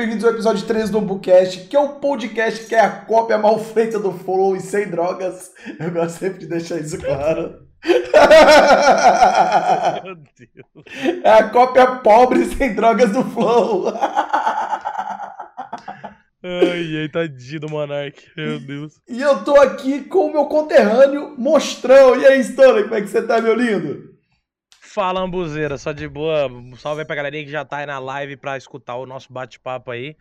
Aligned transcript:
bem-vindos 0.00 0.24
ao 0.24 0.30
episódio 0.30 0.66
13 0.66 0.90
do 0.92 1.00
Bookcast, 1.02 1.68
que 1.68 1.76
é 1.76 1.78
o 1.78 1.96
podcast 1.96 2.66
que 2.66 2.74
é 2.74 2.80
a 2.80 2.88
cópia 2.88 3.36
mal 3.36 3.58
feita 3.58 3.98
do 3.98 4.10
Flow 4.10 4.56
e 4.56 4.60
sem 4.60 4.88
drogas. 4.88 5.52
Eu 5.78 5.90
gosto 5.90 6.18
sempre 6.18 6.38
de 6.38 6.46
deixar 6.46 6.80
isso 6.80 6.98
claro. 6.98 7.66
Meu 10.02 10.14
Deus. 10.14 11.20
É 11.22 11.30
a 11.30 11.50
cópia 11.50 11.96
pobre 11.96 12.46
sem 12.46 12.74
drogas 12.74 13.12
do 13.12 13.22
Flow. 13.24 13.92
Ai, 16.42 17.02
ai, 17.02 17.08
tadinho 17.12 17.60
do 17.60 17.68
Monark, 17.68 18.22
meu 18.34 18.58
Deus. 18.58 18.98
E 19.06 19.20
eu 19.20 19.44
tô 19.44 19.54
aqui 19.60 20.04
com 20.04 20.28
o 20.28 20.32
meu 20.32 20.46
conterrâneo, 20.46 21.34
Mostrão. 21.36 22.18
E 22.18 22.24
aí, 22.24 22.42
Stone, 22.42 22.84
como 22.84 22.94
é 22.94 23.02
que 23.02 23.08
você 23.08 23.20
tá, 23.20 23.38
meu 23.42 23.54
lindo? 23.54 24.09
Fala, 24.92 25.20
Ambuzeira, 25.20 25.78
só 25.78 25.92
de 25.92 26.08
boa. 26.08 26.50
Salve 26.76 27.02
aí 27.02 27.06
pra 27.06 27.14
galerinha 27.14 27.44
que 27.44 27.50
já 27.50 27.64
tá 27.64 27.76
aí 27.76 27.86
na 27.86 28.00
live 28.00 28.36
pra 28.36 28.56
escutar 28.56 28.96
o 28.96 29.06
nosso 29.06 29.32
bate-papo 29.32 29.92
aí. 29.92 30.16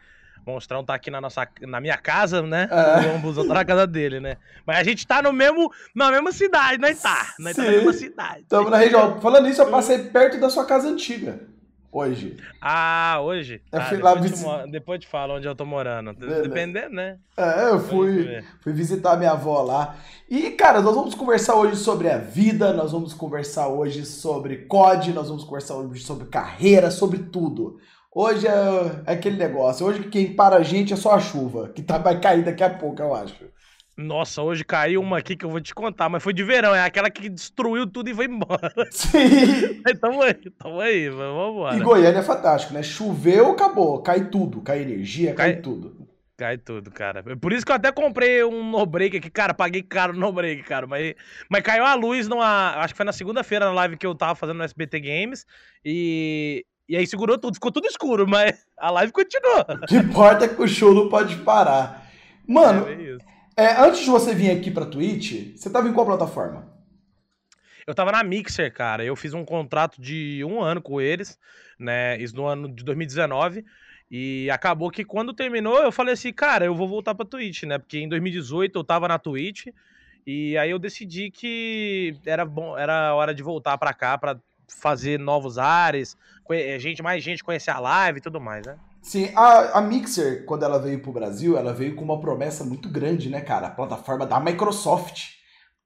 O 0.46 0.52
Monstrão 0.52 0.85
tá 0.85 0.94
aqui 0.94 1.09
na, 1.09 1.19
nossa, 1.19 1.47
na 1.62 1.81
minha 1.81 1.97
casa, 1.97 2.44
né? 2.44 2.69
É. 2.72 3.08
O 3.08 3.16
Ambuzão 3.16 3.47
tá 3.47 3.56
na 3.56 3.66
casa 3.66 3.88
dele, 3.88 4.19
né? 4.19 4.38
Mas 4.68 4.78
a 4.78 4.84
gente 4.84 5.08
tá 5.08 5.24
no 5.24 5.34
mesmo, 5.34 5.72
na 5.96 6.12
mesma 6.12 6.31
cidade, 6.31 6.79
nós 6.79 7.02
tá. 7.02 7.34
Nós 7.40 7.56
Sim. 7.56 7.63
tá 7.63 7.68
na 7.68 7.78
mesma 7.78 7.94
cidade. 7.94 8.46
Tamo 8.47 8.69
na 8.69 8.78
região. 8.78 9.19
Falando 9.19 9.50
isso, 9.50 9.59
eu 9.59 9.72
passei 9.72 9.97
perto 10.03 10.40
da 10.40 10.52
sua 10.52 10.66
casa 10.66 10.88
antiga. 10.88 11.40
Hoje. 11.92 12.38
Ah, 12.62 13.20
hoje? 13.22 13.62
Eu 13.72 13.80
ah, 13.80 13.86
fui 13.86 13.98
depois, 13.98 14.44
lá 14.44 14.64
te, 14.64 14.72
depois 14.72 15.00
te 15.00 15.08
falo 15.08 15.36
onde 15.36 15.48
eu 15.48 15.56
tô 15.56 15.66
morando. 15.66 16.14
Dependendo, 16.14 16.94
né? 16.94 17.18
É, 17.36 17.70
eu 17.70 17.80
fui, 17.80 18.44
fui 18.62 18.72
visitar 18.72 19.18
minha 19.18 19.32
avó 19.32 19.64
lá. 19.64 19.96
E, 20.30 20.52
cara, 20.52 20.82
nós 20.82 20.94
vamos 20.94 21.16
conversar 21.16 21.56
hoje 21.56 21.76
sobre 21.78 22.08
a 22.08 22.18
vida, 22.18 22.74
nós 22.74 22.92
vamos 22.92 23.14
conversar 23.14 23.70
hoje 23.70 24.06
sobre 24.06 24.58
COD, 24.68 25.14
nós 25.14 25.30
vamos 25.30 25.44
conversar 25.44 25.78
hoje 25.78 26.04
sobre 26.04 26.28
carreira, 26.28 26.92
sobre 26.92 27.18
tudo. 27.20 27.80
Hoje 28.14 28.48
é, 28.48 29.02
é 29.08 29.14
aquele 29.14 29.38
negócio. 29.38 29.86
Hoje 29.86 30.04
quem 30.04 30.36
para 30.36 30.58
a 30.58 30.64
gente 30.64 30.94
é 30.94 30.96
só 30.96 31.14
a 31.14 31.20
chuva, 31.20 31.70
que 31.70 31.82
tá, 31.82 31.98
vai 31.98 32.20
cair 32.20 32.44
daqui 32.44 32.64
a 32.64 32.70
pouco, 32.70 33.02
eu 33.02 33.16
acho. 33.16 33.46
Nossa, 34.00 34.42
hoje 34.42 34.64
caiu 34.64 35.02
uma 35.02 35.18
aqui 35.18 35.36
que 35.36 35.44
eu 35.44 35.50
vou 35.50 35.60
te 35.60 35.76
contar, 35.76 36.08
mas 36.08 36.24
foi 36.24 36.32
de 36.32 36.42
verão, 36.42 36.74
é 36.74 36.82
aquela 36.82 37.10
que 37.10 37.28
destruiu 37.28 37.86
tudo 37.86 38.10
e 38.10 38.14
foi 38.14 38.26
embora. 38.26 38.74
Sim. 38.92 39.82
Mas 39.84 40.00
tamo 40.00 40.22
aí, 40.22 40.34
tamo 40.34 40.80
aí, 40.80 41.10
vamos 41.10 41.54
embora. 41.54 41.76
E 41.76 41.80
Goiânia 41.82 42.20
é 42.20 42.24
fantástico, 42.24 42.74
né? 42.74 42.82
Choveu, 42.82 43.52
acabou, 43.52 44.02
cai 44.02 44.30
tudo, 44.30 44.62
cai 44.62 44.82
energia, 44.82 45.34
cai, 45.34 45.54
cai 45.54 45.62
tudo. 45.62 46.08
Cai 46.38 46.58
tudo, 46.58 46.90
cara. 46.90 47.22
Por 47.36 47.52
isso 47.52 47.66
que 47.66 47.72
eu 47.74 47.76
até 47.76 47.92
comprei 47.92 48.42
um 48.46 48.72
no 48.72 48.86
break 48.86 49.18
aqui, 49.18 49.30
cara, 49.30 49.54
paguei 49.54 49.84
caro 49.84 50.14
no 50.14 50.32
break, 50.32 50.64
cara, 50.64 50.88
mas, 50.88 51.14
mas 51.50 51.62
caiu 51.62 51.86
a 51.86 51.94
luz 51.94 52.30
numa, 52.30 52.76
acho 52.78 52.94
que 52.94 52.98
foi 52.98 53.06
na 53.06 53.12
segunda-feira 53.12 53.66
na 53.66 53.74
live 53.74 53.98
que 53.98 54.08
eu 54.08 54.16
tava 54.16 54.34
fazendo 54.34 54.58
no 54.58 54.64
SBT 54.64 55.02
Games 55.02 55.46
e 55.84 56.66
e 56.88 56.98
aí 56.98 57.06
segurou 57.06 57.38
tudo, 57.38 57.54
ficou 57.54 57.72
tudo 57.72 57.86
escuro, 57.86 58.28
mas 58.28 58.66
a 58.76 58.90
live 58.90 59.12
continuou. 59.12 59.64
Que 59.88 59.98
importa 59.98 60.46
é 60.46 60.48
que 60.48 60.59
o 60.59 60.68
show 60.68 60.92
não 60.92 61.08
pode 61.08 61.36
parar. 61.36 62.09
Mano, 62.48 62.88
é, 62.88 62.94
é, 62.94 63.18
antes 63.80 64.02
de 64.02 64.09
você 64.09 64.34
vir 64.34 64.52
aqui 64.52 64.72
pra 64.72 64.86
Twitch, 64.86 65.56
você 65.56 65.70
tava 65.70 65.88
em 65.88 65.94
qual 65.94 66.06
plataforma? 66.06 66.68
Eu 67.86 67.96
tava 67.96 68.12
na 68.12 68.24
Mixer, 68.24 68.72
cara. 68.72 69.03
Eu 69.03 69.16
fiz 69.16 69.34
um 69.34 69.44
contrato 69.44 70.00
de 70.00 70.44
um 70.46 70.62
ano 70.62 70.81
com 70.81 71.02
eles, 71.02 71.40
né? 71.80 72.18
Isso 72.22 72.36
no 72.36 72.46
ano 72.46 72.68
de 72.68 72.84
2019. 72.84 73.66
E 74.12 74.50
acabou 74.52 74.92
que 74.92 75.03
quando 75.03 75.34
terminou, 75.34 75.81
eu 75.81 75.92
falei 75.92 76.14
assim, 76.14 76.31
cara, 76.31 76.66
eu 76.66 76.75
vou 76.75 76.88
voltar 76.88 77.16
pra 77.16 77.25
Twitch, 77.25 77.64
né? 77.64 77.78
Porque 77.78 77.97
em 77.97 78.08
2018 78.08 78.78
eu 78.78 78.84
tava 78.84 79.08
na 79.08 79.18
Twitch. 79.18 79.68
E 80.26 80.58
aí 80.58 80.70
eu 80.70 80.78
decidi 80.78 81.31
que 81.31 82.16
era 82.26 82.46
bom, 82.46 82.78
era 82.78 83.16
hora 83.16 83.34
de 83.34 83.41
voltar 83.41 83.78
para 83.78 83.94
cá 83.94 84.18
para 84.18 84.40
fazer 84.68 85.18
novos 85.18 85.58
ares, 85.58 86.16
gente, 86.78 87.02
mais 87.02 87.24
gente 87.24 87.44
conhecer 87.44 87.72
a 87.72 87.80
live 87.80 88.20
e 88.20 88.22
tudo 88.22 88.40
mais, 88.40 88.66
né? 88.68 88.78
Sim, 89.02 89.32
a, 89.36 89.80
a 89.80 89.82
Mixer, 89.82 90.46
quando 90.46 90.64
ela 90.64 90.78
veio 90.78 91.02
pro 91.02 91.14
Brasil, 91.14 91.58
ela 91.58 91.74
veio 91.74 91.96
com 91.96 92.04
uma 92.04 92.20
promessa 92.20 92.64
muito 92.64 92.90
grande, 92.90 93.30
né, 93.30 93.42
cara? 93.42 93.68
A 93.68 93.72
plataforma 93.72 94.26
da 94.26 94.40
Microsoft. 94.40 95.30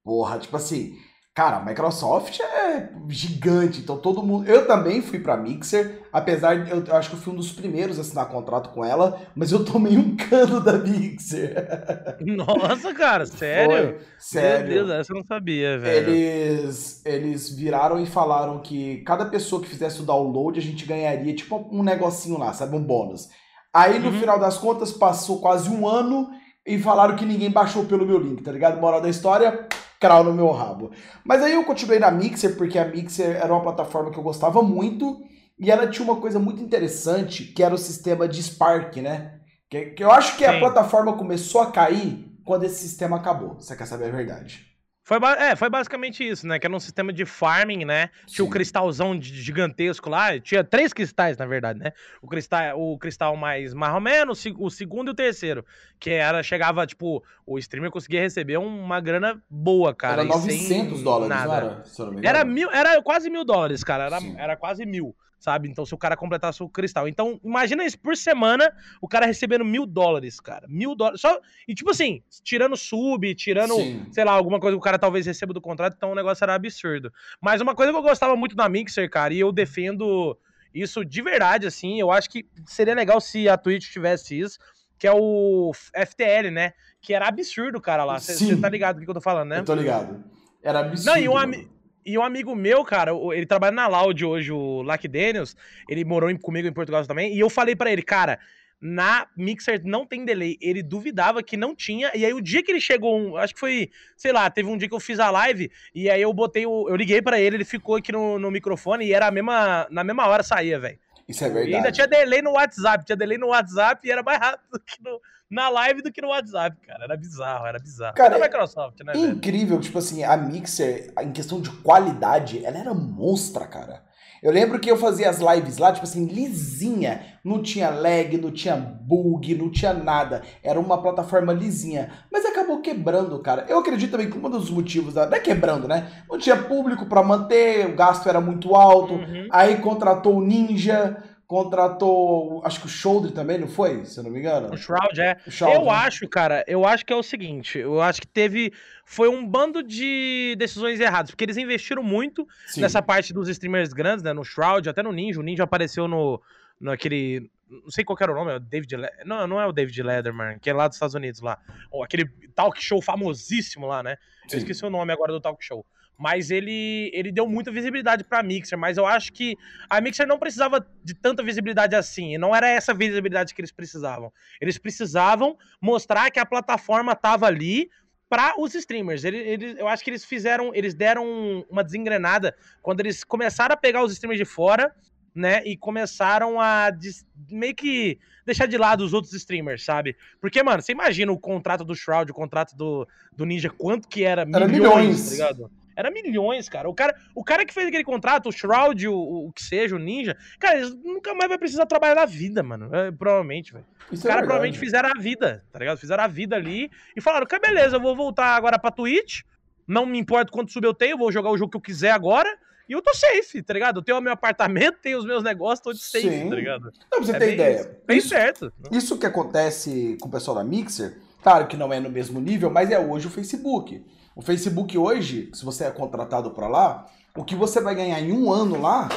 Porra, 0.02 0.38
tipo 0.38 0.56
assim, 0.56 0.96
Cara, 1.34 1.56
a 1.56 1.64
Microsoft 1.64 2.38
é 2.38 2.90
gigante, 3.08 3.80
então 3.80 3.98
todo 3.98 4.22
mundo. 4.22 4.48
Eu 4.48 4.68
também 4.68 5.02
fui 5.02 5.18
pra 5.18 5.36
Mixer, 5.36 6.02
apesar 6.12 6.62
de. 6.62 6.70
Eu, 6.70 6.84
eu, 6.84 6.94
acho 6.94 7.10
que 7.10 7.16
eu 7.16 7.20
fui 7.20 7.32
um 7.32 7.36
dos 7.36 7.50
primeiros 7.50 7.98
a 7.98 8.02
assinar 8.02 8.28
contrato 8.28 8.70
com 8.70 8.84
ela, 8.84 9.20
mas 9.34 9.50
eu 9.50 9.64
tomei 9.64 9.98
um 9.98 10.14
cano 10.14 10.60
da 10.60 10.74
Mixer. 10.78 11.56
Nossa, 12.24 12.94
cara, 12.94 13.26
sério? 13.26 13.98
Foi, 13.98 14.06
sério. 14.16 14.68
Meu 14.68 14.86
Deus, 14.86 15.00
essa 15.00 15.12
eu 15.12 15.16
não 15.16 15.24
sabia, 15.24 15.76
velho. 15.76 16.08
Eles, 16.08 17.04
eles 17.04 17.50
viraram 17.50 18.00
e 18.00 18.06
falaram 18.06 18.60
que 18.60 18.98
cada 18.98 19.26
pessoa 19.26 19.60
que 19.60 19.68
fizesse 19.68 20.02
o 20.02 20.04
download 20.04 20.56
a 20.60 20.62
gente 20.62 20.86
ganharia 20.86 21.34
tipo 21.34 21.68
um 21.72 21.82
negocinho 21.82 22.38
lá, 22.38 22.52
sabe? 22.52 22.76
Um 22.76 22.84
bônus. 22.84 23.28
Aí 23.72 23.98
no 23.98 24.10
uhum. 24.10 24.20
final 24.20 24.38
das 24.38 24.56
contas 24.56 24.92
passou 24.92 25.40
quase 25.40 25.68
um 25.68 25.88
ano 25.88 26.30
e 26.64 26.78
falaram 26.78 27.16
que 27.16 27.24
ninguém 27.24 27.50
baixou 27.50 27.86
pelo 27.86 28.06
meu 28.06 28.20
link, 28.20 28.40
tá 28.40 28.52
ligado? 28.52 28.80
Moral 28.80 29.00
da 29.00 29.08
história 29.08 29.66
crau 30.00 30.24
no 30.24 30.32
meu 30.32 30.50
rabo. 30.50 30.90
Mas 31.24 31.42
aí 31.42 31.54
eu 31.54 31.64
continuei 31.64 31.98
na 31.98 32.10
Mixer, 32.10 32.56
porque 32.56 32.78
a 32.78 32.84
Mixer 32.84 33.36
era 33.36 33.52
uma 33.52 33.62
plataforma 33.62 34.10
que 34.10 34.18
eu 34.18 34.22
gostava 34.22 34.62
muito, 34.62 35.22
e 35.58 35.70
ela 35.70 35.88
tinha 35.88 36.04
uma 36.04 36.20
coisa 36.20 36.38
muito 36.38 36.62
interessante, 36.62 37.44
que 37.44 37.62
era 37.62 37.74
o 37.74 37.78
sistema 37.78 38.28
de 38.28 38.42
Spark, 38.42 38.96
né? 38.96 39.40
Que, 39.70 39.86
que 39.86 40.04
eu 40.04 40.10
acho 40.10 40.36
que 40.36 40.44
Sim. 40.44 40.50
a 40.50 40.58
plataforma 40.58 41.16
começou 41.16 41.60
a 41.60 41.70
cair 41.70 42.30
quando 42.44 42.64
esse 42.64 42.86
sistema 42.86 43.16
acabou. 43.16 43.54
Você 43.54 43.76
quer 43.76 43.86
saber 43.86 44.06
a 44.06 44.16
verdade? 44.16 44.73
Foi, 45.06 45.18
é, 45.38 45.54
foi 45.54 45.68
basicamente 45.68 46.26
isso, 46.26 46.46
né? 46.46 46.58
Que 46.58 46.66
era 46.66 46.74
um 46.74 46.80
sistema 46.80 47.12
de 47.12 47.26
farming, 47.26 47.84
né? 47.84 48.08
Tinha 48.26 48.42
o 48.42 48.48
cristalzão 48.48 49.20
gigantesco 49.20 50.08
lá. 50.08 50.40
Tinha 50.40 50.64
três 50.64 50.94
cristais, 50.94 51.36
na 51.36 51.44
verdade, 51.44 51.78
né? 51.78 51.92
O 52.22 52.26
cristal, 52.26 52.80
o 52.80 52.98
cristal 52.98 53.36
mais 53.36 53.74
mais 53.74 53.92
ou 53.94 54.00
menos, 54.00 54.42
o 54.58 54.70
segundo 54.70 55.08
e 55.08 55.12
o 55.12 55.14
terceiro. 55.14 55.62
Que 56.00 56.08
era, 56.08 56.42
chegava, 56.42 56.86
tipo, 56.86 57.22
o 57.44 57.58
streamer 57.58 57.90
conseguia 57.90 58.22
receber 58.22 58.56
uma 58.56 58.98
grana 58.98 59.42
boa, 59.48 59.94
cara. 59.94 60.22
Era 60.22 60.24
900 60.24 61.02
dólares, 61.02 61.28
nada. 61.28 61.84
não 61.98 62.18
era? 62.18 62.26
Era, 62.26 62.44
mil, 62.46 62.70
era 62.70 63.02
quase 63.02 63.28
mil 63.28 63.44
dólares, 63.44 63.84
cara. 63.84 64.06
Era, 64.06 64.18
era 64.38 64.56
quase 64.56 64.86
mil 64.86 65.14
sabe? 65.44 65.68
Então, 65.68 65.84
se 65.84 65.94
o 65.94 65.98
cara 65.98 66.16
completasse 66.16 66.62
o 66.62 66.68
cristal. 66.70 67.06
Então, 67.06 67.38
imagina 67.44 67.84
isso, 67.84 67.98
por 67.98 68.16
semana, 68.16 68.72
o 68.98 69.06
cara 69.06 69.26
recebendo 69.26 69.62
mil 69.62 69.84
dólares, 69.84 70.40
cara. 70.40 70.66
Mil 70.66 70.94
dólares. 70.94 71.20
Só... 71.20 71.38
E, 71.68 71.74
tipo 71.74 71.90
assim, 71.90 72.22
tirando 72.42 72.74
sub, 72.78 73.34
tirando, 73.34 73.74
Sim. 73.74 74.06
sei 74.10 74.24
lá, 74.24 74.32
alguma 74.32 74.58
coisa 74.58 74.74
que 74.74 74.78
o 74.78 74.82
cara 74.82 74.98
talvez 74.98 75.26
receba 75.26 75.52
do 75.52 75.60
contrato, 75.60 75.94
então 75.98 76.12
o 76.12 76.14
negócio 76.14 76.42
era 76.42 76.54
absurdo. 76.54 77.12
Mas 77.42 77.60
uma 77.60 77.74
coisa 77.74 77.92
que 77.92 77.98
eu 77.98 78.02
gostava 78.02 78.34
muito 78.34 78.56
da 78.56 78.70
Mixer, 78.70 79.10
cara, 79.10 79.34
e 79.34 79.40
eu 79.40 79.52
defendo 79.52 80.34
isso 80.72 81.04
de 81.04 81.20
verdade, 81.20 81.66
assim, 81.66 82.00
eu 82.00 82.10
acho 82.10 82.30
que 82.30 82.46
seria 82.64 82.94
legal 82.94 83.20
se 83.20 83.46
a 83.46 83.58
Twitch 83.58 83.92
tivesse 83.92 84.40
isso, 84.40 84.58
que 84.98 85.06
é 85.06 85.12
o 85.12 85.72
FTL, 85.74 86.50
né? 86.50 86.72
Que 87.02 87.12
era 87.12 87.28
absurdo, 87.28 87.82
cara, 87.82 88.02
lá. 88.02 88.18
Você 88.18 88.56
tá 88.56 88.70
ligado 88.70 88.98
do 88.98 89.04
que 89.04 89.10
eu 89.10 89.14
tô 89.14 89.20
falando, 89.20 89.50
né? 89.50 89.58
Eu 89.58 89.64
tô 89.64 89.74
ligado. 89.74 90.24
Era 90.62 90.80
absurdo. 90.80 91.10
Não, 91.10 91.18
e 91.18 91.28
um. 91.28 91.68
E 92.04 92.18
um 92.18 92.22
amigo 92.22 92.54
meu, 92.54 92.84
cara, 92.84 93.12
ele 93.32 93.46
trabalha 93.46 93.72
na 93.74 93.86
Loud 93.86 94.24
hoje, 94.24 94.52
o 94.52 94.82
Lack 94.82 95.06
Daniels, 95.08 95.56
ele 95.88 96.04
morou 96.04 96.36
comigo 96.38 96.68
em 96.68 96.72
Portugal 96.72 97.06
também, 97.06 97.34
e 97.34 97.40
eu 97.40 97.48
falei 97.48 97.74
para 97.74 97.90
ele, 97.90 98.02
cara, 98.02 98.38
na 98.80 99.26
Mixer 99.34 99.80
não 99.82 100.04
tem 100.04 100.26
delay. 100.26 100.58
Ele 100.60 100.82
duvidava 100.82 101.42
que 101.42 101.56
não 101.56 101.74
tinha. 101.74 102.10
E 102.14 102.24
aí 102.24 102.34
o 102.34 102.40
dia 102.40 102.62
que 102.62 102.70
ele 102.70 102.80
chegou, 102.80 103.38
acho 103.38 103.54
que 103.54 103.60
foi, 103.60 103.90
sei 104.14 104.30
lá, 104.30 104.50
teve 104.50 104.68
um 104.68 104.76
dia 104.76 104.86
que 104.86 104.94
eu 104.94 105.00
fiz 105.00 105.18
a 105.18 105.30
live 105.30 105.70
e 105.94 106.10
aí 106.10 106.20
eu 106.20 106.32
botei 106.34 106.66
o, 106.66 106.86
eu 106.88 106.94
liguei 106.94 107.22
para 107.22 107.40
ele, 107.40 107.56
ele 107.56 107.64
ficou 107.64 107.96
aqui 107.96 108.12
no, 108.12 108.38
no 108.38 108.50
microfone 108.50 109.06
e 109.06 109.14
era 109.14 109.28
a 109.28 109.30
mesma 109.30 109.86
na 109.90 110.04
mesma 110.04 110.26
hora 110.26 110.42
saía, 110.42 110.78
velho. 110.78 110.98
Isso 111.26 111.42
é 111.44 111.48
verdade. 111.48 111.70
E 111.70 111.74
ainda 111.76 111.90
tinha 111.90 112.06
delay 112.06 112.42
no 112.42 112.52
WhatsApp, 112.52 113.06
tinha 113.06 113.16
delay 113.16 113.38
no 113.38 113.48
WhatsApp 113.48 114.06
e 114.06 114.10
era 114.10 114.22
mais 114.22 114.38
rápido 114.38 114.78
que 114.84 115.02
no, 115.02 115.18
na 115.50 115.68
live 115.68 116.02
do 116.02 116.12
que 116.12 116.22
no 116.22 116.28
WhatsApp, 116.28 116.76
cara. 116.86 117.04
Era 117.04 117.16
bizarro, 117.16 117.66
era 117.66 117.78
bizarro. 117.78 118.14
Cara, 118.14 118.36
era 118.36 118.44
Microsoft, 118.44 119.00
né? 119.04 119.12
Incrível, 119.16 119.76
velho? 119.76 119.80
tipo 119.80 119.98
assim, 119.98 120.24
a 120.24 120.36
Mixer, 120.36 121.12
em 121.20 121.32
questão 121.32 121.60
de 121.60 121.70
qualidade, 121.70 122.64
ela 122.64 122.78
era 122.78 122.94
monstra, 122.94 123.66
cara. 123.66 124.02
Eu 124.44 124.52
lembro 124.52 124.78
que 124.78 124.90
eu 124.90 124.98
fazia 124.98 125.30
as 125.30 125.38
lives 125.38 125.78
lá, 125.78 125.90
tipo 125.90 126.04
assim, 126.04 126.26
lisinha. 126.26 127.22
Não 127.42 127.62
tinha 127.62 127.88
lag, 127.88 128.36
não 128.36 128.50
tinha 128.50 128.76
bug, 128.76 129.54
não 129.54 129.70
tinha 129.70 129.94
nada. 129.94 130.42
Era 130.62 130.78
uma 130.78 131.00
plataforma 131.00 131.50
lisinha. 131.50 132.10
Mas 132.30 132.44
acabou 132.44 132.82
quebrando, 132.82 133.38
cara. 133.38 133.64
Eu 133.70 133.78
acredito 133.78 134.10
também 134.10 134.28
que 134.28 134.36
um 134.36 134.50
dos 134.50 134.68
motivos, 134.68 135.14
da... 135.14 135.24
não 135.24 135.34
é 135.34 135.40
quebrando, 135.40 135.88
né? 135.88 136.12
Não 136.28 136.36
tinha 136.36 136.58
público 136.58 137.06
para 137.06 137.22
manter, 137.22 137.86
o 137.86 137.96
gasto 137.96 138.28
era 138.28 138.38
muito 138.38 138.74
alto. 138.74 139.14
Uhum. 139.14 139.48
Aí 139.50 139.78
contratou 139.78 140.36
o 140.36 140.44
Ninja 140.44 141.16
contratou, 141.46 142.62
acho 142.64 142.80
que 142.80 142.86
o 142.86 142.88
Shoulder 142.88 143.32
também, 143.32 143.58
não 143.58 143.68
foi? 143.68 144.04
Se 144.04 144.18
eu 144.18 144.24
não 144.24 144.30
me 144.30 144.38
engano. 144.38 144.72
O 144.72 144.76
Shroud, 144.76 145.20
é. 145.20 145.36
O 145.46 145.50
Shroud, 145.50 145.76
eu 145.76 145.84
né? 145.84 145.90
acho, 145.90 146.28
cara, 146.28 146.64
eu 146.66 146.86
acho 146.86 147.04
que 147.04 147.12
é 147.12 147.16
o 147.16 147.22
seguinte, 147.22 147.78
eu 147.78 148.00
acho 148.00 148.20
que 148.20 148.26
teve, 148.26 148.72
foi 149.04 149.28
um 149.28 149.46
bando 149.46 149.82
de 149.82 150.54
decisões 150.58 151.00
erradas, 151.00 151.30
porque 151.30 151.44
eles 151.44 151.56
investiram 151.56 152.02
muito 152.02 152.46
Sim. 152.66 152.80
nessa 152.80 153.02
parte 153.02 153.32
dos 153.32 153.48
streamers 153.48 153.92
grandes, 153.92 154.22
né, 154.22 154.32
no 154.32 154.44
Shroud, 154.44 154.88
até 154.88 155.02
no 155.02 155.12
Ninja, 155.12 155.40
o 155.40 155.42
Ninja 155.42 155.64
apareceu 155.64 156.08
no, 156.08 156.40
naquele, 156.80 157.50
não 157.68 157.90
sei 157.90 158.04
qual 158.04 158.16
era 158.20 158.32
o 158.32 158.34
nome, 158.34 158.52
é 158.52 158.56
o 158.56 158.60
David, 158.60 158.96
Le... 158.96 159.08
não, 159.24 159.46
não 159.46 159.60
é 159.60 159.66
o 159.66 159.72
David 159.72 160.02
Letterman, 160.02 160.58
que 160.58 160.70
é 160.70 160.72
lá 160.72 160.88
dos 160.88 160.96
Estados 160.96 161.14
Unidos 161.14 161.40
lá, 161.40 161.58
ou 161.90 162.02
aquele 162.02 162.26
talk 162.54 162.82
show 162.82 163.02
famosíssimo 163.02 163.86
lá, 163.86 164.02
né, 164.02 164.16
Sim. 164.48 164.56
eu 164.56 164.58
esqueci 164.58 164.84
o 164.84 164.90
nome 164.90 165.12
agora 165.12 165.32
do 165.32 165.40
talk 165.40 165.62
show 165.64 165.84
mas 166.18 166.50
ele, 166.50 167.10
ele 167.12 167.32
deu 167.32 167.48
muita 167.48 167.70
visibilidade 167.70 168.24
para 168.24 168.38
a 168.38 168.42
Mixer, 168.42 168.78
mas 168.78 168.96
eu 168.96 169.06
acho 169.06 169.32
que 169.32 169.56
a 169.88 170.00
Mixer 170.00 170.26
não 170.26 170.38
precisava 170.38 170.86
de 171.02 171.14
tanta 171.14 171.42
visibilidade 171.42 171.94
assim, 171.94 172.34
e 172.34 172.38
não 172.38 172.54
era 172.54 172.68
essa 172.68 172.94
visibilidade 172.94 173.54
que 173.54 173.60
eles 173.60 173.72
precisavam. 173.72 174.32
Eles 174.60 174.78
precisavam 174.78 175.56
mostrar 175.80 176.30
que 176.30 176.38
a 176.38 176.46
plataforma 176.46 177.12
estava 177.12 177.46
ali 177.46 177.90
para 178.28 178.54
os 178.58 178.74
streamers. 178.74 179.24
Ele, 179.24 179.76
eu 179.78 179.88
acho 179.88 180.02
que 180.02 180.10
eles 180.10 180.24
fizeram, 180.24 180.74
eles 180.74 180.94
deram 180.94 181.64
uma 181.68 181.84
desengrenada 181.84 182.54
quando 182.82 183.00
eles 183.00 183.24
começaram 183.24 183.74
a 183.74 183.76
pegar 183.76 184.02
os 184.02 184.12
streamers 184.12 184.38
de 184.38 184.44
fora, 184.44 184.94
né, 185.34 185.62
e 185.64 185.76
começaram 185.76 186.60
a 186.60 186.90
des, 186.90 187.26
meio 187.50 187.74
que 187.74 188.20
deixar 188.46 188.66
de 188.66 188.78
lado 188.78 189.04
os 189.04 189.12
outros 189.12 189.32
streamers, 189.34 189.84
sabe? 189.84 190.16
Porque, 190.40 190.62
mano, 190.62 190.80
você 190.80 190.92
imagina 190.92 191.32
o 191.32 191.38
contrato 191.38 191.84
do 191.84 191.94
Shroud, 191.94 192.30
o 192.30 192.34
contrato 192.34 192.76
do, 192.76 193.06
do 193.36 193.44
Ninja, 193.44 193.68
quanto 193.68 194.06
que 194.06 194.22
era? 194.22 194.42
Era 194.42 194.68
milhões, 194.68 194.70
milhões. 194.70 195.24
tá 195.24 195.30
ligado? 195.32 195.70
Era 195.96 196.10
milhões, 196.10 196.68
cara. 196.68 196.88
O 196.88 196.94
cara, 196.94 197.14
o 197.34 197.44
cara 197.44 197.64
que 197.64 197.72
fez 197.72 197.86
aquele 197.86 198.04
contrato, 198.04 198.48
o 198.48 198.52
Shroud, 198.52 199.08
o, 199.08 199.46
o 199.48 199.52
que 199.52 199.62
seja, 199.62 199.96
o 199.96 199.98
Ninja, 199.98 200.36
cara, 200.58 200.76
eles 200.76 200.94
nunca 200.94 201.34
mais 201.34 201.48
vai 201.48 201.58
precisar 201.58 201.86
trabalhar 201.86 202.14
na 202.14 202.26
vida, 202.26 202.62
mano. 202.62 202.94
É, 202.94 203.10
provavelmente, 203.10 203.72
velho. 203.72 203.84
Os 204.10 204.24
é 204.24 204.28
caras 204.28 204.44
provavelmente 204.44 204.78
fizeram 204.78 205.10
a 205.14 205.20
vida, 205.20 205.64
tá 205.72 205.78
ligado? 205.78 205.98
Fizeram 205.98 206.24
a 206.24 206.28
vida 206.28 206.56
ali 206.56 206.90
e 207.16 207.20
falaram, 207.20 207.46
que 207.46 207.58
beleza, 207.58 207.96
eu 207.96 208.00
vou 208.00 208.14
voltar 208.16 208.56
agora 208.56 208.78
pra 208.78 208.90
Twitch. 208.90 209.42
Não 209.86 210.06
me 210.06 210.18
importa 210.18 210.50
quanto 210.50 210.72
sub 210.72 210.86
eu 210.86 210.94
tenho, 210.94 211.18
vou 211.18 211.30
jogar 211.30 211.50
o 211.50 211.58
jogo 211.58 211.70
que 211.70 211.76
eu 211.76 211.80
quiser 211.80 212.10
agora. 212.10 212.48
E 212.88 212.92
eu 212.92 213.00
tô 213.00 213.14
safe, 213.14 213.62
tá 213.62 213.72
ligado? 213.72 214.00
Eu 214.00 214.02
tenho 214.02 214.18
o 214.18 214.20
meu 214.20 214.32
apartamento, 214.32 214.98
tenho 215.00 215.18
os 215.18 215.24
meus 215.24 215.42
negócios, 215.42 215.80
tô 215.80 215.92
de 215.92 216.02
safe, 216.02 216.28
Sim. 216.28 216.50
tá 216.50 216.54
ligado? 216.54 216.92
Não, 217.10 217.18
pra 217.18 217.20
você 217.20 217.30
é 217.30 217.38
ter 217.38 217.46
bem, 217.46 217.54
ideia. 217.54 217.98
Bem 218.06 218.18
isso, 218.18 218.28
certo. 218.28 218.72
Isso 218.90 219.18
que 219.18 219.24
acontece 219.24 220.18
com 220.20 220.28
o 220.28 220.30
pessoal 220.30 220.56
da 220.56 220.64
Mixer, 220.64 221.16
claro 221.42 221.66
que 221.66 221.76
não 221.76 221.92
é 221.92 221.98
no 221.98 222.10
mesmo 222.10 222.40
nível, 222.40 222.70
mas 222.70 222.90
é 222.90 222.98
hoje 222.98 223.26
o 223.26 223.30
Facebook. 223.30 224.04
O 224.36 224.42
Facebook 224.42 224.98
hoje, 224.98 225.48
se 225.54 225.64
você 225.64 225.84
é 225.84 225.90
contratado 225.92 226.50
para 226.50 226.66
lá, 226.66 227.06
o 227.36 227.44
que 227.44 227.54
você 227.54 227.80
vai 227.80 227.94
ganhar 227.94 228.20
em 228.20 228.32
um 228.32 228.52
ano 228.52 228.80
lá, 228.80 229.08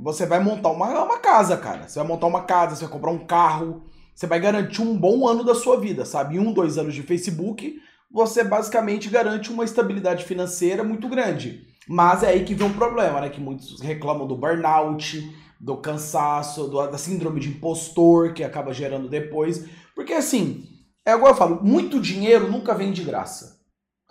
você 0.00 0.26
vai 0.26 0.40
montar 0.42 0.70
uma, 0.70 1.04
uma 1.04 1.18
casa, 1.18 1.56
cara. 1.56 1.86
Você 1.86 2.00
vai 2.00 2.08
montar 2.08 2.26
uma 2.26 2.42
casa, 2.42 2.74
você 2.74 2.82
vai 2.82 2.92
comprar 2.92 3.12
um 3.12 3.24
carro, 3.24 3.84
você 4.12 4.26
vai 4.26 4.40
garantir 4.40 4.82
um 4.82 4.98
bom 4.98 5.28
ano 5.28 5.44
da 5.44 5.54
sua 5.54 5.78
vida, 5.78 6.04
sabe? 6.04 6.34
Em 6.34 6.38
um, 6.40 6.52
dois 6.52 6.76
anos 6.76 6.92
de 6.92 7.02
Facebook, 7.02 7.80
você 8.10 8.42
basicamente 8.42 9.08
garante 9.08 9.52
uma 9.52 9.64
estabilidade 9.64 10.24
financeira 10.24 10.82
muito 10.82 11.08
grande. 11.08 11.68
Mas 11.88 12.24
é 12.24 12.30
aí 12.30 12.44
que 12.44 12.54
vem 12.54 12.66
um 12.66 12.72
problema, 12.72 13.20
né? 13.20 13.28
Que 13.28 13.40
muitos 13.40 13.80
reclamam 13.80 14.26
do 14.26 14.36
burnout, 14.36 15.22
do 15.60 15.76
cansaço, 15.76 16.66
do, 16.66 16.84
da 16.88 16.98
síndrome 16.98 17.38
de 17.38 17.50
impostor 17.50 18.32
que 18.34 18.42
acaba 18.42 18.74
gerando 18.74 19.08
depois. 19.08 19.66
Porque 19.94 20.14
assim, 20.14 20.64
é 21.06 21.12
igual 21.12 21.30
eu 21.30 21.36
falo, 21.36 21.62
muito 21.62 22.00
dinheiro 22.00 22.50
nunca 22.50 22.74
vem 22.74 22.90
de 22.90 23.04
graça. 23.04 23.53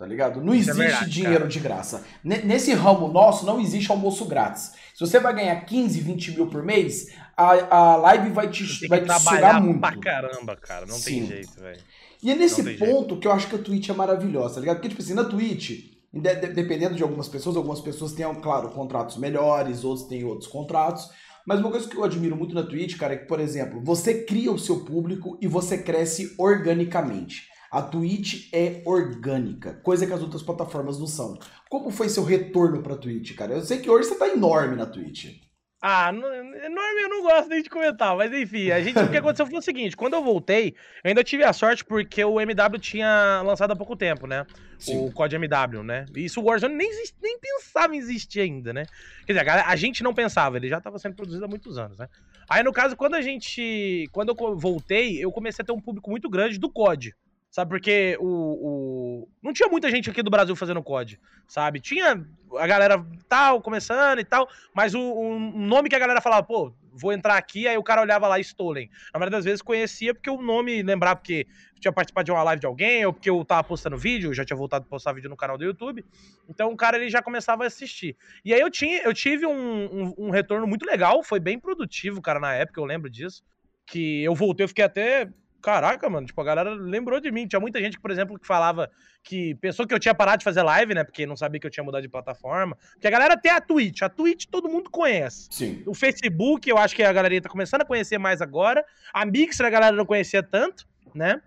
Tá 0.04 0.08
ligado? 0.08 0.44
Não 0.44 0.54
Isso 0.54 0.68
é 0.68 0.72
existe 0.72 0.82
é 0.82 0.88
verdade, 0.90 1.10
dinheiro 1.10 1.38
cara. 1.38 1.48
de 1.48 1.60
graça. 1.60 2.04
Nesse 2.22 2.74
ramo 2.74 3.08
nosso, 3.08 3.46
não 3.46 3.58
existe 3.58 3.90
almoço 3.90 4.26
grátis. 4.26 4.72
Se 4.94 5.00
você 5.00 5.18
vai 5.18 5.34
ganhar 5.34 5.56
15, 5.64 5.98
20 5.98 6.32
mil 6.32 6.46
por 6.48 6.62
mês, 6.62 7.10
a, 7.34 7.92
a 7.92 7.96
live 7.96 8.28
vai 8.28 8.50
te, 8.50 8.86
vai 8.86 9.00
te 9.02 9.18
sugar 9.18 9.62
muito. 9.62 9.80
pra 9.80 9.96
caramba, 9.96 10.56
cara. 10.56 10.84
Não 10.84 10.94
Sim. 10.94 11.20
tem 11.20 11.26
jeito, 11.26 11.58
velho. 11.58 11.80
E 12.22 12.30
é 12.30 12.34
nesse 12.34 12.62
ponto 12.76 13.08
jeito. 13.08 13.16
que 13.16 13.26
eu 13.26 13.32
acho 13.32 13.48
que 13.48 13.56
a 13.56 13.58
Twitch 13.58 13.88
é 13.88 13.94
maravilhosa, 13.94 14.56
tá 14.56 14.60
ligado? 14.60 14.76
Porque, 14.76 14.90
tipo 14.90 15.00
assim, 15.00 15.14
na 15.14 15.24
Twitch, 15.24 15.94
dependendo 16.12 16.94
de 16.94 17.02
algumas 17.02 17.26
pessoas, 17.26 17.56
algumas 17.56 17.80
pessoas 17.80 18.12
têm, 18.12 18.26
claro, 18.42 18.68
contratos 18.72 19.16
melhores, 19.16 19.84
outros 19.84 20.06
têm 20.06 20.22
outros 20.22 20.50
contratos. 20.50 21.08
Mas 21.46 21.60
uma 21.60 21.70
coisa 21.70 21.88
que 21.88 21.96
eu 21.96 22.04
admiro 22.04 22.36
muito 22.36 22.54
na 22.54 22.62
Twitch, 22.62 22.98
cara, 22.98 23.14
é 23.14 23.16
que, 23.16 23.26
por 23.26 23.40
exemplo, 23.40 23.80
você 23.82 24.22
cria 24.24 24.52
o 24.52 24.58
seu 24.58 24.80
público 24.80 25.38
e 25.40 25.48
você 25.48 25.78
cresce 25.78 26.34
organicamente. 26.38 27.53
A 27.74 27.82
Twitch 27.82 28.50
é 28.52 28.82
orgânica, 28.84 29.74
coisa 29.82 30.06
que 30.06 30.12
as 30.12 30.22
outras 30.22 30.44
plataformas 30.44 30.96
não 30.96 31.08
são. 31.08 31.36
Como 31.68 31.90
foi 31.90 32.08
seu 32.08 32.22
retorno 32.22 32.80
pra 32.80 32.94
Twitch, 32.94 33.34
cara? 33.34 33.54
Eu 33.54 33.62
sei 33.62 33.80
que 33.80 33.90
hoje 33.90 34.06
você 34.06 34.14
tá 34.14 34.28
enorme 34.28 34.76
na 34.76 34.86
Twitch. 34.86 35.40
Ah, 35.82 36.10
enorme 36.10 37.02
eu 37.02 37.08
não 37.08 37.22
gosto 37.22 37.48
nem 37.48 37.64
de 37.64 37.68
comentar, 37.68 38.16
mas 38.16 38.32
enfim, 38.32 38.70
a 38.70 38.80
gente, 38.80 38.96
o 38.96 39.10
que 39.10 39.16
aconteceu 39.16 39.44
foi 39.48 39.58
o 39.58 39.60
seguinte, 39.60 39.96
quando 39.96 40.14
eu 40.14 40.22
voltei, 40.22 40.76
eu 41.02 41.08
ainda 41.08 41.24
tive 41.24 41.42
a 41.42 41.52
sorte 41.52 41.84
porque 41.84 42.24
o 42.24 42.40
MW 42.40 42.78
tinha 42.78 43.42
lançado 43.44 43.72
há 43.72 43.76
pouco 43.76 43.96
tempo, 43.96 44.28
né? 44.28 44.46
Sim. 44.78 45.08
O 45.08 45.10
código 45.10 45.44
MW, 45.44 45.82
né? 45.82 46.06
Isso 46.14 46.40
o 46.40 46.44
Warzone 46.44 46.76
nem, 46.76 46.88
nem 47.20 47.40
pensava 47.40 47.96
em 47.96 47.98
existir 47.98 48.42
ainda, 48.42 48.72
né? 48.72 48.84
Quer 49.26 49.32
dizer, 49.32 49.48
a, 49.48 49.68
a 49.68 49.74
gente 49.74 50.00
não 50.04 50.14
pensava, 50.14 50.58
ele 50.58 50.68
já 50.68 50.78
estava 50.78 50.96
sendo 51.00 51.16
produzido 51.16 51.44
há 51.44 51.48
muitos 51.48 51.76
anos, 51.76 51.98
né? 51.98 52.08
Aí, 52.48 52.62
no 52.62 52.72
caso, 52.72 52.94
quando 52.94 53.14
a 53.14 53.20
gente, 53.20 54.08
quando 54.12 54.28
eu 54.28 54.56
voltei, 54.56 55.18
eu 55.18 55.32
comecei 55.32 55.62
a 55.62 55.66
ter 55.66 55.72
um 55.72 55.80
público 55.80 56.08
muito 56.08 56.30
grande 56.30 56.56
do 56.56 56.70
COD, 56.70 57.14
Sabe, 57.54 57.68
porque 57.68 58.18
o, 58.18 58.26
o, 58.26 59.28
Não 59.40 59.52
tinha 59.52 59.68
muita 59.68 59.88
gente 59.88 60.10
aqui 60.10 60.24
do 60.24 60.30
Brasil 60.30 60.56
fazendo 60.56 60.82
COD, 60.82 61.20
sabe? 61.46 61.78
Tinha 61.78 62.26
a 62.58 62.66
galera 62.66 63.06
tal, 63.28 63.62
começando 63.62 64.18
e 64.18 64.24
tal, 64.24 64.48
mas 64.74 64.92
o, 64.92 65.00
o 65.00 65.38
nome 65.38 65.88
que 65.88 65.94
a 65.94 66.00
galera 66.00 66.20
falava, 66.20 66.42
pô, 66.42 66.74
vou 66.92 67.12
entrar 67.12 67.36
aqui, 67.36 67.68
aí 67.68 67.78
o 67.78 67.82
cara 67.84 68.02
olhava 68.02 68.26
lá 68.26 68.40
Stolen. 68.40 68.90
Na 69.12 69.20
maioria 69.20 69.38
das 69.38 69.44
vezes 69.44 69.62
conhecia 69.62 70.12
porque 70.12 70.28
o 70.28 70.42
nome 70.42 70.82
lembrava 70.82 71.14
porque 71.14 71.46
tinha 71.78 71.92
participado 71.92 72.24
de 72.24 72.32
uma 72.32 72.42
live 72.42 72.58
de 72.58 72.66
alguém, 72.66 73.06
ou 73.06 73.12
porque 73.12 73.30
eu 73.30 73.44
tava 73.44 73.62
postando 73.62 73.96
vídeo, 73.96 74.34
já 74.34 74.44
tinha 74.44 74.56
voltado 74.56 74.84
a 74.84 74.90
postar 74.90 75.12
vídeo 75.12 75.30
no 75.30 75.36
canal 75.36 75.56
do 75.56 75.62
YouTube. 75.62 76.04
Então 76.48 76.72
o 76.72 76.76
cara 76.76 76.96
ele 76.96 77.08
já 77.08 77.22
começava 77.22 77.62
a 77.62 77.68
assistir. 77.68 78.16
E 78.44 78.52
aí 78.52 78.60
eu, 78.60 78.68
tinha, 78.68 79.00
eu 79.02 79.14
tive 79.14 79.46
um, 79.46 79.52
um, 79.52 80.14
um 80.26 80.30
retorno 80.30 80.66
muito 80.66 80.84
legal, 80.84 81.22
foi 81.22 81.38
bem 81.38 81.60
produtivo, 81.60 82.20
cara, 82.20 82.40
na 82.40 82.52
época, 82.52 82.80
eu 82.80 82.84
lembro 82.84 83.08
disso. 83.08 83.44
Que 83.86 84.24
eu 84.24 84.34
voltei, 84.34 84.64
eu 84.64 84.68
fiquei 84.68 84.84
até 84.84 85.28
caraca, 85.64 86.10
mano, 86.10 86.26
tipo, 86.26 86.38
a 86.42 86.44
galera 86.44 86.74
lembrou 86.74 87.18
de 87.18 87.32
mim. 87.32 87.46
Tinha 87.46 87.58
muita 87.58 87.80
gente, 87.80 87.98
por 87.98 88.10
exemplo, 88.10 88.38
que 88.38 88.46
falava 88.46 88.90
que 89.22 89.54
pensou 89.54 89.86
que 89.86 89.94
eu 89.94 89.98
tinha 89.98 90.14
parado 90.14 90.38
de 90.38 90.44
fazer 90.44 90.62
live, 90.62 90.92
né? 90.92 91.02
Porque 91.02 91.24
não 91.24 91.38
sabia 91.38 91.58
que 91.58 91.66
eu 91.66 91.70
tinha 91.70 91.82
mudado 91.82 92.02
de 92.02 92.08
plataforma. 92.08 92.76
Porque 92.92 93.06
a 93.06 93.10
galera 93.10 93.34
tem 93.34 93.50
a 93.50 93.62
Twitch. 93.62 94.02
A 94.02 94.10
Twitch 94.10 94.44
todo 94.50 94.68
mundo 94.68 94.90
conhece. 94.90 95.48
Sim. 95.50 95.82
O 95.86 95.94
Facebook, 95.94 96.68
eu 96.68 96.76
acho 96.76 96.94
que 96.94 97.02
a 97.02 97.10
galera 97.10 97.40
tá 97.40 97.48
começando 97.48 97.80
a 97.80 97.86
conhecer 97.86 98.18
mais 98.18 98.42
agora. 98.42 98.84
A 99.10 99.24
Mixer 99.24 99.64
a 99.64 99.70
galera 99.70 99.96
não 99.96 100.04
conhecia 100.04 100.42
tanto, 100.42 100.86
né? 101.14 101.40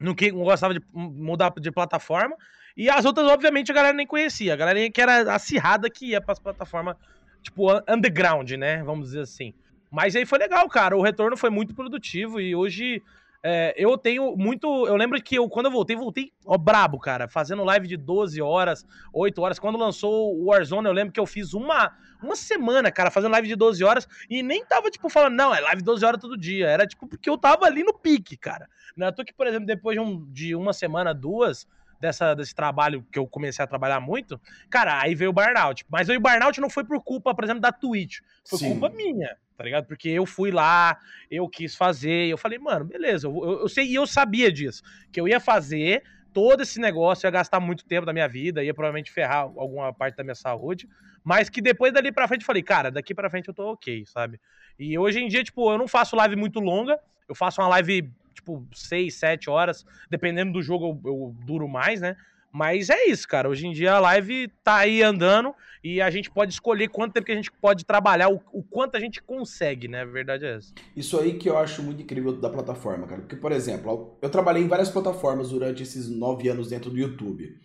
Não, 0.00 0.14
que, 0.14 0.32
não 0.32 0.44
gostava 0.44 0.72
de 0.72 0.80
mudar 0.94 1.52
de 1.60 1.70
plataforma. 1.70 2.34
E 2.74 2.88
as 2.88 3.04
outras, 3.04 3.26
obviamente, 3.28 3.70
a 3.70 3.74
galera 3.74 3.94
nem 3.94 4.06
conhecia. 4.06 4.54
A 4.54 4.56
galera 4.56 4.90
que 4.90 5.00
era 5.00 5.34
acirrada 5.34 5.90
que 5.90 6.06
ia 6.06 6.22
para 6.22 6.32
as 6.32 6.38
plataformas, 6.38 6.96
tipo, 7.42 7.66
underground, 7.86 8.50
né? 8.52 8.82
Vamos 8.82 9.08
dizer 9.08 9.20
assim. 9.20 9.52
Mas 9.90 10.16
aí 10.16 10.24
foi 10.24 10.38
legal, 10.38 10.66
cara. 10.70 10.96
O 10.96 11.02
retorno 11.02 11.36
foi 11.36 11.50
muito 11.50 11.74
produtivo 11.74 12.40
e 12.40 12.56
hoje 12.56 13.02
é, 13.44 13.74
eu 13.76 13.98
tenho 13.98 14.36
muito. 14.36 14.86
Eu 14.86 14.94
lembro 14.94 15.20
que 15.20 15.34
eu, 15.34 15.48
quando 15.48 15.66
eu 15.66 15.72
voltei, 15.72 15.96
voltei 15.96 16.32
ó, 16.46 16.56
brabo, 16.56 16.98
cara. 16.98 17.26
Fazendo 17.26 17.64
live 17.64 17.88
de 17.88 17.96
12 17.96 18.40
horas, 18.40 18.86
8 19.12 19.42
horas. 19.42 19.58
Quando 19.58 19.76
lançou 19.76 20.36
o 20.38 20.46
Warzone, 20.46 20.86
eu 20.86 20.92
lembro 20.92 21.12
que 21.12 21.18
eu 21.18 21.26
fiz 21.26 21.52
uma, 21.52 21.92
uma 22.22 22.36
semana, 22.36 22.92
cara, 22.92 23.10
fazendo 23.10 23.32
live 23.32 23.48
de 23.48 23.56
12 23.56 23.82
horas. 23.82 24.08
E 24.30 24.42
nem 24.42 24.64
tava, 24.64 24.90
tipo, 24.90 25.08
falando, 25.08 25.34
não, 25.34 25.52
é 25.52 25.60
live 25.60 25.78
de 25.78 25.84
12 25.84 26.04
horas 26.04 26.20
todo 26.20 26.36
dia. 26.36 26.68
Era, 26.68 26.86
tipo, 26.86 27.08
porque 27.08 27.28
eu 27.28 27.36
tava 27.36 27.66
ali 27.66 27.82
no 27.82 27.92
pique, 27.92 28.36
cara. 28.36 28.68
Não 28.96 29.08
é 29.08 29.12
que, 29.12 29.34
por 29.34 29.46
exemplo, 29.46 29.66
depois 29.66 29.96
de, 29.96 30.00
um, 30.00 30.24
de 30.30 30.54
uma 30.54 30.72
semana, 30.72 31.12
duas, 31.12 31.66
dessa, 32.02 32.34
desse 32.34 32.54
trabalho 32.54 33.06
que 33.10 33.18
eu 33.18 33.26
comecei 33.28 33.64
a 33.64 33.66
trabalhar 33.66 34.00
muito, 34.00 34.40
cara, 34.68 35.00
aí 35.00 35.14
veio 35.14 35.30
o 35.30 35.32
burnout. 35.32 35.86
Mas 35.88 36.08
o 36.08 36.20
burnout 36.20 36.60
não 36.60 36.68
foi 36.68 36.84
por 36.84 37.00
culpa, 37.02 37.32
por 37.32 37.44
exemplo, 37.44 37.60
da 37.60 37.70
Twitch. 37.70 38.18
Foi 38.44 38.58
Sim. 38.58 38.70
culpa 38.70 38.88
minha, 38.90 39.36
tá 39.62 39.64
ligado? 39.64 39.86
Porque 39.86 40.08
eu 40.08 40.26
fui 40.26 40.50
lá, 40.50 40.98
eu 41.30 41.48
quis 41.48 41.76
fazer, 41.76 42.26
eu 42.26 42.36
falei, 42.36 42.58
mano, 42.58 42.84
beleza, 42.84 43.28
eu, 43.28 43.44
eu, 43.44 43.60
eu 43.60 43.68
sei, 43.68 43.86
e 43.86 43.94
eu 43.94 44.04
sabia 44.08 44.50
disso, 44.50 44.82
que 45.12 45.20
eu 45.20 45.28
ia 45.28 45.38
fazer 45.38 46.02
todo 46.32 46.62
esse 46.62 46.80
negócio, 46.80 47.28
ia 47.28 47.30
gastar 47.30 47.60
muito 47.60 47.84
tempo 47.84 48.04
da 48.04 48.12
minha 48.12 48.26
vida, 48.26 48.64
ia 48.64 48.74
provavelmente 48.74 49.12
ferrar 49.12 49.42
alguma 49.42 49.92
parte 49.94 50.16
da 50.16 50.24
minha 50.24 50.34
saúde, 50.34 50.88
mas 51.22 51.48
que 51.48 51.62
depois 51.62 51.92
dali 51.92 52.10
pra 52.10 52.26
frente 52.26 52.40
eu 52.40 52.46
falei, 52.46 52.62
cara, 52.62 52.90
daqui 52.90 53.14
pra 53.14 53.30
frente 53.30 53.46
eu 53.46 53.54
tô 53.54 53.70
ok, 53.70 54.04
sabe? 54.04 54.40
E 54.76 54.98
hoje 54.98 55.20
em 55.20 55.28
dia, 55.28 55.44
tipo, 55.44 55.70
eu 55.70 55.78
não 55.78 55.86
faço 55.86 56.16
live 56.16 56.34
muito 56.34 56.58
longa, 56.58 56.98
eu 57.28 57.34
faço 57.34 57.60
uma 57.60 57.68
live, 57.68 58.10
tipo, 58.34 58.66
6, 58.74 59.14
7 59.14 59.48
horas, 59.48 59.86
dependendo 60.10 60.52
do 60.52 60.60
jogo 60.60 61.00
eu, 61.04 61.12
eu 61.12 61.36
duro 61.46 61.68
mais, 61.68 62.00
né? 62.00 62.16
Mas 62.52 62.90
é 62.90 63.06
isso, 63.06 63.26
cara. 63.26 63.48
Hoje 63.48 63.66
em 63.66 63.72
dia 63.72 63.94
a 63.94 64.00
live 64.00 64.48
tá 64.62 64.76
aí 64.76 65.02
andando 65.02 65.54
e 65.82 66.00
a 66.00 66.10
gente 66.10 66.30
pode 66.30 66.52
escolher 66.52 66.88
quanto 66.88 67.14
tempo 67.14 67.26
que 67.26 67.32
a 67.32 67.36
gente 67.36 67.50
pode 67.50 67.84
trabalhar, 67.84 68.28
o, 68.28 68.40
o, 68.52 68.62
quanto 68.62 68.96
a 68.96 69.00
gente 69.00 69.22
consegue, 69.22 69.88
né? 69.88 70.02
A 70.02 70.04
verdade 70.04 70.44
é 70.44 70.56
essa. 70.56 70.74
Isso 70.94 71.18
aí 71.18 71.38
que 71.38 71.48
eu 71.48 71.56
acho 71.56 71.82
muito 71.82 72.02
incrível 72.02 72.32
da 72.32 72.50
plataforma, 72.50 73.06
cara. 73.06 73.22
Porque, 73.22 73.36
por 73.36 73.50
exemplo, 73.50 74.18
eu 74.20 74.28
trabalhei 74.28 74.62
em 74.62 74.68
várias 74.68 74.90
plataformas 74.90 75.48
durante 75.48 75.82
esses 75.82 76.08
nove 76.08 76.48
anos 76.48 76.68
dentro 76.68 76.90
do 76.90 76.98
YouTube. 76.98 77.56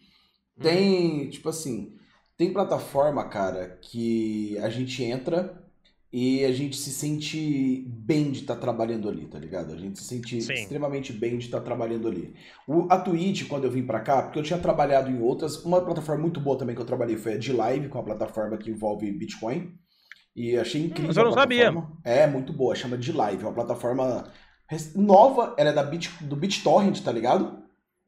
Tem, 0.60 1.28
hum. 1.28 1.30
tipo 1.30 1.50
assim, 1.50 1.96
tem 2.38 2.54
plataforma, 2.54 3.28
cara, 3.28 3.78
que 3.82 4.58
a 4.60 4.70
gente 4.70 5.04
entra 5.04 5.67
e 6.12 6.46
a 6.46 6.52
gente 6.52 6.78
se 6.78 6.90
sente 6.90 7.86
bem 7.88 8.32
de 8.32 8.42
estar 8.42 8.56
tá 8.56 8.62
trabalhando 8.62 9.10
ali, 9.10 9.26
tá 9.26 9.38
ligado? 9.38 9.74
A 9.74 9.78
gente 9.78 10.00
se 10.00 10.06
sente 10.06 10.42
Sim. 10.42 10.54
extremamente 10.54 11.12
bem 11.12 11.38
de 11.38 11.46
estar 11.46 11.60
tá 11.60 11.66
trabalhando 11.66 12.08
ali. 12.08 12.34
O, 12.68 12.88
a 12.90 12.98
Twitch, 12.98 13.48
quando 13.48 13.66
eu 13.66 13.72
vim 13.72 13.84
para 13.84 14.00
cá, 14.00 14.22
porque 14.22 14.40
eu 14.40 14.44
tinha 14.44 14.60
trabalhado 14.60 15.12
em 15.12 15.22
outras, 15.22 15.64
uma 15.66 15.82
plataforma 15.82 16.22
muito 16.22 16.40
boa 16.40 16.58
também 16.58 16.76
que 16.76 16.82
eu 16.82 16.86
trabalhei 16.86 17.18
foi 17.18 17.34
a 17.34 17.38
de 17.38 17.52
Live, 17.52 17.90
com 17.90 18.00
a 18.00 18.04
plataforma 18.04 18.58
que 18.58 18.72
envolve 18.72 19.12
Bitcoin. 19.12 19.74
E 20.36 20.56
achei 20.56 20.86
incrível. 20.86 21.08
Mas 21.08 21.18
eu 21.18 21.26
não 21.26 21.34
sabia. 21.34 21.74
É, 22.04 22.26
muito 22.26 22.54
boa, 22.54 22.76
chama 22.76 22.98
de 22.98 23.12
Live, 23.12 23.44
é 23.44 23.48
uma 23.48 23.54
plataforma 23.54 24.32
nova, 24.96 25.56
ela 25.58 25.72
é 25.72 25.74
da 25.74 25.84
Bit, 25.84 26.24
do 26.24 26.36
BitTorrent, 26.36 27.02
tá 27.02 27.12
ligado? 27.12 27.64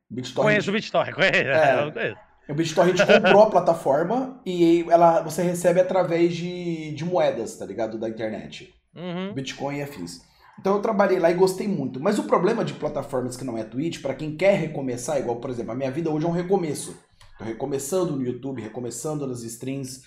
BitTorrent. 0.10 0.52
Conheço 0.52 0.70
o 0.70 0.74
BitTorrent, 0.74 1.14
conheço. 1.14 1.36
É, 1.36 1.92
conheço. 1.92 2.29
O 2.50 2.54
BitTorrent 2.56 2.98
comprou 3.06 3.44
a 3.44 3.50
plataforma 3.50 4.42
e 4.44 4.84
ela, 4.90 5.22
você 5.22 5.44
recebe 5.44 5.80
através 5.80 6.34
de, 6.34 6.92
de 6.96 7.06
moedas, 7.06 7.56
tá 7.56 7.66
ligado? 7.66 8.00
Da 8.00 8.10
internet. 8.10 8.74
Uhum. 8.96 9.34
Bitcoin 9.34 9.78
e 9.78 9.84
afins. 9.84 10.22
Então 10.60 10.76
eu 10.76 10.82
trabalhei 10.82 11.20
lá 11.20 11.30
e 11.30 11.36
gostei 11.36 11.68
muito. 11.68 12.00
Mas 12.00 12.18
o 12.18 12.24
problema 12.24 12.66
de 12.66 12.74
plataformas 12.74 13.38
que 13.38 13.46
não 13.46 13.58
é 13.58 13.64
Twitch, 13.64 14.02
para 14.02 14.16
quem 14.16 14.36
quer 14.36 14.56
recomeçar, 14.56 15.20
igual, 15.20 15.38
por 15.38 15.52
exemplo, 15.52 15.72
a 15.72 15.76
minha 15.76 15.92
vida 15.92 16.10
hoje 16.10 16.26
é 16.26 16.30
um 16.30 16.34
recomeço. 16.34 16.98
Tô 17.38 17.44
recomeçando 17.44 18.16
no 18.16 18.26
YouTube, 18.26 18.62
recomeçando 18.62 19.28
nas 19.28 19.44
streams. 19.44 20.02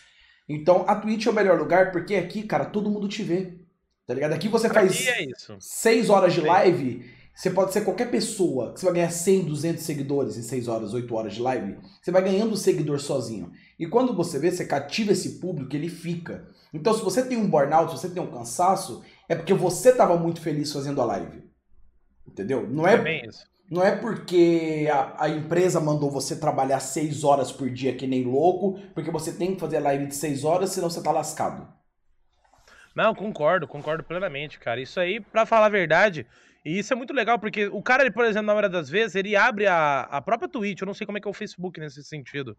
Então 0.49 0.84
a 0.88 0.96
Twitch 0.96 1.26
é 1.26 1.30
o 1.30 1.34
melhor 1.34 1.58
lugar 1.58 1.92
porque 1.92 2.16
aqui, 2.16 2.42
cara, 2.42 2.64
todo 2.64 2.90
mundo 2.90 3.08
te 3.08 3.22
vê. 3.22 3.54
Tá 4.04 4.14
ligado? 4.14 4.32
Aqui 4.32 4.49
você 4.49 4.68
pra 4.68 4.80
faz 4.80 5.06
é 5.06 5.26
seis 5.61 6.11
horas 6.11 6.34
de 6.34 6.40
live 6.40 7.08
você 7.35 7.51
pode 7.51 7.73
ser 7.73 7.83
qualquer 7.83 8.11
pessoa, 8.11 8.73
que 8.73 8.81
você 8.81 8.87
vai 8.87 8.95
ganhar 8.97 9.11
100, 9.11 9.45
200 9.45 9.83
seguidores 9.83 10.37
em 10.37 10.43
6 10.43 10.69
horas, 10.69 10.95
8 10.95 11.15
horas 11.15 11.35
de 11.35 11.41
live. 11.41 11.79
Você 12.01 12.11
vai 12.11 12.23
ganhando 12.23 12.57
seguidor 12.57 13.01
sozinho. 13.01 13.51
E 13.79 13.87
quando 13.87 14.15
você 14.15 14.39
vê, 14.39 14.51
você 14.51 14.67
cativa 14.67 15.12
esse 15.12 15.41
público, 15.41 15.75
ele 15.75 15.89
fica. 15.89 16.47
Então, 16.75 16.93
se 16.93 17.03
você 17.03 17.25
tem 17.25 17.39
um 17.39 17.49
burnout, 17.49 17.91
se 17.91 17.99
você 17.99 18.11
tem 18.11 18.23
um 18.23 18.31
cansaço, 18.31 19.03
é 19.29 19.35
porque 19.35 19.55
você 19.55 19.91
estava 19.91 20.17
muito 20.17 20.41
feliz 20.41 20.73
fazendo 20.73 21.01
a 21.01 21.07
live. 21.07 21.43
Entendeu? 22.27 22.69
Não 22.69 22.87
é, 22.87 22.95
é 22.95 23.29
não 23.71 23.83
é 23.83 23.97
porque 23.97 24.87
a, 24.93 25.25
a, 25.25 25.29
empresa 25.31 25.81
mandou 25.81 26.11
você 26.11 26.37
trabalhar 26.37 26.81
6 26.81 27.25
horas 27.25 27.51
por 27.51 27.71
dia 27.71 27.95
que 27.97 28.07
nem 28.07 28.25
louco, 28.25 28.79
porque 28.95 29.11
você 29.11 29.33
tem 29.33 29.55
que 29.55 29.61
fazer 29.61 29.81
live 29.81 30.07
de 30.07 30.15
6 30.15 30.45
horas, 30.45 30.71
senão 30.71 30.91
você 30.91 31.03
tá 31.03 31.11
lascado. 31.11 31.67
Não, 32.95 33.15
concordo, 33.15 33.67
concordo 33.67 34.05
plenamente, 34.05 34.59
cara. 34.59 34.81
Isso 34.81 35.01
aí, 35.01 35.19
para 35.19 35.47
falar 35.47 35.67
a 35.67 35.71
verdade, 35.71 36.27
e 36.64 36.78
isso 36.78 36.92
é 36.92 36.97
muito 36.97 37.12
legal, 37.12 37.38
porque 37.38 37.66
o 37.66 37.83
cara, 37.83 38.11
por 38.12 38.25
exemplo, 38.25 38.47
na 38.47 38.52
maioria 38.52 38.71
das 38.71 38.88
vezes, 38.88 39.16
ele 39.16 39.35
abre 39.35 39.66
a, 39.66 40.02
a 40.02 40.21
própria 40.21 40.49
Twitch, 40.49 40.81
eu 40.81 40.87
não 40.87 40.95
sei 40.95 41.04
como 41.04 41.19
é 41.19 41.21
que 41.21 41.26
é 41.26 41.31
o 41.31 41.35
Facebook 41.35 41.81
nesse 41.81 42.04
sentido, 42.04 42.57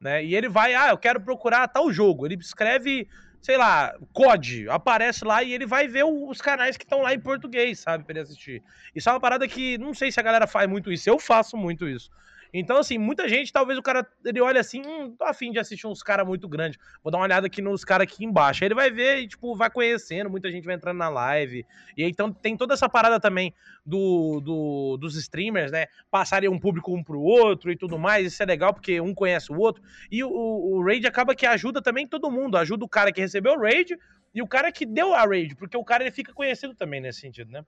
né? 0.00 0.22
E 0.22 0.34
ele 0.34 0.48
vai, 0.48 0.74
ah, 0.74 0.90
eu 0.90 0.98
quero 0.98 1.20
procurar 1.20 1.66
tal 1.68 1.90
jogo. 1.90 2.26
Ele 2.26 2.34
escreve, 2.34 3.08
sei 3.40 3.56
lá, 3.56 3.94
COD, 4.12 4.68
aparece 4.68 5.24
lá 5.24 5.42
e 5.42 5.52
ele 5.52 5.64
vai 5.64 5.88
ver 5.88 6.04
os 6.04 6.40
canais 6.40 6.76
que 6.76 6.84
estão 6.84 7.00
lá 7.00 7.14
em 7.14 7.20
português, 7.20 7.78
sabe, 7.78 8.04
pra 8.04 8.12
ele 8.12 8.20
assistir. 8.20 8.62
Isso 8.94 9.08
é 9.08 9.12
uma 9.12 9.20
parada 9.20 9.48
que 9.48 9.78
não 9.78 9.94
sei 9.94 10.12
se 10.12 10.20
a 10.20 10.22
galera 10.22 10.46
faz 10.46 10.68
muito 10.68 10.92
isso, 10.92 11.08
eu 11.08 11.18
faço 11.18 11.56
muito 11.56 11.88
isso. 11.88 12.10
Então, 12.52 12.78
assim, 12.78 12.98
muita 12.98 13.28
gente, 13.28 13.52
talvez 13.52 13.78
o 13.78 13.82
cara, 13.82 14.06
ele 14.24 14.40
olha 14.40 14.60
assim, 14.60 14.82
hum, 14.86 15.14
tô 15.16 15.24
afim 15.24 15.50
de 15.50 15.58
assistir 15.58 15.86
uns 15.86 16.02
caras 16.02 16.26
muito 16.26 16.48
grandes. 16.48 16.78
Vou 17.02 17.10
dar 17.10 17.18
uma 17.18 17.24
olhada 17.24 17.46
aqui 17.46 17.60
nos 17.60 17.84
caras 17.84 18.06
aqui 18.06 18.24
embaixo. 18.24 18.62
Aí 18.62 18.68
ele 18.68 18.74
vai 18.74 18.90
ver 18.90 19.20
e, 19.20 19.28
tipo, 19.28 19.54
vai 19.56 19.70
conhecendo, 19.70 20.30
muita 20.30 20.50
gente 20.50 20.64
vai 20.64 20.74
entrando 20.74 20.98
na 20.98 21.08
live. 21.08 21.66
E 21.96 22.04
aí, 22.04 22.10
então, 22.10 22.32
tem 22.32 22.56
toda 22.56 22.74
essa 22.74 22.88
parada 22.88 23.20
também 23.20 23.54
do, 23.84 24.40
do, 24.40 24.96
dos 24.98 25.16
streamers, 25.16 25.70
né? 25.70 25.86
Passarem 26.10 26.48
um 26.48 26.58
público 26.58 26.94
um 26.94 27.02
pro 27.02 27.20
outro 27.20 27.70
e 27.70 27.76
tudo 27.76 27.98
mais. 27.98 28.26
Isso 28.26 28.42
é 28.42 28.46
legal, 28.46 28.72
porque 28.72 29.00
um 29.00 29.14
conhece 29.14 29.52
o 29.52 29.58
outro. 29.58 29.82
E 30.10 30.22
o, 30.22 30.30
o 30.30 30.84
raid 30.84 31.06
acaba 31.06 31.34
que 31.34 31.46
ajuda 31.46 31.82
também 31.82 32.06
todo 32.06 32.30
mundo. 32.30 32.56
Ajuda 32.56 32.84
o 32.84 32.88
cara 32.88 33.12
que 33.12 33.20
recebeu 33.20 33.54
o 33.54 33.60
raid 33.60 33.96
e 34.36 34.42
o 34.42 34.46
cara 34.46 34.70
que 34.70 34.84
deu 34.84 35.14
a 35.14 35.24
raid, 35.24 35.56
porque 35.56 35.78
o 35.78 35.84
cara 35.84 36.04
ele 36.04 36.10
fica 36.10 36.30
conhecido 36.30 36.74
também 36.74 37.00
nesse 37.00 37.20
sentido, 37.20 37.50
né? 37.50 37.64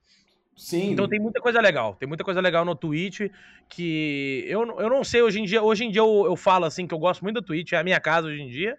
Sim. 0.58 0.90
Então 0.90 1.08
tem 1.08 1.20
muita 1.20 1.40
coisa 1.40 1.60
legal. 1.60 1.94
Tem 1.94 2.08
muita 2.08 2.24
coisa 2.24 2.40
legal 2.40 2.64
no 2.64 2.74
Twitch 2.74 3.20
que 3.68 4.44
eu, 4.48 4.66
eu 4.80 4.90
não 4.90 5.04
sei 5.04 5.22
hoje 5.22 5.40
em 5.40 5.44
dia. 5.44 5.62
Hoje 5.62 5.84
em 5.84 5.90
dia 5.90 6.02
eu, 6.02 6.24
eu 6.26 6.34
falo 6.34 6.64
assim 6.64 6.84
que 6.84 6.92
eu 6.92 6.98
gosto 6.98 7.22
muito 7.22 7.36
do 7.36 7.42
Twitch, 7.42 7.72
é 7.72 7.76
a 7.76 7.84
minha 7.84 8.00
casa 8.00 8.26
hoje 8.26 8.42
em 8.42 8.48
dia. 8.48 8.76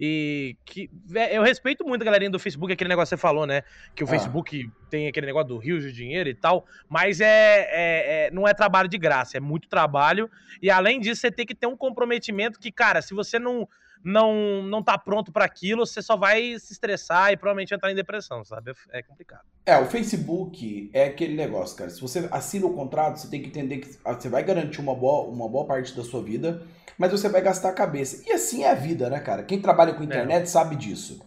E 0.00 0.56
que 0.64 0.88
eu 1.32 1.42
respeito 1.42 1.84
muito 1.84 2.00
a 2.02 2.04
galerinha 2.04 2.30
do 2.30 2.38
Facebook, 2.38 2.72
aquele 2.72 2.88
negócio 2.88 3.14
que 3.14 3.20
você 3.20 3.20
falou, 3.20 3.46
né? 3.46 3.62
Que 3.94 4.02
o 4.02 4.06
ah. 4.06 4.10
Facebook 4.10 4.70
tem 4.88 5.06
aquele 5.06 5.26
negócio 5.26 5.48
do 5.48 5.58
rio 5.58 5.78
de 5.78 5.92
dinheiro 5.92 6.30
e 6.30 6.34
tal, 6.34 6.64
mas 6.88 7.20
é, 7.20 7.26
é, 7.26 8.26
é, 8.26 8.30
não 8.30 8.48
é 8.48 8.54
trabalho 8.54 8.88
de 8.88 8.96
graça, 8.96 9.36
é 9.36 9.40
muito 9.40 9.68
trabalho. 9.68 10.30
E 10.62 10.70
além 10.70 10.98
disso, 10.98 11.20
você 11.20 11.30
tem 11.30 11.44
que 11.44 11.54
ter 11.54 11.66
um 11.66 11.76
comprometimento 11.76 12.58
que, 12.58 12.72
cara, 12.72 13.02
se 13.02 13.12
você 13.12 13.38
não 13.38 13.68
não 14.04 14.62
não 14.62 14.82
tá 14.82 14.96
pronto 14.96 15.32
para 15.32 15.44
aquilo, 15.44 15.86
você 15.86 16.00
só 16.00 16.16
vai 16.16 16.58
se 16.58 16.72
estressar 16.72 17.32
e 17.32 17.36
provavelmente 17.36 17.74
entrar 17.74 17.90
em 17.90 17.94
depressão, 17.94 18.44
sabe? 18.44 18.72
É, 18.90 18.98
é 18.98 19.02
complicado. 19.02 19.42
É, 19.66 19.78
o 19.78 19.86
Facebook 19.86 20.90
é 20.92 21.04
aquele 21.04 21.34
negócio, 21.34 21.76
cara. 21.76 21.90
Se 21.90 22.00
você 22.00 22.28
assina 22.30 22.66
o 22.66 22.74
contrato, 22.74 23.16
você 23.16 23.28
tem 23.28 23.42
que 23.42 23.48
entender 23.48 23.78
que 23.78 23.98
ah, 24.04 24.14
você 24.14 24.28
vai 24.28 24.42
garantir 24.42 24.80
uma 24.80 24.94
boa, 24.94 25.28
uma 25.28 25.48
boa 25.48 25.66
parte 25.66 25.94
da 25.96 26.02
sua 26.02 26.22
vida, 26.22 26.62
mas 26.96 27.10
você 27.10 27.28
vai 27.28 27.42
gastar 27.42 27.70
a 27.70 27.74
cabeça. 27.74 28.22
E 28.26 28.32
assim 28.32 28.64
é 28.64 28.70
a 28.70 28.74
vida, 28.74 29.10
né, 29.10 29.20
cara? 29.20 29.42
Quem 29.42 29.60
trabalha 29.60 29.94
com 29.94 30.02
internet 30.02 30.42
é. 30.42 30.46
sabe 30.46 30.76
disso. 30.76 31.20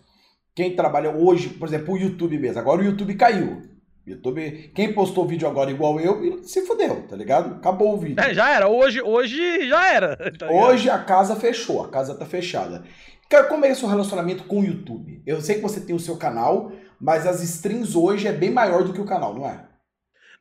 Quem 0.56 0.76
trabalha 0.76 1.12
hoje, 1.12 1.50
por 1.50 1.68
exemplo, 1.68 1.94
o 1.94 1.98
YouTube 1.98 2.38
mesmo. 2.38 2.60
Agora 2.60 2.82
o 2.82 2.86
YouTube 2.86 3.16
caiu. 3.16 3.71
YouTube, 4.06 4.72
quem 4.74 4.94
postou 4.94 5.28
vídeo 5.28 5.48
agora 5.48 5.70
igual 5.70 6.00
eu, 6.00 6.44
se 6.44 6.66
fudeu, 6.66 7.04
tá 7.08 7.16
ligado? 7.16 7.56
Acabou 7.56 7.94
o 7.94 7.98
vídeo. 7.98 8.20
É, 8.20 8.34
já 8.34 8.50
era. 8.50 8.68
Hoje, 8.68 9.02
hoje 9.02 9.68
já 9.68 9.94
era. 9.94 10.18
Tá 10.38 10.50
hoje 10.50 10.90
a 10.90 10.98
casa 10.98 11.36
fechou, 11.36 11.84
a 11.84 11.90
casa 11.90 12.16
tá 12.16 12.26
fechada. 12.26 12.84
Cara, 13.30 13.46
como 13.46 13.66
é 13.66 13.72
o 13.72 13.76
seu 13.76 13.88
relacionamento 13.88 14.44
com 14.44 14.62
o 14.62 14.66
YouTube? 14.66 15.22
Eu 15.26 15.40
sei 15.40 15.56
que 15.56 15.62
você 15.62 15.80
tem 15.80 15.96
o 15.96 16.00
seu 16.00 16.18
canal, 16.18 16.72
mas 17.00 17.28
as 17.28 17.42
streams 17.44 17.96
hoje 17.96 18.28
é 18.28 18.34
bem 18.34 18.50
maior 18.50 18.84
do 18.84 18.92
que 18.92 19.00
o 19.00 19.06
canal, 19.06 19.36
não 19.36 19.48
é? 19.48 19.71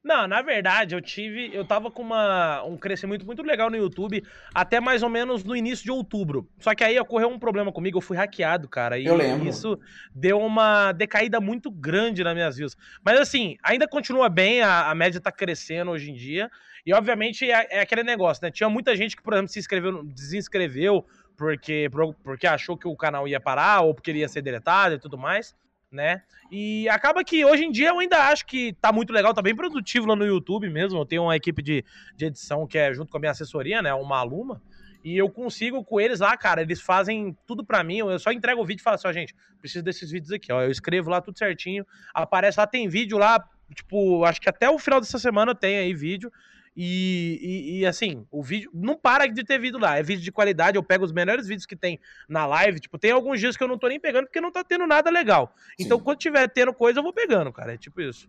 Não, 0.02 0.26
na 0.26 0.40
verdade, 0.40 0.94
eu 0.94 1.00
tive. 1.00 1.54
Eu 1.54 1.62
tava 1.62 1.90
com 1.90 2.00
uma, 2.00 2.62
um 2.64 2.76
crescimento 2.76 3.26
muito 3.26 3.42
legal 3.42 3.68
no 3.68 3.76
YouTube 3.76 4.24
até 4.54 4.80
mais 4.80 5.02
ou 5.02 5.10
menos 5.10 5.44
no 5.44 5.54
início 5.54 5.84
de 5.84 5.90
outubro. 5.90 6.48
Só 6.58 6.74
que 6.74 6.82
aí 6.82 6.98
ocorreu 6.98 7.28
um 7.28 7.38
problema 7.38 7.70
comigo, 7.70 7.98
eu 7.98 8.02
fui 8.02 8.16
hackeado, 8.16 8.66
cara. 8.66 8.98
E 8.98 9.04
eu 9.04 9.14
lembro. 9.14 9.46
isso 9.46 9.78
deu 10.14 10.38
uma 10.38 10.92
decaída 10.92 11.38
muito 11.38 11.70
grande 11.70 12.24
nas 12.24 12.34
minhas 12.34 12.56
views. 12.56 12.76
Mas 13.04 13.20
assim, 13.20 13.58
ainda 13.62 13.86
continua 13.86 14.30
bem, 14.30 14.62
a, 14.62 14.90
a 14.90 14.94
média 14.94 15.20
tá 15.20 15.30
crescendo 15.30 15.90
hoje 15.90 16.10
em 16.10 16.14
dia. 16.14 16.50
E 16.86 16.94
obviamente 16.94 17.50
é, 17.50 17.66
é, 17.70 17.80
aquele 17.80 18.02
negócio, 18.02 18.42
né? 18.42 18.50
Tinha 18.50 18.70
muita 18.70 18.96
gente 18.96 19.14
que, 19.14 19.22
por 19.22 19.34
exemplo, 19.34 19.52
se 19.52 19.58
inscreveu, 19.58 20.02
desinscreveu 20.02 21.04
porque, 21.36 21.90
porque 22.24 22.46
achou 22.46 22.74
que 22.74 22.88
o 22.88 22.96
canal 22.96 23.28
ia 23.28 23.38
parar 23.38 23.82
ou 23.82 23.94
porque 23.94 24.10
ele 24.10 24.20
ia 24.20 24.28
ser 24.28 24.40
deletado 24.40 24.94
e 24.94 24.98
tudo 24.98 25.18
mais 25.18 25.54
né? 25.90 26.22
E 26.50 26.88
acaba 26.88 27.24
que 27.24 27.44
hoje 27.44 27.64
em 27.64 27.70
dia 27.70 27.88
eu 27.88 27.98
ainda 27.98 28.28
acho 28.28 28.46
que 28.46 28.72
tá 28.80 28.92
muito 28.92 29.12
legal, 29.12 29.34
tá 29.34 29.42
bem 29.42 29.54
produtivo 29.54 30.06
lá 30.06 30.16
no 30.16 30.24
YouTube 30.24 30.68
mesmo. 30.70 30.98
Eu 30.98 31.06
tenho 31.06 31.22
uma 31.22 31.36
equipe 31.36 31.62
de, 31.62 31.84
de 32.16 32.26
edição 32.26 32.66
que 32.66 32.78
é 32.78 32.92
junto 32.94 33.10
com 33.10 33.16
a 33.16 33.20
minha 33.20 33.32
assessoria, 33.32 33.82
né? 33.82 33.92
Uma 33.94 34.18
aluma. 34.18 34.62
E 35.02 35.16
eu 35.16 35.30
consigo 35.30 35.82
com 35.82 36.00
eles 36.00 36.20
lá, 36.20 36.36
cara, 36.36 36.60
eles 36.60 36.80
fazem 36.80 37.36
tudo 37.46 37.64
para 37.64 37.82
mim. 37.82 37.98
Eu 37.98 38.18
só 38.18 38.30
entrego 38.30 38.60
o 38.60 38.64
vídeo 38.64 38.80
e 38.80 38.84
falo 38.84 38.96
assim, 38.96 39.08
ó, 39.08 39.12
gente, 39.12 39.34
preciso 39.58 39.82
desses 39.82 40.10
vídeos 40.10 40.30
aqui, 40.30 40.52
ó. 40.52 40.62
Eu 40.62 40.70
escrevo 40.70 41.10
lá 41.10 41.20
tudo 41.20 41.38
certinho. 41.38 41.86
Aparece 42.14 42.60
lá, 42.60 42.66
tem 42.66 42.88
vídeo 42.88 43.16
lá, 43.16 43.42
tipo, 43.74 44.24
acho 44.24 44.40
que 44.40 44.48
até 44.48 44.68
o 44.68 44.78
final 44.78 45.00
dessa 45.00 45.18
semana 45.18 45.54
tem 45.54 45.78
aí 45.78 45.94
vídeo. 45.94 46.30
E, 46.76 47.38
e, 47.42 47.78
e, 47.78 47.86
assim, 47.86 48.24
o 48.30 48.42
vídeo 48.42 48.70
não 48.72 48.96
para 48.96 49.26
de 49.26 49.44
ter 49.44 49.58
vídeo 49.58 49.78
lá. 49.78 49.98
É 49.98 50.02
vídeo 50.02 50.22
de 50.22 50.32
qualidade. 50.32 50.76
Eu 50.76 50.82
pego 50.82 51.04
os 51.04 51.12
melhores 51.12 51.46
vídeos 51.46 51.66
que 51.66 51.76
tem 51.76 51.98
na 52.28 52.46
live. 52.46 52.80
Tipo, 52.80 52.98
tem 52.98 53.10
alguns 53.10 53.40
dias 53.40 53.56
que 53.56 53.62
eu 53.62 53.68
não 53.68 53.78
tô 53.78 53.88
nem 53.88 54.00
pegando 54.00 54.26
porque 54.26 54.40
não 54.40 54.52
tá 54.52 54.62
tendo 54.62 54.86
nada 54.86 55.10
legal. 55.10 55.54
Sim. 55.76 55.84
Então, 55.84 55.98
quando 55.98 56.18
tiver 56.18 56.48
tendo 56.48 56.72
coisa, 56.72 57.00
eu 57.00 57.02
vou 57.02 57.12
pegando, 57.12 57.52
cara. 57.52 57.74
É 57.74 57.76
tipo 57.76 58.00
isso. 58.00 58.28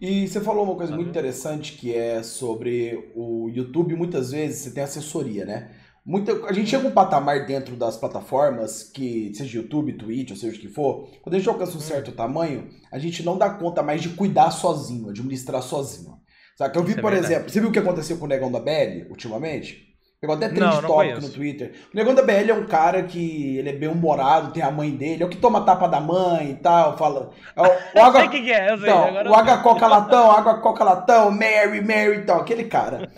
E 0.00 0.28
você 0.28 0.40
falou 0.40 0.64
uma 0.64 0.76
coisa 0.76 0.94
muito 0.94 1.08
interessante 1.08 1.72
que 1.72 1.94
é 1.94 2.22
sobre 2.22 3.10
o 3.14 3.48
YouTube. 3.48 3.96
Muitas 3.96 4.30
vezes 4.30 4.60
você 4.60 4.70
tem 4.70 4.82
assessoria, 4.82 5.44
né? 5.44 5.70
Muita, 6.04 6.32
a 6.46 6.52
gente 6.52 6.70
chega 6.70 6.86
um 6.86 6.92
patamar 6.92 7.46
dentro 7.46 7.74
das 7.74 7.96
plataformas, 7.96 8.84
que 8.84 9.34
seja 9.34 9.58
YouTube, 9.58 9.94
Twitch, 9.94 10.30
ou 10.30 10.36
seja 10.36 10.56
o 10.56 10.60
que 10.60 10.68
for, 10.68 11.08
quando 11.20 11.34
a 11.34 11.38
gente 11.38 11.48
alcança 11.48 11.72
um 11.72 11.78
hum. 11.78 11.80
certo 11.80 12.12
tamanho, 12.12 12.68
a 12.92 12.98
gente 12.98 13.24
não 13.24 13.36
dá 13.36 13.50
conta 13.50 13.82
mais 13.82 14.00
de 14.00 14.10
cuidar 14.10 14.52
sozinho, 14.52 15.10
administrar 15.10 15.60
sozinho. 15.62 16.16
Sabe? 16.56 16.72
Que 16.72 16.78
eu 16.78 16.82
vi, 16.82 16.90
Isso 16.90 16.98
é 16.98 17.02
por 17.02 17.12
é 17.12 17.18
exemplo, 17.18 17.50
você 17.50 17.60
viu 17.60 17.68
o 17.68 17.72
que 17.72 17.78
aconteceu 17.78 18.16
com 18.16 18.24
o 18.24 18.28
Negão 18.28 18.50
da 18.50 18.58
BL 18.58 19.10
ultimamente? 19.10 19.86
Pegou 20.18 20.34
até 20.34 20.48
trend 20.48 20.80
tópico 20.80 21.20
no 21.20 21.28
Twitter. 21.28 21.74
O 21.92 21.96
Negão 21.96 22.14
da 22.14 22.22
BL 22.22 22.50
é 22.50 22.54
um 22.54 22.66
cara 22.66 23.02
que 23.02 23.58
ele 23.58 23.68
é 23.68 23.72
bem 23.74 23.88
humorado, 23.90 24.52
tem 24.52 24.62
a 24.62 24.70
mãe 24.70 24.90
dele, 24.90 25.22
é 25.22 25.26
o 25.26 25.28
que 25.28 25.36
toma 25.36 25.60
tapa 25.60 25.86
da 25.86 26.00
mãe 26.00 26.52
e 26.52 26.54
tal, 26.54 26.96
fala. 26.96 27.30
É 27.54 27.60
o, 27.60 28.00
o 28.00 28.02
água, 28.04 28.20
sei 28.20 28.28
que, 28.30 28.50
é, 28.50 28.72
eu 28.72 28.78
sei, 28.78 28.88
então, 28.88 29.30
o 29.30 29.34
água 29.34 29.58
coca 29.58 29.86
latão, 29.86 30.30
água 30.30 30.58
coca 30.60 30.82
latão, 30.82 31.30
Mary, 31.30 31.82
Mary 31.82 32.20
e 32.20 32.24
tal, 32.24 32.40
aquele 32.40 32.64
cara. 32.64 33.10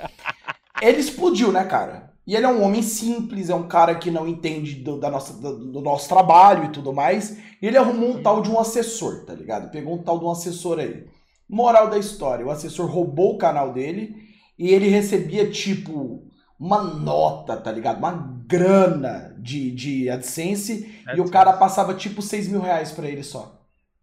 Ele 0.83 0.99
explodiu, 0.99 1.53
né, 1.53 1.63
cara? 1.65 2.09
E 2.27 2.35
ele 2.35 2.45
é 2.45 2.49
um 2.49 2.63
homem 2.63 2.83
simples, 2.83 3.49
é 3.49 3.55
um 3.55 3.69
cara 3.69 3.95
que 3.95 4.11
não 4.11 4.27
entende 4.27 4.75
do, 4.75 4.99
da 4.99 5.09
nossa, 5.09 5.33
do, 5.33 5.73
do 5.73 5.81
nosso 5.81 6.09
trabalho 6.09 6.65
e 6.65 6.69
tudo 6.73 6.93
mais. 6.93 7.39
E 7.63 7.67
ele 7.67 7.79
arrumou 7.79 8.11
um 8.11 8.23
tal 8.23 8.43
de 8.43 8.51
um 8.51 8.59
assessor, 8.59 9.25
tá 9.25 9.33
ligado? 9.33 9.71
Pegou 9.71 9.95
um 9.95 10.03
tal 10.03 10.19
de 10.19 10.25
um 10.25 10.31
assessor 10.31 10.79
aí. 10.79 11.07
Moral 11.49 11.89
da 11.89 11.99
história: 11.99 12.45
o 12.45 12.51
assessor 12.51 12.91
roubou 12.91 13.35
o 13.35 13.39
canal 13.39 13.73
dele 13.73 14.17
e 14.59 14.69
ele 14.69 14.89
recebia, 14.89 15.51
tipo, 15.51 16.29
uma 16.59 16.83
nota, 16.83 17.57
tá 17.57 17.71
ligado? 17.71 17.99
Uma 17.99 18.39
grana 18.47 19.35
de, 19.39 19.71
de 19.71 20.11
AdSense 20.11 21.03
é 21.07 21.17
e 21.17 21.21
o 21.21 21.31
cara 21.31 21.53
passava 21.53 21.95
tipo 21.95 22.21
6 22.21 22.49
mil 22.49 22.61
reais 22.61 22.91
pra 22.91 23.07
ele 23.07 23.23
só. 23.23 23.61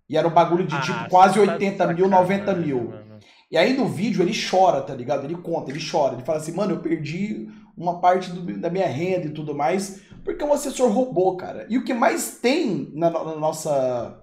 E 0.08 0.16
era 0.16 0.28
um 0.28 0.32
bagulho 0.32 0.66
de 0.66 0.76
ah, 0.76 0.82
tipo 0.82 1.10
quase 1.10 1.40
80 1.40 1.78
tá 1.78 1.94
mil, 1.94 2.08
90 2.08 2.54
mil. 2.56 2.84
Mano. 2.90 3.06
E 3.52 3.58
aí 3.58 3.76
no 3.76 3.88
vídeo 3.88 4.22
ele 4.22 4.34
chora, 4.34 4.82
tá 4.82 4.94
ligado? 4.94 5.26
Ele 5.26 5.36
conta, 5.36 5.72
ele 5.72 5.80
chora. 5.80 6.14
Ele 6.14 6.24
fala 6.24 6.38
assim, 6.38 6.52
mano, 6.54 6.74
eu 6.74 6.80
perdi 6.80 7.50
uma 7.76 8.00
parte 8.00 8.32
do, 8.32 8.58
da 8.58 8.70
minha 8.70 8.88
renda 8.88 9.28
e 9.28 9.34
tudo 9.34 9.54
mais, 9.54 10.02
porque 10.24 10.44
um 10.44 10.54
assessor 10.54 10.90
roubou, 10.90 11.36
cara. 11.36 11.66
E 11.70 11.78
o 11.78 11.84
que 11.84 11.94
mais 11.94 12.38
tem 12.40 12.92
na, 12.94 13.10
na 13.10 13.36
nossa, 13.36 14.22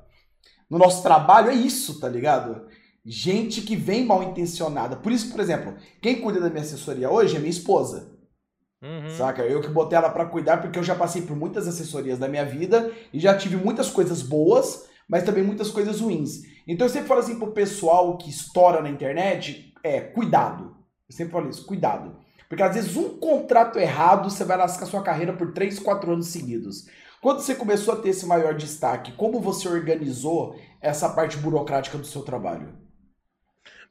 no 0.70 0.78
nosso 0.78 1.02
trabalho 1.02 1.50
é 1.50 1.54
isso, 1.54 2.00
tá 2.00 2.08
ligado? 2.08 2.66
Gente 3.04 3.62
que 3.62 3.74
vem 3.74 4.06
mal 4.06 4.22
intencionada. 4.22 4.96
Por 4.96 5.10
isso, 5.10 5.30
por 5.30 5.40
exemplo, 5.40 5.74
quem 6.00 6.20
cuida 6.20 6.40
da 6.40 6.48
minha 6.48 6.62
assessoria 6.62 7.10
hoje 7.10 7.36
é 7.36 7.38
minha 7.38 7.50
esposa. 7.50 8.16
Uhum. 8.80 9.08
Saca? 9.16 9.42
Eu 9.42 9.60
que 9.60 9.68
botei 9.68 9.96
ela 9.96 10.10
para 10.10 10.26
cuidar 10.26 10.60
porque 10.60 10.78
eu 10.78 10.84
já 10.84 10.94
passei 10.94 11.22
por 11.22 11.36
muitas 11.36 11.66
assessorias 11.66 12.18
da 12.18 12.28
minha 12.28 12.44
vida 12.44 12.92
e 13.12 13.18
já 13.18 13.36
tive 13.36 13.56
muitas 13.56 13.90
coisas 13.90 14.22
boas, 14.22 14.88
mas 15.08 15.24
também 15.24 15.42
muitas 15.42 15.70
coisas 15.70 16.00
ruins. 16.00 16.42
Então 16.66 16.86
eu 16.86 16.92
sempre 16.92 17.08
falo 17.08 17.20
assim 17.20 17.38
pro 17.38 17.52
pessoal 17.52 18.16
que 18.16 18.30
estoura 18.30 18.80
na 18.80 18.88
internet, 18.88 19.72
é, 19.82 20.00
cuidado. 20.00 20.76
Eu 21.08 21.16
sempre 21.16 21.32
falo 21.32 21.50
isso, 21.50 21.66
cuidado. 21.66 22.16
Porque 22.48 22.62
às 22.62 22.74
vezes 22.74 22.96
um 22.96 23.18
contrato 23.18 23.78
errado 23.78 24.30
você 24.30 24.44
vai 24.44 24.56
lascar 24.56 24.86
sua 24.86 25.02
carreira 25.02 25.32
por 25.32 25.52
3, 25.52 25.78
4 25.80 26.12
anos 26.12 26.28
seguidos. 26.28 26.86
Quando 27.20 27.40
você 27.40 27.54
começou 27.54 27.94
a 27.94 27.96
ter 27.96 28.10
esse 28.10 28.26
maior 28.26 28.54
destaque, 28.54 29.12
como 29.12 29.40
você 29.40 29.68
organizou 29.68 30.56
essa 30.80 31.08
parte 31.08 31.36
burocrática 31.36 31.96
do 31.96 32.06
seu 32.06 32.22
trabalho? 32.22 32.81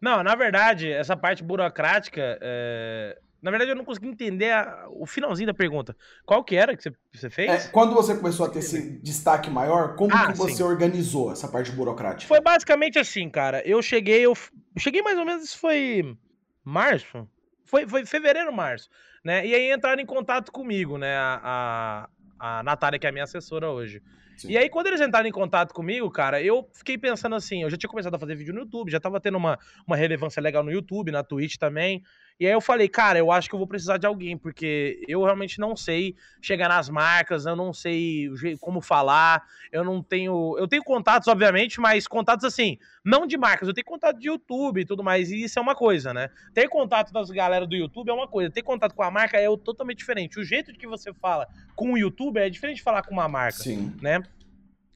Não, 0.01 0.23
na 0.23 0.35
verdade, 0.35 0.91
essa 0.91 1.15
parte 1.15 1.43
burocrática, 1.43 2.39
é... 2.41 3.17
Na 3.41 3.49
verdade, 3.49 3.71
eu 3.71 3.75
não 3.75 3.83
consegui 3.83 4.07
entender 4.07 4.51
a, 4.51 4.85
o 4.89 5.05
finalzinho 5.07 5.47
da 5.47 5.53
pergunta. 5.53 5.95
Qual 6.25 6.43
que 6.43 6.55
era 6.55 6.77
que 6.77 6.83
você, 6.83 6.93
você 7.11 7.29
fez? 7.29 7.65
É, 7.65 7.69
quando 7.69 7.93
você 7.93 8.15
começou 8.15 8.45
a 8.45 8.49
ter 8.49 8.59
esse 8.59 8.99
destaque 9.01 9.49
maior, 9.49 9.95
como 9.95 10.13
ah, 10.13 10.31
que 10.31 10.37
você 10.37 10.57
sim. 10.57 10.63
organizou 10.63 11.31
essa 11.31 11.47
parte 11.47 11.71
burocrática? 11.71 12.27
Foi 12.27 12.39
basicamente 12.39 12.99
assim, 12.99 13.27
cara. 13.31 13.67
Eu 13.67 13.81
cheguei, 13.81 14.23
eu 14.23 14.37
cheguei 14.77 15.01
mais 15.01 15.17
ou 15.17 15.25
menos, 15.25 15.55
foi 15.55 16.15
março? 16.63 17.27
Foi, 17.65 17.87
foi 17.87 18.05
fevereiro, 18.05 18.53
março, 18.53 18.89
né? 19.23 19.43
E 19.43 19.55
aí 19.55 19.73
entraram 19.73 20.03
em 20.03 20.05
contato 20.05 20.51
comigo, 20.51 20.99
né? 20.99 21.17
A, 21.17 22.07
a, 22.41 22.63
Natália, 22.63 22.97
que 22.97 23.05
é 23.05 23.09
a 23.09 23.11
minha 23.11 23.23
assessora 23.23 23.69
hoje. 23.69 24.01
Sim. 24.35 24.49
E 24.49 24.57
aí, 24.57 24.67
quando 24.69 24.87
eles 24.87 24.99
entraram 24.99 25.29
em 25.29 25.31
contato 25.31 25.71
comigo, 25.73 26.09
cara, 26.09 26.41
eu 26.41 26.67
fiquei 26.73 26.97
pensando 26.97 27.35
assim, 27.35 27.61
eu 27.61 27.69
já 27.69 27.77
tinha 27.77 27.89
começado 27.89 28.15
a 28.15 28.19
fazer 28.19 28.35
vídeo 28.35 28.53
no 28.53 28.61
YouTube, 28.61 28.89
já 28.89 28.99
tava 28.99 29.19
tendo 29.19 29.37
uma, 29.37 29.59
uma 29.85 29.95
relevância 29.95 30.41
legal 30.41 30.63
no 30.63 30.71
YouTube, 30.71 31.11
na 31.11 31.23
Twitch 31.23 31.57
também. 31.57 32.01
E 32.41 32.47
aí 32.47 32.53
eu 32.53 32.59
falei, 32.59 32.89
cara, 32.89 33.19
eu 33.19 33.31
acho 33.31 33.47
que 33.47 33.53
eu 33.53 33.59
vou 33.59 33.67
precisar 33.67 33.99
de 33.99 34.07
alguém, 34.07 34.35
porque 34.35 34.99
eu 35.07 35.23
realmente 35.23 35.59
não 35.59 35.75
sei 35.75 36.15
chegar 36.41 36.67
nas 36.67 36.89
marcas, 36.89 37.45
eu 37.45 37.55
não 37.55 37.71
sei 37.71 38.31
como 38.59 38.81
falar, 38.81 39.45
eu 39.71 39.83
não 39.83 40.01
tenho. 40.01 40.57
Eu 40.57 40.67
tenho 40.67 40.83
contatos, 40.83 41.27
obviamente, 41.27 41.79
mas 41.79 42.07
contatos 42.07 42.43
assim, 42.43 42.79
não 43.05 43.27
de 43.27 43.37
marcas, 43.37 43.67
eu 43.67 43.75
tenho 43.75 43.85
contato 43.85 44.17
de 44.17 44.27
YouTube 44.27 44.81
e 44.81 44.85
tudo 44.85 45.03
mais, 45.03 45.29
e 45.29 45.43
isso 45.43 45.59
é 45.59 45.61
uma 45.61 45.75
coisa, 45.75 46.15
né? 46.15 46.31
Ter 46.51 46.67
contato 46.67 47.13
das 47.13 47.29
galera 47.29 47.67
do 47.67 47.75
YouTube 47.75 48.09
é 48.09 48.13
uma 48.13 48.27
coisa, 48.27 48.49
ter 48.49 48.63
contato 48.63 48.95
com 48.95 49.03
a 49.03 49.11
marca 49.11 49.37
é 49.37 49.45
totalmente 49.57 49.99
diferente. 49.99 50.39
O 50.39 50.43
jeito 50.43 50.73
de 50.73 50.79
que 50.79 50.87
você 50.87 51.13
fala 51.13 51.47
com 51.75 51.93
o 51.93 51.97
YouTube 51.97 52.39
é 52.39 52.49
diferente 52.49 52.77
de 52.77 52.83
falar 52.83 53.03
com 53.03 53.13
uma 53.13 53.29
marca, 53.29 53.59
Sim. 53.59 53.95
né? 54.01 54.23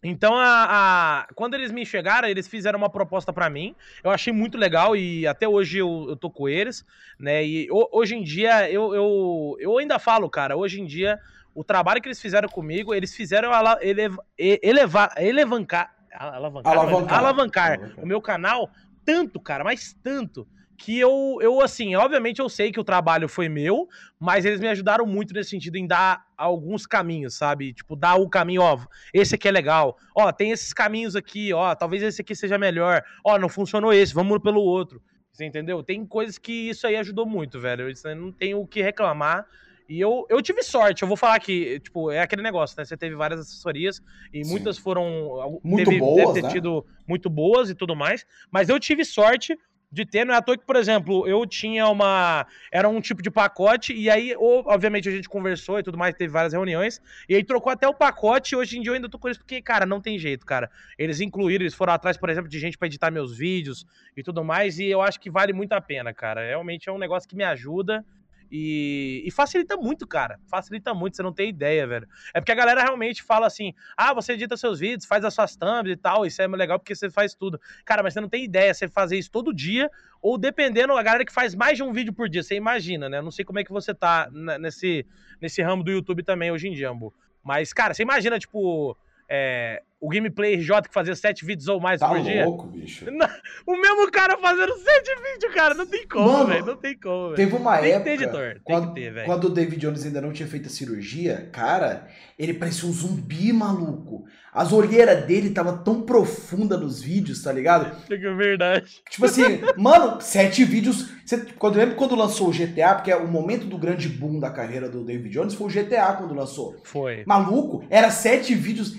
Então, 0.07 0.35
a, 0.37 0.67
a, 0.69 1.27
quando 1.33 1.55
eles 1.55 1.71
me 1.71 1.83
chegaram, 1.83 2.27
eles 2.27 2.47
fizeram 2.47 2.77
uma 2.77 2.91
proposta 2.91 3.33
para 3.33 3.49
mim. 3.49 3.75
Eu 4.03 4.11
achei 4.11 4.31
muito 4.31 4.55
legal 4.55 4.95
e 4.95 5.25
até 5.25 5.47
hoje 5.47 5.79
eu, 5.79 6.05
eu 6.09 6.15
tô 6.15 6.29
com 6.29 6.47
eles, 6.47 6.85
né? 7.19 7.43
E 7.43 7.67
o, 7.71 7.89
hoje 7.91 8.15
em 8.15 8.21
dia, 8.21 8.69
eu, 8.69 8.93
eu, 8.93 9.57
eu 9.59 9.77
ainda 9.79 9.97
falo, 9.97 10.29
cara, 10.29 10.55
hoje 10.55 10.79
em 10.79 10.85
dia, 10.85 11.19
o 11.55 11.63
trabalho 11.63 11.99
que 11.99 12.07
eles 12.07 12.21
fizeram 12.21 12.47
comigo, 12.47 12.93
eles 12.93 13.15
fizeram 13.15 13.51
ela, 13.51 13.79
elevar, 13.81 14.23
elevar, 14.37 15.13
elevancar, 15.17 15.95
alavancar, 16.11 16.71
alavancar, 16.71 17.17
alavancar, 17.17 17.71
alavancar 17.71 18.03
o 18.03 18.05
meu 18.05 18.21
canal 18.21 18.69
tanto, 19.03 19.39
cara, 19.39 19.63
mas 19.63 19.95
tanto 20.03 20.47
que 20.77 20.99
eu, 20.99 21.37
eu, 21.41 21.61
assim, 21.61 21.95
obviamente 21.95 22.39
eu 22.39 22.49
sei 22.49 22.71
que 22.71 22.79
o 22.79 22.83
trabalho 22.83 23.27
foi 23.27 23.47
meu, 23.47 23.87
mas 24.19 24.45
eles 24.45 24.59
me 24.59 24.67
ajudaram 24.67 25.05
muito 25.05 25.33
nesse 25.33 25.51
sentido 25.51 25.77
em 25.77 25.87
dar 25.87 26.25
alguns 26.37 26.85
caminhos, 26.85 27.35
sabe? 27.35 27.73
Tipo, 27.73 27.95
dar 27.95 28.15
o 28.15 28.29
caminho, 28.29 28.61
ó, 28.61 28.79
esse 29.13 29.35
aqui 29.35 29.47
é 29.47 29.51
legal, 29.51 29.97
ó, 30.15 30.31
tem 30.31 30.51
esses 30.51 30.73
caminhos 30.73 31.15
aqui, 31.15 31.53
ó, 31.53 31.73
talvez 31.75 32.03
esse 32.03 32.21
aqui 32.21 32.35
seja 32.35 32.57
melhor, 32.57 33.03
ó, 33.23 33.37
não 33.37 33.49
funcionou 33.49 33.93
esse, 33.93 34.13
vamos 34.13 34.39
pelo 34.39 34.61
outro. 34.61 35.01
Você 35.35 35.45
entendeu? 35.45 35.83
Tem 35.83 36.05
coisas 36.05 36.37
que 36.37 36.69
isso 36.69 36.87
aí 36.87 36.95
ajudou 36.95 37.25
muito, 37.25 37.59
velho. 37.59 37.89
Isso 37.89 38.07
aí 38.07 38.15
não 38.15 38.31
tem 38.31 38.55
o 38.55 38.65
que 38.65 38.81
reclamar. 38.81 39.45
E 39.87 39.99
eu, 39.99 40.25
eu 40.29 40.41
tive 40.41 40.63
sorte, 40.63 41.03
eu 41.03 41.07
vou 41.07 41.17
falar 41.17 41.37
que, 41.39 41.79
tipo, 41.81 42.09
é 42.09 42.21
aquele 42.21 42.41
negócio, 42.41 42.75
né? 42.77 42.85
Você 42.85 42.95
teve 42.95 43.15
várias 43.15 43.41
assessorias 43.41 44.01
e 44.33 44.43
Sim. 44.43 44.49
muitas 44.49 44.77
foram. 44.77 45.61
Muito 45.61 45.89
teve, 45.89 45.99
boas. 45.99 46.15
Deve 46.15 46.33
ter 46.33 46.41
né? 46.43 46.49
tido 46.49 46.85
muito 47.05 47.29
boas 47.29 47.69
e 47.69 47.75
tudo 47.75 47.95
mais. 47.95 48.25
Mas 48.49 48.69
eu 48.69 48.79
tive 48.79 49.03
sorte 49.03 49.57
de 49.91 50.05
ter. 50.05 50.25
Não 50.25 50.33
é 50.33 50.37
à 50.37 50.41
toa 50.41 50.57
que, 50.57 50.65
por 50.65 50.75
exemplo, 50.75 51.27
eu 51.27 51.45
tinha 51.45 51.87
uma. 51.87 52.45
Era 52.71 52.87
um 52.89 52.99
tipo 53.01 53.21
de 53.21 53.31
pacote, 53.31 53.93
e 53.93 54.09
aí, 54.09 54.35
obviamente, 54.37 55.07
a 55.09 55.11
gente 55.11 55.29
conversou 55.29 55.79
e 55.79 55.83
tudo 55.83 55.97
mais, 55.97 56.15
teve 56.15 56.31
várias 56.31 56.53
reuniões, 56.53 57.01
e 57.27 57.35
aí 57.35 57.43
trocou 57.43 57.71
até 57.71 57.87
o 57.87 57.93
pacote, 57.93 58.55
hoje 58.55 58.77
em 58.77 58.81
dia 58.81 58.91
eu 58.91 58.95
ainda 58.95 59.09
tô 59.09 59.17
com 59.17 59.29
isso, 59.29 59.39
porque, 59.39 59.61
cara, 59.61 59.85
não 59.85 60.01
tem 60.01 60.19
jeito, 60.19 60.45
cara. 60.45 60.69
Eles 60.97 61.21
incluíram, 61.21 61.63
eles 61.63 61.73
foram 61.73 61.93
atrás, 61.93 62.17
por 62.17 62.29
exemplo, 62.29 62.49
de 62.49 62.59
gente 62.59 62.77
para 62.77 62.87
editar 62.87 63.11
meus 63.11 63.37
vídeos 63.37 63.85
e 64.15 64.23
tudo 64.23 64.43
mais, 64.43 64.79
e 64.79 64.85
eu 64.85 65.01
acho 65.01 65.19
que 65.19 65.29
vale 65.29 65.53
muito 65.53 65.73
a 65.73 65.81
pena, 65.81 66.13
cara. 66.13 66.45
Realmente 66.45 66.89
é 66.89 66.91
um 66.91 66.97
negócio 66.97 67.27
que 67.27 67.35
me 67.35 67.43
ajuda. 67.43 68.05
E, 68.51 69.23
e, 69.25 69.31
facilita 69.31 69.75
muito, 69.75 70.05
cara. 70.07 70.39
Facilita 70.47 70.93
muito, 70.93 71.15
você 71.15 71.23
não 71.23 71.33
tem 71.33 71.49
ideia, 71.49 71.85
velho. 71.87 72.07
É 72.33 72.39
porque 72.39 72.51
a 72.51 72.55
galera 72.55 72.81
realmente 72.81 73.23
fala 73.23 73.47
assim: 73.47 73.73
ah, 73.97 74.13
você 74.13 74.33
edita 74.33 74.55
seus 74.55 74.79
vídeos, 74.79 75.05
faz 75.05 75.25
as 75.25 75.33
suas 75.33 75.55
thumbs 75.55 75.91
e 75.91 75.95
tal, 75.95 76.25
isso 76.25 76.41
é 76.41 76.47
legal 76.47 76.79
porque 76.79 76.95
você 76.95 77.09
faz 77.09 77.33
tudo. 77.33 77.59
Cara, 77.83 78.03
mas 78.03 78.13
você 78.13 78.21
não 78.21 78.29
tem 78.29 78.43
ideia, 78.43 78.73
você 78.73 78.87
fazer 78.87 79.17
isso 79.17 79.31
todo 79.31 79.53
dia, 79.53 79.89
ou 80.21 80.37
dependendo, 80.37 80.93
a 80.93 81.03
galera 81.03 81.25
que 81.25 81.33
faz 81.33 81.55
mais 81.55 81.77
de 81.77 81.83
um 81.83 81.91
vídeo 81.91 82.13
por 82.13 82.29
dia, 82.29 82.43
você 82.43 82.55
imagina, 82.55 83.09
né? 83.09 83.17
Eu 83.17 83.23
não 83.23 83.31
sei 83.31 83.43
como 83.43 83.59
é 83.59 83.63
que 83.63 83.71
você 83.71 83.93
tá 83.93 84.29
nesse, 84.59 85.05
nesse 85.41 85.61
ramo 85.61 85.83
do 85.83 85.91
YouTube 85.91 86.23
também 86.23 86.51
hoje 86.51 86.67
em 86.67 86.73
dia, 86.73 86.89
Ambu. 86.89 87.13
Mas, 87.43 87.73
cara, 87.73 87.93
você 87.93 88.01
imagina, 88.01 88.39
tipo, 88.39 88.97
é, 89.29 89.83
o 90.05 90.09
Gameplay 90.09 90.55
RJ 90.55 90.83
que 90.83 90.93
fazia 90.93 91.15
sete 91.15 91.43
vídeos 91.43 91.67
ou 91.67 91.79
mais 91.79 91.99
tá 91.99 92.07
por 92.07 92.21
dia. 92.21 92.43
Tá 92.43 92.45
louco, 92.45 92.67
bicho. 92.67 93.05
o 93.65 93.75
mesmo 93.75 94.11
cara 94.11 94.37
fazendo 94.37 94.77
sete 94.77 95.09
vídeos, 95.15 95.53
cara. 95.53 95.73
Não 95.73 95.87
tem 95.87 96.07
como, 96.07 96.45
velho. 96.45 96.63
Não 96.63 96.75
tem 96.75 96.95
como, 96.95 97.23
véio. 97.29 97.35
Teve 97.35 97.55
uma 97.55 97.77
tem 97.77 97.91
época. 97.91 98.11
Que 98.11 98.17
ter 98.17 98.23
editor. 98.23 98.61
Quando, 98.63 98.85
tem 98.85 98.93
que 98.93 98.99
ter, 99.01 99.13
velho. 99.13 99.25
Quando 99.25 99.43
o 99.45 99.49
David 99.49 99.81
Jones 99.81 100.05
ainda 100.05 100.21
não 100.21 100.31
tinha 100.31 100.47
feito 100.47 100.67
a 100.67 100.69
cirurgia, 100.69 101.49
cara, 101.51 102.07
ele 102.37 102.53
parecia 102.53 102.87
um 102.87 102.91
zumbi 102.91 103.51
maluco. 103.51 104.25
As 104.53 104.71
olheiras 104.71 105.25
dele 105.25 105.49
tava 105.49 105.75
tão 105.77 106.03
profunda 106.03 106.77
nos 106.77 107.01
vídeos, 107.01 107.41
tá 107.41 107.51
ligado? 107.51 107.95
É 108.15 108.33
verdade. 108.35 109.01
Tipo 109.09 109.25
assim, 109.25 109.61
mano, 109.77 110.19
sete 110.21 110.63
vídeos. 110.63 111.09
Você, 111.25 111.37
quando, 111.57 111.77
lembra 111.77 111.95
quando 111.95 112.15
lançou 112.15 112.49
o 112.49 112.51
GTA, 112.51 112.95
porque 112.95 113.11
é 113.11 113.15
o 113.15 113.27
momento 113.27 113.65
do 113.65 113.77
grande 113.77 114.07
boom 114.07 114.39
da 114.39 114.49
carreira 114.49 114.89
do 114.89 115.03
David 115.03 115.29
Jones 115.29 115.53
foi 115.53 115.67
o 115.67 115.69
GTA 115.69 116.13
quando 116.13 116.33
lançou. 116.33 116.75
Foi. 116.83 117.23
Maluco, 117.25 117.83
era 117.89 118.09
sete 118.09 118.53
vídeos 118.53 118.95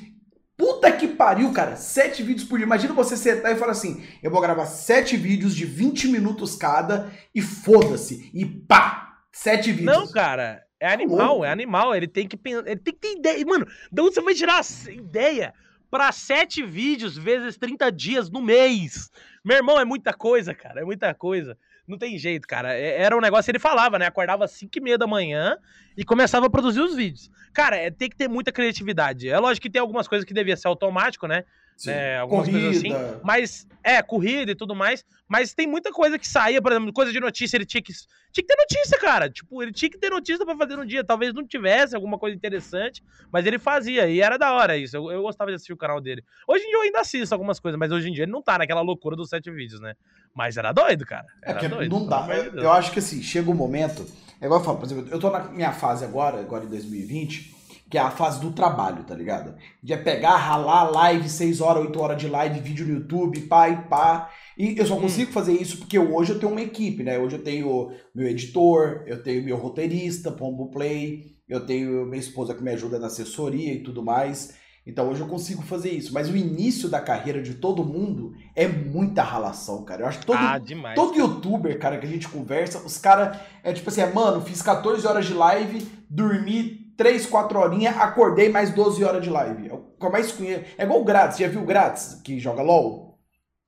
Puta 0.57 0.90
que 0.90 1.07
pariu, 1.07 1.53
cara. 1.53 1.77
Sete 1.77 2.23
vídeos 2.23 2.49
por 2.49 2.57
dia. 2.57 2.64
Imagina 2.64 2.95
você 2.95 3.16
sentar 3.16 3.53
e 3.53 3.59
falar 3.59 3.73
assim: 3.73 4.03
eu 4.23 4.31
vou 4.31 4.40
gravar 4.40 4.66
sete 4.66 5.16
vídeos 5.16 5.55
de 5.55 5.66
20 5.66 6.09
minutos 6.09 6.57
cada 6.57 7.12
e 7.35 7.42
foda-se. 7.42 8.31
E 8.33 8.45
pá! 8.45 9.19
Sete 9.31 9.71
vídeos. 9.71 9.95
Não, 9.95 10.11
cara. 10.11 10.64
É 10.81 10.92
animal, 10.92 11.45
é 11.45 11.51
animal. 11.51 11.95
Ele 11.95 12.09
tem 12.09 12.27
que 12.27 12.37
pensar. 12.37 12.66
Ele 12.66 12.81
tem 12.81 12.95
que 12.95 13.01
ter 13.01 13.12
ideia. 13.19 13.45
Mano, 13.45 13.66
de 13.92 14.03
onde 14.03 14.14
você 14.14 14.21
vai 14.21 14.35
tirar 14.35 14.62
ideia 14.88 15.53
para 15.90 16.11
sete 16.12 16.62
vídeos 16.62 17.16
vezes 17.16 17.57
30 17.57 17.90
dias 17.92 18.31
no 18.31 18.42
mês? 18.42 19.11
Meu 19.45 19.59
irmão, 19.59 19.79
é 19.79 19.85
muita 19.85 20.12
coisa, 20.12 20.55
cara. 20.55 20.81
É 20.81 20.85
muita 20.85 21.12
coisa. 21.14 21.57
Não 21.87 21.96
tem 21.96 22.18
jeito, 22.18 22.46
cara. 22.49 22.75
É, 22.75 23.03
era 23.03 23.16
um 23.16 23.20
negócio, 23.20 23.51
ele 23.51 23.59
falava, 23.59 23.99
né? 23.99 24.07
Acordava 24.07 24.44
às 24.44 24.51
5 24.53 24.77
e 24.77 24.81
meia 24.81 24.99
da 24.99 25.07
manhã 25.07 25.57
e 25.96 26.05
começava 26.05 26.46
a 26.46 26.51
produzir 26.51 26.81
os 26.81 26.94
vídeos. 26.94 27.31
Cara, 27.53 27.77
é, 27.77 27.90
tem 27.90 28.09
que 28.09 28.16
ter 28.16 28.29
muita 28.29 28.51
criatividade. 28.51 29.29
É 29.29 29.38
lógico 29.38 29.62
que 29.62 29.70
tem 29.70 29.81
algumas 29.81 30.09
coisas 30.09 30.25
que 30.25 30.35
devia 30.35 30.57
ser 30.57 30.68
automático, 30.68 31.27
né? 31.27 31.44
Sim. 31.77 31.91
É, 31.91 32.19
algumas 32.19 32.47
Corrida. 32.47 32.65
coisas 32.65 32.85
assim. 32.85 33.21
Mas, 33.23 33.69
é, 33.85 34.03
corrida 34.03 34.51
e 34.53 34.55
tudo 34.55 34.75
mais. 34.75 35.05
Mas 35.29 35.53
tem 35.53 35.67
muita 35.67 35.93
coisa 35.93 36.19
que 36.19 36.27
saía, 36.27 36.62
por 36.62 36.73
exemplo, 36.73 36.93
coisa 36.93 37.12
de 37.12 37.21
notícia, 37.21 37.57
ele 37.57 37.67
tinha 37.67 37.83
que. 37.83 37.93
Tinha 38.33 38.45
que 38.47 38.55
ter 38.55 38.57
notícia, 38.57 38.99
cara. 38.99 39.31
Tipo, 39.31 39.62
ele 39.62 39.73
tinha 39.73 39.91
que 39.91 39.99
ter 39.99 40.11
notícia 40.11 40.45
pra 40.45 40.57
fazer 40.57 40.77
no 40.77 40.87
dia. 40.87 41.03
Talvez 41.05 41.33
não 41.33 41.47
tivesse 41.47 41.95
alguma 41.95 42.19
coisa 42.19 42.37
interessante, 42.37 43.03
mas 43.33 43.47
ele 43.47 43.59
fazia. 43.59 44.09
E 44.09 44.21
era 44.21 44.37
da 44.39 44.53
hora 44.53 44.77
isso. 44.77 44.97
Eu, 44.97 45.11
eu 45.11 45.23
gostava 45.23 45.51
de 45.51 45.55
assistir 45.57 45.73
o 45.73 45.77
canal 45.77 46.01
dele. 46.01 46.23
Hoje 46.47 46.65
em 46.65 46.69
dia 46.69 46.77
eu 46.77 46.83
ainda 46.83 47.01
assisto 47.01 47.35
algumas 47.35 47.59
coisas, 47.61 47.79
mas 47.79 47.91
hoje 47.93 48.09
em 48.09 48.12
dia 48.12 48.25
ele 48.25 48.33
não 48.33 48.43
tá 48.43 48.59
naquela 48.59 48.81
loucura 48.83 49.17
dos 49.17 49.29
sete 49.31 49.51
vídeos, 49.51 49.81
né? 49.81 49.95
Mas 50.35 50.57
era 50.57 50.71
doido, 50.73 51.07
cara. 51.07 51.27
É 51.43 51.51
Era 51.51 51.61
que 51.61 51.69
doido. 51.69 51.91
não 51.91 52.07
dá. 52.07 52.27
Eu, 52.29 52.62
eu 52.62 52.73
acho 52.73 52.93
que 52.93 52.99
assim, 52.99 53.23
chega 53.23 53.51
um 53.51 53.55
momento. 53.55 54.07
É 54.41 54.45
igual 54.45 54.61
eu 54.61 54.65
falo, 54.65 54.79
por 54.79 54.85
exemplo, 54.87 55.09
eu 55.11 55.19
tô 55.19 55.31
na 55.31 55.45
minha 55.45 55.73
fase 55.73 56.05
agora, 56.05 56.39
agora 56.39 56.65
em 56.65 56.69
2020, 56.69 57.56
que 57.88 57.96
é 57.96 58.01
a 58.01 58.11
fase 58.11 58.40
do 58.40 58.51
trabalho, 58.51 59.05
tá 59.05 59.14
ligado? 59.14 59.55
De 59.83 59.92
é 59.92 59.96
pegar, 59.96 60.37
ralar 60.37 60.90
live, 60.90 61.29
6 61.29 61.61
horas, 61.61 61.85
8 61.85 62.01
horas 62.01 62.18
de 62.20 62.29
live, 62.29 62.59
vídeo 62.61 62.87
no 62.87 62.94
YouTube, 62.94 63.40
pá 63.42 63.68
e 63.68 63.77
pá. 63.88 64.29
E 64.59 64.77
eu 64.79 64.85
só 64.87 64.96
Hum. 64.96 65.03
consigo 65.03 65.31
fazer 65.33 65.53
isso 65.53 65.79
porque 65.79 65.99
hoje 65.99 66.33
eu 66.33 66.38
tenho 66.40 66.51
uma 66.53 66.61
equipe, 66.62 67.03
né? 67.05 67.18
Hoje 67.18 67.37
eu 67.37 67.42
tenho 67.44 67.90
meu 68.14 68.27
editor, 68.27 69.05
eu 69.07 69.22
tenho 69.22 69.44
meu 69.44 69.57
roteirista, 69.57 70.33
Pombo 70.33 70.70
Play, 70.70 71.37
eu 71.49 71.64
tenho 71.64 72.05
minha 72.07 72.18
esposa 72.20 72.55
que 72.55 72.62
me 72.62 72.72
ajuda 72.72 72.99
na 72.99 73.07
assessoria 73.07 73.72
e 73.72 73.83
tudo 73.83 74.03
mais. 74.03 74.55
Então 74.85 75.09
hoje 75.11 75.20
eu 75.20 75.27
consigo 75.29 75.62
fazer 75.62 75.90
isso. 75.90 76.12
Mas 76.14 76.29
o 76.31 76.37
início 76.37 76.88
da 76.88 77.01
carreira 77.01 77.42
de 77.42 77.55
todo 77.55 77.85
mundo 77.85 78.33
é 78.55 78.66
muita 78.68 79.22
ralação, 79.22 79.85
cara. 79.85 80.03
Eu 80.03 80.07
acho 80.07 80.20
que 80.20 80.27
todo, 80.27 80.38
Ah, 80.40 80.59
demais. 80.59 80.94
Todo 80.96 81.16
youtuber, 81.18 81.79
cara, 81.79 81.99
que 81.99 82.07
a 82.07 82.09
gente 82.09 82.29
conversa, 82.29 82.79
os 82.85 82.96
caras, 82.99 83.37
é 83.64 83.72
tipo 83.72 83.88
assim, 83.90 84.01
é, 84.01 84.12
mano, 84.12 84.40
fiz 84.42 84.62
14 84.62 85.05
horas 85.07 85.27
de 85.27 85.35
live, 85.35 85.87
dormi 86.09 86.86
3, 86.97 87.27
4 87.27 87.59
horinhas, 87.59 87.97
acordei 87.99 88.49
mais 88.49 88.71
12 88.71 89.03
horas 89.05 89.23
de 89.23 89.31
live. 89.31 89.69
É 89.69 89.73
o 89.75 89.79
que 89.99 90.07
eu 90.07 90.11
mais 90.11 90.33
conheço. 90.33 90.65
É 90.79 90.85
igual 90.85 91.01
o 91.01 91.05
Grátis, 91.05 91.39
já 91.39 91.49
viu 91.49 91.63
o 91.63 91.67
Grátis, 91.67 92.21
que 92.25 92.39
joga 92.39 92.63
LOL? 92.63 93.19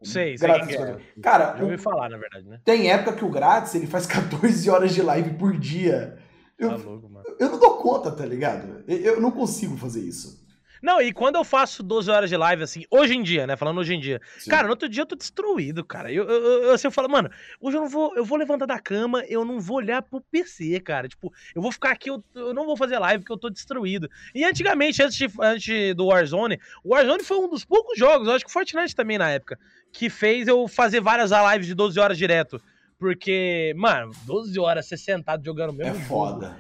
Sei, 0.03 0.39
sei 0.39 0.47
Grátis, 0.49 0.77
é. 0.77 0.97
Cara, 1.21 1.57
Já 1.57 1.63
ouvi 1.65 1.75
o- 1.75 1.79
falar, 1.79 2.09
na 2.09 2.17
verdade, 2.19 2.49
né? 2.49 2.61
tem 2.65 2.91
época 2.91 3.15
que 3.17 3.25
o 3.25 3.31
Grátis, 3.31 3.75
ele 3.75 3.87
faz 3.87 4.07
14 4.07 4.71
horas 4.71 4.95
de 4.95 5.03
live 5.03 5.31
por 5.35 5.57
dia. 5.59 6.17
Eu, 6.59 6.71
Tá 6.71 6.77
louco, 6.77 7.09
mano. 7.09 7.25
eu 7.39 7.51
não 7.51 7.59
dou 7.59 7.77
conta, 7.79 8.11
tá 8.13 8.25
ligado? 8.25 8.85
Eu, 8.87 8.97
eu 9.15 9.21
não 9.21 9.31
consigo 9.31 9.77
fazer 9.77 10.01
isso. 10.01 10.38
Não, 10.83 11.01
e 11.01 11.13
quando 11.13 11.37
eu 11.37 11.45
faço 11.45 11.83
12 11.83 12.11
horas 12.11 12.31
de 12.31 12.37
live, 12.37 12.63
assim, 12.63 12.85
hoje 12.91 13.15
em 13.15 13.23
dia, 13.23 13.47
né? 13.47 13.57
Falando 13.57 13.79
hoje 13.79 13.95
em 13.95 14.01
dia. 14.01 14.21
Sim. 14.39 14.51
Cara, 14.51 14.65
no 14.65 14.71
outro 14.71 14.89
dia 14.89 15.03
eu 15.03 15.07
tô 15.07 15.17
destruído, 15.17 15.85
cara. 15.85 16.13
Eu, 16.13 16.25
eu, 16.29 16.63
eu, 16.65 16.73
assim, 16.73 16.87
eu 16.87 16.93
falo, 16.93 17.09
mano, 17.09 17.31
hoje 17.61 17.77
eu 17.77 17.81
não 17.83 17.89
vou. 17.89 18.15
Eu 18.17 18.25
vou 18.25 18.39
levantar 18.39 18.67
da 18.67 18.79
cama, 18.79 19.23
eu 19.29 19.45
não 19.45 19.61
vou 19.61 19.79
olhar 19.79 20.03
pro 20.03 20.21
PC, 20.21 20.79
cara. 20.81 21.09
Tipo, 21.09 21.33
eu 21.55 21.61
vou 21.63 21.73
ficar 21.73 21.91
aqui, 21.91 22.11
eu, 22.11 22.23
eu 22.35 22.55
não 22.55 22.65
vou 22.67 22.77
fazer 22.77 22.99
live 22.99 23.23
porque 23.25 23.33
eu 23.33 23.39
tô 23.39 23.51
destruído. 23.51 24.09
E 24.35 24.45
antigamente, 24.45 25.03
antes, 25.03 25.17
de- 25.17 25.31
antes 25.41 25.95
do 25.95 26.07
Warzone, 26.07 26.59
o 26.85 26.91
Warzone 26.95 27.23
foi 27.25 27.39
um 27.39 27.49
dos 27.49 27.65
poucos 27.65 27.99
jogos, 27.99 28.29
eu 28.29 28.35
acho 28.35 28.45
que 28.45 28.51
o 28.51 28.53
Fortnite 28.53 28.95
também 28.95 29.19
na 29.19 29.31
época, 29.31 29.59
que 29.93 30.09
fez 30.09 30.47
eu 30.49 30.67
fazer 30.69 31.01
várias 31.01 31.31
lives 31.53 31.67
de 31.67 31.75
12 31.75 31.99
horas 31.99 32.17
direto. 32.19 32.61
Porque, 32.99 33.73
mano, 33.77 34.11
12 34.27 34.59
horas 34.59 34.87
você 34.87 34.97
sentado 34.97 35.45
jogando 35.45 35.71
o 35.71 35.83
É 35.83 35.85
mesmo 35.85 35.95
jogo, 36.01 36.09
foda. 36.09 36.59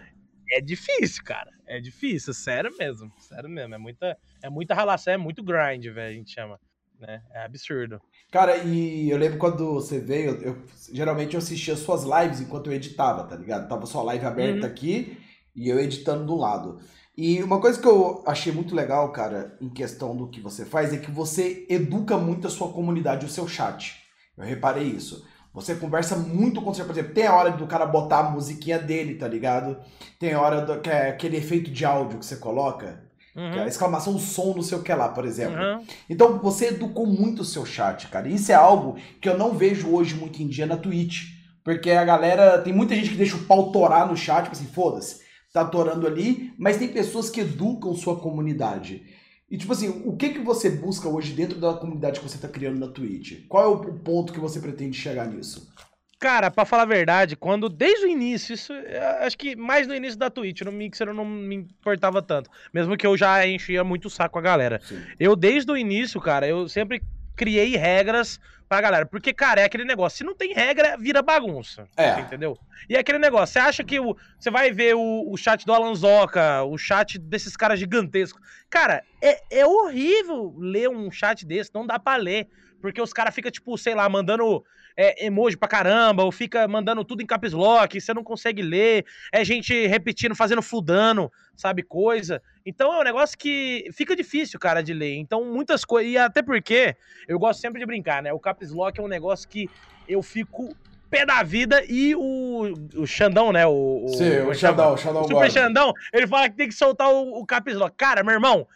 é 0.53 0.61
difícil, 0.61 1.23
cara. 1.25 1.51
É 1.69 1.81
difícil, 1.81 2.33
sério 2.33 2.71
mesmo. 2.79 3.13
Sério 3.19 3.49
mesmo. 3.49 3.75
É 3.75 3.79
muita, 3.79 4.17
é 4.43 4.49
muita 4.49 4.75
ralação, 4.75 5.13
é 5.13 5.17
muito 5.17 5.43
grind, 5.43 5.85
velho, 5.85 6.11
a 6.11 6.13
gente 6.13 6.33
chama. 6.33 6.59
Né? 6.99 7.23
É 7.33 7.45
absurdo. 7.45 8.01
Cara, 8.33 8.57
e 8.57 9.09
eu 9.09 9.17
lembro 9.17 9.39
quando 9.39 9.75
você 9.75 10.01
veio, 10.01 10.33
eu, 10.43 10.63
geralmente 10.93 11.35
eu 11.35 11.39
assistia 11.39 11.77
suas 11.77 12.03
lives 12.03 12.41
enquanto 12.41 12.67
eu 12.69 12.73
editava, 12.73 13.23
tá 13.25 13.37
ligado? 13.37 13.69
Tava 13.69 13.87
sua 13.87 14.03
live 14.03 14.27
aberta 14.27 14.67
Uhum. 14.67 14.73
aqui 14.73 15.17
e 15.55 15.69
eu 15.69 15.79
editando 15.79 16.27
do 16.27 16.35
lado. 16.35 16.81
E 17.17 17.43
uma 17.43 17.61
coisa 17.61 17.81
que 17.81 17.87
eu 17.87 18.23
achei 18.27 18.53
muito 18.53 18.75
legal, 18.75 19.13
cara, 19.13 19.57
em 19.61 19.69
questão 19.69 20.17
do 20.17 20.29
que 20.29 20.41
você 20.41 20.65
faz, 20.65 20.93
é 20.93 20.99
que 20.99 21.11
você 21.11 21.67
educa 21.69 22.17
muito 22.17 22.47
a 22.47 22.51
sua 22.51 22.73
comunidade, 22.73 23.27
o 23.27 23.29
seu 23.31 23.47
chat. 23.47 23.97
Eu 24.37 24.45
reparei 24.45 24.85
isso. 24.85 25.25
Você 25.61 25.75
conversa 25.75 26.17
muito 26.17 26.61
com 26.63 26.73
você, 26.73 26.85
por 26.85 26.93
exemplo, 26.93 27.15
tem 27.15 27.27
a 27.27 27.35
hora 27.35 27.51
do 27.51 27.67
cara 27.67 27.87
botar 27.87 28.21
a 28.21 28.31
musiquinha 28.31 28.79
dele, 28.79 29.15
tá 29.15 29.27
ligado? 29.27 29.77
Tem 30.19 30.33
a 30.33 30.41
hora 30.41 30.61
do, 30.63 30.81
que 30.81 30.91
é 30.91 31.11
aquele 31.11 31.37
efeito 31.37 31.71
de 31.71 31.85
áudio 31.85 32.19
que 32.19 32.27
você 32.27 32.37
coloca, 32.37 33.03
que 33.33 33.41
é 33.41 33.59
a 33.59 33.63
Uhum. 33.63 33.67
exclamação 33.67 34.19
som 34.19 34.55
no 34.55 34.63
seu 34.63 34.83
que 34.83 34.93
lá, 34.93 35.09
por 35.09 35.25
exemplo. 35.25 35.57
Uhum. 35.61 35.85
Então 36.11 36.39
você 36.39 36.69
educou 36.69 37.07
muito 37.07 37.43
o 37.43 37.45
seu 37.45 37.65
chat, 37.65 38.09
cara. 38.09 38.29
Isso 38.29 38.51
é 38.51 38.55
algo 38.55 38.97
que 39.21 39.29
eu 39.29 39.39
não 39.39 39.53
vejo 39.55 39.95
hoje 39.95 40.15
muito 40.15 40.43
em 40.43 40.49
dia 40.49 40.67
na 40.67 40.77
Twitch. 40.77 41.39
Porque 41.65 41.91
a 41.91 42.05
galera. 42.05 42.59
Tem 42.63 42.73
muita 42.73 42.95
gente 42.95 43.11
que 43.11 43.17
deixa 43.17 43.37
o 43.37 43.45
pau 43.45 43.71
torar 43.71 44.09
no 44.09 44.17
chat, 44.17 44.45
tipo 44.45 44.57
assim, 44.57 44.65
foda-se, 44.67 45.21
tá 45.53 45.65
torando 45.65 46.07
ali, 46.07 46.53
mas 46.59 46.79
tem 46.79 46.89
pessoas 46.89 47.29
que 47.29 47.41
educam 47.41 47.95
sua 47.95 48.19
comunidade. 48.19 49.03
E 49.51 49.57
tipo 49.57 49.73
assim, 49.73 50.03
o 50.05 50.17
que 50.17 50.31
que 50.31 50.41
você 50.41 50.69
busca 50.69 51.09
hoje 51.09 51.33
dentro 51.33 51.59
da 51.59 51.73
comunidade 51.73 52.21
que 52.21 52.29
você 52.29 52.39
tá 52.39 52.49
criando 52.49 52.79
na 52.79 52.89
Twitch? 52.89 53.47
Qual 53.49 53.65
é 53.65 53.67
o 53.67 53.95
ponto 53.95 54.33
que 54.33 54.41
você 54.41 54.61
pretende 54.61 54.97
chegar 54.97 55.27
nisso? 55.27 55.73
Cara, 56.19 56.51
pra 56.51 56.65
falar 56.65 56.83
a 56.83 56.87
verdade, 56.87 57.37
quando 57.37 57.69
desde 57.69 58.07
o 58.07 58.09
início, 58.09 58.53
isso 58.53 58.73
eu 58.73 59.03
acho 59.21 59.39
que 59.39 59.55
mais 59.55 59.87
no 59.87 59.95
início 59.95 60.19
da 60.19 60.29
Twitch, 60.29 60.63
no 60.63 60.73
Mixer 60.73 61.07
eu 61.07 61.15
não 61.15 61.25
me 61.25 61.55
importava 61.55 62.21
tanto. 62.21 62.51
Mesmo 62.75 62.97
que 62.97 63.07
eu 63.07 63.17
já 63.17 63.47
enchia 63.47 63.85
muito 63.85 64.07
o 64.07 64.11
saco 64.11 64.37
a 64.37 64.43
galera. 64.43 64.81
Sim. 64.85 65.01
Eu, 65.19 65.37
desde 65.37 65.71
o 65.71 65.77
início, 65.77 66.21
cara, 66.21 66.47
eu 66.47 66.69
sempre 66.69 67.01
criei 67.39 67.77
regras 67.77 68.41
pra 68.69 68.81
galera. 68.81 69.07
Porque, 69.07 69.33
cara, 69.33 69.61
é 69.61 69.65
aquele 69.65 69.85
negócio. 69.85 70.19
Se 70.19 70.25
não 70.25 70.35
tem 70.35 70.53
regra, 70.53 70.97
vira 70.99 71.23
bagunça. 71.23 71.89
É. 71.97 72.21
Entendeu? 72.21 72.59
E 72.91 72.97
é 72.97 72.99
aquele 72.99 73.19
negócio. 73.19 73.53
Você 73.53 73.59
acha 73.61 73.85
que 73.85 73.99
o, 73.99 74.17
você 74.39 74.51
vai 74.51 74.73
ver 74.73 74.95
o, 74.95 75.31
o 75.31 75.37
chat 75.37 75.65
do 75.65 75.73
Alanzoca, 75.73 76.63
o 76.65 76.77
chat 76.77 77.19
desses 77.19 77.57
caras 77.57 77.79
gigantescos. 77.79 78.43
Cara, 78.69 79.03
é, 79.23 79.61
é 79.61 79.67
horrível 79.67 80.55
ler 80.59 80.91
um 80.91 81.11
chat 81.11 81.47
desse. 81.47 81.71
Não 81.73 81.87
dá 81.87 81.99
pra 81.99 82.17
ler. 82.17 82.49
Porque 82.81 83.03
os 83.03 83.13
caras 83.13 83.35
ficam, 83.35 83.51
tipo, 83.51 83.77
sei 83.77 83.95
lá, 83.95 84.09
mandando 84.09 84.65
é, 84.97 85.27
emoji 85.27 85.57
pra 85.57 85.69
caramba, 85.69 86.25
ou 86.25 86.33
fica 86.33 86.67
mandando 86.67 87.05
tudo 87.05 87.23
em 87.23 87.27
caps 87.27 87.53
lock, 87.53 88.01
você 88.01 88.13
não 88.13 88.25
consegue 88.25 88.63
ler. 88.63 89.05
É 89.33 89.45
gente 89.45 89.87
repetindo, 89.87 90.35
fazendo 90.35 90.63
fludano, 90.63 91.31
sabe, 91.57 91.83
coisa. 91.83 92.43
Então 92.65 92.93
é 92.93 93.01
um 93.01 93.05
negócio 93.05 93.39
que 93.39 93.89
fica 93.93 94.15
difícil, 94.15 94.59
cara, 94.59 94.83
de 94.83 94.93
ler. 94.93 95.17
Então 95.17 95.45
muitas 95.45 95.85
coisas. 95.85 96.13
E 96.13 96.19
até 96.19 96.43
porque 96.43 96.97
eu 97.27 97.39
gosto 97.39 97.61
sempre 97.61 97.81
de 97.81 97.87
brincar, 97.87 98.23
né? 98.23 98.33
O 98.33 98.41
caps 98.41 98.73
lock 98.73 98.99
é 98.99 99.03
um 99.03 99.09
negócio 99.09 99.49
que 99.49 99.69
eu 100.09 100.23
fico 100.23 100.75
pé 101.11 101.25
da 101.25 101.43
vida 101.43 101.83
e 101.89 102.15
o, 102.15 102.75
o 102.97 103.07
Xandão, 103.07 103.53
né? 103.53 103.67
O, 103.67 104.05
o, 104.05 104.09
Sim, 104.09 104.37
como 104.39 104.49
o 104.49 104.53
é? 104.53 104.55
Xandão, 104.55 104.95
o 104.95 104.97
Xandão 104.97 105.23
O 105.23 105.29
Super. 105.29 105.51
Xandão, 105.51 105.93
ele 106.13 106.27
fala 106.27 106.49
que 106.49 106.57
tem 106.57 106.69
que 106.69 106.75
soltar 106.75 107.09
o, 107.09 107.41
o 107.41 107.47
caps 107.47 107.75
lock. 107.75 107.97
Cara, 107.97 108.23
meu 108.23 108.35
irmão, 108.35 108.67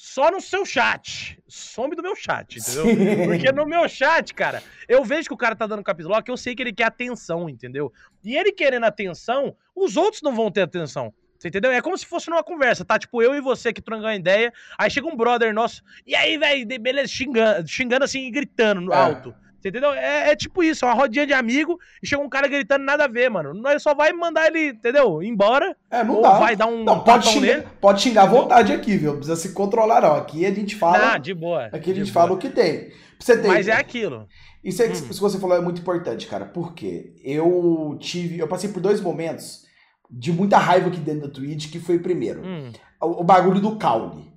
só 0.00 0.30
no 0.30 0.40
seu 0.40 0.64
chat. 0.64 1.42
Some 1.48 1.96
do 1.96 2.02
meu 2.04 2.14
chat, 2.14 2.56
entendeu? 2.60 2.84
Sim. 2.86 3.26
Porque 3.26 3.50
no 3.50 3.66
meu 3.66 3.88
chat, 3.88 4.32
cara, 4.32 4.62
eu 4.88 5.04
vejo 5.04 5.26
que 5.26 5.34
o 5.34 5.36
cara 5.36 5.56
tá 5.56 5.66
dando 5.66 5.82
caps 5.82 6.06
lock, 6.06 6.28
eu 6.28 6.36
sei 6.36 6.54
que 6.54 6.62
ele 6.62 6.72
quer 6.72 6.84
atenção, 6.84 7.48
entendeu? 7.48 7.92
E 8.22 8.36
ele 8.36 8.52
querendo 8.52 8.84
atenção, 8.84 9.56
os 9.74 9.96
outros 9.96 10.22
não 10.22 10.36
vão 10.36 10.52
ter 10.52 10.60
atenção. 10.62 11.12
Você 11.36 11.48
entendeu? 11.48 11.72
É 11.72 11.80
como 11.82 11.98
se 11.98 12.06
fosse 12.06 12.30
numa 12.30 12.44
conversa, 12.44 12.84
tá? 12.84 12.96
Tipo, 12.96 13.20
eu 13.22 13.34
e 13.34 13.40
você 13.40 13.72
que 13.72 13.82
trocando 13.82 14.12
ideia, 14.12 14.52
aí 14.78 14.88
chega 14.88 15.08
um 15.08 15.16
brother 15.16 15.52
nosso, 15.52 15.82
e 16.06 16.14
aí, 16.14 16.38
velho, 16.38 16.64
beleza, 16.80 17.08
xingando, 17.08 17.66
xingando 17.68 18.04
assim 18.04 18.20
e 18.20 18.30
gritando 18.30 18.80
no 18.80 18.92
É. 18.92 18.96
alto. 18.96 19.34
Você 19.60 19.70
entendeu? 19.70 19.92
É, 19.92 20.30
é 20.30 20.36
tipo 20.36 20.62
isso, 20.62 20.84
é 20.84 20.88
uma 20.88 20.94
rodinha 20.94 21.26
de 21.26 21.32
amigo 21.32 21.78
e 22.02 22.06
chega 22.06 22.22
um 22.22 22.28
cara 22.28 22.46
gritando 22.46 22.84
nada 22.84 23.04
a 23.04 23.08
ver, 23.08 23.28
mano. 23.28 23.52
Nós 23.52 23.82
só 23.82 23.92
vai 23.94 24.12
mandar 24.12 24.46
ele, 24.46 24.68
entendeu? 24.70 25.20
Embora. 25.22 25.76
É, 25.90 26.04
não 26.04 26.16
ou 26.16 26.22
dá. 26.22 26.38
vai 26.38 26.54
dar 26.54 26.66
um 26.66 26.84
Não, 26.84 27.00
pode 27.02 27.26
xingar, 27.26 27.56
nele. 27.56 27.66
pode 27.80 28.00
xingar 28.00 28.22
à 28.22 28.26
vontade 28.26 28.72
aqui, 28.72 28.96
viu? 28.96 29.10
Não 29.10 29.16
precisa 29.18 29.36
se 29.36 29.52
controlar, 29.52 30.02
não. 30.02 30.14
Aqui 30.14 30.46
a 30.46 30.52
gente 30.52 30.76
fala. 30.76 31.14
Ah, 31.14 31.18
de 31.18 31.34
boa. 31.34 31.66
aqui 31.66 31.90
a 31.90 31.94
de 31.94 32.00
gente 32.04 32.12
boa. 32.12 32.24
fala 32.26 32.34
o 32.36 32.38
que 32.38 32.48
tem. 32.50 32.92
Você 33.18 33.36
ter 33.36 33.48
Mas 33.48 33.66
é 33.66 33.72
aquilo. 33.72 34.28
Isso, 34.62 34.80
é, 34.80 34.86
Hum. 34.86 34.92
isso 34.92 35.08
que 35.08 35.14
você 35.20 35.38
falou 35.40 35.56
é 35.56 35.60
muito 35.60 35.80
importante, 35.80 36.26
cara. 36.28 36.44
Porque 36.44 37.14
eu 37.24 37.96
tive. 38.00 38.38
Eu 38.38 38.46
passei 38.46 38.70
por 38.70 38.80
dois 38.80 39.00
momentos 39.00 39.64
de 40.08 40.32
muita 40.32 40.56
raiva 40.56 40.86
aqui 40.88 41.00
dentro 41.00 41.22
da 41.22 41.34
Twitch, 41.34 41.70
que 41.72 41.80
foi 41.80 41.96
o 41.96 42.02
primeiro. 42.02 42.42
Hum. 42.44 42.70
O, 43.02 43.22
o 43.22 43.24
bagulho 43.24 43.60
do 43.60 43.76
caule. 43.76 44.28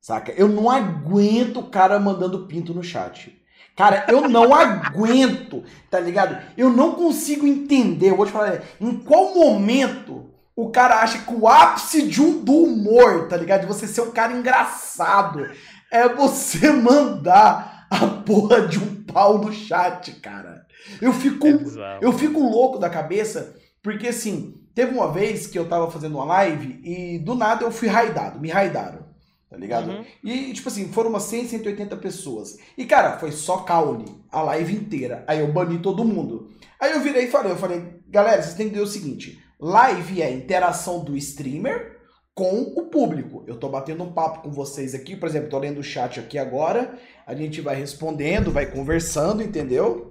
Saca? 0.00 0.32
Eu 0.32 0.48
não 0.48 0.68
aguento 0.70 1.58
o 1.60 1.70
cara 1.70 1.98
mandando 2.00 2.46
pinto 2.46 2.74
no 2.74 2.82
chat. 2.82 3.32
Cara, 3.76 4.06
eu 4.08 4.26
não 4.26 4.54
aguento, 4.54 5.62
tá 5.90 6.00
ligado? 6.00 6.42
Eu 6.56 6.70
não 6.70 6.92
consigo 6.92 7.46
entender. 7.46 8.10
Eu 8.10 8.16
vou 8.16 8.24
te 8.24 8.32
falar, 8.32 8.62
em 8.80 8.96
qual 8.96 9.34
momento 9.34 10.30
o 10.56 10.70
cara 10.70 11.02
acha 11.02 11.18
que 11.18 11.34
o 11.34 11.46
ápice 11.46 12.02
de 12.02 12.22
um 12.22 12.42
do 12.42 12.54
humor, 12.54 13.28
tá 13.28 13.36
ligado? 13.36 13.60
De 13.60 13.66
você 13.66 13.86
ser 13.86 14.00
um 14.00 14.10
cara 14.10 14.32
engraçado, 14.32 15.46
é 15.92 16.08
você 16.08 16.70
mandar 16.72 17.86
a 17.90 18.06
porra 18.06 18.66
de 18.66 18.78
um 18.78 19.04
pau 19.04 19.38
no 19.38 19.52
chat, 19.52 20.10
cara. 20.20 20.66
Eu 21.00 21.12
fico, 21.12 21.46
É 21.46 21.98
eu 22.00 22.12
fico 22.12 22.40
louco 22.40 22.78
da 22.78 22.88
cabeça, 22.88 23.54
porque 23.82 24.08
assim, 24.08 24.54
teve 24.74 24.94
uma 24.94 25.12
vez 25.12 25.46
que 25.46 25.58
eu 25.58 25.68
tava 25.68 25.90
fazendo 25.90 26.14
uma 26.16 26.24
live 26.24 26.80
e 26.82 27.18
do 27.18 27.34
nada 27.34 27.64
eu 27.64 27.70
fui 27.70 27.88
raidado, 27.88 28.40
me 28.40 28.48
raidaram, 28.48 29.05
tá 29.48 29.56
ligado? 29.56 29.90
Uhum. 29.90 30.04
E, 30.22 30.52
tipo 30.52 30.68
assim, 30.68 30.88
foram 30.88 31.10
umas 31.10 31.24
100, 31.24 31.48
180 31.48 31.96
pessoas. 31.96 32.56
E, 32.76 32.84
cara, 32.84 33.18
foi 33.18 33.32
só 33.32 33.58
caule 33.58 34.06
a 34.30 34.42
live 34.42 34.74
inteira. 34.74 35.24
Aí 35.26 35.40
eu 35.40 35.52
bani 35.52 35.78
todo 35.78 36.04
mundo. 36.04 36.50
Aí 36.80 36.92
eu 36.92 37.00
virei 37.00 37.24
e 37.24 37.30
falei, 37.30 37.52
eu 37.52 37.56
falei, 37.56 38.00
galera, 38.08 38.42
vocês 38.42 38.54
têm 38.54 38.66
que 38.66 38.72
entender 38.72 38.84
o 38.84 38.90
seguinte: 38.90 39.42
live 39.60 40.22
é 40.22 40.30
interação 40.30 41.02
do 41.02 41.16
streamer 41.16 41.96
com 42.34 42.60
o 42.76 42.90
público. 42.90 43.44
Eu 43.46 43.58
tô 43.58 43.68
batendo 43.68 44.04
um 44.04 44.12
papo 44.12 44.42
com 44.42 44.50
vocês 44.50 44.94
aqui, 44.94 45.16
por 45.16 45.28
exemplo, 45.28 45.48
tô 45.48 45.58
lendo 45.58 45.80
o 45.80 45.84
chat 45.84 46.20
aqui 46.20 46.38
agora, 46.38 46.98
a 47.26 47.34
gente 47.34 47.62
vai 47.62 47.74
respondendo, 47.76 48.52
vai 48.52 48.66
conversando, 48.66 49.42
entendeu? 49.42 50.10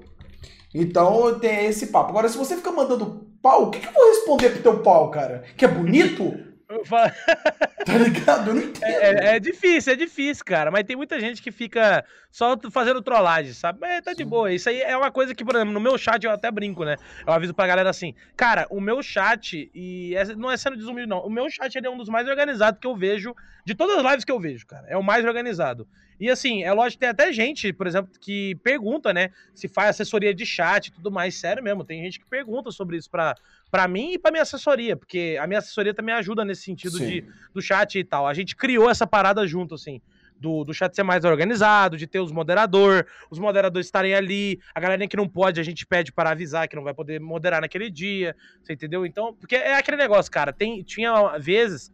Então 0.74 1.40
tem 1.40 1.68
esse 1.68 1.88
papo. 1.88 2.10
Agora, 2.10 2.28
se 2.28 2.38
você 2.38 2.56
fica 2.56 2.72
mandando 2.72 3.30
pau, 3.42 3.68
o 3.68 3.70
que, 3.70 3.80
que 3.80 3.88
eu 3.88 3.94
vou 3.94 4.10
responder 4.10 4.50
pro 4.50 4.64
teu 4.64 4.80
pau, 4.82 5.12
cara? 5.12 5.44
Que 5.56 5.66
é 5.66 5.68
bonito? 5.68 6.34
tá 7.86 7.98
ligado? 7.98 8.50
Eu 8.50 8.56
não 8.56 8.62
entendo. 8.64 8.84
É, 8.84 9.34
é, 9.34 9.36
é, 9.36 9.40
difícil, 9.40 9.94
é 9.94 9.96
difícil, 9.96 10.44
cara. 10.44 10.72
Mas 10.72 10.84
tem 10.84 10.96
muita 10.96 11.20
gente 11.20 11.42
que 11.42 11.52
fica 11.52 12.04
só 12.32 12.58
fazendo 12.72 13.02
trollagem, 13.02 13.54
sabe? 13.54 13.80
Mas 13.80 14.04
tá 14.04 14.12
Sim. 14.12 14.18
de 14.18 14.26
boa. 14.26 14.52
Isso 14.52 14.68
aí 14.70 14.82
é 14.82 14.98
uma 14.98 15.12
coisa 15.12 15.36
que, 15.36 15.46
por 15.46 15.56
exemplo, 15.56 15.74
no 15.74 15.80
meu 15.80 15.98
chat 15.98 16.24
eu 16.24 16.32
até 16.32 16.50
brinco, 16.50 16.84
né? 16.84 16.98
Eu 17.26 17.34
aviso 17.34 17.54
pra 17.54 17.68
galera 17.68 17.90
assim, 17.90 18.16
cara, 18.36 18.66
o 18.70 18.82
meu 18.82 19.02
chat, 19.04 19.70
e 19.74 20.16
não 20.38 20.52
é 20.52 20.58
sendo 20.58 20.76
desumilde, 20.76 21.10
não. 21.10 21.20
O 21.20 21.30
meu 21.30 21.50
chat 21.50 21.78
é 21.78 21.90
um 21.90 21.98
dos 21.98 22.10
mais 22.10 22.28
organizados 22.28 22.80
que 22.80 22.88
eu 22.88 22.96
vejo, 22.96 23.36
de 23.64 23.76
todas 23.76 23.98
as 23.98 24.04
lives 24.04 24.26
que 24.26 24.32
eu 24.32 24.40
vejo, 24.40 24.66
cara. 24.66 24.88
É 24.88 24.98
o 24.98 25.04
mais 25.04 25.24
organizado. 25.24 25.88
E 26.20 26.30
assim, 26.30 26.64
é 26.64 26.72
lógico 26.72 26.94
que 26.94 27.00
tem 27.00 27.10
até 27.10 27.32
gente, 27.32 27.74
por 27.74 27.88
exemplo, 27.88 28.12
que 28.20 28.56
pergunta, 28.64 29.14
né? 29.14 29.32
Se 29.54 29.68
faz 29.68 29.90
assessoria 29.90 30.34
de 30.34 30.46
chat 30.46 30.88
e 30.88 30.92
tudo 30.92 31.12
mais. 31.12 31.36
Sério 31.36 31.64
mesmo, 31.64 31.84
tem 31.84 32.02
gente 32.04 32.20
que 32.20 32.26
pergunta 32.26 32.72
sobre 32.72 32.98
isso 32.98 33.10
pra, 33.10 33.36
pra 33.70 33.88
mim 33.88 34.14
e 34.14 34.20
pra 34.20 34.32
minha 34.32 34.44
assessoria, 34.44 34.96
porque 34.96 35.38
a 35.40 35.46
minha 35.46 35.60
assessoria 35.60 35.94
também 35.94 36.16
ajuda 36.16 36.46
nesse 36.46 36.64
sentido 36.64 36.98
de, 36.98 37.26
do 37.54 37.62
chat 37.62 38.00
e 38.00 38.04
tal. 38.04 38.26
A 38.26 38.34
gente 38.34 38.56
criou 38.56 38.90
essa 38.90 39.06
parada 39.06 39.46
junto, 39.46 39.76
assim. 39.76 40.02
Do, 40.38 40.66
do 40.66 40.74
chat 40.74 40.94
ser 40.94 41.04
mais 41.04 41.24
organizado, 41.24 41.96
de 41.96 42.06
ter 42.06 42.20
os 42.20 42.30
moderadores, 42.30 43.10
os 43.32 43.40
moderadores 43.40 43.88
estarem 43.88 44.14
ali, 44.14 44.60
a 44.76 44.82
galera 44.82 45.08
que 45.08 45.16
não 45.16 45.30
pode, 45.30 45.62
a 45.62 45.64
gente 45.64 45.86
pede 45.86 46.12
para 46.12 46.32
avisar 46.32 46.68
que 46.68 46.76
não 46.76 46.84
vai 46.84 46.94
poder 46.94 47.22
moderar 47.22 47.62
naquele 47.62 47.90
dia, 47.90 48.36
você 48.62 48.74
entendeu? 48.74 49.06
Então, 49.06 49.34
porque 49.34 49.56
é 49.56 49.76
aquele 49.76 49.96
negócio, 49.96 50.30
cara, 50.30 50.52
tem, 50.52 50.84
tinha 50.84 51.38
vezes 51.38 51.90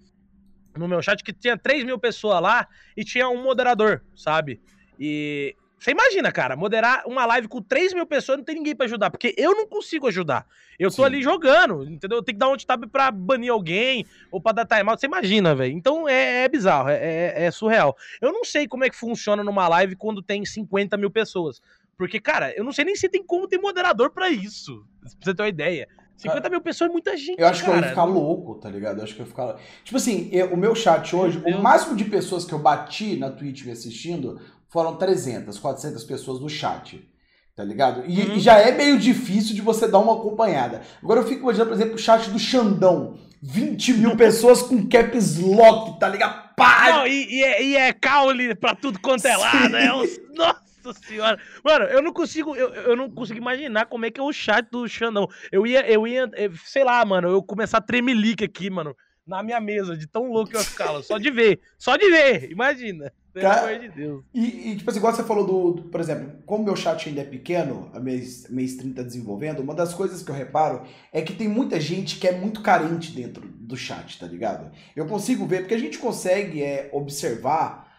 no 0.77 0.87
meu 0.87 1.01
chat 1.01 1.23
que 1.23 1.33
tinha 1.33 1.57
3 1.57 1.83
mil 1.83 1.99
pessoas 1.99 2.41
lá 2.41 2.67
e 2.95 3.03
tinha 3.03 3.29
um 3.29 3.41
moderador, 3.41 4.01
sabe? 4.15 4.61
E 4.99 5.55
você 5.81 5.89
imagina, 5.89 6.31
cara, 6.31 6.55
moderar 6.55 7.01
uma 7.07 7.25
live 7.25 7.47
com 7.47 7.59
3 7.59 7.95
mil 7.95 8.05
pessoas 8.05 8.37
não 8.37 8.45
tem 8.45 8.53
ninguém 8.53 8.75
para 8.75 8.85
ajudar, 8.85 9.09
porque 9.09 9.33
eu 9.35 9.55
não 9.55 9.65
consigo 9.65 10.07
ajudar. 10.07 10.45
Eu 10.77 10.89
tô 10.89 10.97
Sim. 10.97 11.05
ali 11.05 11.23
jogando, 11.23 11.83
entendeu? 11.83 12.19
Eu 12.19 12.23
tenho 12.23 12.35
que 12.35 12.39
dar 12.39 12.49
um 12.49 12.57
tab 12.57 12.85
pra 12.85 13.09
banir 13.09 13.51
alguém 13.51 14.05
ou 14.31 14.39
pra 14.39 14.51
dar 14.51 14.65
timeout. 14.65 14.99
Você 14.99 15.07
imagina, 15.07 15.55
velho. 15.55 15.73
Então 15.73 16.07
é, 16.07 16.43
é 16.43 16.47
bizarro, 16.47 16.89
é, 16.89 16.97
é, 16.97 17.45
é, 17.45 17.51
surreal. 17.51 17.97
Eu 18.21 18.31
não 18.31 18.43
sei 18.43 18.67
como 18.67 18.83
é 18.83 18.91
que 18.91 18.95
funciona 18.95 19.43
numa 19.43 19.67
live 19.67 19.95
quando 19.95 20.21
tem 20.21 20.45
50 20.45 20.97
mil 20.97 21.09
pessoas. 21.09 21.59
Porque, 21.97 22.19
cara, 22.19 22.53
eu 22.55 22.63
não 22.63 22.71
sei 22.71 22.85
nem 22.85 22.95
se 22.95 23.09
tem 23.09 23.23
como 23.23 23.47
ter 23.47 23.57
moderador 23.57 24.11
para 24.11 24.29
isso. 24.29 24.85
Pra 25.01 25.09
você 25.19 25.33
ter 25.33 25.41
uma 25.41 25.49
ideia. 25.49 25.87
50 26.21 26.49
mil 26.49 26.61
pessoas 26.61 26.89
é 26.89 26.93
muita 26.93 27.17
gente. 27.17 27.39
Eu 27.39 27.47
acho 27.47 27.61
cara. 27.61 27.73
que 27.73 27.79
eu 27.79 27.83
ia 27.83 27.89
ficar 27.89 28.03
louco, 28.03 28.55
tá 28.55 28.69
ligado? 28.69 28.97
Eu 28.97 29.03
acho 29.03 29.15
que 29.15 29.21
eu 29.21 29.25
ia 29.25 29.29
ficar. 29.29 29.55
Tipo 29.83 29.97
assim, 29.97 30.29
eu, 30.31 30.53
o 30.53 30.57
meu 30.57 30.75
chat 30.75 31.15
hoje, 31.15 31.41
o 31.45 31.61
máximo 31.61 31.95
de 31.95 32.05
pessoas 32.05 32.45
que 32.45 32.53
eu 32.53 32.59
bati 32.59 33.15
na 33.17 33.29
Twitch 33.29 33.65
me 33.65 33.71
assistindo 33.71 34.39
foram 34.69 34.95
300, 34.95 35.57
400 35.59 36.03
pessoas 36.03 36.39
no 36.39 36.49
chat. 36.49 37.07
Tá 37.55 37.63
ligado? 37.63 38.03
E, 38.07 38.21
uhum. 38.21 38.35
e, 38.35 38.39
já 38.39 38.57
é 38.57 38.71
meio 38.71 38.97
difícil 38.97 39.53
de 39.53 39.61
você 39.61 39.87
dar 39.87 39.99
uma 39.99 40.13
acompanhada. 40.13 40.81
Agora 41.03 41.19
eu 41.19 41.27
fico 41.27 41.41
imaginando, 41.41 41.69
por 41.69 41.75
exemplo, 41.75 41.95
o 41.95 41.99
chat 41.99 42.29
do 42.29 42.39
Xandão. 42.39 43.17
20 43.43 43.93
mil 43.93 44.15
pessoas 44.15 44.61
com 44.61 44.87
caps 44.87 45.39
lock, 45.39 45.99
tá 45.99 46.07
ligado? 46.07 46.55
Pá! 46.55 46.91
Não, 46.91 47.07
e, 47.07 47.25
e, 47.27 47.43
é, 47.43 47.63
e 47.63 47.75
é 47.75 47.91
caule 47.91 48.55
pra 48.55 48.75
tudo 48.75 48.99
quanto 48.99 49.25
é 49.25 49.35
lado. 49.35 49.75
É. 49.75 49.87
Nossa! 50.35 50.70
Nossa 50.83 50.99
senhora. 51.05 51.39
Mano, 51.63 51.85
eu 51.85 52.01
não 52.01 52.13
consigo, 52.13 52.55
eu, 52.55 52.73
eu 52.73 52.95
não 52.95 53.09
consigo 53.09 53.37
imaginar 53.37 53.85
como 53.85 54.05
é 54.05 54.11
que 54.11 54.19
é 54.19 54.23
o 54.23 54.33
chat 54.33 54.69
do 54.69 54.87
Xandão. 54.87 55.27
Eu 55.51 55.65
ia, 55.65 55.89
eu 55.89 56.07
ia, 56.07 56.29
eh, 56.33 56.49
sei 56.65 56.83
lá, 56.83 57.03
mano, 57.05 57.29
eu 57.29 57.43
começar 57.43 57.77
a 57.77 57.81
tremelique 57.81 58.43
aqui, 58.43 58.69
mano, 58.69 58.95
na 59.25 59.43
minha 59.43 59.59
mesa, 59.59 59.95
de 59.95 60.07
tão 60.07 60.31
louco 60.31 60.51
que 60.51 60.57
eu 60.57 60.63
ficava. 60.63 61.01
Só 61.03 61.17
de 61.17 61.29
ver. 61.31 61.61
Só 61.77 61.95
de 61.95 62.09
ver, 62.09 62.51
imagina. 62.51 63.11
Pelo 63.33 63.47
amor 63.47 63.79
de 63.79 63.89
Deus. 63.89 64.25
E, 64.33 64.71
e, 64.71 64.75
tipo 64.75 64.89
assim, 64.89 64.99
igual 64.99 65.13
você 65.13 65.23
falou 65.23 65.45
do, 65.45 65.71
do, 65.81 65.89
por 65.89 66.01
exemplo, 66.01 66.43
como 66.45 66.65
meu 66.65 66.75
chat 66.75 67.07
ainda 67.07 67.21
é 67.21 67.25
pequeno, 67.25 67.89
a 67.93 67.99
minha, 67.99 68.19
minha 68.49 68.65
stream 68.65 68.93
tá 68.93 69.03
desenvolvendo, 69.03 69.59
uma 69.59 69.73
das 69.73 69.93
coisas 69.93 70.21
que 70.21 70.29
eu 70.29 70.35
reparo 70.35 70.85
é 71.13 71.21
que 71.21 71.33
tem 71.33 71.47
muita 71.47 71.79
gente 71.79 72.19
que 72.19 72.27
é 72.27 72.33
muito 72.33 72.61
carente 72.61 73.13
dentro 73.13 73.47
do 73.47 73.77
chat, 73.77 74.19
tá 74.19 74.27
ligado? 74.27 74.69
Eu 74.93 75.05
consigo 75.05 75.45
ver, 75.45 75.59
porque 75.59 75.73
a 75.73 75.79
gente 75.79 75.97
consegue 75.97 76.61
é, 76.61 76.89
observar 76.91 77.89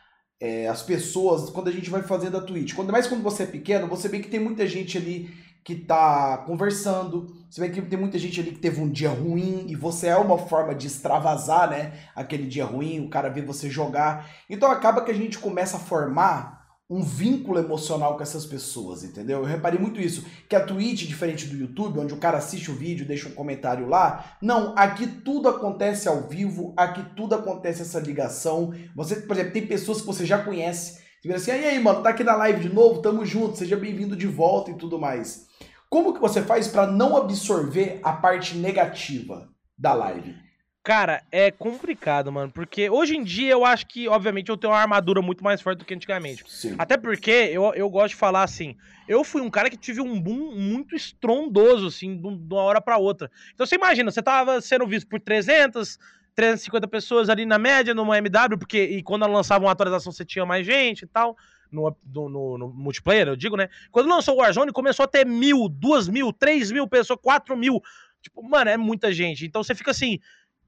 é, 0.43 0.67
as 0.67 0.83
pessoas, 0.83 1.49
quando 1.51 1.69
a 1.69 1.71
gente 1.71 1.89
vai 1.89 2.03
fazendo 2.03 2.37
a 2.37 2.41
Twitch. 2.41 2.75
Quando, 2.75 2.91
mais 2.91 3.07
quando 3.07 3.23
você 3.23 3.45
é 3.45 3.47
pequeno, 3.47 3.87
você 3.87 4.09
vê 4.09 4.19
que 4.19 4.29
tem 4.29 4.41
muita 4.41 4.67
gente 4.67 4.99
ali 4.99 5.33
que 5.63 5.77
tá 5.77 6.39
conversando, 6.39 7.33
você 7.49 7.61
vê 7.61 7.69
que 7.69 7.81
tem 7.81 7.97
muita 7.97 8.19
gente 8.19 8.41
ali 8.41 8.51
que 8.51 8.59
teve 8.59 8.81
um 8.81 8.91
dia 8.91 9.11
ruim 9.11 9.67
e 9.69 9.77
você 9.77 10.09
é 10.09 10.17
uma 10.17 10.37
forma 10.37 10.75
de 10.75 10.89
extravasar, 10.89 11.71
né? 11.71 11.93
Aquele 12.17 12.49
dia 12.49 12.65
ruim, 12.65 13.07
o 13.07 13.09
cara 13.09 13.29
vê 13.29 13.41
você 13.41 13.71
jogar. 13.71 14.29
Então 14.51 14.69
acaba 14.69 15.03
que 15.03 15.13
a 15.13 15.15
gente 15.15 15.39
começa 15.39 15.77
a 15.77 15.81
formar 15.81 16.62
um 16.93 17.03
vínculo 17.03 17.59
emocional 17.59 18.17
com 18.17 18.23
essas 18.23 18.45
pessoas, 18.45 19.03
entendeu? 19.03 19.39
Eu 19.39 19.47
reparei 19.47 19.81
muito 19.81 19.99
isso, 19.99 20.27
que 20.47 20.55
a 20.55 20.63
Twitch, 20.63 21.07
diferente 21.07 21.47
do 21.47 21.57
YouTube, 21.57 21.99
onde 21.99 22.13
o 22.13 22.19
cara 22.19 22.37
assiste 22.37 22.71
o 22.71 22.75
vídeo, 22.75 23.07
deixa 23.07 23.31
um 23.31 23.33
comentário 23.33 23.89
lá, 23.89 24.37
não, 24.43 24.75
aqui 24.77 25.07
tudo 25.07 25.49
acontece 25.49 26.07
ao 26.07 26.29
vivo, 26.29 26.75
aqui 26.77 27.03
tudo 27.17 27.35
acontece 27.35 27.81
essa 27.81 27.99
ligação. 27.99 28.75
Você, 28.95 29.17
por 29.17 29.35
exemplo, 29.35 29.55
tem 29.55 29.67
pessoas 29.67 30.03
que 30.03 30.07
você 30.07 30.27
já 30.27 30.43
conhece, 30.43 31.01
você 31.23 31.29
vira 31.29 31.37
assim, 31.37 31.51
e 31.53 31.65
aí, 31.65 31.83
mano, 31.83 32.03
tá 32.03 32.11
aqui 32.11 32.23
na 32.23 32.37
live 32.37 32.61
de 32.61 32.75
novo, 32.75 33.01
tamo 33.01 33.25
junto, 33.25 33.57
seja 33.57 33.77
bem-vindo 33.77 34.15
de 34.15 34.27
volta 34.27 34.71
e 34.71 34.75
tudo 34.75 34.99
mais. 34.99 35.47
Como 35.89 36.13
que 36.13 36.21
você 36.21 36.43
faz 36.43 36.69
para 36.69 36.87
não 36.87 37.17
absorver 37.17 38.01
a 38.03 38.13
parte 38.13 38.55
negativa 38.57 39.49
da 39.79 39.95
live? 39.95 40.42
Cara, 40.85 41.23
é 41.31 41.49
complicado, 41.53 42.33
mano, 42.33 42.51
porque 42.51 42.91
hoje 42.91 43.17
em 43.17 43.23
dia 43.23 43.53
eu 43.53 43.65
acho 43.65 43.87
que, 43.87 44.09
obviamente, 44.09 44.49
eu 44.49 44.57
tenho 44.57 44.73
uma 44.73 44.81
armadura 44.81 45.23
muito 45.23 45.45
mais 45.45 45.61
forte 45.61 45.79
do 45.79 45.85
que 45.85 45.95
antigamente. 45.95 46.43
Sim. 46.49 46.75
Até 46.77 46.97
porque 46.97 47.31
eu, 47.31 47.73
eu 47.75 47.89
gosto 47.89 48.11
de 48.11 48.17
falar 48.17 48.43
assim, 48.43 48.77
eu 49.07 49.23
fui 49.23 49.41
um 49.41 49.51
cara 49.51 49.71
que 49.71 49.77
tive 49.77 50.01
um 50.01 50.21
boom 50.21 50.57
muito 50.57 50.97
estrondoso, 50.97 51.87
assim, 51.87 52.17
de 52.17 52.27
uma 52.27 52.63
hora 52.63 52.81
para 52.81 52.99
outra. 52.99 53.31
Então 53.55 53.65
você 53.65 53.77
imagina, 53.77 54.11
você 54.11 54.21
tava 54.21 54.61
sendo 54.61 54.85
visto 54.85 55.07
por 55.07 55.21
300, 55.21 56.01
350 56.35 56.89
pessoas 56.89 57.29
ali 57.29 57.47
na 57.47 57.59
média 57.61 57.95
numa 57.95 58.19
MW, 58.19 58.59
porque 58.59 58.83
e 58.83 59.05
quando 59.05 59.25
ela 59.25 59.35
lançava 59.35 59.65
uma 59.65 59.71
atualização 59.71 60.11
você 60.11 60.25
tinha 60.25 60.45
mais 60.45 60.67
gente 60.67 61.03
e 61.03 61.07
tal. 61.07 61.37
No, 61.71 61.97
no, 62.05 62.29
no, 62.29 62.59
no, 62.59 62.69
multiplayer, 62.69 63.29
eu 63.29 63.37
digo, 63.37 63.57
né? 63.57 63.71
Quando 63.91 64.07
lançou 64.07 64.35
o 64.35 64.39
Warzone, 64.39 64.73
começou 64.73 65.05
a 65.05 65.09
ter 65.09 65.25
mil, 65.25 65.71
duas 65.71 66.07
mil, 66.07 66.31
três 66.31 66.71
mil 66.71 66.87
pessoas, 66.87 67.19
quatro 67.23 67.57
mil. 67.57 67.81
Tipo, 68.21 68.43
mano, 68.43 68.69
é 68.69 68.77
muita 68.77 69.11
gente. 69.11 69.47
Então 69.47 69.63
você 69.63 69.75
fica 69.75 69.91
assim, 69.91 70.21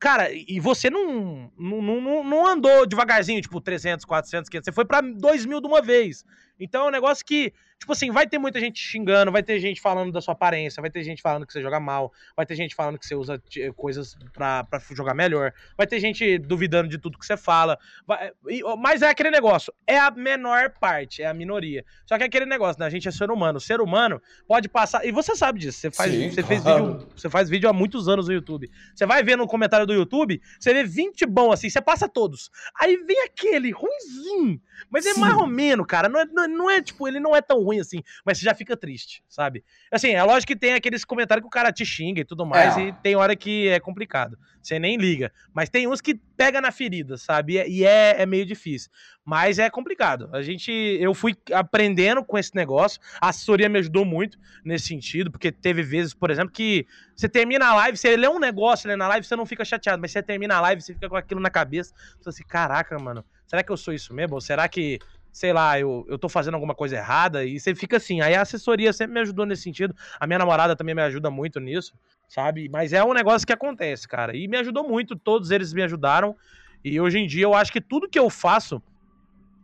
Cara, 0.04 0.28
e 0.30 0.60
você 0.60 0.90
não, 0.90 1.50
não, 1.58 1.80
não, 1.80 2.22
não 2.24 2.46
andou 2.46 2.84
devagarzinho, 2.84 3.40
tipo 3.40 3.58
300, 3.58 4.04
400, 4.04 4.50
500. 4.50 4.66
Você 4.66 4.70
foi 4.70 4.84
pra 4.84 5.00
2 5.00 5.46
mil 5.46 5.62
de 5.62 5.66
uma 5.66 5.80
vez. 5.80 6.26
Então 6.58 6.84
é 6.84 6.88
um 6.88 6.90
negócio 6.90 7.24
que, 7.24 7.52
tipo 7.78 7.92
assim, 7.92 8.10
vai 8.10 8.26
ter 8.26 8.38
muita 8.38 8.60
gente 8.60 8.80
xingando, 8.80 9.32
vai 9.32 9.42
ter 9.42 9.58
gente 9.58 9.80
falando 9.80 10.12
da 10.12 10.20
sua 10.20 10.32
aparência, 10.32 10.80
vai 10.80 10.90
ter 10.90 11.02
gente 11.02 11.20
falando 11.20 11.46
que 11.46 11.52
você 11.52 11.60
joga 11.60 11.80
mal, 11.80 12.12
vai 12.36 12.46
ter 12.46 12.54
gente 12.54 12.74
falando 12.74 12.98
que 12.98 13.06
você 13.06 13.14
usa 13.14 13.42
coisas 13.76 14.16
pra, 14.32 14.64
pra 14.64 14.80
jogar 14.92 15.14
melhor, 15.14 15.52
vai 15.76 15.86
ter 15.86 15.98
gente 16.00 16.38
duvidando 16.38 16.88
de 16.88 16.98
tudo 16.98 17.18
que 17.18 17.26
você 17.26 17.36
fala. 17.36 17.78
Vai, 18.06 18.32
mas 18.78 19.02
é 19.02 19.08
aquele 19.08 19.30
negócio, 19.30 19.72
é 19.86 19.98
a 19.98 20.10
menor 20.10 20.70
parte, 20.80 21.22
é 21.22 21.26
a 21.26 21.34
minoria. 21.34 21.84
Só 22.06 22.16
que 22.16 22.22
é 22.22 22.26
aquele 22.26 22.46
negócio, 22.46 22.80
né? 22.80 22.86
A 22.86 22.90
gente 22.90 23.08
é 23.08 23.10
ser 23.10 23.30
humano. 23.30 23.58
O 23.58 23.60
ser 23.60 23.80
humano 23.80 24.20
pode 24.46 24.68
passar. 24.68 25.04
E 25.04 25.10
você 25.10 25.34
sabe 25.34 25.58
disso. 25.58 25.78
Você 25.78 25.90
faz, 25.90 26.12
Sim, 26.12 26.30
você 26.30 26.42
claro. 26.42 26.48
fez 26.48 26.64
vídeo, 26.64 27.08
você 27.16 27.30
faz 27.30 27.48
vídeo 27.48 27.68
há 27.68 27.72
muitos 27.72 28.08
anos 28.08 28.28
no 28.28 28.34
YouTube. 28.34 28.70
Você 28.94 29.06
vai 29.06 29.22
ver 29.22 29.36
no 29.36 29.46
comentário 29.46 29.86
do 29.86 29.92
YouTube, 29.92 30.40
você 30.58 30.72
vê 30.72 30.84
20 30.84 31.26
bom 31.26 31.52
assim, 31.52 31.68
você 31.68 31.80
passa 31.80 32.08
todos. 32.08 32.50
Aí 32.80 32.96
vem 32.96 33.22
aquele 33.24 33.70
ruimzinho 33.70 34.60
mas 34.90 35.06
é 35.06 35.14
mais 35.14 35.34
ou 35.34 35.46
menos, 35.46 35.86
cara. 35.86 36.08
Não 36.08 36.20
é, 36.20 36.24
não, 36.26 36.43
não, 36.46 36.70
é, 36.70 36.82
tipo, 36.82 37.06
ele 37.06 37.20
não 37.20 37.34
é 37.34 37.40
tão 37.40 37.62
ruim 37.62 37.80
assim, 37.80 38.02
mas 38.24 38.38
você 38.38 38.44
já 38.44 38.54
fica 38.54 38.76
triste, 38.76 39.22
sabe? 39.28 39.64
Assim, 39.90 40.10
é 40.10 40.22
lógico 40.22 40.52
que 40.52 40.58
tem 40.58 40.74
aqueles 40.74 41.04
comentários 41.04 41.42
que 41.42 41.46
o 41.46 41.50
cara 41.50 41.72
te 41.72 41.84
xinga 41.84 42.20
e 42.20 42.24
tudo 42.24 42.44
mais, 42.46 42.76
é. 42.76 42.88
e 42.88 42.92
tem 42.92 43.16
hora 43.16 43.34
que 43.34 43.68
é 43.68 43.80
complicado. 43.80 44.38
Você 44.62 44.78
nem 44.78 44.96
liga. 44.96 45.30
Mas 45.52 45.68
tem 45.68 45.86
uns 45.86 46.00
que 46.00 46.14
pega 46.14 46.58
na 46.58 46.72
ferida, 46.72 47.18
sabe? 47.18 47.62
E 47.68 47.84
é, 47.84 48.22
é 48.22 48.24
meio 48.24 48.46
difícil. 48.46 48.90
Mas 49.22 49.58
é 49.58 49.68
complicado. 49.68 50.30
A 50.32 50.40
gente. 50.40 50.72
Eu 50.72 51.12
fui 51.12 51.36
aprendendo 51.52 52.24
com 52.24 52.38
esse 52.38 52.54
negócio. 52.54 52.98
A 53.20 53.28
assessoria 53.28 53.68
me 53.68 53.78
ajudou 53.78 54.06
muito 54.06 54.38
nesse 54.64 54.86
sentido, 54.86 55.30
porque 55.30 55.52
teve 55.52 55.82
vezes, 55.82 56.14
por 56.14 56.30
exemplo, 56.30 56.50
que 56.50 56.86
você 57.14 57.28
termina 57.28 57.66
a 57.66 57.74
live, 57.74 57.98
você 57.98 58.16
lê 58.16 58.26
um 58.26 58.38
negócio 58.38 58.88
né, 58.88 58.96
na 58.96 59.06
live, 59.08 59.26
você 59.26 59.36
não 59.36 59.44
fica 59.44 59.66
chateado, 59.66 60.00
mas 60.00 60.12
você 60.12 60.22
termina 60.22 60.56
a 60.56 60.60
live, 60.62 60.80
você 60.80 60.94
fica 60.94 61.10
com 61.10 61.16
aquilo 61.16 61.40
na 61.40 61.50
cabeça. 61.50 61.92
Você 61.94 62.24
fala 62.24 62.28
assim, 62.30 62.44
caraca, 62.44 62.98
mano 62.98 63.22
será 63.46 63.62
que 63.62 63.70
eu 63.70 63.76
sou 63.76 63.94
isso 63.94 64.12
mesmo? 64.12 64.34
Ou 64.34 64.40
será 64.40 64.68
que, 64.68 64.98
sei 65.34 65.52
lá, 65.52 65.78
eu, 65.80 66.06
eu 66.08 66.16
tô 66.16 66.28
fazendo 66.28 66.54
alguma 66.54 66.76
coisa 66.76 66.94
errada? 66.94 67.44
E 67.44 67.58
você 67.58 67.74
fica 67.74 67.96
assim. 67.96 68.20
Aí 68.20 68.36
a 68.36 68.42
assessoria 68.42 68.92
sempre 68.92 69.14
me 69.14 69.20
ajudou 69.20 69.44
nesse 69.44 69.62
sentido. 69.62 69.92
A 70.20 70.28
minha 70.28 70.38
namorada 70.38 70.76
também 70.76 70.94
me 70.94 71.02
ajuda 71.02 71.28
muito 71.28 71.58
nisso, 71.58 71.92
sabe? 72.28 72.68
Mas 72.68 72.92
é 72.92 73.02
um 73.02 73.12
negócio 73.12 73.44
que 73.44 73.52
acontece, 73.52 74.06
cara. 74.06 74.34
E 74.36 74.46
me 74.46 74.56
ajudou 74.58 74.88
muito, 74.88 75.16
todos 75.16 75.50
eles 75.50 75.72
me 75.72 75.82
ajudaram. 75.82 76.36
E 76.84 77.00
hoje 77.00 77.18
em 77.18 77.26
dia 77.26 77.42
eu 77.42 77.52
acho 77.52 77.72
que 77.72 77.80
tudo 77.80 78.08
que 78.08 78.18
eu 78.18 78.30
faço, 78.30 78.80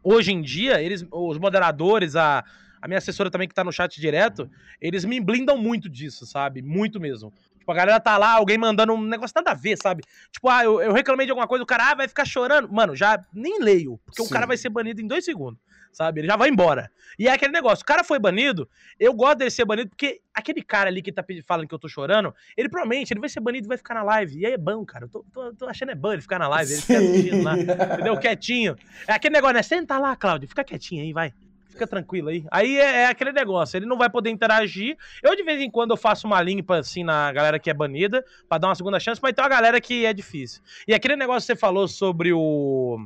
hoje 0.02 0.33
em 0.33 0.42
dia, 0.42 0.83
eles, 0.83 1.06
os 1.09 1.38
moderadores, 1.38 2.16
a, 2.16 2.44
a 2.83 2.88
minha 2.88 2.98
assessora 2.98 3.30
também 3.30 3.46
que 3.46 3.54
tá 3.54 3.62
no 3.62 3.70
chat 3.70 4.00
direto, 4.00 4.50
eles 4.80 5.04
me 5.04 5.20
blindam 5.20 5.56
muito 5.56 5.88
disso, 5.88 6.26
sabe? 6.26 6.62
Muito 6.62 6.98
mesmo. 6.98 7.33
Tipo, 7.70 7.72
a 7.72 7.74
galera 7.74 8.00
tá 8.00 8.18
lá, 8.18 8.33
alguém 8.33 8.59
mandando 8.59 8.92
um 8.92 9.02
negócio 9.02 9.33
nada 9.37 9.52
a 9.52 9.54
ver, 9.54 9.76
sabe? 9.80 10.02
Tipo, 10.33 10.48
ah, 10.48 10.64
eu, 10.64 10.80
eu 10.80 10.92
reclamei 10.92 11.26
de 11.26 11.33
alguma 11.33 11.46
coisa, 11.46 11.62
o 11.62 11.66
cara 11.66 11.90
ah, 11.90 11.94
vai 11.94 12.09
ficar 12.09 12.24
chorando. 12.24 12.68
Mano, 12.72 12.96
já 12.96 13.20
nem 13.33 13.61
leio, 13.61 14.00
porque 14.04 14.22
Sim. 14.22 14.28
o 14.28 14.30
cara 14.30 14.46
vai 14.46 14.56
ser 14.56 14.68
banido 14.68 15.00
em 15.00 15.06
dois 15.06 15.24
segundos 15.24 15.59
sabe? 15.92 16.20
Ele 16.20 16.28
já 16.28 16.37
vai 16.37 16.48
embora. 16.48 16.88
E 17.18 17.26
é 17.26 17.33
aquele 17.33 17.50
negócio, 17.50 17.83
o 17.83 17.85
cara 17.85 18.04
foi 18.04 18.16
banido, 18.16 18.68
eu 18.96 19.12
gosto 19.12 19.38
dele 19.38 19.50
ser 19.50 19.64
banido, 19.64 19.90
porque 19.90 20.20
aquele 20.33 20.62
cara 20.62 20.88
ali 20.88 21.02
que 21.02 21.11
tá 21.11 21.24
falando 21.44 21.66
que 21.66 21.74
eu 21.74 21.80
tô 21.80 21.88
chorando, 21.88 22.33
ele 22.56 22.68
provavelmente 22.68 23.12
ele 23.12 23.18
vai 23.18 23.28
ser 23.28 23.40
banido 23.40 23.66
e 23.66 23.68
vai 23.68 23.76
ficar 23.76 23.94
na 23.94 24.04
live. 24.04 24.38
E 24.38 24.46
aí 24.46 24.52
é 24.52 24.56
bom, 24.56 24.85
cara. 24.87 25.06
Eu 25.06 25.09
tô, 25.09 25.26
tô, 25.33 25.52
tô 25.52 25.68
achando 25.68 25.90
é 25.90 25.96
bom 25.96 26.12
ele 26.12 26.22
ficar 26.22 26.38
na 26.38 26.46
live, 26.46 26.72
ele 26.72 26.80
fica 26.80 26.98
assistindo 26.98 27.42
lá, 27.42 27.59
entendeu? 27.59 28.16
Quietinho. 28.18 28.76
É 29.09 29.14
aquele 29.14 29.35
negócio, 29.35 29.54
né? 29.54 29.62
Senta 29.64 29.98
lá, 29.98 30.14
Cláudio, 30.14 30.48
fica 30.48 30.62
quietinho 30.62 31.02
aí, 31.02 31.12
vai. 31.12 31.35
Fica 31.70 31.87
tranquilo 31.87 32.28
aí. 32.28 32.44
Aí 32.50 32.78
é, 32.78 33.02
é, 33.02 33.06
aquele 33.06 33.33
negócio, 33.33 33.76
ele 33.76 33.87
não 33.87 33.96
vai 33.96 34.11
poder 34.11 34.30
interagir. 34.30 34.96
Eu, 35.22 35.37
de 35.37 35.42
vez 35.42 35.61
em 35.61 35.70
quando, 35.70 35.92
eu 35.92 35.96
faço 35.96 36.26
uma 36.26 36.42
limpa, 36.42 36.78
assim, 36.78 37.04
na 37.04 37.33
galera 37.33 37.59
que 37.59 37.70
é 37.70 37.74
banida, 37.74 38.24
pra 38.48 38.59
dar 38.59 38.68
uma 38.68 38.74
segunda 38.74 38.98
chance, 38.98 39.20
mas 39.22 39.33
tem 39.33 39.42
uma 39.42 39.48
galera 39.48 39.80
que 39.80 40.04
é 40.04 40.12
difícil. 40.12 40.62
E 40.87 40.92
aquele 40.92 41.16
negócio 41.16 41.46
que 41.46 41.52
você 41.52 41.56
falou 41.56 41.87
sobre 41.87 42.33
o 42.33 42.98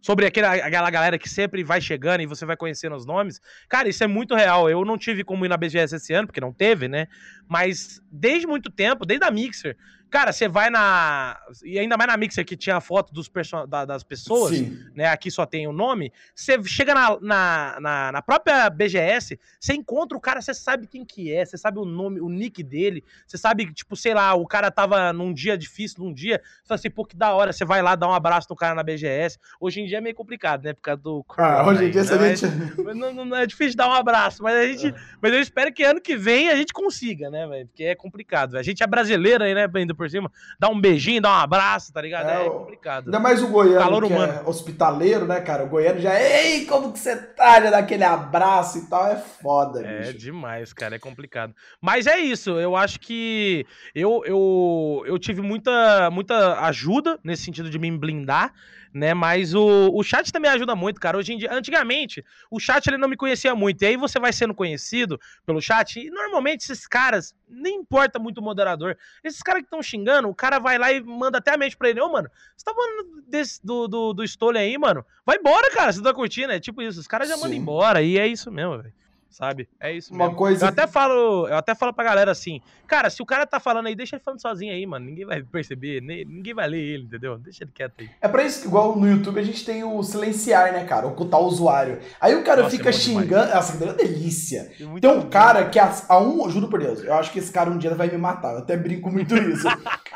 sobre 0.00 0.26
aquela, 0.26 0.52
aquela 0.54 0.90
galera 0.90 1.18
que 1.18 1.28
sempre 1.28 1.62
vai 1.64 1.80
chegando 1.80 2.20
e 2.22 2.26
você 2.26 2.46
vai 2.46 2.56
conhecendo 2.56 2.94
os 2.96 3.04
nomes. 3.04 3.40
Cara, 3.68 3.88
isso 3.88 4.02
é 4.02 4.06
muito 4.06 4.34
real. 4.34 4.70
Eu 4.70 4.84
não 4.84 4.96
tive 4.96 5.24
como 5.24 5.44
ir 5.44 5.48
na 5.48 5.56
BGS 5.56 5.96
esse 5.96 6.14
ano, 6.14 6.26
porque 6.26 6.40
não 6.40 6.52
teve, 6.52 6.88
né? 6.88 7.08
Mas 7.48 8.00
desde 8.10 8.46
muito 8.46 8.70
tempo, 8.70 9.04
desde 9.04 9.26
a 9.26 9.30
Mixer, 9.30 9.76
Cara, 10.10 10.32
você 10.32 10.48
vai 10.48 10.70
na. 10.70 11.38
E 11.62 11.78
ainda 11.78 11.96
mais 11.96 12.08
na 12.08 12.16
Mixer 12.16 12.44
que 12.44 12.56
tinha 12.56 12.76
a 12.76 12.80
foto 12.80 13.12
dos 13.12 13.30
da, 13.68 13.84
das 13.84 14.02
pessoas, 14.02 14.56
Sim. 14.56 14.78
né? 14.94 15.06
Aqui 15.06 15.30
só 15.30 15.44
tem 15.44 15.66
o 15.66 15.72
nome. 15.72 16.12
Você 16.34 16.62
chega 16.64 16.94
na, 16.94 17.18
na, 17.20 17.78
na, 17.80 18.12
na, 18.12 18.22
própria 18.22 18.70
BGS, 18.70 19.38
você 19.60 19.74
encontra 19.74 20.16
o 20.16 20.20
cara, 20.20 20.40
você 20.40 20.54
sabe 20.54 20.86
quem 20.86 21.04
que 21.04 21.32
é, 21.32 21.44
você 21.44 21.58
sabe 21.58 21.78
o 21.78 21.84
nome, 21.84 22.20
o 22.20 22.28
nick 22.28 22.62
dele, 22.62 23.04
você 23.26 23.36
sabe, 23.36 23.70
tipo, 23.72 23.94
sei 23.96 24.14
lá, 24.14 24.34
o 24.34 24.46
cara 24.46 24.70
tava 24.70 25.12
num 25.12 25.32
dia 25.32 25.58
difícil, 25.58 26.02
num 26.02 26.12
dia, 26.12 26.40
você 26.62 26.68
fala 26.68 26.78
assim, 26.78 26.90
pô, 26.90 27.04
que 27.04 27.16
da 27.16 27.34
hora, 27.34 27.52
você 27.52 27.64
vai 27.64 27.82
lá 27.82 27.94
dar 27.94 28.08
um 28.08 28.14
abraço 28.14 28.46
no 28.48 28.56
cara 28.56 28.74
na 28.74 28.82
BGS. 28.82 29.38
Hoje 29.60 29.82
em 29.82 29.86
dia 29.86 29.98
é 29.98 30.00
meio 30.00 30.14
complicado, 30.14 30.64
né? 30.64 30.72
Por 30.72 30.80
causa 30.80 31.02
do. 31.02 31.24
Ah, 31.36 31.66
hoje 31.66 31.84
em 31.84 31.90
dia 31.90 32.04
você 32.04 32.16
né? 32.16 32.94
Não, 32.94 33.12
não, 33.12 33.36
é 33.36 33.46
difícil 33.46 33.76
dar 33.76 33.88
um 33.88 33.92
abraço, 33.92 34.42
mas 34.42 34.56
a 34.56 34.66
gente. 34.66 34.88
É. 34.88 34.94
Mas 35.20 35.32
eu 35.32 35.40
espero 35.40 35.72
que 35.72 35.84
ano 35.84 36.00
que 36.00 36.16
vem 36.16 36.48
a 36.48 36.56
gente 36.56 36.72
consiga, 36.72 37.28
né, 37.30 37.46
velho? 37.46 37.66
Porque 37.66 37.84
é 37.84 37.94
complicado. 37.94 38.56
A 38.56 38.62
gente 38.62 38.82
é 38.82 38.86
brasileiro 38.86 39.44
aí, 39.44 39.54
né, 39.54 39.68
ainda 39.74 39.97
por 39.98 40.08
cima, 40.08 40.32
dá 40.58 40.68
um 40.70 40.80
beijinho, 40.80 41.20
dá 41.20 41.28
um 41.30 41.40
abraço, 41.40 41.92
tá 41.92 42.00
ligado? 42.00 42.30
É, 42.30 42.46
é 42.46 42.48
complicado. 42.48 43.04
Ainda 43.06 43.20
mais 43.20 43.42
o 43.42 43.48
goiano, 43.48 43.78
Calor 43.78 44.06
que 44.06 44.12
é 44.12 44.16
humano. 44.16 44.32
é 44.32 44.48
hospitaleiro, 44.48 45.26
né, 45.26 45.40
cara? 45.42 45.64
O 45.64 45.68
goiano 45.68 46.00
já, 46.00 46.18
ei, 46.18 46.64
como 46.64 46.92
que 46.92 46.98
você 46.98 47.16
tá? 47.16 47.60
Já 47.60 47.70
dá 47.70 47.78
aquele 47.78 48.04
abraço 48.04 48.78
e 48.78 48.86
tal, 48.86 49.06
é 49.08 49.16
foda, 49.16 49.84
É 49.86 50.00
bicho. 50.12 50.18
demais, 50.18 50.72
cara, 50.72 50.96
é 50.96 50.98
complicado. 50.98 51.54
Mas 51.80 52.06
é 52.06 52.18
isso, 52.18 52.50
eu 52.58 52.74
acho 52.76 53.00
que 53.00 53.66
eu, 53.94 54.22
eu, 54.24 55.02
eu 55.06 55.18
tive 55.18 55.42
muita, 55.42 56.10
muita 56.10 56.60
ajuda 56.60 57.18
nesse 57.22 57.42
sentido 57.44 57.68
de 57.68 57.78
me 57.78 57.90
blindar, 57.90 58.52
né? 58.92 59.14
Mas 59.14 59.54
o, 59.54 59.90
o 59.92 60.02
chat 60.02 60.32
também 60.32 60.50
ajuda 60.50 60.74
muito, 60.74 61.00
cara. 61.00 61.18
Hoje 61.18 61.32
em 61.32 61.38
dia, 61.38 61.52
antigamente, 61.52 62.24
o 62.50 62.58
chat 62.58 62.86
ele 62.86 62.98
não 62.98 63.08
me 63.08 63.16
conhecia 63.16 63.54
muito. 63.54 63.82
E 63.82 63.86
aí 63.86 63.96
você 63.96 64.18
vai 64.18 64.32
sendo 64.32 64.54
conhecido 64.54 65.20
pelo 65.44 65.60
chat. 65.60 66.00
E 66.00 66.10
normalmente 66.10 66.62
esses 66.62 66.86
caras, 66.86 67.34
nem 67.48 67.76
importa 67.76 68.18
muito 68.18 68.38
o 68.38 68.42
moderador. 68.42 68.96
Esses 69.22 69.42
caras 69.42 69.62
que 69.62 69.66
estão 69.66 69.82
xingando, 69.82 70.28
o 70.28 70.34
cara 70.34 70.58
vai 70.58 70.78
lá 70.78 70.92
e 70.92 71.00
manda 71.00 71.38
até 71.38 71.54
a 71.54 71.58
mente 71.58 71.76
pra 71.76 71.90
ele: 71.90 72.00
Ô, 72.00 72.06
oh, 72.06 72.12
mano, 72.12 72.30
você 72.56 72.64
tá 72.64 72.74
falando 72.74 73.22
desse, 73.26 73.64
do, 73.64 73.88
do, 73.88 74.12
do 74.12 74.24
Stole 74.24 74.58
aí, 74.58 74.76
mano? 74.78 75.04
Vai 75.24 75.36
embora, 75.36 75.70
cara. 75.70 75.92
Você 75.92 76.02
tá 76.02 76.12
curtindo. 76.12 76.52
É 76.52 76.60
tipo 76.60 76.82
isso. 76.82 77.00
Os 77.00 77.06
caras 77.06 77.28
já 77.28 77.36
Sim. 77.36 77.42
mandam 77.42 77.56
embora. 77.56 78.02
E 78.02 78.18
é 78.18 78.26
isso 78.26 78.50
mesmo, 78.50 78.78
velho 78.78 78.92
sabe? 79.30 79.68
É 79.80 79.92
isso 79.92 80.12
Uma 80.12 80.26
mesmo. 80.26 80.38
coisa 80.38 80.64
eu 80.64 80.68
até 80.68 80.86
falo, 80.86 81.48
eu 81.48 81.56
até 81.56 81.74
falo 81.74 81.92
pra 81.92 82.04
galera 82.04 82.30
assim, 82.30 82.60
cara, 82.86 83.10
se 83.10 83.22
o 83.22 83.26
cara 83.26 83.46
tá 83.46 83.60
falando 83.60 83.86
aí, 83.86 83.94
deixa 83.94 84.16
ele 84.16 84.22
falando 84.22 84.40
sozinho 84.40 84.72
aí, 84.72 84.84
mano. 84.86 85.06
Ninguém 85.06 85.26
vai 85.26 85.42
perceber, 85.42 86.00
ninguém 86.00 86.54
vai 86.54 86.68
ler 86.68 86.80
ele, 86.80 87.04
entendeu? 87.04 87.38
Deixa 87.38 87.64
ele 87.64 87.72
quieto 87.72 87.94
aí. 88.00 88.10
É 88.20 88.28
pra 88.28 88.42
isso 88.42 88.62
que 88.62 88.66
igual 88.68 88.96
no 88.98 89.08
YouTube 89.08 89.38
a 89.38 89.42
gente 89.42 89.64
tem 89.64 89.84
o 89.84 90.02
silenciar, 90.02 90.72
né, 90.72 90.84
cara? 90.84 91.06
Ocultar 91.06 91.40
o 91.40 91.46
usuário. 91.46 91.98
Aí 92.20 92.34
o 92.34 92.42
cara 92.42 92.62
Nossa, 92.62 92.76
fica 92.76 92.88
é 92.88 92.92
xingando, 92.92 93.52
essa 93.52 93.82
é 93.82 93.86
uma 93.86 93.94
delícia. 93.94 94.72
É 94.80 95.00
tem 95.00 95.10
um 95.10 95.28
cara 95.28 95.68
que 95.68 95.78
a, 95.78 95.92
a, 96.08 96.20
um, 96.20 96.48
juro 96.50 96.68
por 96.68 96.80
Deus, 96.80 97.02
eu 97.04 97.14
acho 97.14 97.30
que 97.32 97.38
esse 97.38 97.52
cara 97.52 97.70
um 97.70 97.78
dia 97.78 97.94
vai 97.94 98.08
me 98.08 98.18
matar. 98.18 98.52
Eu 98.52 98.58
até 98.58 98.76
brinco 98.76 99.10
muito 99.10 99.36
isso. 99.36 99.68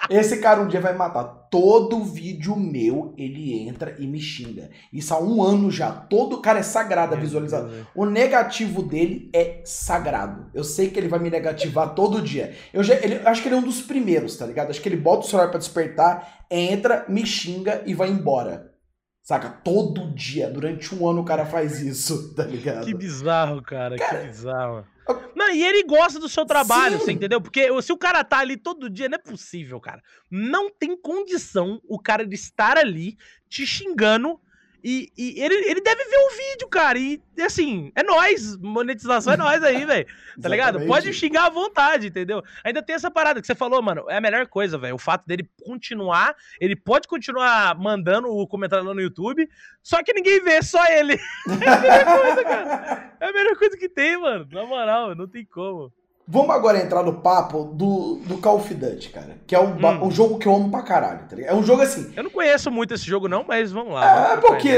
esse 0.09 0.39
cara 0.39 0.61
um 0.61 0.67
dia 0.67 0.81
vai 0.81 0.93
me 0.93 0.99
matar 0.99 1.42
todo 1.53 2.03
vídeo 2.03 2.57
meu 2.57 3.13
ele 3.19 3.53
entra 3.69 3.95
e 3.99 4.07
me 4.07 4.19
xinga. 4.19 4.71
Isso 4.91 5.13
há 5.13 5.23
um 5.23 5.43
ano 5.43 5.71
já. 5.71 5.93
Todo 5.93 6.41
cara 6.41 6.61
é 6.61 6.63
sagrado 6.63 7.15
a 7.15 7.19
visualização. 7.19 7.71
O 7.95 8.07
negativo 8.07 8.83
dele 8.83 9.29
é 9.35 9.61
sagrado. 9.63 10.51
Eu 10.55 10.65
sei 10.65 10.89
que 10.89 10.99
ele 10.99 11.09
vai 11.09 11.19
me 11.19 11.29
negativar 11.29 11.93
todo 11.95 12.23
dia. 12.23 12.55
Eu 12.73 12.83
já, 12.83 12.95
ele, 12.95 13.17
acho 13.27 13.43
que 13.43 13.49
ele 13.49 13.55
é 13.55 13.59
um 13.59 13.63
dos 13.63 13.83
primeiros, 13.83 14.35
tá 14.35 14.47
ligado? 14.47 14.71
Acho 14.71 14.81
que 14.81 14.89
ele 14.89 14.97
bota 14.97 15.27
o 15.27 15.29
celular 15.29 15.51
para 15.51 15.59
despertar, 15.59 16.47
entra, 16.51 17.05
me 17.07 17.27
xinga 17.27 17.83
e 17.85 17.93
vai 17.93 18.09
embora. 18.09 18.73
Saca? 19.23 19.51
Todo 19.51 20.11
dia, 20.15 20.49
durante 20.49 20.95
um 20.95 21.07
ano 21.07 21.21
o 21.21 21.25
cara 21.25 21.45
faz 21.45 21.83
isso, 21.83 22.33
tá 22.35 22.45
ligado? 22.45 22.87
Que 22.87 22.95
bizarro, 22.95 23.61
cara, 23.61 23.97
cara 23.97 24.23
que 24.23 24.27
bizarro. 24.29 24.87
Não, 25.35 25.51
e 25.51 25.63
ele 25.63 25.83
gosta 25.85 26.19
do 26.21 26.29
seu 26.29 26.45
trabalho, 26.45 26.99
Sim. 26.99 27.05
você 27.05 27.13
entendeu? 27.13 27.41
Porque 27.41 27.69
se 27.83 27.93
o 27.93 27.99
cara 27.99 28.23
tá 28.23 28.39
ali 28.39 28.57
todo 28.57 28.89
dia, 28.89 29.09
não 29.09 29.17
é 29.17 29.19
possível, 29.19 29.81
cara. 29.81 30.03
Não 30.31 30.71
tem 30.71 30.97
condição 30.97 31.81
o 31.89 31.99
cara 31.99 32.27
de 32.27 32.35
estar 32.35 32.77
ali 32.79 33.17
te 33.49 33.67
xingando 33.67 34.41
e, 34.83 35.13
e, 35.17 35.41
ele, 35.41 35.55
ele 35.71 35.81
deve 35.81 36.05
ver 36.05 36.17
o 36.17 36.31
vídeo, 36.31 36.69
cara. 36.69 36.99
E 36.99 37.21
assim, 37.41 37.93
é 37.95 38.03
nós. 38.03 38.57
Monetização 38.57 39.35
é 39.35 39.37
nós 39.37 39.63
aí, 39.63 39.85
velho. 39.85 40.07
Tá 40.41 40.49
ligado? 40.49 40.85
Pode 40.87 41.13
xingar 41.13 41.47
à 41.47 41.51
vontade, 41.51 42.09
entendeu? 42.09 42.43
Ainda 42.65 42.83
tem 42.83 42.97
essa 42.97 43.11
parada 43.11 43.41
que 43.41 43.47
você 43.47 43.55
falou, 43.55 43.81
mano. 43.81 44.05
É 44.09 44.17
a 44.17 44.21
melhor 44.21 44.47
coisa, 44.49 44.77
velho. 44.77 44.97
O 44.97 44.99
fato 44.99 45.25
dele 45.27 45.49
continuar. 45.65 46.35
Ele 46.61 46.75
pode 46.75 47.07
continuar 47.07 47.79
mandando 47.79 48.29
o 48.29 48.47
comentário 48.47 48.85
lá 48.85 48.93
no 48.93 49.01
YouTube. 49.01 49.49
Só 49.83 50.03
que 50.03 50.13
ninguém 50.13 50.43
vê, 50.43 50.63
só 50.63 50.85
ele. 50.87 51.15
é 51.63 51.69
a 51.69 51.81
melhor 51.81 52.21
coisa, 52.21 52.45
cara. 52.45 53.17
É 53.21 53.27
a 53.27 53.33
melhor 53.33 53.57
coisa 53.57 53.77
que 53.77 53.89
tem, 53.89 54.19
mano. 54.19 54.49
Na 54.51 54.67
moral, 54.67 55.15
não 55.15 55.29
tem 55.29 55.45
como. 55.45 55.93
Vamos 56.27 56.51
agora 56.51 56.81
entrar 56.81 57.03
no 57.03 57.15
papo 57.15 57.65
do, 57.65 58.17
do 58.27 58.39
Call 58.39 58.57
of 58.57 58.73
Duty, 58.73 59.11
cara. 59.11 59.37
Que 59.47 59.55
é 59.55 59.61
um, 59.61 59.75
hum. 59.75 60.07
um 60.07 60.11
jogo 60.11 60.39
que 60.39 60.47
eu 60.47 60.55
amo 60.55 60.71
pra 60.71 60.83
caralho, 60.83 61.27
tá 61.29 61.37
É 61.39 61.55
um 61.55 61.65
jogo 61.65 61.83
assim. 61.83 62.13
Eu 62.17 62.23
não 62.23 62.31
conheço 62.31 62.71
muito 62.71 62.95
esse 62.95 63.05
jogo, 63.05 63.29
não, 63.29 63.45
mas 63.47 63.73
vamos 63.73 63.93
lá. 63.93 64.33
É, 64.33 64.37
porque 64.37 64.71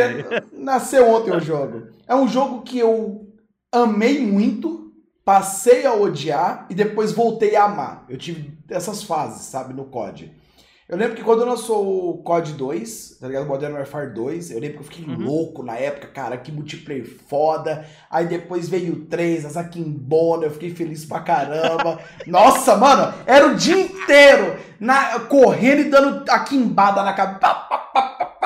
nasceu 0.52 1.08
ontem 1.08 1.32
o 1.32 1.40
jogo. 1.40 1.88
É 2.08 2.14
um 2.14 2.26
jogo 2.26 2.62
que 2.62 2.78
eu 2.78 3.26
amei 3.70 4.20
muito, 4.24 4.92
passei 5.24 5.84
a 5.84 5.92
odiar 5.92 6.66
e 6.70 6.74
depois 6.74 7.12
voltei 7.12 7.56
a 7.56 7.64
amar. 7.64 8.04
Eu 8.08 8.16
tive 8.16 8.56
essas 8.70 9.02
fases, 9.02 9.42
sabe, 9.42 9.74
no 9.74 9.84
COD. 9.84 10.32
Eu 10.86 10.98
lembro 10.98 11.16
que 11.16 11.22
quando 11.22 11.46
lançou 11.46 12.10
o 12.10 12.18
COD 12.18 12.52
2, 12.52 13.16
tá 13.18 13.26
ligado? 13.26 13.46
Modern 13.46 13.72
Warfare 13.72 14.12
2, 14.12 14.50
eu 14.50 14.60
lembro 14.60 14.76
que 14.76 14.82
eu 14.82 14.86
fiquei 14.86 15.14
uhum. 15.14 15.18
louco 15.18 15.62
na 15.62 15.76
época, 15.76 16.08
cara, 16.08 16.36
que 16.36 16.52
multiplayer 16.52 17.06
foda. 17.26 17.86
Aí 18.10 18.26
depois 18.26 18.68
veio 18.68 18.92
o 18.92 19.06
3, 19.06 19.46
a 19.46 19.48
Zakimbona, 19.48 20.44
eu 20.44 20.50
fiquei 20.50 20.74
feliz 20.74 21.06
pra 21.06 21.20
caramba. 21.20 21.98
Nossa, 22.26 22.76
mano, 22.76 23.14
era 23.24 23.46
o 23.46 23.54
dia 23.54 23.80
inteiro 23.80 24.58
na, 24.78 25.20
correndo 25.20 25.80
e 25.80 25.90
dando 25.90 26.30
a 26.30 26.40
quimbada 26.40 27.02
na 27.02 27.14
cabeça. 27.14 27.73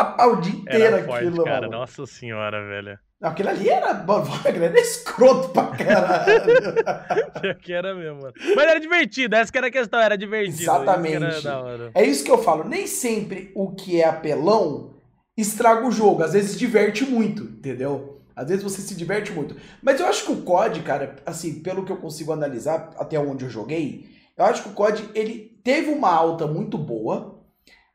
O 0.02 0.36
dia 0.36 0.52
inteiro 0.52 0.84
era 0.84 1.04
forte, 1.04 1.26
aquilo, 1.26 1.44
cara. 1.44 1.60
Mano. 1.62 1.78
Nossa 1.78 2.06
senhora, 2.06 2.66
velho. 2.66 2.98
Aquilo 3.20 3.48
ali 3.48 3.68
era, 3.68 4.04
era 4.46 4.80
escroto 4.80 5.48
pra 5.48 5.66
caralho. 5.66 7.58
que 7.60 7.72
era 7.72 7.94
mesmo, 7.94 8.22
mano. 8.22 8.34
Mas 8.54 8.66
era 8.66 8.78
divertido, 8.78 9.34
essa 9.34 9.50
que 9.50 9.58
era 9.58 9.66
a 9.66 9.72
questão, 9.72 9.98
era 9.98 10.16
divertido. 10.16 10.62
Exatamente. 10.62 11.46
Era 11.46 11.90
é 11.94 12.04
isso 12.04 12.24
que 12.24 12.30
eu 12.30 12.38
falo. 12.38 12.62
Nem 12.62 12.86
sempre 12.86 13.50
o 13.54 13.72
que 13.74 14.00
é 14.00 14.04
apelão 14.06 14.94
estraga 15.36 15.86
o 15.86 15.90
jogo. 15.90 16.22
Às 16.22 16.32
vezes 16.32 16.58
diverte 16.58 17.04
muito, 17.04 17.42
entendeu? 17.42 18.22
Às 18.36 18.48
vezes 18.48 18.62
você 18.62 18.80
se 18.80 18.94
diverte 18.94 19.32
muito. 19.32 19.56
Mas 19.82 19.98
eu 19.98 20.06
acho 20.06 20.24
que 20.24 20.32
o 20.32 20.42
COD, 20.42 20.82
cara, 20.82 21.16
assim, 21.26 21.60
pelo 21.60 21.84
que 21.84 21.90
eu 21.90 21.96
consigo 21.96 22.32
analisar 22.32 22.90
até 22.96 23.18
onde 23.18 23.44
eu 23.44 23.50
joguei, 23.50 24.06
eu 24.36 24.44
acho 24.44 24.62
que 24.62 24.68
o 24.68 24.72
COD, 24.72 25.08
ele 25.12 25.58
teve 25.64 25.90
uma 25.90 26.08
alta 26.08 26.46
muito 26.46 26.78
boa, 26.78 27.37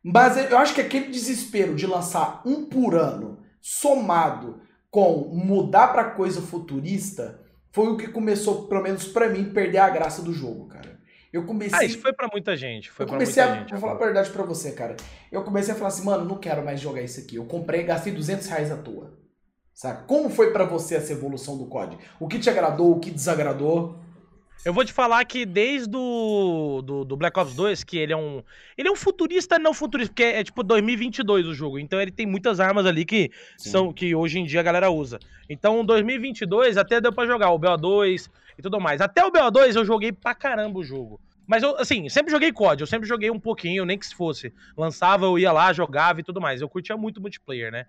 mas 0.04 0.52
eu 0.52 0.58
acho 0.58 0.74
que 0.74 0.82
aquele 0.82 1.08
desespero 1.08 1.76
de 1.76 1.88
lançar 1.88 2.42
um 2.46 2.66
por 2.66 2.96
ano, 2.96 3.40
somado 3.62 4.62
com 4.92 5.30
mudar 5.34 5.88
para 5.88 6.12
coisa 6.12 6.42
futurista 6.42 7.42
foi 7.72 7.88
o 7.88 7.98
que 7.98 8.08
começou, 8.08 8.68
pelo 8.68 8.84
menos 8.84 9.08
para 9.08 9.30
mim, 9.30 9.46
perder 9.46 9.80
a 9.80 9.90
graça 9.90 10.22
do 10.22 10.32
jogo, 10.34 10.68
cara. 10.68 11.00
Eu 11.32 11.46
comecei. 11.46 11.80
Ah, 11.80 11.84
isso 11.84 12.00
foi 12.00 12.14
para 12.14 12.28
muita 12.32 12.56
gente. 12.56 12.92
Foi 12.92 13.06
eu 13.06 13.10
comecei 13.10 13.42
muita 13.42 13.58
a. 13.58 13.60
Gente, 13.62 13.72
vou 13.72 13.80
falar 13.80 13.94
a 13.94 13.98
verdade 13.98 14.30
para 14.30 14.44
você, 14.44 14.72
cara. 14.72 14.96
Eu 15.32 15.44
comecei 15.44 15.74
a 15.74 15.76
falar 15.76 15.88
assim, 15.88 16.06
mano, 16.06 16.26
não 16.26 16.38
quero 16.38 16.64
mais 16.64 16.80
jogar 16.80 17.02
isso 17.02 17.20
aqui. 17.20 17.38
Eu 17.38 17.46
comprei, 17.46 17.82
gastei 17.82 18.14
200 18.14 18.46
reais 18.46 18.72
à 18.72 18.78
toa. 18.78 19.18
Saca? 19.74 20.04
Como 20.04 20.30
foi 20.30 20.52
para 20.54 20.66
você 20.66 20.96
essa 20.96 21.12
evolução 21.12 21.58
do 21.58 21.66
COD? 21.66 21.98
O 22.20 22.28
que 22.28 22.38
te 22.38 22.50
agradou, 22.52 22.92
o 22.92 23.00
que 23.00 23.10
desagradou? 23.10 24.00
Eu 24.66 24.74
vou 24.74 24.86
te 24.86 24.94
falar 24.94 25.26
que 25.26 25.46
desde 25.46 25.90
do, 25.90 26.82
do, 26.82 27.04
do, 27.04 27.18
Black 27.18 27.38
Ops 27.38 27.54
2, 27.54 27.84
que 27.84 27.98
ele 27.98 28.14
é 28.14 28.18
um. 28.18 28.42
Ele 28.78 28.88
é 28.88 28.92
um 28.92 28.96
futurista, 28.96 29.60
não 29.60 29.74
futurista, 29.74 30.10
porque 30.10 30.24
é, 30.24 30.40
é 30.40 30.44
tipo 30.44 30.64
2022 30.64 31.48
o 31.48 31.54
jogo. 31.54 31.78
Então 31.78 32.00
ele 32.00 32.12
tem 32.12 32.26
muitas 32.26 32.62
armas 32.62 32.86
ali 32.86 33.04
que 33.04 33.30
são 33.58 33.92
que 33.92 34.16
hoje 34.16 34.40
em 34.40 34.46
dia 34.46 34.62
a 34.62 34.64
galera 34.64 34.90
usa. 34.90 35.20
Então 35.50 35.84
2022 35.84 36.78
até 36.78 37.02
deu 37.02 37.12
para 37.12 37.28
jogar 37.28 37.52
o 37.52 37.60
BO2 37.60 38.30
e 38.58 38.62
tudo 38.62 38.80
mais. 38.80 39.02
Até 39.02 39.26
o 39.26 39.32
BO2 39.32 39.76
eu 39.76 39.84
joguei 39.84 40.14
pra 40.14 40.34
caramba 40.34 40.80
o 40.80 40.84
jogo. 40.84 41.20
Mas 41.46 41.62
eu, 41.62 41.78
assim, 41.78 42.08
sempre 42.08 42.32
joguei 42.32 42.54
COD, 42.54 42.82
eu 42.82 42.88
sempre 42.88 43.08
joguei 43.08 43.30
um 43.30 43.40
pouquinho, 43.40 43.84
nem 43.84 43.98
que 43.98 44.08
se 44.08 44.16
fosse. 44.16 44.54
Lançava, 44.78 45.26
eu 45.26 45.38
ia 45.38 45.52
lá, 45.52 45.74
jogava 45.74 46.22
e 46.22 46.24
tudo 46.24 46.40
mais. 46.40 46.62
Eu 46.62 46.70
curtia 46.70 46.96
muito 46.96 47.20
multiplayer, 47.20 47.72
né? 47.72 47.86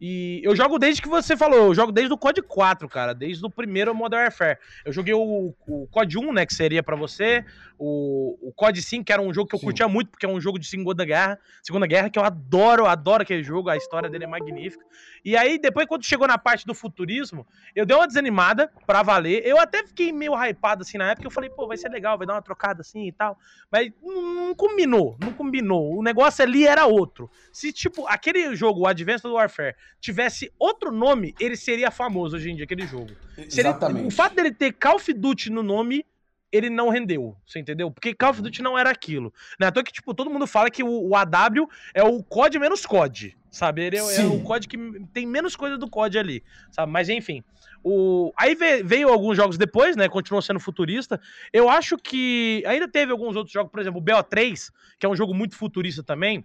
E 0.00 0.40
eu 0.42 0.56
jogo 0.56 0.78
desde 0.78 1.02
que 1.02 1.08
você 1.08 1.36
falou, 1.36 1.66
eu 1.66 1.74
jogo 1.74 1.92
desde 1.92 2.12
o 2.12 2.16
COD 2.16 2.40
4, 2.40 2.88
cara, 2.88 3.14
desde 3.14 3.44
o 3.44 3.50
primeiro 3.50 3.94
Modern 3.94 4.22
Warfare. 4.22 4.58
Eu 4.84 4.92
joguei 4.92 5.12
o, 5.12 5.54
o 5.66 5.86
COD 5.88 6.18
1, 6.18 6.32
né, 6.32 6.46
que 6.46 6.54
seria 6.54 6.82
para 6.82 6.96
você, 6.96 7.44
o, 7.82 8.36
o 8.42 8.52
COD 8.52 8.82
5, 8.82 9.06
que 9.06 9.12
era 9.12 9.22
um 9.22 9.32
jogo 9.32 9.48
que 9.48 9.54
eu 9.54 9.58
Sim. 9.58 9.64
curtia 9.64 9.88
muito, 9.88 10.10
porque 10.10 10.26
é 10.26 10.28
um 10.28 10.38
jogo 10.38 10.58
de 10.58 10.66
Segunda 10.66 11.02
Guerra, 11.02 11.40
Segunda 11.62 11.86
Guerra, 11.86 12.10
que 12.10 12.18
eu 12.18 12.22
adoro, 12.22 12.84
adoro 12.84 13.22
aquele 13.22 13.42
jogo, 13.42 13.70
a 13.70 13.76
história 13.76 14.10
dele 14.10 14.24
é 14.24 14.26
magnífica. 14.26 14.84
E 15.24 15.34
aí, 15.34 15.58
depois, 15.58 15.86
quando 15.86 16.04
chegou 16.04 16.28
na 16.28 16.36
parte 16.36 16.66
do 16.66 16.74
futurismo, 16.74 17.46
eu 17.74 17.86
dei 17.86 17.96
uma 17.96 18.06
desanimada 18.06 18.70
pra 18.86 19.02
valer. 19.02 19.46
Eu 19.46 19.58
até 19.58 19.86
fiquei 19.86 20.12
meio 20.12 20.34
hypado 20.34 20.82
assim 20.82 20.98
na 20.98 21.10
época, 21.10 21.26
eu 21.26 21.30
falei, 21.30 21.48
pô, 21.48 21.66
vai 21.66 21.78
ser 21.78 21.88
legal, 21.88 22.18
vai 22.18 22.26
dar 22.26 22.34
uma 22.34 22.42
trocada 22.42 22.82
assim 22.82 23.06
e 23.06 23.12
tal. 23.12 23.38
Mas 23.72 23.90
não 24.02 24.54
combinou, 24.54 25.16
não 25.18 25.32
combinou. 25.32 25.96
O 25.96 26.02
negócio 26.02 26.44
ali 26.44 26.66
era 26.66 26.84
outro. 26.84 27.30
Se, 27.50 27.72
tipo, 27.72 28.06
aquele 28.06 28.54
jogo, 28.54 28.80
o 28.80 28.86
Advanced 28.86 29.24
Warfare, 29.24 29.74
tivesse 30.02 30.52
outro 30.58 30.92
nome, 30.92 31.34
ele 31.40 31.56
seria 31.56 31.90
famoso 31.90 32.36
hoje 32.36 32.50
em 32.50 32.56
dia, 32.56 32.64
aquele 32.64 32.86
jogo. 32.86 33.10
Exatamente. 33.38 34.06
O 34.06 34.10
fato 34.10 34.36
dele 34.36 34.52
ter 34.52 34.72
Call 34.72 34.96
of 34.96 35.12
Duty 35.14 35.50
no 35.50 35.62
nome 35.62 36.04
ele 36.52 36.68
não 36.68 36.88
rendeu, 36.88 37.36
você 37.46 37.58
entendeu? 37.58 37.90
Porque 37.90 38.14
Call 38.14 38.30
of 38.30 38.42
Duty 38.42 38.62
não 38.62 38.78
era 38.78 38.90
aquilo. 38.90 39.32
Né? 39.58 39.68
Então 39.68 39.82
que, 39.82 39.92
tipo, 39.92 40.12
todo 40.14 40.30
mundo 40.30 40.46
fala 40.46 40.70
que 40.70 40.82
o, 40.82 41.08
o 41.08 41.16
AW 41.16 41.68
é 41.94 42.02
o 42.02 42.22
COD 42.22 42.58
menos 42.58 42.84
COD, 42.84 43.36
sabe? 43.50 43.84
Ele 43.84 43.96
é, 43.96 44.16
é, 44.16 44.24
o 44.24 44.40
COD 44.40 44.68
que 44.68 44.76
tem 45.12 45.26
menos 45.26 45.54
coisa 45.54 45.78
do 45.78 45.88
COD 45.88 46.18
ali, 46.18 46.44
sabe? 46.70 46.90
Mas 46.90 47.08
enfim. 47.08 47.42
O... 47.82 48.32
Aí 48.36 48.54
veio 48.84 49.08
alguns 49.08 49.36
jogos 49.36 49.56
depois, 49.56 49.96
né? 49.96 50.08
Continuou 50.08 50.42
sendo 50.42 50.60
futurista. 50.60 51.20
Eu 51.52 51.68
acho 51.68 51.96
que 51.96 52.62
ainda 52.66 52.86
teve 52.86 53.12
alguns 53.12 53.36
outros 53.36 53.52
jogos, 53.52 53.70
por 53.70 53.80
exemplo, 53.80 54.00
o 54.00 54.04
BO3, 54.04 54.70
que 54.98 55.06
é 55.06 55.08
um 55.08 55.16
jogo 55.16 55.32
muito 55.32 55.56
futurista 55.56 56.02
também. 56.02 56.44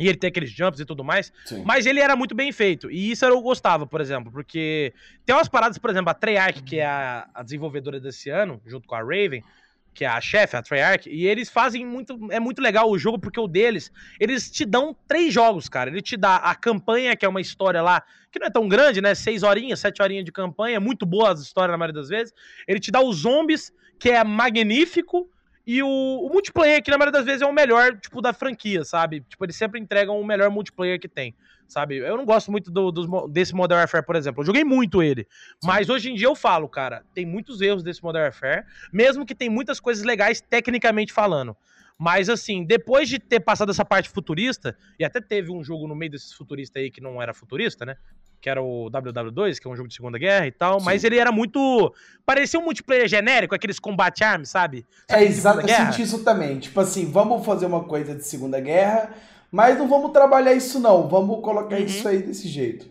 E 0.00 0.08
ele 0.08 0.16
tem 0.16 0.28
aqueles 0.28 0.50
jumps 0.50 0.80
e 0.80 0.84
tudo 0.84 1.04
mais. 1.04 1.32
Sim. 1.44 1.62
Mas 1.64 1.84
ele 1.86 2.00
era 2.00 2.16
muito 2.16 2.34
bem 2.34 2.50
feito. 2.50 2.90
E 2.90 3.10
isso 3.10 3.24
eu 3.24 3.40
gostava, 3.42 3.86
por 3.86 4.00
exemplo. 4.00 4.32
Porque 4.32 4.94
tem 5.26 5.36
umas 5.36 5.48
paradas, 5.48 5.78
por 5.78 5.90
exemplo, 5.90 6.10
a 6.10 6.14
Treyarch, 6.14 6.62
que 6.62 6.78
é 6.78 6.86
a, 6.86 7.28
a 7.34 7.42
desenvolvedora 7.42 8.00
desse 8.00 8.30
ano, 8.30 8.60
junto 8.66 8.88
com 8.88 8.94
a 8.94 9.00
Raven, 9.00 9.44
que 9.92 10.04
é 10.04 10.08
a 10.08 10.20
chefe, 10.20 10.56
a 10.56 10.62
Treyarch, 10.62 11.10
e 11.10 11.26
eles 11.26 11.50
fazem 11.50 11.84
muito. 11.84 12.18
É 12.30 12.40
muito 12.40 12.62
legal 12.62 12.90
o 12.90 12.98
jogo, 12.98 13.18
porque 13.18 13.38
o 13.38 13.46
deles, 13.46 13.92
eles 14.18 14.50
te 14.50 14.64
dão 14.64 14.96
três 15.06 15.34
jogos, 15.34 15.68
cara. 15.68 15.90
Ele 15.90 16.00
te 16.00 16.16
dá 16.16 16.36
a 16.36 16.54
campanha, 16.54 17.16
que 17.16 17.26
é 17.26 17.28
uma 17.28 17.40
história 17.40 17.82
lá, 17.82 18.02
que 18.30 18.38
não 18.38 18.46
é 18.46 18.50
tão 18.50 18.68
grande, 18.68 19.00
né? 19.00 19.14
Seis 19.14 19.42
horinhas, 19.42 19.80
sete 19.80 20.00
horinhas 20.00 20.24
de 20.24 20.32
campanha, 20.32 20.80
muito 20.80 21.04
boa 21.04 21.32
as 21.32 21.40
histórias 21.40 21.72
na 21.72 21.78
maioria 21.78 22.00
das 22.00 22.08
vezes. 22.08 22.32
Ele 22.66 22.80
te 22.80 22.90
dá 22.90 23.02
os 23.02 23.18
zombies, 23.18 23.72
que 23.98 24.10
é 24.10 24.24
magnífico. 24.24 25.28
E 25.72 25.84
o, 25.84 25.86
o, 25.86 26.28
multiplayer, 26.28 26.82
que 26.82 26.90
na 26.90 26.98
maioria 26.98 27.12
das 27.12 27.24
vezes 27.24 27.42
é 27.42 27.46
o 27.46 27.52
melhor, 27.52 27.96
tipo, 27.96 28.20
da 28.20 28.32
franquia, 28.32 28.84
sabe? 28.84 29.20
Tipo, 29.20 29.44
eles 29.44 29.54
sempre 29.54 29.78
entregam 29.78 30.20
o 30.20 30.26
melhor 30.26 30.50
multiplayer 30.50 30.98
que 30.98 31.06
tem, 31.06 31.32
sabe? 31.68 31.98
Eu 31.98 32.16
não 32.16 32.24
gosto 32.24 32.50
muito 32.50 32.72
do, 32.72 32.90
do 32.90 33.28
desse 33.28 33.54
Modern 33.54 33.78
Warfare, 33.78 34.04
por 34.04 34.16
exemplo. 34.16 34.42
Eu 34.42 34.46
joguei 34.46 34.64
muito 34.64 35.00
ele. 35.00 35.28
Sim. 35.30 35.68
Mas 35.68 35.88
hoje 35.88 36.10
em 36.10 36.16
dia 36.16 36.26
eu 36.26 36.34
falo, 36.34 36.68
cara, 36.68 37.04
tem 37.14 37.24
muitos 37.24 37.60
erros 37.60 37.84
desse 37.84 38.02
Modern 38.02 38.24
Warfare, 38.24 38.64
mesmo 38.92 39.24
que 39.24 39.32
tem 39.32 39.48
muitas 39.48 39.78
coisas 39.78 40.04
legais 40.04 40.40
tecnicamente 40.40 41.12
falando. 41.12 41.56
Mas 41.96 42.28
assim, 42.28 42.64
depois 42.64 43.08
de 43.08 43.20
ter 43.20 43.38
passado 43.38 43.70
essa 43.70 43.84
parte 43.84 44.08
futurista, 44.08 44.76
e 44.98 45.04
até 45.04 45.20
teve 45.20 45.52
um 45.52 45.62
jogo 45.62 45.86
no 45.86 45.94
meio 45.94 46.10
desses 46.10 46.32
futuristas 46.32 46.82
aí 46.82 46.90
que 46.90 47.00
não 47.00 47.22
era 47.22 47.32
futurista, 47.32 47.86
né? 47.86 47.96
Que 48.40 48.48
era 48.48 48.62
o 48.62 48.90
WW2, 48.90 49.58
que 49.58 49.68
é 49.68 49.70
um 49.70 49.76
jogo 49.76 49.88
de 49.88 49.94
Segunda 49.94 50.18
Guerra 50.18 50.46
e 50.46 50.52
tal, 50.52 50.80
Sim. 50.80 50.86
mas 50.86 51.04
ele 51.04 51.18
era 51.18 51.30
muito. 51.30 51.94
Parecia 52.24 52.58
um 52.58 52.64
multiplayer 52.64 53.06
genérico, 53.06 53.54
aqueles 53.54 53.78
combat 53.78 54.18
arms, 54.22 54.48
sabe? 54.48 54.86
sabe 55.08 55.22
é, 55.22 55.26
exato, 55.26 55.60
eu 55.60 55.68
senti 55.68 56.02
isso 56.02 56.24
também. 56.24 56.58
Tipo 56.58 56.80
assim, 56.80 57.10
vamos 57.10 57.44
fazer 57.44 57.66
uma 57.66 57.84
coisa 57.84 58.14
de 58.14 58.24
Segunda 58.24 58.58
Guerra, 58.60 59.10
mas 59.50 59.76
não 59.78 59.88
vamos 59.88 60.12
trabalhar 60.12 60.54
isso, 60.54 60.80
não. 60.80 61.08
Vamos 61.08 61.42
colocar 61.42 61.76
uhum. 61.76 61.84
isso 61.84 62.08
aí 62.08 62.22
desse 62.22 62.48
jeito. 62.48 62.88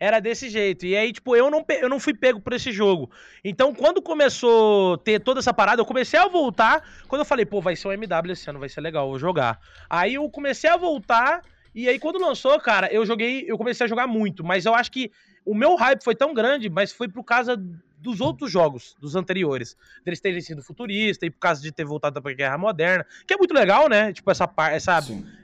Era 0.00 0.20
desse 0.20 0.48
jeito. 0.48 0.86
E 0.86 0.96
aí, 0.96 1.12
tipo, 1.12 1.34
eu 1.34 1.50
não, 1.50 1.64
eu 1.68 1.88
não 1.88 1.98
fui 1.98 2.14
pego 2.14 2.40
por 2.40 2.52
esse 2.52 2.70
jogo. 2.70 3.10
Então, 3.44 3.74
quando 3.74 4.00
começou 4.00 4.94
a 4.94 4.98
ter 4.98 5.20
toda 5.20 5.40
essa 5.40 5.52
parada, 5.52 5.80
eu 5.80 5.86
comecei 5.86 6.18
a 6.18 6.28
voltar. 6.28 6.84
Quando 7.08 7.20
eu 7.20 7.24
falei, 7.24 7.44
pô, 7.44 7.60
vai 7.60 7.74
ser 7.74 7.88
um 7.88 7.92
MW 7.92 8.32
esse 8.32 8.48
ano, 8.48 8.60
vai 8.60 8.68
ser 8.68 8.80
legal, 8.80 9.08
vou 9.08 9.18
jogar. 9.18 9.58
Aí 9.90 10.14
eu 10.14 10.30
comecei 10.30 10.70
a 10.70 10.76
voltar 10.76 11.42
e 11.78 11.88
aí, 11.88 11.96
quando 11.96 12.18
lançou, 12.18 12.58
cara, 12.58 12.92
eu 12.92 13.06
joguei, 13.06 13.44
eu 13.46 13.56
comecei 13.56 13.84
a 13.84 13.88
jogar 13.88 14.08
muito, 14.08 14.42
mas 14.42 14.66
eu 14.66 14.74
acho 14.74 14.90
que 14.90 15.12
o 15.44 15.54
meu 15.54 15.76
hype 15.76 16.02
foi 16.02 16.14
tão 16.14 16.34
grande, 16.34 16.68
mas 16.68 16.90
foi 16.90 17.06
por 17.06 17.22
causa 17.22 17.56
dos 17.96 18.20
outros 18.20 18.50
jogos, 18.50 18.96
dos 19.00 19.14
anteriores. 19.14 19.76
Deles 20.04 20.20
terem 20.20 20.40
sido 20.40 20.60
futurista 20.60 21.24
e 21.24 21.30
por 21.30 21.38
causa 21.38 21.62
de 21.62 21.70
ter 21.70 21.84
voltado 21.84 22.20
pra 22.20 22.32
Guerra 22.32 22.58
Moderna, 22.58 23.06
que 23.24 23.32
é 23.32 23.36
muito 23.36 23.54
legal, 23.54 23.88
né? 23.88 24.12
Tipo, 24.12 24.28
essa 24.28 24.52
essa 24.72 24.98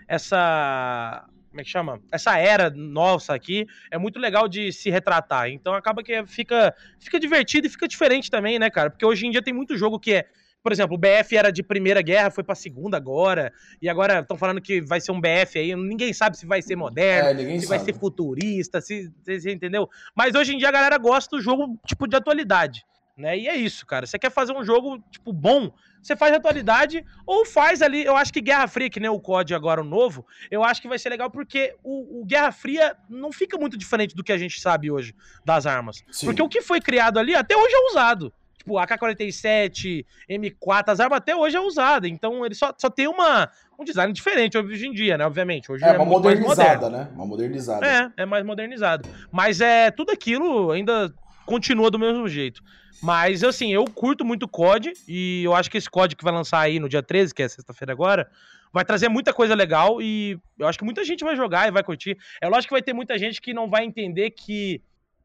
essa 0.08 1.24
como 1.50 1.60
é 1.60 1.64
que 1.64 1.70
chama? 1.70 2.02
Essa 2.10 2.36
era 2.36 2.68
nossa 2.68 3.32
aqui 3.32 3.64
é 3.88 3.96
muito 3.96 4.18
legal 4.18 4.48
de 4.48 4.72
se 4.72 4.90
retratar. 4.90 5.48
Então 5.50 5.72
acaba 5.72 6.02
que 6.02 6.26
fica 6.26 6.74
fica 6.98 7.20
divertido 7.20 7.68
e 7.68 7.70
fica 7.70 7.86
diferente 7.86 8.28
também, 8.28 8.58
né, 8.58 8.68
cara? 8.70 8.90
Porque 8.90 9.06
hoje 9.06 9.24
em 9.24 9.30
dia 9.30 9.40
tem 9.40 9.54
muito 9.54 9.76
jogo 9.76 10.00
que 10.00 10.14
é 10.14 10.26
por 10.64 10.72
exemplo, 10.72 10.96
o 10.96 10.98
BF 10.98 11.36
era 11.36 11.52
de 11.52 11.62
primeira 11.62 12.00
guerra, 12.00 12.30
foi 12.30 12.42
pra 12.42 12.54
segunda 12.54 12.96
agora, 12.96 13.52
e 13.82 13.86
agora 13.86 14.20
estão 14.20 14.38
falando 14.38 14.62
que 14.62 14.80
vai 14.80 14.98
ser 14.98 15.12
um 15.12 15.20
BF 15.20 15.58
aí, 15.58 15.76
ninguém 15.76 16.10
sabe 16.14 16.38
se 16.38 16.46
vai 16.46 16.62
ser 16.62 16.74
moderno, 16.74 17.42
é, 17.42 17.44
se 17.44 17.66
sabe. 17.66 17.66
vai 17.66 17.78
ser 17.80 18.00
futurista, 18.00 18.80
se, 18.80 19.12
você 19.22 19.52
entendeu? 19.52 19.90
Mas 20.16 20.34
hoje 20.34 20.54
em 20.54 20.58
dia 20.58 20.70
a 20.70 20.72
galera 20.72 20.96
gosta 20.96 21.36
do 21.36 21.42
jogo, 21.42 21.78
tipo, 21.86 22.08
de 22.08 22.16
atualidade, 22.16 22.82
né? 23.14 23.36
E 23.36 23.46
é 23.46 23.54
isso, 23.54 23.84
cara. 23.84 24.06
Você 24.06 24.18
quer 24.18 24.30
fazer 24.30 24.56
um 24.56 24.64
jogo, 24.64 25.04
tipo, 25.10 25.34
bom, 25.34 25.70
você 26.02 26.16
faz 26.16 26.34
atualidade, 26.34 27.04
ou 27.26 27.44
faz 27.44 27.82
ali, 27.82 28.02
eu 28.02 28.16
acho 28.16 28.32
que 28.32 28.40
Guerra 28.40 28.66
Fria, 28.66 28.88
que 28.88 28.98
nem 28.98 29.10
o 29.10 29.20
COD 29.20 29.54
agora, 29.54 29.82
o 29.82 29.84
novo, 29.84 30.26
eu 30.50 30.64
acho 30.64 30.80
que 30.80 30.88
vai 30.88 30.98
ser 30.98 31.10
legal 31.10 31.30
porque 31.30 31.76
o, 31.82 32.22
o 32.22 32.24
Guerra 32.24 32.52
Fria 32.52 32.96
não 33.06 33.30
fica 33.30 33.58
muito 33.58 33.76
diferente 33.76 34.16
do 34.16 34.24
que 34.24 34.32
a 34.32 34.38
gente 34.38 34.58
sabe 34.58 34.90
hoje 34.90 35.14
das 35.44 35.66
armas. 35.66 36.02
Sim. 36.10 36.24
Porque 36.24 36.40
o 36.40 36.48
que 36.48 36.62
foi 36.62 36.80
criado 36.80 37.18
ali 37.18 37.34
até 37.34 37.54
hoje 37.54 37.74
é 37.74 37.90
usado. 37.90 38.32
Tipo, 38.64 38.78
AK-47, 38.78 40.06
M4, 40.28 40.84
as 40.88 40.98
armas 40.98 41.18
até 41.18 41.36
hoje 41.36 41.54
é 41.54 41.60
usada. 41.60 42.08
Então 42.08 42.46
ele 42.46 42.54
só, 42.54 42.72
só 42.78 42.88
tem 42.88 43.06
uma, 43.06 43.50
um 43.78 43.84
design 43.84 44.10
diferente 44.10 44.56
hoje 44.56 44.86
em 44.86 44.92
dia, 44.92 45.18
né? 45.18 45.26
Obviamente. 45.26 45.70
Hoje 45.70 45.84
é, 45.84 45.88
é 45.88 45.92
uma 45.98 46.06
modernizada, 46.06 46.88
né? 46.88 47.08
Uma 47.14 47.26
modernizada. 47.26 47.86
É, 47.86 48.22
é 48.22 48.24
mais 48.24 48.44
modernizado. 48.44 49.06
Mas 49.30 49.60
é 49.60 49.90
tudo 49.90 50.10
aquilo 50.10 50.70
ainda 50.70 51.12
continua 51.44 51.90
do 51.90 51.98
mesmo 51.98 52.26
jeito. 52.26 52.62
Mas, 53.02 53.44
assim, 53.44 53.70
eu 53.70 53.84
curto 53.84 54.24
muito 54.24 54.44
o 54.44 54.48
COD 54.48 54.94
e 55.06 55.42
eu 55.44 55.54
acho 55.54 55.70
que 55.70 55.76
esse 55.76 55.90
COD 55.90 56.16
que 56.16 56.24
vai 56.24 56.32
lançar 56.32 56.60
aí 56.60 56.80
no 56.80 56.88
dia 56.88 57.02
13, 57.02 57.34
que 57.34 57.42
é 57.42 57.48
sexta-feira 57.48 57.92
agora, 57.92 58.30
vai 58.72 58.82
trazer 58.82 59.10
muita 59.10 59.34
coisa 59.34 59.54
legal 59.54 60.00
e 60.00 60.38
eu 60.58 60.66
acho 60.66 60.78
que 60.78 60.86
muita 60.86 61.04
gente 61.04 61.22
vai 61.22 61.36
jogar 61.36 61.68
e 61.68 61.70
vai 61.70 61.82
curtir. 61.82 62.16
É 62.40 62.48
lógico 62.48 62.68
que 62.68 62.74
vai 62.74 62.82
ter 62.82 62.94
muita 62.94 63.18
gente 63.18 63.42
que 63.42 63.52
não 63.52 63.68
vai 63.68 63.84
entender 63.84 64.30
que 64.30 64.80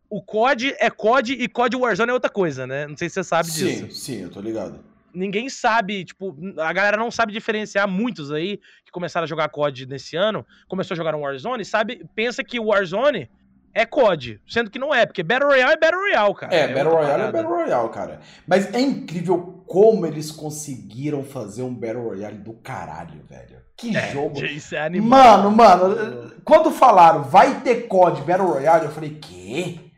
o 0.10 0.22
COD 0.22 0.76
é 0.80 0.90
COD 0.90 1.34
e 1.34 1.48
COD 1.48 1.76
Warzone 1.76 2.10
é 2.10 2.14
outra 2.14 2.30
coisa, 2.30 2.66
né? 2.66 2.88
Não 2.88 2.98
sei 2.98 3.10
se 3.10 3.16
você 3.16 3.24
sabe 3.24 3.52
disso. 3.52 3.86
Sim, 3.86 3.92
sim, 3.92 4.22
eu 4.24 4.30
tô 4.30 4.42
ligado. 4.42 4.80
Ninguém 5.14 5.50
sabe, 5.50 6.06
tipo, 6.06 6.36
a 6.58 6.72
galera 6.72 6.98
não 6.98 7.10
sabe 7.10 7.34
diferenciar 7.34 7.88
muitos 7.88 8.32
aí 8.32 8.60
que 8.86 8.92
começaram 8.92 9.26
a 9.26 9.28
jogar 9.28 9.50
COD 9.50 9.86
nesse 9.86 10.16
ano, 10.16 10.46
começou 10.68 10.94
a 10.94 10.98
jogar 10.98 11.12
no 11.12 11.20
Warzone, 11.20 11.66
sabe, 11.66 12.06
pensa 12.16 12.44
que 12.44 12.60
o 12.60 12.66
Warzone 12.66 13.30
é 13.74 13.86
COD, 13.86 14.42
sendo 14.48 14.70
que 14.70 14.80
não 14.80 14.94
é, 14.94 15.06
porque 15.06 15.24
Battle 15.24 15.50
Royale 15.50 15.74
é 15.74 15.78
Battle 15.78 16.02
Royale, 16.02 16.34
cara. 16.36 16.56
É, 16.56 16.60
é 16.60 16.68
Battle 16.74 16.94
Royale 16.94 17.12
parada. 17.12 17.30
é 17.30 17.32
Battle 17.32 17.58
Royale, 17.58 17.90
cara. 17.90 18.20
Mas 18.48 18.74
é 18.74 18.80
incrível 18.80 19.64
como 19.68 20.06
eles 20.06 20.32
conseguiram 20.32 21.24
fazer 21.24 21.62
um 21.62 21.74
Battle 21.74 22.04
Royale 22.04 22.38
do 22.38 22.54
caralho, 22.54 23.22
velho. 23.30 23.60
Que 23.78 23.96
é, 23.96 24.12
jogo. 24.12 24.42
Isso 24.46 24.76
é 24.76 24.82
animal. 24.82 25.44
Mano, 25.44 25.52
mano, 25.52 26.32
quando 26.44 26.72
falaram 26.72 27.24
vai 27.24 27.62
ter 27.62 27.88
COD 27.88 28.22
Battle 28.22 28.48
Royale, 28.48 28.86
eu 28.86 28.92
falei, 28.92 29.18
quê? 29.22 29.89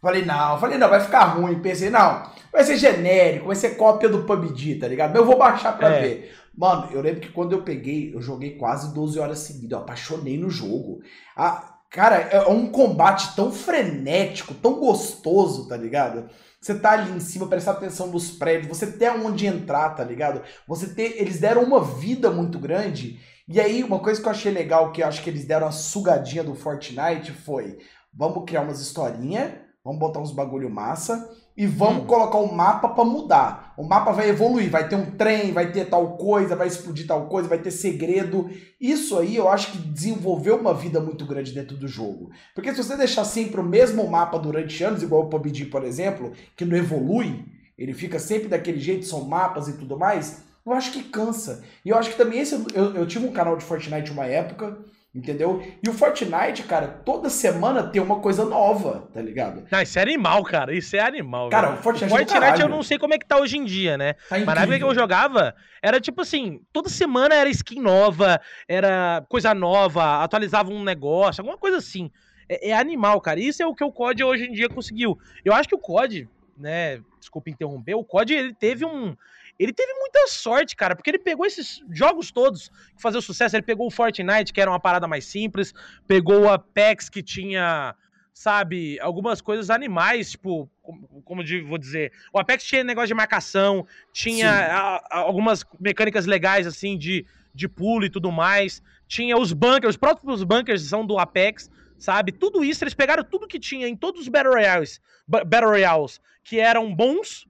Falei, 0.00 0.24
não, 0.24 0.58
falei, 0.58 0.78
não, 0.78 0.88
vai 0.88 1.00
ficar 1.00 1.24
ruim. 1.24 1.60
Pensei, 1.60 1.90
não, 1.90 2.22
vai 2.52 2.64
ser 2.64 2.76
genérico, 2.76 3.46
vai 3.46 3.56
ser 3.56 3.76
cópia 3.76 4.08
do 4.08 4.24
PUBG, 4.24 4.76
tá 4.76 4.86
ligado? 4.86 5.10
Mas 5.10 5.18
eu 5.18 5.26
vou 5.26 5.36
baixar 5.36 5.76
pra 5.76 5.90
é. 5.90 6.00
ver. 6.00 6.34
Mano, 6.56 6.88
eu 6.92 7.00
lembro 7.00 7.20
que 7.20 7.30
quando 7.30 7.52
eu 7.52 7.62
peguei, 7.62 8.14
eu 8.14 8.20
joguei 8.20 8.56
quase 8.56 8.92
12 8.92 9.18
horas 9.18 9.38
seguidas, 9.40 9.72
eu 9.72 9.78
apaixonei 9.78 10.36
no 10.36 10.50
jogo. 10.50 11.00
A, 11.36 11.78
cara, 11.90 12.16
é 12.16 12.48
um 12.48 12.68
combate 12.68 13.34
tão 13.34 13.52
frenético, 13.52 14.54
tão 14.54 14.74
gostoso, 14.74 15.68
tá 15.68 15.76
ligado? 15.76 16.28
Você 16.60 16.76
tá 16.76 16.92
ali 16.92 17.12
em 17.12 17.20
cima, 17.20 17.46
prestar 17.46 17.72
atenção 17.72 18.08
nos 18.08 18.32
prédios, 18.32 18.66
você 18.66 18.88
tem 18.88 19.08
onde 19.08 19.46
entrar, 19.46 19.90
tá 19.90 20.02
ligado? 20.02 20.42
Você 20.66 20.88
ter, 20.88 21.20
eles 21.20 21.38
deram 21.38 21.62
uma 21.62 21.80
vida 21.80 22.30
muito 22.30 22.58
grande. 22.58 23.20
E 23.46 23.60
aí, 23.60 23.84
uma 23.84 24.00
coisa 24.00 24.20
que 24.20 24.26
eu 24.26 24.32
achei 24.32 24.52
legal, 24.52 24.90
que 24.90 25.02
eu 25.02 25.06
acho 25.06 25.22
que 25.22 25.30
eles 25.30 25.44
deram 25.44 25.68
a 25.68 25.72
sugadinha 25.72 26.42
do 26.42 26.56
Fortnite 26.56 27.30
foi: 27.30 27.78
vamos 28.12 28.44
criar 28.44 28.62
umas 28.62 28.80
historinhas 28.80 29.67
vamos 29.88 29.98
botar 29.98 30.20
uns 30.20 30.32
bagulho 30.32 30.68
massa 30.68 31.34
e 31.56 31.66
vamos 31.66 32.02
hum. 32.02 32.06
colocar 32.06 32.36
o 32.36 32.54
mapa 32.54 32.90
para 32.90 33.04
mudar. 33.06 33.72
O 33.78 33.82
mapa 33.82 34.12
vai 34.12 34.28
evoluir, 34.28 34.68
vai 34.68 34.86
ter 34.86 34.96
um 34.96 35.12
trem, 35.12 35.50
vai 35.50 35.72
ter 35.72 35.86
tal 35.86 36.18
coisa, 36.18 36.54
vai 36.54 36.68
explodir 36.68 37.06
tal 37.06 37.26
coisa, 37.26 37.48
vai 37.48 37.58
ter 37.58 37.70
segredo. 37.70 38.50
Isso 38.78 39.18
aí 39.18 39.34
eu 39.34 39.48
acho 39.48 39.72
que 39.72 39.78
desenvolveu 39.78 40.56
uma 40.56 40.74
vida 40.74 41.00
muito 41.00 41.24
grande 41.24 41.52
dentro 41.52 41.74
do 41.74 41.88
jogo. 41.88 42.30
Porque 42.54 42.70
se 42.74 42.84
você 42.84 42.96
deixar 42.98 43.24
sempre 43.24 43.62
o 43.62 43.64
mesmo 43.64 44.06
mapa 44.06 44.38
durante 44.38 44.84
anos, 44.84 45.02
igual 45.02 45.22
o 45.22 45.30
PUBG, 45.30 45.64
por 45.64 45.82
exemplo, 45.84 46.32
que 46.54 46.66
não 46.66 46.76
evolui, 46.76 47.46
ele 47.78 47.94
fica 47.94 48.18
sempre 48.18 48.46
daquele 48.46 48.78
jeito, 48.78 49.06
são 49.06 49.24
mapas 49.24 49.68
e 49.68 49.78
tudo 49.78 49.98
mais, 49.98 50.42
eu 50.66 50.72
acho 50.74 50.92
que 50.92 51.02
cansa. 51.02 51.64
E 51.82 51.88
eu 51.88 51.96
acho 51.96 52.10
que 52.10 52.18
também 52.18 52.40
esse. 52.40 52.54
Eu, 52.74 52.94
eu 52.94 53.06
tive 53.06 53.26
um 53.26 53.32
canal 53.32 53.56
de 53.56 53.64
Fortnite 53.64 54.12
uma 54.12 54.26
época. 54.26 54.76
Entendeu? 55.14 55.62
E 55.82 55.88
o 55.88 55.92
Fortnite, 55.94 56.64
cara, 56.64 56.86
toda 56.86 57.30
semana 57.30 57.82
tem 57.82 58.00
uma 58.00 58.20
coisa 58.20 58.44
nova, 58.44 59.08
tá 59.12 59.22
ligado? 59.22 59.66
Não, 59.70 59.80
isso 59.80 59.98
é 59.98 60.02
animal, 60.02 60.44
cara. 60.44 60.74
Isso 60.74 60.94
é 60.94 61.00
animal. 61.00 61.48
Cara, 61.48 61.68
velho. 61.68 61.80
o 61.80 61.82
Fortnite, 61.82 62.12
o 62.12 62.16
Fortnite 62.16 62.60
eu 62.60 62.68
não 62.68 62.82
sei 62.82 62.98
como 62.98 63.14
é 63.14 63.18
que 63.18 63.26
tá 63.26 63.38
hoje 63.38 63.56
em 63.56 63.64
dia, 63.64 63.96
né? 63.96 64.12
Tá 64.28 64.38
Mas 64.38 64.44
na 64.44 64.62
época 64.62 64.78
que 64.78 64.84
eu 64.84 64.94
jogava, 64.94 65.54
era 65.82 65.98
tipo 65.98 66.20
assim, 66.20 66.60
toda 66.72 66.90
semana 66.90 67.34
era 67.34 67.48
skin 67.48 67.80
nova, 67.80 68.38
era 68.68 69.24
coisa 69.30 69.54
nova, 69.54 70.22
atualizava 70.22 70.70
um 70.70 70.84
negócio, 70.84 71.40
alguma 71.40 71.56
coisa 71.56 71.78
assim. 71.78 72.10
É, 72.46 72.68
é 72.68 72.76
animal, 72.76 73.18
cara. 73.20 73.40
Isso 73.40 73.62
é 73.62 73.66
o 73.66 73.74
que 73.74 73.82
o 73.82 73.92
COD 73.92 74.22
hoje 74.22 74.44
em 74.44 74.52
dia 74.52 74.68
conseguiu. 74.68 75.18
Eu 75.42 75.54
acho 75.54 75.68
que 75.68 75.74
o 75.74 75.80
COD, 75.80 76.28
né, 76.56 77.00
desculpa 77.18 77.48
interromper, 77.48 77.94
o 77.94 78.04
COD 78.04 78.34
ele 78.34 78.54
teve 78.54 78.84
um 78.84 79.16
ele 79.58 79.72
teve 79.72 79.92
muita 79.94 80.28
sorte, 80.28 80.76
cara, 80.76 80.94
porque 80.94 81.10
ele 81.10 81.18
pegou 81.18 81.44
esses 81.44 81.82
jogos 81.90 82.30
todos 82.30 82.68
que 82.94 83.02
faziam 83.02 83.20
sucesso. 83.20 83.56
Ele 83.56 83.62
pegou 83.62 83.86
o 83.86 83.90
Fortnite, 83.90 84.52
que 84.52 84.60
era 84.60 84.70
uma 84.70 84.78
parada 84.78 85.08
mais 85.08 85.24
simples, 85.24 85.74
pegou 86.06 86.42
o 86.42 86.48
Apex, 86.48 87.08
que 87.08 87.22
tinha, 87.22 87.94
sabe, 88.32 89.00
algumas 89.00 89.40
coisas 89.40 89.68
animais, 89.68 90.30
tipo, 90.30 90.70
como, 90.80 91.22
como 91.24 91.42
vou 91.66 91.78
dizer, 91.78 92.12
o 92.32 92.38
Apex 92.38 92.64
tinha 92.64 92.84
negócio 92.84 93.08
de 93.08 93.14
marcação, 93.14 93.84
tinha 94.12 94.50
a, 94.50 94.96
a, 94.96 95.18
algumas 95.18 95.64
mecânicas 95.80 96.24
legais, 96.24 96.66
assim, 96.66 96.96
de, 96.96 97.26
de 97.52 97.68
pulo 97.68 98.04
e 98.04 98.10
tudo 98.10 98.30
mais. 98.30 98.80
Tinha 99.08 99.36
os 99.36 99.52
bunkers, 99.52 99.94
os 99.94 99.96
próprios 99.96 100.44
bunkers 100.44 100.82
são 100.82 101.04
do 101.04 101.18
Apex, 101.18 101.68
sabe? 101.98 102.30
Tudo 102.30 102.62
isso, 102.62 102.84
eles 102.84 102.94
pegaram 102.94 103.24
tudo 103.24 103.48
que 103.48 103.58
tinha 103.58 103.88
em 103.88 103.96
todos 103.96 104.20
os 104.20 104.28
Battle 104.28 104.54
Royales, 104.54 105.00
Battle 105.26 105.70
Royales 105.70 106.20
que 106.48 106.58
eram 106.58 106.94
bons 106.94 107.46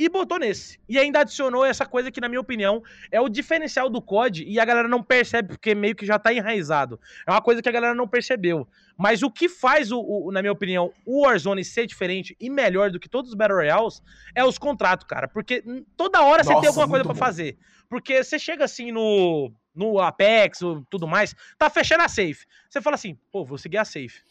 e 0.00 0.08
botou 0.08 0.38
nesse. 0.38 0.80
E 0.88 0.98
ainda 0.98 1.20
adicionou 1.20 1.62
essa 1.62 1.84
coisa 1.84 2.10
que, 2.10 2.22
na 2.22 2.28
minha 2.28 2.40
opinião, 2.40 2.82
é 3.12 3.20
o 3.20 3.28
diferencial 3.28 3.90
do 3.90 4.00
COD 4.00 4.44
e 4.44 4.58
a 4.58 4.64
galera 4.64 4.88
não 4.88 5.02
percebe, 5.02 5.48
porque 5.48 5.74
meio 5.74 5.94
que 5.94 6.06
já 6.06 6.18
tá 6.18 6.32
enraizado. 6.32 6.98
É 7.26 7.30
uma 7.30 7.42
coisa 7.42 7.60
que 7.60 7.68
a 7.68 7.72
galera 7.72 7.94
não 7.94 8.08
percebeu. 8.08 8.66
Mas 8.96 9.22
o 9.22 9.30
que 9.30 9.46
faz, 9.46 9.92
o, 9.92 10.00
o 10.00 10.32
na 10.32 10.40
minha 10.40 10.52
opinião, 10.52 10.90
o 11.04 11.26
Warzone 11.26 11.62
ser 11.62 11.86
diferente 11.86 12.34
e 12.40 12.48
melhor 12.48 12.90
do 12.90 12.98
que 12.98 13.10
todos 13.10 13.30
os 13.30 13.36
Battle 13.36 13.58
Royales 13.58 14.00
é 14.34 14.42
os 14.42 14.56
contratos, 14.56 15.06
cara. 15.06 15.28
Porque 15.28 15.62
toda 15.98 16.22
hora 16.22 16.42
Nossa, 16.42 16.54
você 16.54 16.60
tem 16.60 16.68
alguma 16.68 16.88
coisa 16.88 17.04
para 17.04 17.14
fazer. 17.14 17.58
Porque 17.86 18.24
você 18.24 18.38
chega 18.38 18.64
assim 18.64 18.90
no, 18.90 19.52
no 19.74 19.98
Apex 19.98 20.62
ou 20.62 20.82
tudo 20.88 21.06
mais, 21.06 21.36
tá 21.58 21.68
fechando 21.68 22.04
a 22.04 22.08
safe. 22.08 22.46
Você 22.70 22.80
fala 22.80 22.94
assim, 22.94 23.18
pô, 23.30 23.44
vou 23.44 23.58
seguir 23.58 23.76
a 23.76 23.84
safe. 23.84 24.22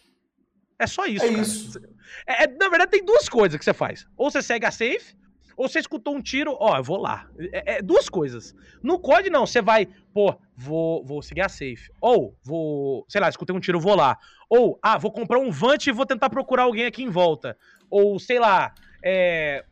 É 0.80 0.88
só 0.88 1.06
isso, 1.06 1.26
é 1.26 1.30
cara. 1.30 1.42
Isso. 1.42 1.80
É, 2.26 2.48
na 2.48 2.70
verdade, 2.70 2.90
tem 2.90 3.06
duas 3.06 3.30
coisas 3.30 3.60
que 3.60 3.64
você 3.64 3.74
faz. 3.74 4.08
Ou 4.18 4.32
você 4.32 4.42
segue 4.42 4.66
a 4.66 4.72
safe, 4.72 5.20
ou 5.60 5.68
você 5.68 5.80
escutou 5.80 6.16
um 6.16 6.22
tiro, 6.22 6.56
ó, 6.58 6.78
eu 6.78 6.84
vou 6.84 6.96
lá. 6.96 7.28
É, 7.52 7.76
é 7.76 7.82
duas 7.82 8.08
coisas. 8.08 8.56
No 8.82 8.98
COD, 8.98 9.30
não, 9.30 9.46
você 9.46 9.62
vai, 9.62 9.90
pô, 10.14 10.34
vou, 10.56 11.04
vou 11.04 11.22
seguir 11.22 11.42
a 11.42 11.50
safe. 11.50 11.92
Ou, 12.00 12.34
vou, 12.42 13.06
sei 13.10 13.20
lá, 13.20 13.28
escutei 13.28 13.54
um 13.54 13.60
tiro, 13.60 13.78
vou 13.78 13.94
lá. 13.94 14.18
Ou, 14.50 14.80
ah, 14.82 14.98
vou 14.98 15.12
comprar 15.12 15.38
um 15.38 15.52
Vant 15.52 15.86
e 15.86 15.92
vou 15.92 16.06
tentar 16.06 16.30
procurar 16.30 16.64
alguém 16.64 16.86
aqui 16.86 17.04
em 17.04 17.10
volta. 17.10 17.58
Ou, 17.90 18.18
sei 18.20 18.40
lá, 18.40 18.74
é, 19.04 19.66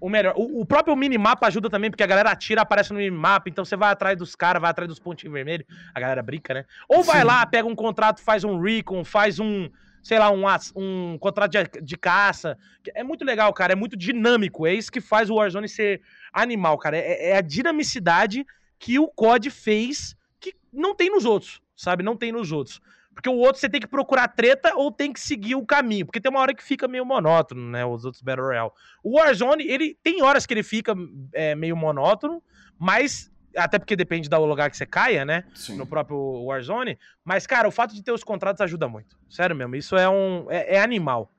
o 0.00 0.08
melhor. 0.08 0.34
O, 0.36 0.60
o, 0.60 0.64
próprio 0.64 0.94
minimapa 0.94 1.48
ajuda 1.48 1.68
também, 1.68 1.90
porque 1.90 2.04
a 2.04 2.06
galera 2.06 2.30
atira, 2.30 2.62
aparece 2.62 2.92
no 2.92 3.00
minimapa, 3.00 3.48
então 3.48 3.64
você 3.64 3.74
vai 3.74 3.90
atrás 3.90 4.16
dos 4.16 4.36
caras, 4.36 4.62
vai 4.62 4.70
atrás 4.70 4.88
dos 4.88 5.00
pontinhos 5.00 5.34
vermelhos. 5.34 5.66
A 5.92 5.98
galera 5.98 6.22
brinca, 6.22 6.54
né? 6.54 6.64
Ou 6.88 7.02
vai 7.02 7.22
Sim. 7.22 7.26
lá, 7.26 7.44
pega 7.44 7.66
um 7.66 7.74
contrato, 7.74 8.22
faz 8.22 8.44
um 8.44 8.60
recon, 8.60 9.04
faz 9.04 9.40
um 9.40 9.68
sei 10.06 10.20
lá, 10.20 10.30
um, 10.30 10.44
um 10.76 11.18
contrato 11.18 11.50
de, 11.50 11.82
de 11.82 11.96
caça. 11.96 12.56
É 12.94 13.02
muito 13.02 13.24
legal, 13.24 13.52
cara. 13.52 13.72
É 13.72 13.76
muito 13.76 13.96
dinâmico. 13.96 14.64
É 14.64 14.72
isso 14.72 14.92
que 14.92 15.00
faz 15.00 15.28
o 15.28 15.34
Warzone 15.34 15.68
ser 15.68 16.00
animal, 16.32 16.78
cara. 16.78 16.96
É, 16.96 17.30
é 17.30 17.36
a 17.36 17.40
dinamicidade 17.40 18.46
que 18.78 19.00
o 19.00 19.08
COD 19.08 19.50
fez 19.50 20.16
que 20.38 20.54
não 20.72 20.94
tem 20.94 21.10
nos 21.10 21.24
outros, 21.24 21.60
sabe? 21.74 22.04
Não 22.04 22.16
tem 22.16 22.30
nos 22.30 22.52
outros. 22.52 22.80
Porque 23.12 23.28
o 23.28 23.34
outro 23.34 23.60
você 23.60 23.68
tem 23.68 23.80
que 23.80 23.88
procurar 23.88 24.28
treta 24.28 24.76
ou 24.76 24.92
tem 24.92 25.12
que 25.12 25.18
seguir 25.18 25.56
o 25.56 25.66
caminho. 25.66 26.06
Porque 26.06 26.20
tem 26.20 26.30
uma 26.30 26.38
hora 26.38 26.54
que 26.54 26.62
fica 26.62 26.86
meio 26.86 27.04
monótono, 27.04 27.68
né? 27.68 27.84
Os 27.84 28.04
outros 28.04 28.22
Battle 28.22 28.46
Royale. 28.46 28.70
O 29.02 29.18
Warzone, 29.18 29.66
ele 29.66 29.98
tem 30.04 30.22
horas 30.22 30.46
que 30.46 30.54
ele 30.54 30.62
fica 30.62 30.94
é, 31.32 31.56
meio 31.56 31.76
monótono, 31.76 32.40
mas 32.78 33.28
até 33.56 33.78
porque 33.78 33.96
depende 33.96 34.28
do 34.28 34.44
lugar 34.44 34.70
que 34.70 34.76
você 34.76 34.86
caia, 34.86 35.24
né? 35.24 35.44
Sim. 35.54 35.76
No 35.76 35.86
próprio 35.86 36.44
Warzone. 36.44 36.98
Mas, 37.24 37.46
cara, 37.46 37.66
o 37.66 37.72
fato 37.72 37.94
de 37.94 38.02
ter 38.02 38.12
os 38.12 38.22
contratos 38.22 38.60
ajuda 38.60 38.88
muito. 38.88 39.18
Sério 39.28 39.56
mesmo, 39.56 39.74
isso 39.76 39.96
é 39.96 40.08
um. 40.08 40.46
é, 40.50 40.76
é 40.76 40.80
animal. 40.80 41.30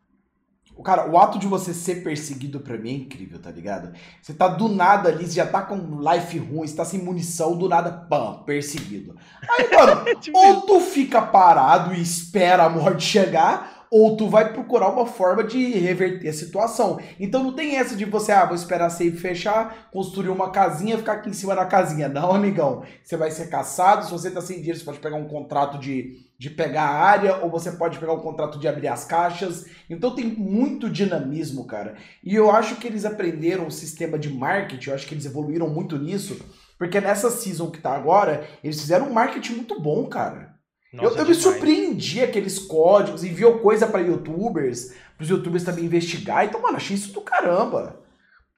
Cara, 0.84 1.10
o 1.10 1.18
ato 1.18 1.40
de 1.40 1.48
você 1.48 1.74
ser 1.74 2.04
perseguido 2.04 2.60
pra 2.60 2.78
mim 2.78 2.90
é 2.90 2.94
incrível, 2.94 3.40
tá 3.40 3.50
ligado? 3.50 3.94
Você 4.22 4.34
tá 4.34 4.48
do 4.48 4.68
nada 4.68 5.10
ali, 5.10 5.26
você 5.26 5.34
já 5.34 5.46
tá 5.46 5.62
com 5.62 6.00
life 6.00 6.38
ruim, 6.38 6.68
você 6.68 6.76
tá 6.76 6.86
sem 6.86 7.02
munição, 7.02 7.58
do 7.58 7.68
nada, 7.68 7.92
pam, 7.92 8.44
perseguido. 8.44 9.16
Aí, 9.50 9.76
mano, 9.76 10.06
tipo 10.22 10.38
ou 10.38 10.62
tu 10.62 10.80
fica 10.80 11.22
parado 11.22 11.94
e 11.94 12.02
espera 12.02 12.66
a 12.66 12.70
morte 12.70 13.04
chegar, 13.04 13.77
ou 13.90 14.18
tu 14.18 14.28
vai 14.28 14.52
procurar 14.52 14.90
uma 14.90 15.06
forma 15.06 15.44
de 15.44 15.72
reverter 15.78 16.30
a 16.30 16.34
situação. 16.34 17.00
Então 17.20 17.44
não 17.44 17.54
tem 17.54 17.78
essa 17.78 17.96
de 17.96 18.06
você, 18.06 18.32
ah, 18.32 18.46
vou 18.46 18.56
esperar 18.56 18.88
a 18.88 18.90
safe 18.90 19.12
fechar, 19.12 19.90
construir 19.92 20.30
uma 20.30 20.52
casinha, 20.52 20.98
ficar 20.98 21.14
aqui 21.14 21.30
em 21.30 21.34
cima 21.34 21.56
da 21.56 21.66
casinha. 21.66 22.10
Não, 22.10 22.34
amigão. 22.34 22.84
Você 23.04 23.16
vai 23.16 23.32
ser 23.32 23.50
caçado, 23.50 24.06
se 24.06 24.12
você 24.12 24.30
tá 24.30 24.42
sem 24.42 24.58
dinheiro, 24.58 24.78
você 24.78 24.86
pode 24.86 25.00
pegar 25.00 25.16
um 25.16 25.28
contrato 25.28 25.80
de, 25.80 26.26
de 26.38 26.50
pegar 26.50 26.84
a 26.84 27.02
área, 27.02 27.38
ou 27.38 27.50
você 27.50 27.72
pode 27.72 27.98
pegar 27.98 28.14
um 28.14 28.20
contrato 28.20 28.60
de 28.60 28.68
abrir 28.68 28.88
as 28.88 29.06
caixas. 29.06 29.66
Então 29.90 30.14
tem 30.14 30.26
muito 30.26 30.90
dinamismo, 30.90 31.66
cara. 31.66 31.96
E 32.24 32.36
eu 32.36 32.52
acho 32.52 32.76
que 32.76 32.88
eles 32.88 33.06
aprenderam 33.06 33.68
o 33.68 33.72
sistema 33.72 34.20
de 34.20 34.30
marketing, 34.30 34.90
eu 34.90 34.96
acho 34.96 35.08
que 35.08 35.14
eles 35.14 35.26
evoluíram 35.26 35.70
muito 35.70 35.98
nisso, 35.98 36.40
porque 36.78 37.00
nessa 37.02 37.32
season 37.32 37.72
que 37.72 37.80
tá 37.80 37.96
agora, 37.96 38.48
eles 38.64 38.80
fizeram 38.80 39.08
um 39.08 39.14
marketing 39.14 39.54
muito 39.54 39.80
bom, 39.80 40.06
cara. 40.08 40.57
Nossa, 40.94 41.16
eu, 41.16 41.24
eu 41.24 41.26
me 41.28 41.36
surpreendi 41.36 42.22
aqueles 42.22 42.60
códigos, 42.60 43.24
enviou 43.24 43.60
coisa 43.60 43.88
para 43.88 44.02
youtubers, 44.02 44.94
pros 45.18 45.30
youtubers 45.30 45.64
também 45.64 45.86
investigar. 45.86 46.46
Então, 46.46 46.62
mano, 46.62 46.78
achei 46.78 46.96
isso 46.96 47.14
do 47.14 47.22
caramba. 47.22 48.00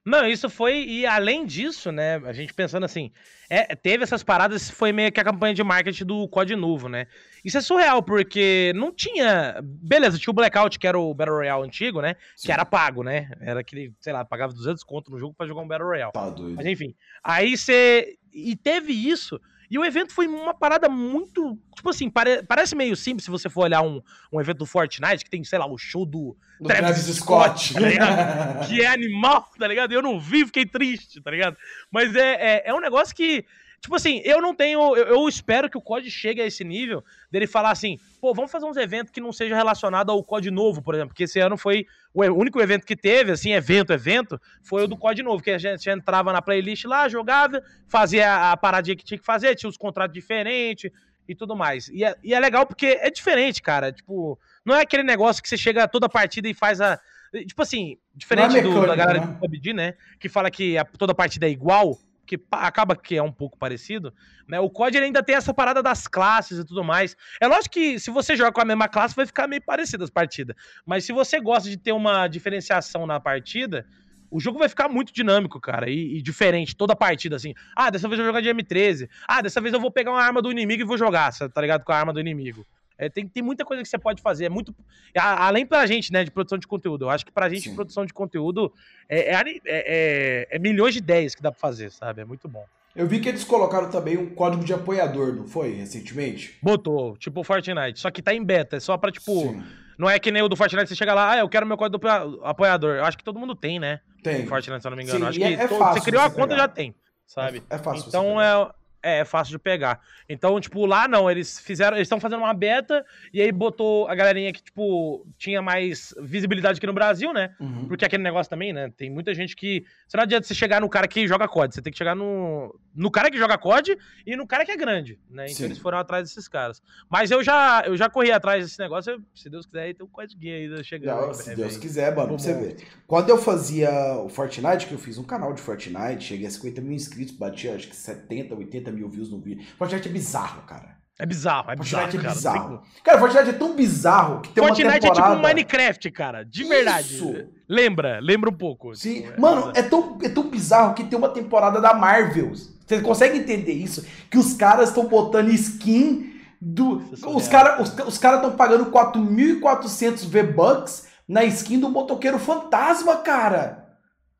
Não, 0.04 0.26
isso 0.26 0.48
foi, 0.48 0.82
e 0.82 1.04
além 1.04 1.44
disso, 1.44 1.92
né, 1.92 2.16
a 2.24 2.32
gente 2.32 2.54
pensando 2.54 2.84
assim, 2.84 3.12
é, 3.50 3.76
teve 3.76 4.02
essas 4.02 4.22
paradas, 4.22 4.70
foi 4.70 4.92
meio 4.92 5.12
que 5.12 5.20
a 5.20 5.24
campanha 5.24 5.52
de 5.52 5.62
marketing 5.62 6.06
do 6.06 6.26
Código 6.26 6.58
Novo, 6.58 6.88
né? 6.88 7.06
Isso 7.44 7.58
é 7.58 7.60
surreal, 7.60 8.02
porque 8.02 8.72
não 8.74 8.92
tinha. 8.94 9.60
Beleza, 9.62 10.18
tinha 10.18 10.30
o 10.30 10.34
Blackout, 10.34 10.78
que 10.78 10.86
era 10.86 10.98
o 10.98 11.12
Battle 11.12 11.36
Royale 11.36 11.66
antigo, 11.66 12.00
né? 12.00 12.16
Sim. 12.34 12.46
Que 12.46 12.52
era 12.52 12.64
pago, 12.64 13.02
né? 13.02 13.30
Era 13.40 13.60
aquele, 13.60 13.92
sei 14.00 14.12
lá, 14.12 14.24
pagava 14.24 14.52
200 14.52 14.82
conto 14.84 15.10
no 15.10 15.18
jogo 15.18 15.34
para 15.36 15.46
jogar 15.46 15.60
um 15.60 15.68
Battle 15.68 15.88
Royale. 15.88 16.12
Tá 16.12 16.30
doido. 16.30 16.56
Mas 16.56 16.66
enfim, 16.66 16.94
aí 17.22 17.56
você. 17.56 18.16
E 18.32 18.56
teve 18.56 18.92
isso. 18.92 19.40
E 19.70 19.78
o 19.78 19.84
evento 19.84 20.12
foi 20.12 20.26
uma 20.26 20.52
parada 20.52 20.88
muito. 20.88 21.56
Tipo 21.76 21.90
assim, 21.90 22.10
pare, 22.10 22.42
parece 22.42 22.74
meio 22.74 22.96
simples 22.96 23.24
se 23.24 23.30
você 23.30 23.48
for 23.48 23.62
olhar 23.62 23.82
um, 23.82 24.02
um 24.32 24.40
evento 24.40 24.58
do 24.58 24.66
Fortnite, 24.66 25.24
que 25.24 25.30
tem, 25.30 25.44
sei 25.44 25.58
lá, 25.58 25.66
o 25.66 25.78
show 25.78 26.04
do, 26.04 26.36
do 26.60 26.66
Travis, 26.66 27.04
Travis 27.04 27.16
Scott, 27.16 27.72
Scott 27.72 27.96
tá 27.96 28.64
que 28.66 28.82
é 28.82 28.88
animal, 28.88 29.48
tá 29.56 29.68
ligado? 29.68 29.92
Eu 29.92 30.02
não 30.02 30.18
vi, 30.18 30.44
fiquei 30.44 30.66
triste, 30.66 31.20
tá 31.20 31.30
ligado? 31.30 31.56
Mas 31.90 32.14
é, 32.16 32.56
é, 32.56 32.62
é 32.66 32.74
um 32.74 32.80
negócio 32.80 33.14
que 33.14 33.44
Tipo 33.80 33.96
assim, 33.96 34.20
eu 34.24 34.42
não 34.42 34.54
tenho. 34.54 34.94
Eu, 34.94 35.06
eu, 35.06 35.28
espero 35.28 35.68
que 35.70 35.78
o 35.78 35.80
COD 35.80 36.10
chegue 36.10 36.42
a 36.42 36.46
esse 36.46 36.62
nível 36.62 37.02
dele 37.30 37.46
falar 37.46 37.70
assim, 37.70 37.98
pô, 38.20 38.34
vamos 38.34 38.50
fazer 38.50 38.66
uns 38.66 38.76
eventos 38.76 39.10
que 39.10 39.22
não 39.22 39.32
seja 39.32 39.56
relacionado 39.56 40.10
ao 40.10 40.22
COD 40.22 40.50
novo, 40.50 40.82
por 40.82 40.94
exemplo. 40.94 41.10
Porque 41.10 41.24
esse 41.24 41.40
ano 41.40 41.56
foi. 41.56 41.86
O 42.12 42.22
único 42.22 42.60
evento 42.60 42.84
que 42.84 42.94
teve, 42.94 43.32
assim, 43.32 43.52
evento, 43.52 43.92
evento, 43.92 44.38
foi 44.62 44.84
o 44.84 44.88
do 44.88 44.98
COD 44.98 45.22
novo. 45.22 45.42
Que 45.42 45.52
a 45.52 45.58
gente 45.58 45.88
entrava 45.88 46.30
na 46.30 46.42
playlist 46.42 46.84
lá, 46.84 47.08
jogava, 47.08 47.62
fazia 47.88 48.52
a 48.52 48.56
paradinha 48.56 48.96
que 48.96 49.04
tinha 49.04 49.18
que 49.18 49.24
fazer, 49.24 49.54
tinha 49.54 49.70
os 49.70 49.78
contratos 49.78 50.12
diferentes 50.12 50.90
e 51.26 51.34
tudo 51.34 51.56
mais. 51.56 51.88
E 51.88 52.04
é, 52.04 52.14
e 52.22 52.34
é 52.34 52.40
legal 52.40 52.66
porque 52.66 52.98
é 53.00 53.10
diferente, 53.10 53.62
cara. 53.62 53.90
Tipo, 53.90 54.38
não 54.62 54.74
é 54.74 54.82
aquele 54.82 55.04
negócio 55.04 55.42
que 55.42 55.48
você 55.48 55.56
chega 55.56 55.88
toda 55.88 56.06
partida 56.06 56.46
e 56.48 56.52
faz 56.52 56.82
a. 56.82 57.00
Tipo 57.46 57.62
assim, 57.62 57.96
diferente 58.14 58.58
é 58.58 58.62
do, 58.62 58.86
da 58.86 58.94
galera 58.94 59.20
né? 59.20 59.26
do 59.26 59.38
PUBG, 59.38 59.72
né? 59.72 59.94
Que 60.18 60.28
fala 60.28 60.50
que 60.50 60.76
a, 60.76 60.84
toda 60.84 61.14
partida 61.14 61.46
é 61.46 61.50
igual 61.50 61.96
que 62.30 62.40
acaba 62.52 62.94
que 62.94 63.16
é 63.16 63.22
um 63.22 63.32
pouco 63.32 63.58
parecido, 63.58 64.14
né? 64.46 64.60
O 64.60 64.70
COD 64.70 64.98
ainda 64.98 65.20
tem 65.20 65.34
essa 65.34 65.52
parada 65.52 65.82
das 65.82 66.06
classes 66.06 66.60
e 66.60 66.64
tudo 66.64 66.84
mais. 66.84 67.16
É 67.40 67.48
lógico 67.48 67.74
que 67.74 67.98
se 67.98 68.08
você 68.08 68.36
joga 68.36 68.52
com 68.52 68.60
a 68.60 68.64
mesma 68.64 68.88
classe, 68.88 69.16
vai 69.16 69.26
ficar 69.26 69.48
meio 69.48 69.60
parecido 69.60 70.04
as 70.04 70.10
partidas. 70.10 70.54
Mas 70.86 71.04
se 71.04 71.12
você 71.12 71.40
gosta 71.40 71.68
de 71.68 71.76
ter 71.76 71.90
uma 71.90 72.28
diferenciação 72.28 73.04
na 73.04 73.18
partida, 73.18 73.84
o 74.30 74.38
jogo 74.38 74.60
vai 74.60 74.68
ficar 74.68 74.88
muito 74.88 75.12
dinâmico, 75.12 75.60
cara, 75.60 75.90
e, 75.90 76.18
e, 76.18 76.22
diferente, 76.22 76.76
toda 76.76 76.94
partida, 76.94 77.34
assim. 77.34 77.52
Ah, 77.74 77.90
dessa 77.90 78.06
vez 78.06 78.20
eu 78.20 78.24
vou 78.24 78.32
jogar 78.32 78.40
de 78.40 78.48
M13. 78.48 79.08
Ah, 79.26 79.42
dessa 79.42 79.60
vez 79.60 79.74
eu 79.74 79.80
vou 79.80 79.90
pegar 79.90 80.12
uma 80.12 80.22
arma 80.22 80.40
do 80.40 80.52
inimigo 80.52 80.82
e 80.82 80.86
vou 80.86 80.96
jogar, 80.96 81.32
tá 81.32 81.60
ligado? 81.60 81.82
Com 81.82 81.90
a 81.90 81.96
arma 81.96 82.12
do 82.12 82.20
inimigo. 82.20 82.64
É, 83.00 83.08
tem, 83.08 83.26
tem 83.26 83.42
muita 83.42 83.64
coisa 83.64 83.82
que 83.82 83.88
você 83.88 83.98
pode 83.98 84.20
fazer. 84.20 84.44
É 84.44 84.48
muito. 84.50 84.74
A, 85.16 85.46
além 85.46 85.64
pra 85.64 85.86
gente, 85.86 86.12
né, 86.12 86.22
de 86.22 86.30
produção 86.30 86.58
de 86.58 86.66
conteúdo. 86.66 87.06
Eu 87.06 87.10
acho 87.10 87.24
que 87.24 87.32
pra 87.32 87.48
gente, 87.48 87.70
Sim. 87.70 87.74
produção 87.74 88.04
de 88.04 88.12
conteúdo, 88.12 88.70
é, 89.08 89.34
é, 89.34 89.60
é, 89.64 90.48
é, 90.50 90.58
milhões 90.58 90.92
de 90.92 90.98
ideias 90.98 91.34
que 91.34 91.42
dá 91.42 91.50
pra 91.50 91.58
fazer, 91.58 91.90
sabe? 91.90 92.20
É 92.20 92.24
muito 92.26 92.46
bom. 92.46 92.62
Eu 92.94 93.06
vi 93.06 93.18
que 93.18 93.28
eles 93.30 93.42
colocaram 93.42 93.88
também 93.88 94.18
um 94.18 94.28
código 94.34 94.62
de 94.62 94.74
apoiador, 94.74 95.34
não 95.34 95.46
foi? 95.46 95.72
Recentemente? 95.72 96.58
Botou, 96.62 97.16
tipo 97.16 97.40
o 97.40 97.44
Fortnite. 97.44 97.98
Só 97.98 98.10
que 98.10 98.20
tá 98.20 98.34
em 98.34 98.44
beta. 98.44 98.76
É 98.76 98.80
só 98.80 98.98
pra, 98.98 99.10
tipo. 99.10 99.32
Sim. 99.32 99.62
Não 99.96 100.08
é 100.08 100.18
que 100.18 100.30
nem 100.30 100.42
o 100.42 100.48
do 100.48 100.56
Fortnite, 100.56 100.88
você 100.88 100.94
chega 100.94 101.14
lá, 101.14 101.32
ah, 101.32 101.38
eu 101.38 101.48
quero 101.48 101.66
meu 101.66 101.78
código 101.78 101.98
do 101.98 102.44
apoiador. 102.44 102.96
Eu 102.96 103.04
acho 103.04 103.16
que 103.16 103.24
todo 103.24 103.38
mundo 103.38 103.54
tem, 103.54 103.78
né? 103.78 104.00
Tem. 104.22 104.46
Fortnite, 104.46 104.82
se 104.82 104.86
eu 104.86 104.90
não 104.90 104.96
me 104.98 105.04
engano. 105.04 105.20
Sim, 105.20 105.26
acho 105.26 105.38
que 105.38 105.44
é, 105.44 105.68
todo, 105.68 105.92
você 105.92 106.00
criou 106.00 106.22
a 106.22 106.28
conta 106.28 106.48
pegar. 106.48 106.58
já 106.58 106.68
tem, 106.68 106.94
sabe? 107.26 107.62
É, 107.70 107.76
é 107.76 107.78
fácil. 107.78 108.08
Então 108.08 108.40
é, 108.40 108.70
é, 109.02 109.20
é 109.20 109.24
fácil 109.24 109.52
de 109.52 109.58
pegar. 109.58 110.00
Então, 110.28 110.60
tipo, 110.60 110.84
lá 110.86 111.08
não, 111.08 111.30
eles 111.30 111.58
fizeram. 111.58 111.96
Eles 111.96 112.06
estão 112.06 112.20
fazendo 112.20 112.40
uma 112.40 112.54
beta 112.54 113.04
e 113.32 113.40
aí 113.40 113.50
botou 113.50 114.08
a 114.08 114.14
galerinha 114.14 114.52
que, 114.52 114.62
tipo, 114.62 115.26
tinha 115.38 115.60
mais 115.60 116.14
visibilidade 116.20 116.78
aqui 116.78 116.86
no 116.86 116.92
Brasil, 116.92 117.32
né? 117.32 117.54
Uhum. 117.60 117.86
Porque 117.88 118.04
aquele 118.04 118.22
negócio 118.22 118.48
também, 118.48 118.72
né? 118.72 118.92
Tem 118.96 119.10
muita 119.10 119.34
gente 119.34 119.56
que. 119.56 119.84
Você 120.06 120.16
não 120.16 120.24
adianta 120.24 120.46
você 120.46 120.54
chegar 120.54 120.80
no 120.80 120.88
cara 120.88 121.08
que 121.08 121.26
joga 121.26 121.48
COD, 121.48 121.74
você 121.74 121.82
tem 121.82 121.92
que 121.92 121.98
chegar 121.98 122.14
no. 122.14 122.74
No 122.94 123.10
cara 123.10 123.30
que 123.30 123.38
joga 123.38 123.56
COD 123.56 123.96
e 124.26 124.36
no 124.36 124.46
cara 124.46 124.64
que 124.64 124.72
é 124.72 124.76
grande, 124.76 125.18
né? 125.30 125.44
Então 125.44 125.56
Sim. 125.56 125.64
eles 125.66 125.78
foram 125.78 125.98
atrás 125.98 126.28
desses 126.28 126.48
caras. 126.48 126.82
Mas 127.08 127.30
eu 127.30 127.42
já, 127.42 127.84
eu 127.86 127.96
já 127.96 128.10
corri 128.10 128.32
atrás 128.32 128.64
desse 128.64 128.78
negócio, 128.80 129.12
eu, 129.12 129.20
se 129.32 129.48
Deus 129.48 129.64
quiser, 129.64 129.82
aí 129.82 129.94
tem 129.94 130.04
um 130.04 130.08
código 130.08 130.40
ainda 130.44 130.82
chegando. 130.82 131.26
Não, 131.26 131.34
se 131.34 131.54
Deus 131.54 131.76
quiser, 131.76 132.14
mano, 132.14 132.28
pra 132.28 132.38
você 132.38 132.52
ver. 132.52 132.76
Quando 133.06 133.30
eu 133.30 133.38
fazia 133.38 133.90
o 134.16 134.28
Fortnite, 134.28 134.86
que 134.86 134.92
eu 134.92 134.98
fiz 134.98 135.18
um 135.18 135.24
canal 135.24 135.52
de 135.52 135.60
Fortnite, 135.60 136.24
cheguei 136.24 136.46
a 136.46 136.50
50 136.50 136.80
mil 136.80 136.92
inscritos, 136.92 137.34
bati 137.34 137.68
acho 137.68 137.88
que 137.88 137.96
70, 137.96 138.54
80 138.54 138.89
mil 138.92 139.08
views 139.08 139.30
no 139.30 139.40
vídeo. 139.40 139.66
Fortnite 139.76 140.08
é 140.08 140.12
bizarro, 140.12 140.62
cara. 140.62 141.00
É 141.18 141.26
bizarro, 141.26 141.70
é 141.70 141.76
Fortnite 141.76 142.16
bizarro. 142.16 142.30
é 142.30 142.34
bizarro. 142.34 142.78
Cara, 142.78 142.82
cara 143.04 143.18
Fortnite 143.18 143.50
é 143.50 143.52
tão 143.52 143.76
bizarro 143.76 144.40
que 144.40 144.48
tem 144.52 144.64
Fortnite 144.64 144.86
uma 144.88 145.00
temporada... 145.00 145.20
é 145.20 145.22
tipo 145.22 145.38
um 145.38 145.42
Minecraft, 145.42 146.10
cara. 146.10 146.44
De 146.44 146.64
verdade. 146.64 147.14
Isso. 147.14 147.48
Lembra, 147.68 148.18
lembra 148.20 148.48
um 148.48 148.54
pouco. 148.54 148.94
Sim. 148.96 149.22
Tipo, 149.22 149.34
é 149.34 149.38
Mano, 149.38 149.72
é 149.74 149.82
tão, 149.82 150.18
é 150.22 150.28
tão 150.30 150.48
bizarro 150.48 150.94
que 150.94 151.04
tem 151.04 151.18
uma 151.18 151.28
temporada 151.28 151.78
da 151.78 151.92
Marvel. 151.92 152.52
Você 152.54 153.00
consegue 153.02 153.38
entender 153.38 153.72
isso? 153.72 154.06
Que 154.30 154.38
os 154.38 154.54
caras 154.54 154.88
estão 154.88 155.06
botando 155.06 155.50
skin 155.50 156.40
do. 156.58 157.02
Os 157.34 157.48
caras 157.48 157.80
os, 157.80 158.06
os 158.06 158.18
cara 158.18 158.36
estão 158.36 158.56
pagando 158.56 158.90
4.400 158.90 160.26
V-Bucks 160.26 161.06
na 161.28 161.44
skin 161.44 161.78
do 161.78 161.90
motoqueiro 161.90 162.38
fantasma, 162.38 163.18
cara. 163.18 163.90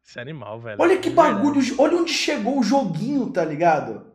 Isso 0.03 0.19
é 0.19 0.23
animal, 0.23 0.59
velho. 0.59 0.77
Olha 0.81 0.97
que 0.97 1.11
bagulho. 1.11 1.61
Olha 1.79 1.99
onde 1.99 2.13
chegou 2.13 2.59
o 2.59 2.63
joguinho, 2.63 3.31
tá 3.31 3.45
ligado? 3.45 4.10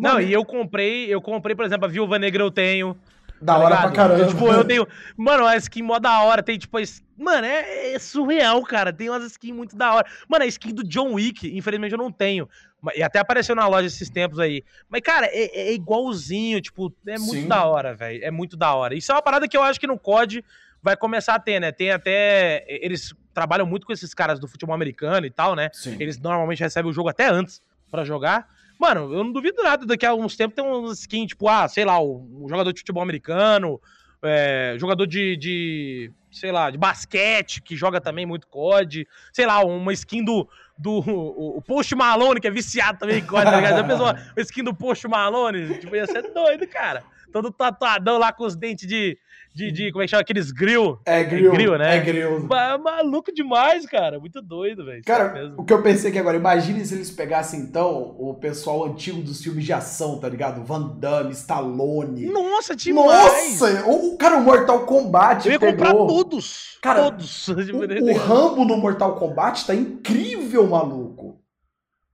Não, 0.00 0.14
Mano, 0.14 0.22
e 0.22 0.32
eu 0.32 0.44
comprei, 0.44 1.12
eu 1.12 1.20
comprei, 1.20 1.54
por 1.54 1.64
exemplo, 1.64 1.84
a 1.84 1.88
Viúva 1.88 2.18
Negra 2.18 2.42
eu 2.42 2.50
tenho. 2.50 2.96
Da 3.40 3.54
tá 3.54 3.58
hora 3.58 3.68
ligado? 3.68 3.82
pra 3.82 3.92
caramba. 3.92 4.26
tipo, 4.26 4.46
eu 4.48 4.64
tenho. 4.64 4.86
Mano, 5.16 5.46
a 5.46 5.56
skin 5.56 5.82
mó 5.82 5.98
da 5.98 6.22
hora. 6.22 6.42
Tem, 6.42 6.58
tipo, 6.58 6.76
mano, 7.16 7.46
é, 7.46 7.94
é, 7.94 7.98
surreal, 7.98 8.62
cara. 8.62 8.92
Tem 8.92 9.08
umas 9.08 9.24
skins 9.24 9.54
muito 9.54 9.76
da 9.76 9.94
hora. 9.94 10.06
Mano, 10.28 10.44
a 10.44 10.46
skin 10.46 10.74
do 10.74 10.84
John 10.84 11.14
Wick, 11.14 11.48
infelizmente 11.56 11.92
eu 11.92 11.98
não 11.98 12.12
tenho. 12.12 12.48
E 12.94 13.02
até 13.02 13.18
apareceu 13.18 13.54
na 13.54 13.66
loja 13.66 13.86
esses 13.86 14.10
tempos 14.10 14.38
aí. 14.38 14.62
Mas, 14.88 15.00
cara, 15.00 15.26
é, 15.26 15.70
é 15.70 15.72
igualzinho. 15.72 16.60
Tipo, 16.60 16.94
é 17.06 17.18
muito 17.18 17.42
Sim. 17.42 17.48
da 17.48 17.64
hora, 17.64 17.94
velho. 17.94 18.22
É 18.22 18.30
muito 18.30 18.56
da 18.56 18.74
hora. 18.74 18.94
Isso 18.94 19.10
é 19.10 19.14
uma 19.14 19.22
parada 19.22 19.48
que 19.48 19.56
eu 19.56 19.62
acho 19.62 19.80
que 19.80 19.86
no 19.86 19.98
COD 19.98 20.44
vai 20.82 20.96
começar 20.96 21.34
a 21.34 21.40
ter, 21.40 21.60
né? 21.60 21.72
Tem 21.72 21.90
até. 21.90 22.64
Eles 22.68 23.14
trabalham 23.32 23.66
muito 23.66 23.86
com 23.86 23.92
esses 23.92 24.12
caras 24.12 24.38
do 24.38 24.48
futebol 24.48 24.74
americano 24.74 25.24
e 25.26 25.30
tal, 25.30 25.54
né? 25.54 25.70
Sim. 25.72 25.96
Eles 25.98 26.18
normalmente 26.18 26.62
recebem 26.62 26.90
o 26.90 26.94
jogo 26.94 27.08
até 27.08 27.28
antes 27.28 27.62
para 27.90 28.04
jogar. 28.04 28.48
Mano, 28.80 29.12
eu 29.12 29.22
não 29.22 29.30
duvido 29.30 29.62
nada 29.62 29.84
daqui 29.84 30.06
a 30.06 30.14
uns 30.14 30.34
tempos 30.34 30.54
tem 30.54 30.64
uns 30.64 31.00
skins, 31.00 31.28
tipo, 31.28 31.46
ah, 31.46 31.68
sei 31.68 31.84
lá, 31.84 32.00
o, 32.00 32.46
jogador 32.48 32.72
de 32.72 32.80
futebol 32.80 33.02
americano, 33.02 33.78
é, 34.22 34.74
jogador 34.78 35.06
de, 35.06 35.36
de, 35.36 36.10
sei 36.32 36.50
lá, 36.50 36.70
de 36.70 36.78
basquete, 36.78 37.60
que 37.60 37.76
joga 37.76 38.00
também 38.00 38.24
muito 38.24 38.48
COD, 38.48 39.06
sei 39.34 39.44
lá, 39.44 39.62
uma 39.62 39.92
skin 39.92 40.24
do, 40.24 40.48
do 40.78 40.92
o, 40.92 41.58
o 41.58 41.62
Post 41.62 41.94
Malone, 41.94 42.40
que 42.40 42.48
é 42.48 42.50
viciado 42.50 42.98
também 42.98 43.18
em 43.18 43.26
COD, 43.26 43.44
tá 43.44 43.56
ligado? 43.56 43.76
Já 43.76 43.84
pensou 43.84 44.06
uma 44.06 44.18
skin 44.38 44.64
do 44.64 44.74
Post 44.74 45.06
Malone? 45.06 45.78
Tipo, 45.78 45.94
ia 45.94 46.06
ser 46.06 46.32
doido, 46.32 46.66
cara. 46.66 47.04
Todo 47.32 47.50
tatuadão 47.50 48.18
lá 48.18 48.32
com 48.32 48.44
os 48.44 48.56
dentes 48.56 48.86
de, 48.86 49.16
de, 49.54 49.72
de, 49.72 49.92
como 49.92 50.02
é 50.02 50.06
que 50.06 50.10
chama? 50.10 50.20
Aqueles 50.20 50.52
grill. 50.52 50.98
É 51.04 51.24
grill, 51.24 51.52
é 51.52 51.54
grill 51.54 51.78
né? 51.78 51.96
É 51.96 52.00
grill. 52.00 52.46
Maluco 52.46 53.32
demais, 53.32 53.84
cara. 53.86 54.18
Muito 54.18 54.40
doido, 54.40 54.84
velho. 54.84 55.02
Cara, 55.04 55.52
o 55.56 55.64
que 55.64 55.72
eu 55.72 55.82
pensei 55.82 56.12
que 56.12 56.18
agora, 56.18 56.36
imagine 56.36 56.84
se 56.84 56.94
eles 56.94 57.10
pegassem, 57.10 57.60
então, 57.60 58.14
o 58.18 58.34
pessoal 58.34 58.84
antigo 58.84 59.20
dos 59.20 59.42
filmes 59.42 59.64
de 59.64 59.72
ação, 59.72 60.18
tá 60.18 60.28
ligado? 60.28 60.64
Van 60.64 60.96
Damme, 60.98 61.32
Stallone. 61.32 62.26
Nossa, 62.26 62.76
demais. 62.76 63.60
Nossa! 63.60 63.84
O, 63.88 64.16
cara, 64.16 64.36
o 64.36 64.42
Mortal 64.42 64.80
Kombat 64.86 65.46
Eu 65.46 65.52
ia 65.52 65.58
pegou... 65.58 65.76
comprar 65.76 65.94
todos. 65.94 66.78
Cara, 66.80 67.10
todos. 67.10 67.48
O, 67.70 68.10
o 68.10 68.16
Rambo 68.16 68.64
no 68.64 68.76
Mortal 68.76 69.16
Kombat 69.16 69.66
tá 69.66 69.74
incrível, 69.74 70.66
maluco. 70.66 71.09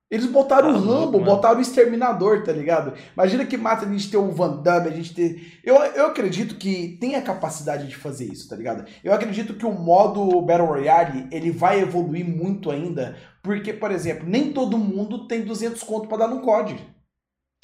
Eles 0.08 0.26
botaram 0.26 0.70
ah, 0.70 0.72
o 0.72 0.78
Rambo, 0.78 1.18
botaram 1.18 1.58
o 1.58 1.60
Exterminador, 1.60 2.44
tá 2.44 2.52
ligado? 2.52 2.94
Imagina 3.12 3.44
que 3.44 3.56
mata 3.56 3.84
a 3.84 3.88
gente 3.88 4.08
ter 4.08 4.16
um 4.16 4.30
Van 4.30 4.62
Damme, 4.62 4.88
a 4.88 4.92
gente 4.92 5.12
ter. 5.12 5.60
Eu, 5.64 5.74
eu 5.74 6.06
acredito 6.06 6.54
que 6.54 6.96
tem 7.00 7.16
a 7.16 7.22
capacidade 7.22 7.88
de 7.88 7.96
fazer 7.96 8.26
isso, 8.26 8.48
tá 8.48 8.54
ligado? 8.54 8.84
Eu 9.02 9.12
acredito 9.12 9.54
que 9.54 9.66
o 9.66 9.72
modo 9.72 10.40
Battle 10.42 10.68
Royale 10.68 11.26
ele 11.32 11.50
vai 11.50 11.80
evoluir 11.80 12.24
muito 12.24 12.70
ainda, 12.70 13.16
porque, 13.42 13.72
por 13.72 13.90
exemplo, 13.90 14.28
nem 14.28 14.52
todo 14.52 14.78
mundo 14.78 15.26
tem 15.26 15.42
200 15.42 15.82
conto 15.82 16.06
pra 16.06 16.18
dar 16.18 16.28
no 16.28 16.40
COD. 16.40 16.76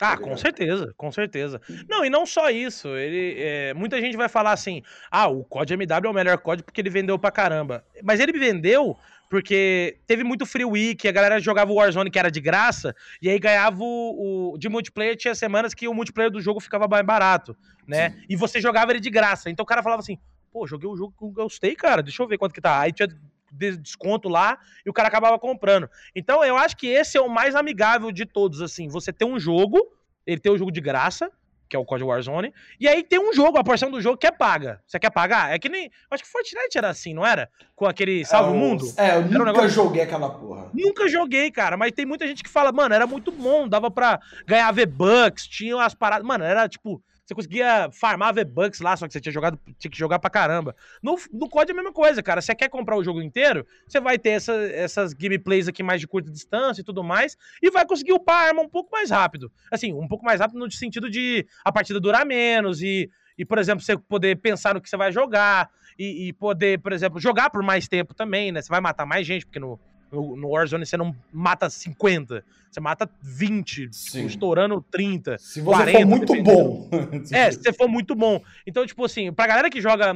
Tá 0.03 0.15
ah, 0.15 0.17
com 0.17 0.37
certeza, 0.37 0.93
com 0.97 1.13
certeza. 1.13 1.61
Não, 1.89 2.05
e 2.05 2.11
não 2.11 2.27
só 2.27 2.51
isso. 2.51 2.89
Ele, 2.89 3.37
é, 3.39 3.73
muita 3.73 4.01
gente 4.01 4.17
vai 4.17 4.29
falar 4.29 4.51
assim: 4.51 4.83
ah, 5.09 5.29
o 5.29 5.45
COD 5.45 5.75
MW 5.75 6.09
é 6.09 6.11
o 6.11 6.13
melhor 6.13 6.39
COD 6.39 6.65
porque 6.65 6.81
ele 6.81 6.91
vendeu 6.91 7.17
pra 7.21 7.31
caramba. 7.31 7.85
Mas 8.03 8.19
ele 8.19 8.33
vendeu 8.33 8.97
porque 9.33 9.99
teve 10.07 10.23
muito 10.23 10.45
free 10.45 10.67
week, 10.67 11.09
a 11.09 11.11
galera 11.11 11.41
jogava 11.41 11.73
o 11.73 11.77
Warzone 11.77 12.11
que 12.11 12.19
era 12.19 12.31
de 12.31 12.39
graça, 12.39 12.95
e 13.23 13.31
aí 13.31 13.39
ganhava 13.39 13.83
o, 13.83 14.53
o 14.53 14.59
de 14.59 14.69
multiplayer, 14.69 15.17
tinha 15.17 15.35
semanas 15.35 15.73
que 15.73 15.89
o 15.89 15.95
multiplayer 15.95 16.31
do 16.31 16.39
jogo 16.39 16.61
ficava 16.61 16.87
mais 16.87 17.03
barato, 17.03 17.57
né? 17.89 18.11
Sim. 18.11 18.27
E 18.29 18.37
você 18.37 18.61
jogava 18.61 18.93
ele 18.93 19.01
de 19.01 19.09
graça. 19.09 19.49
Então 19.49 19.63
o 19.63 19.67
cara 19.67 19.83
falava 19.83 20.01
assim, 20.01 20.19
pô, 20.53 20.67
joguei 20.67 20.87
o 20.87 20.95
jogo 20.95 21.15
que 21.19 21.25
eu 21.25 21.31
gostei, 21.31 21.75
cara, 21.75 22.03
deixa 22.03 22.23
eu 22.23 22.29
ver 22.29 22.37
quanto 22.37 22.53
que 22.53 22.61
tá. 22.61 22.79
Aí 22.79 22.93
tinha 22.93 23.09
desconto 23.51 24.29
lá 24.29 24.59
e 24.85 24.91
o 24.91 24.93
cara 24.93 25.09
acabava 25.09 25.39
comprando. 25.39 25.89
Então 26.15 26.45
eu 26.45 26.59
acho 26.59 26.77
que 26.77 26.89
esse 26.89 27.17
é 27.17 27.21
o 27.23 27.31
mais 27.31 27.55
amigável 27.55 28.13
de 28.13 28.27
todos, 28.27 28.61
assim, 28.61 28.87
você 28.87 29.15
ter 29.15 29.25
um 29.25 29.39
jogo, 29.39 29.81
ele 30.27 30.43
tem 30.43 30.53
o 30.53 30.59
jogo 30.59 30.71
de 30.71 30.83
graça, 30.83 31.33
que 31.73 31.77
é 31.77 31.79
o 31.79 31.87
Code 31.87 32.05
Warzone. 32.05 32.53
E 32.79 32.87
aí 32.87 33.03
tem 33.03 33.19
um 33.19 33.33
jogo, 33.33 33.57
a 33.57 33.65
porção 33.65 33.91
do 33.91 33.99
jogo 33.99 34.19
que 34.19 34.27
é 34.27 34.31
paga. 34.31 34.79
Você 34.87 34.99
quer 34.99 35.09
pagar? 35.09 35.55
É 35.55 35.59
que 35.59 35.71
nem. 35.71 35.91
Acho 36.11 36.23
que 36.23 36.29
Fortnite 36.29 36.77
era 36.77 36.91
assim, 36.91 37.15
não 37.15 37.25
era? 37.25 37.49
Com 37.75 37.87
aquele 37.87 38.27
Salve 38.27 38.51
é, 38.51 38.53
o 38.53 38.55
Mundo? 38.59 38.85
É, 38.95 39.17
eu 39.17 39.23
nunca 39.23 39.41
um 39.41 39.45
negócio... 39.47 39.71
joguei 39.71 40.03
aquela 40.03 40.29
porra. 40.29 40.71
Nunca 40.75 41.09
joguei, 41.09 41.51
cara. 41.51 41.79
Mas 41.79 41.93
tem 41.93 42.05
muita 42.05 42.27
gente 42.27 42.43
que 42.43 42.51
fala, 42.51 42.71
mano, 42.73 42.95
era 42.95 43.07
muito 43.07 43.33
bom, 43.33 43.67
dava 43.67 43.91
pra 43.91 44.21
ganhar 44.47 44.71
V-Bucks, 44.71 45.47
tinha 45.47 45.75
umas 45.75 45.95
paradas. 45.95 46.27
Mano, 46.27 46.45
era 46.45 46.69
tipo 46.69 47.03
você 47.33 47.35
conseguia 47.35 47.91
farmar 47.91 48.35
V-Bucks 48.35 48.81
lá, 48.81 48.97
só 48.97 49.07
que 49.07 49.13
você 49.13 49.21
tinha 49.21 49.33
jogado, 49.33 49.59
tinha 49.79 49.91
que 49.91 49.99
jogar 49.99 50.19
pra 50.19 50.31
caramba. 50.31 50.77
No, 51.03 51.17
no 51.33 51.49
COD 51.49 51.71
é 51.71 51.73
a 51.73 51.77
mesma 51.77 51.93
coisa, 51.93 52.23
cara. 52.23 52.41
Você 52.41 52.55
quer 52.55 52.69
comprar 52.69 52.97
o 52.97 53.03
jogo 53.03 53.23
inteiro, 53.23 53.67
você 53.87 54.01
vai 54.01 54.19
ter 54.19 54.31
essa, 54.31 54.53
essas 54.53 55.13
gameplays 55.13 55.69
aqui 55.69 55.83
mais 55.83 56.01
de 56.01 56.07
curta 56.07 56.31
distância 56.31 56.83
e 56.83 56.85
tudo 56.85 57.03
mais, 57.03 57.37
e 57.63 57.71
vai 57.71 57.87
conseguir 57.87 58.13
upar 58.13 58.37
a 58.37 58.49
arma 58.49 58.63
um 58.63 58.69
pouco 58.69 58.91
mais 58.93 59.11
rápido. 59.11 59.51
Assim, 59.71 59.93
um 59.93 60.07
pouco 60.07 60.25
mais 60.25 60.41
rápido 60.41 60.59
no 60.59 60.71
sentido 60.71 61.11
de 61.11 61.47
a 61.65 61.73
partida 61.73 61.99
durar 61.99 62.27
menos 62.27 62.83
e, 62.83 63.11
e 63.37 63.45
por 63.45 63.59
exemplo, 63.59 63.83
você 63.83 63.97
poder 63.97 64.37
pensar 64.37 64.75
no 64.75 64.81
que 64.81 64.89
você 64.89 64.97
vai 64.97 65.11
jogar 65.11 65.71
e, 65.99 66.29
e 66.29 66.33
poder, 66.33 66.81
por 66.81 66.93
exemplo, 66.93 67.21
jogar 67.21 67.51
por 67.51 67.63
mais 67.63 67.89
tempo 67.89 68.15
também, 68.15 68.53
né? 68.53 68.61
Você 68.61 68.69
vai 68.69 68.81
matar 68.81 69.07
mais 69.07 69.27
gente, 69.27 69.47
porque 69.47 69.59
no, 69.61 69.79
no, 70.13 70.37
no 70.37 70.49
Warzone 70.51 70.85
você 70.85 70.97
não 70.97 71.17
mata 71.33 71.71
50, 71.71 72.45
você 72.71 72.81
mata 72.81 73.11
20, 73.23 73.89
tipo, 73.89 74.19
estourando 74.19 74.85
30. 74.91 75.39
Se 75.39 75.61
você 75.61 75.77
40, 75.77 75.99
for 75.99 76.07
muito 76.07 76.33
dependendo. 76.33 76.63
bom. 76.63 76.89
é, 77.33 77.51
se 77.51 77.63
você 77.63 77.73
for 77.73 77.89
muito 77.89 78.15
bom. 78.15 78.43
Então, 78.67 78.87
tipo 78.87 79.05
assim, 79.05 79.33
pra 79.33 79.47
galera 79.47 79.71
que 79.71 79.81
joga 79.81 80.15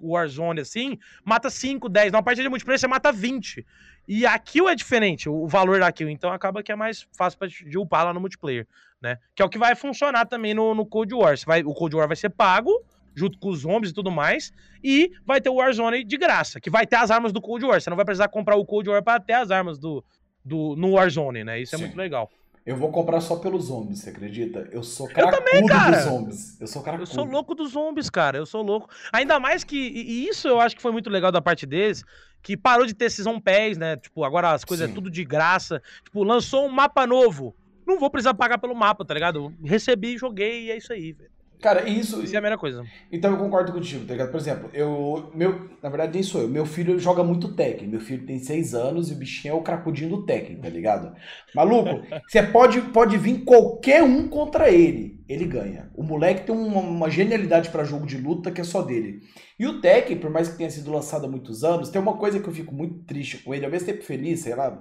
Warzone 0.00 0.60
assim, 0.60 0.98
mata 1.24 1.48
5, 1.48 1.88
10. 1.88 2.12
Na 2.12 2.22
partida 2.22 2.44
de 2.44 2.50
multiplayer 2.50 2.78
você 2.78 2.86
mata 2.86 3.10
20. 3.10 3.64
E 4.06 4.26
a 4.26 4.38
kill 4.38 4.68
é 4.68 4.74
diferente, 4.74 5.28
o 5.28 5.46
valor 5.46 5.80
da 5.80 5.90
kill. 5.90 6.10
Então 6.10 6.30
acaba 6.30 6.62
que 6.62 6.72
é 6.72 6.76
mais 6.76 7.06
fácil 7.12 7.38
pra, 7.38 7.48
de 7.48 7.78
upar 7.78 8.04
lá 8.04 8.12
no 8.12 8.20
multiplayer, 8.20 8.66
né? 9.00 9.18
Que 9.34 9.42
é 9.42 9.44
o 9.44 9.48
que 9.48 9.58
vai 9.58 9.74
funcionar 9.74 10.26
também 10.26 10.54
no, 10.54 10.74
no 10.74 10.84
Cold 10.84 11.14
War. 11.14 11.36
Você 11.36 11.46
vai, 11.46 11.62
o 11.62 11.72
Cold 11.72 11.96
War 11.96 12.06
vai 12.06 12.16
ser 12.16 12.30
pago, 12.30 12.84
junto 13.14 13.38
com 13.38 13.50
os 13.50 13.60
zombies 13.60 13.90
e 13.90 13.94
tudo 13.94 14.10
mais. 14.10 14.52
E 14.82 15.10
vai 15.24 15.40
ter 15.40 15.50
o 15.50 15.54
Warzone 15.54 16.04
de 16.04 16.16
graça, 16.16 16.60
que 16.60 16.70
vai 16.70 16.86
ter 16.86 16.96
as 16.96 17.10
armas 17.10 17.32
do 17.32 17.40
Cold 17.40 17.64
War. 17.64 17.80
Você 17.80 17.90
não 17.90 17.96
vai 17.96 18.04
precisar 18.04 18.28
comprar 18.28 18.56
o 18.56 18.64
Cold 18.64 18.88
War 18.88 19.02
para 19.02 19.20
ter 19.20 19.34
as 19.34 19.50
armas 19.50 19.78
do, 19.78 20.04
do, 20.44 20.74
no 20.76 20.92
Warzone, 20.92 21.44
né? 21.44 21.60
Isso 21.60 21.74
é 21.74 21.78
Sim. 21.78 21.84
muito 21.84 21.96
legal. 21.96 22.30
Eu 22.64 22.76
vou 22.76 22.92
comprar 22.92 23.20
só 23.20 23.36
pelos 23.36 23.64
zombies, 23.64 24.00
você 24.00 24.10
acredita? 24.10 24.68
Eu 24.70 24.84
sou 24.84 25.08
cracudo 25.08 25.36
eu 25.36 25.44
também, 25.44 25.66
cara. 25.66 25.96
dos 25.96 26.04
zombies. 26.04 26.60
Eu 26.60 26.66
sou 26.68 26.80
cracudo. 26.80 27.02
Eu 27.02 27.06
sou 27.06 27.24
louco 27.24 27.54
dos 27.56 27.72
zombies, 27.72 28.08
cara. 28.08 28.38
Eu 28.38 28.46
sou 28.46 28.62
louco. 28.62 28.88
Ainda 29.12 29.40
mais 29.40 29.64
que. 29.64 29.76
E 29.76 30.28
isso 30.28 30.46
eu 30.46 30.60
acho 30.60 30.76
que 30.76 30.82
foi 30.82 30.92
muito 30.92 31.10
legal 31.10 31.32
da 31.32 31.42
parte 31.42 31.66
deles. 31.66 32.04
Que 32.40 32.56
parou 32.56 32.86
de 32.86 32.94
ter 32.94 33.10
season 33.10 33.40
pass, 33.40 33.76
né? 33.76 33.96
Tipo, 33.96 34.22
agora 34.22 34.52
as 34.52 34.64
coisas 34.64 34.86
Sim. 34.86 34.92
é 34.92 34.94
tudo 34.94 35.10
de 35.10 35.24
graça. 35.24 35.82
Tipo, 36.04 36.22
lançou 36.22 36.66
um 36.66 36.70
mapa 36.70 37.04
novo. 37.04 37.54
Não 37.84 37.98
vou 37.98 38.10
precisar 38.10 38.34
pagar 38.34 38.58
pelo 38.58 38.76
mapa, 38.76 39.04
tá 39.04 39.12
ligado? 39.12 39.52
recebi, 39.64 40.16
joguei 40.16 40.66
e 40.66 40.70
é 40.70 40.76
isso 40.76 40.92
aí, 40.92 41.12
velho. 41.12 41.31
Cara, 41.62 41.88
isso. 41.88 42.20
Isso 42.24 42.34
é 42.34 42.38
a 42.38 42.42
melhor 42.42 42.58
coisa. 42.58 42.84
Então 43.10 43.30
eu 43.30 43.38
concordo 43.38 43.72
contigo, 43.72 44.04
tá 44.04 44.14
ligado? 44.14 44.32
Por 44.32 44.40
exemplo, 44.40 44.68
eu. 44.74 45.30
Meu, 45.32 45.70
na 45.80 45.88
verdade, 45.88 46.14
nem 46.14 46.22
sou 46.22 46.40
eu. 46.42 46.48
Meu 46.48 46.66
filho 46.66 46.98
joga 46.98 47.22
muito 47.22 47.54
Tekken. 47.54 47.86
Meu 47.86 48.00
filho 48.00 48.26
tem 48.26 48.40
seis 48.40 48.74
anos 48.74 49.10
e 49.10 49.14
o 49.14 49.16
bichinho 49.16 49.52
é 49.52 49.54
o 49.54 49.62
cracudinho 49.62 50.10
do 50.10 50.26
Tekken, 50.26 50.56
tá 50.56 50.68
ligado? 50.68 51.14
Maluco, 51.54 52.02
você 52.28 52.42
pode, 52.42 52.80
pode 52.90 53.16
vir 53.16 53.44
qualquer 53.44 54.02
um 54.02 54.26
contra 54.26 54.70
ele. 54.70 55.22
Ele 55.28 55.44
ganha. 55.44 55.88
O 55.94 56.02
moleque 56.02 56.44
tem 56.44 56.54
uma, 56.54 56.80
uma 56.80 57.08
genialidade 57.08 57.70
para 57.70 57.84
jogo 57.84 58.06
de 58.06 58.18
luta 58.18 58.50
que 58.50 58.60
é 58.60 58.64
só 58.64 58.82
dele. 58.82 59.20
E 59.56 59.64
o 59.64 59.80
Tekken, 59.80 60.18
por 60.18 60.30
mais 60.30 60.48
que 60.48 60.58
tenha 60.58 60.68
sido 60.68 60.90
lançado 60.90 61.26
há 61.26 61.28
muitos 61.28 61.62
anos, 61.62 61.90
tem 61.90 62.02
uma 62.02 62.16
coisa 62.16 62.40
que 62.40 62.48
eu 62.48 62.52
fico 62.52 62.74
muito 62.74 63.04
triste 63.04 63.38
com 63.38 63.54
ele, 63.54 63.64
ao 63.64 63.70
mesmo 63.70 63.86
tempo 63.86 64.02
feliz, 64.02 64.40
sei 64.40 64.56
lá, 64.56 64.76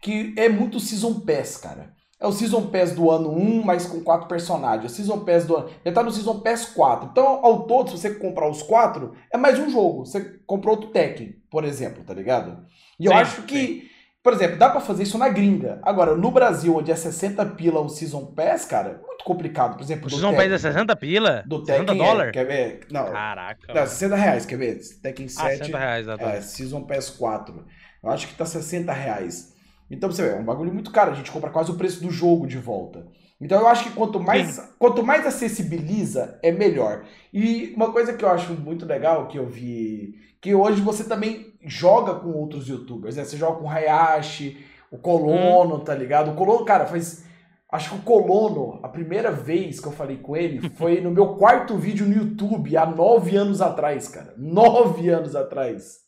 que 0.00 0.32
é 0.36 0.48
muito 0.48 0.78
Season 0.78 1.18
Pass, 1.20 1.56
cara. 1.56 1.92
É 2.22 2.26
o 2.26 2.30
Season 2.30 2.68
Pass 2.68 2.92
do 2.92 3.10
ano 3.10 3.36
1, 3.36 3.64
mas 3.64 3.84
com 3.84 4.00
quatro 4.00 4.28
personagens. 4.28 4.92
O 4.92 4.94
Season 4.94 5.18
Pass 5.24 5.44
do 5.44 5.56
ano. 5.56 5.70
Já 5.84 5.90
tá 5.90 6.04
no 6.04 6.12
Season 6.12 6.38
Pass 6.38 6.66
4. 6.66 7.08
Então, 7.10 7.26
ao 7.44 7.64
todo, 7.64 7.90
se 7.90 7.98
você 7.98 8.14
comprar 8.14 8.48
os 8.48 8.62
quatro, 8.62 9.14
é 9.28 9.36
mais 9.36 9.58
um 9.58 9.68
jogo. 9.68 10.06
Você 10.06 10.38
comprou 10.46 10.76
outro 10.76 10.90
Tekken, 10.90 11.34
por 11.50 11.64
exemplo, 11.64 12.04
tá 12.04 12.14
ligado? 12.14 12.64
E 13.00 13.06
eu 13.06 13.12
acho 13.12 13.42
que, 13.42 13.58
sim. 13.58 13.82
por 14.22 14.32
exemplo, 14.34 14.56
dá 14.56 14.70
para 14.70 14.80
fazer 14.80 15.02
isso 15.02 15.18
na 15.18 15.28
gringa. 15.30 15.80
Agora, 15.82 16.14
no 16.14 16.30
Brasil, 16.30 16.76
onde 16.76 16.92
é 16.92 16.94
60 16.94 17.44
pila 17.56 17.80
o 17.80 17.88
Season 17.88 18.26
Pass, 18.26 18.66
cara, 18.66 19.00
muito 19.04 19.24
complicado. 19.24 19.74
Por 19.74 19.82
exemplo, 19.82 20.06
o 20.06 20.10
Season 20.10 20.32
Pass 20.32 20.52
é 20.52 20.58
60 20.58 20.94
pila? 20.94 21.42
Do 21.44 21.64
Tekken 21.64 21.88
60 21.88 21.94
dólares? 21.96 22.28
É, 22.28 22.32
quer 22.32 22.46
ver? 22.46 22.86
Não. 22.92 23.06
Caraca. 23.06 23.74
Não, 23.74 23.84
60 23.84 24.14
reais, 24.14 24.46
quer 24.46 24.58
ver? 24.58 24.78
Tekken 25.02 25.26
7. 25.26 25.44
Ah, 25.44 25.50
60 25.56 25.76
reais, 25.76 26.06
É, 26.06 26.40
Season 26.40 26.84
Pass 26.84 27.10
4. 27.10 27.66
Eu 28.00 28.10
acho 28.10 28.28
que 28.28 28.34
tá 28.34 28.46
60 28.46 28.92
reais. 28.92 29.51
Então 29.92 30.10
você 30.10 30.22
vê, 30.22 30.36
é 30.36 30.40
um 30.40 30.44
bagulho 30.44 30.72
muito 30.72 30.90
caro, 30.90 31.10
a 31.10 31.14
gente 31.14 31.30
compra 31.30 31.50
quase 31.50 31.70
o 31.70 31.74
preço 31.74 32.02
do 32.02 32.10
jogo 32.10 32.46
de 32.46 32.56
volta. 32.56 33.06
Então 33.38 33.60
eu 33.60 33.68
acho 33.68 33.84
que 33.84 33.90
quanto 33.90 34.18
mais, 34.18 34.58
quanto 34.78 35.04
mais 35.04 35.26
acessibiliza, 35.26 36.38
é 36.42 36.50
melhor. 36.50 37.04
E 37.30 37.74
uma 37.76 37.92
coisa 37.92 38.14
que 38.14 38.24
eu 38.24 38.30
acho 38.30 38.54
muito 38.54 38.86
legal, 38.86 39.28
que 39.28 39.38
eu 39.38 39.46
vi, 39.46 40.14
que 40.40 40.54
hoje 40.54 40.80
você 40.80 41.04
também 41.04 41.52
joga 41.62 42.14
com 42.14 42.30
outros 42.30 42.68
youtubers, 42.68 43.16
né? 43.16 43.24
Você 43.24 43.36
joga 43.36 43.58
com 43.58 43.66
o 43.66 43.68
Hayashi, 43.68 44.64
o 44.90 44.96
Colono, 44.96 45.76
hum. 45.76 45.80
tá 45.80 45.94
ligado? 45.94 46.30
O 46.30 46.34
Colono, 46.34 46.64
cara, 46.64 46.86
faz... 46.86 47.26
Acho 47.70 47.90
que 47.90 47.96
o 47.96 48.02
Colono, 48.02 48.80
a 48.82 48.88
primeira 48.88 49.30
vez 49.30 49.78
que 49.78 49.88
eu 49.88 49.92
falei 49.92 50.16
com 50.16 50.34
ele, 50.34 50.70
foi 50.76 51.02
no 51.02 51.10
meu 51.10 51.34
quarto 51.34 51.76
vídeo 51.76 52.06
no 52.06 52.14
YouTube, 52.14 52.76
há 52.78 52.86
nove 52.86 53.36
anos 53.36 53.60
atrás, 53.60 54.08
cara. 54.08 54.32
Nove 54.38 55.10
anos 55.10 55.36
atrás 55.36 56.02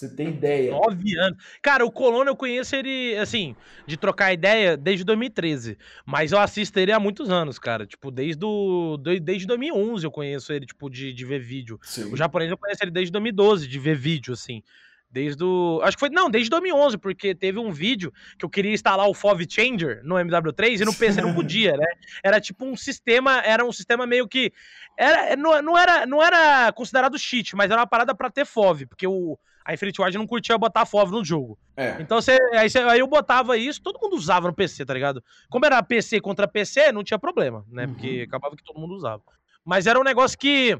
você 0.00 0.08
tem 0.08 0.28
ideia. 0.28 0.70
Nove 0.70 1.18
anos. 1.18 1.38
Cara, 1.60 1.84
o 1.84 1.90
Colono 1.90 2.30
eu 2.30 2.36
conheço 2.36 2.74
ele, 2.74 3.16
assim, 3.16 3.54
de 3.86 3.96
trocar 3.96 4.32
ideia 4.32 4.76
desde 4.76 5.04
2013. 5.04 5.76
Mas 6.06 6.32
eu 6.32 6.38
assisto 6.38 6.78
ele 6.78 6.90
há 6.90 6.98
muitos 6.98 7.30
anos, 7.30 7.58
cara. 7.58 7.86
Tipo, 7.86 8.10
desde, 8.10 8.44
o, 8.44 8.96
desde 8.96 9.46
2011 9.46 10.04
eu 10.04 10.10
conheço 10.10 10.52
ele, 10.52 10.64
tipo, 10.64 10.88
de, 10.88 11.12
de 11.12 11.24
ver 11.24 11.40
vídeo. 11.40 11.78
Sim. 11.82 12.12
O 12.12 12.16
japonês 12.16 12.50
eu 12.50 12.56
conheço 12.56 12.82
ele 12.82 12.90
desde 12.90 13.12
2012, 13.12 13.68
de 13.68 13.78
ver 13.78 13.96
vídeo, 13.96 14.32
assim. 14.32 14.62
Desde 15.10 15.42
o. 15.42 15.80
Acho 15.82 15.96
que 15.96 16.00
foi. 16.00 16.08
Não, 16.08 16.30
desde 16.30 16.48
2011, 16.48 16.96
porque 16.96 17.34
teve 17.34 17.58
um 17.58 17.72
vídeo 17.72 18.12
que 18.38 18.44
eu 18.44 18.48
queria 18.48 18.72
instalar 18.72 19.08
o 19.08 19.14
FOV 19.14 19.44
Changer 19.48 20.00
no 20.04 20.14
MW3 20.14 20.80
e 20.80 20.84
no 20.84 20.94
PC 20.94 21.20
não 21.20 21.34
podia, 21.34 21.76
né? 21.76 21.86
Era 22.22 22.40
tipo 22.40 22.64
um 22.64 22.76
sistema. 22.76 23.42
Era 23.44 23.64
um 23.64 23.72
sistema 23.72 24.06
meio 24.06 24.28
que. 24.28 24.52
Era, 24.96 25.34
não, 25.34 25.60
não, 25.60 25.76
era, 25.76 26.06
não 26.06 26.22
era 26.22 26.72
considerado 26.72 27.18
cheat, 27.18 27.56
mas 27.56 27.70
era 27.70 27.80
uma 27.80 27.88
parada 27.88 28.14
para 28.14 28.30
ter 28.30 28.44
FOV, 28.44 28.86
porque 28.86 29.06
o, 29.06 29.36
a 29.64 29.74
Infinity 29.74 30.00
Ward 30.00 30.16
não 30.16 30.26
curtia 30.26 30.56
botar 30.58 30.86
FOV 30.86 31.12
no 31.12 31.24
jogo. 31.24 31.58
É. 31.76 31.96
Então 32.00 32.20
você 32.20 32.38
aí, 32.54 32.68
você 32.68 32.78
aí, 32.78 33.00
eu 33.00 33.06
botava 33.06 33.56
isso, 33.56 33.82
todo 33.82 34.00
mundo 34.00 34.16
usava 34.16 34.48
no 34.48 34.54
PC, 34.54 34.84
tá 34.84 34.94
ligado? 34.94 35.22
Como 35.48 35.66
era 35.66 35.82
PC 35.82 36.20
contra 36.20 36.48
PC, 36.48 36.92
não 36.92 37.04
tinha 37.04 37.18
problema, 37.18 37.64
né? 37.68 37.86
Uhum. 37.86 37.94
Porque 37.94 38.24
acabava 38.26 38.56
que 38.56 38.64
todo 38.64 38.80
mundo 38.80 38.94
usava. 38.94 39.22
Mas 39.64 39.86
era 39.86 39.98
um 39.98 40.04
negócio 40.04 40.38
que. 40.38 40.78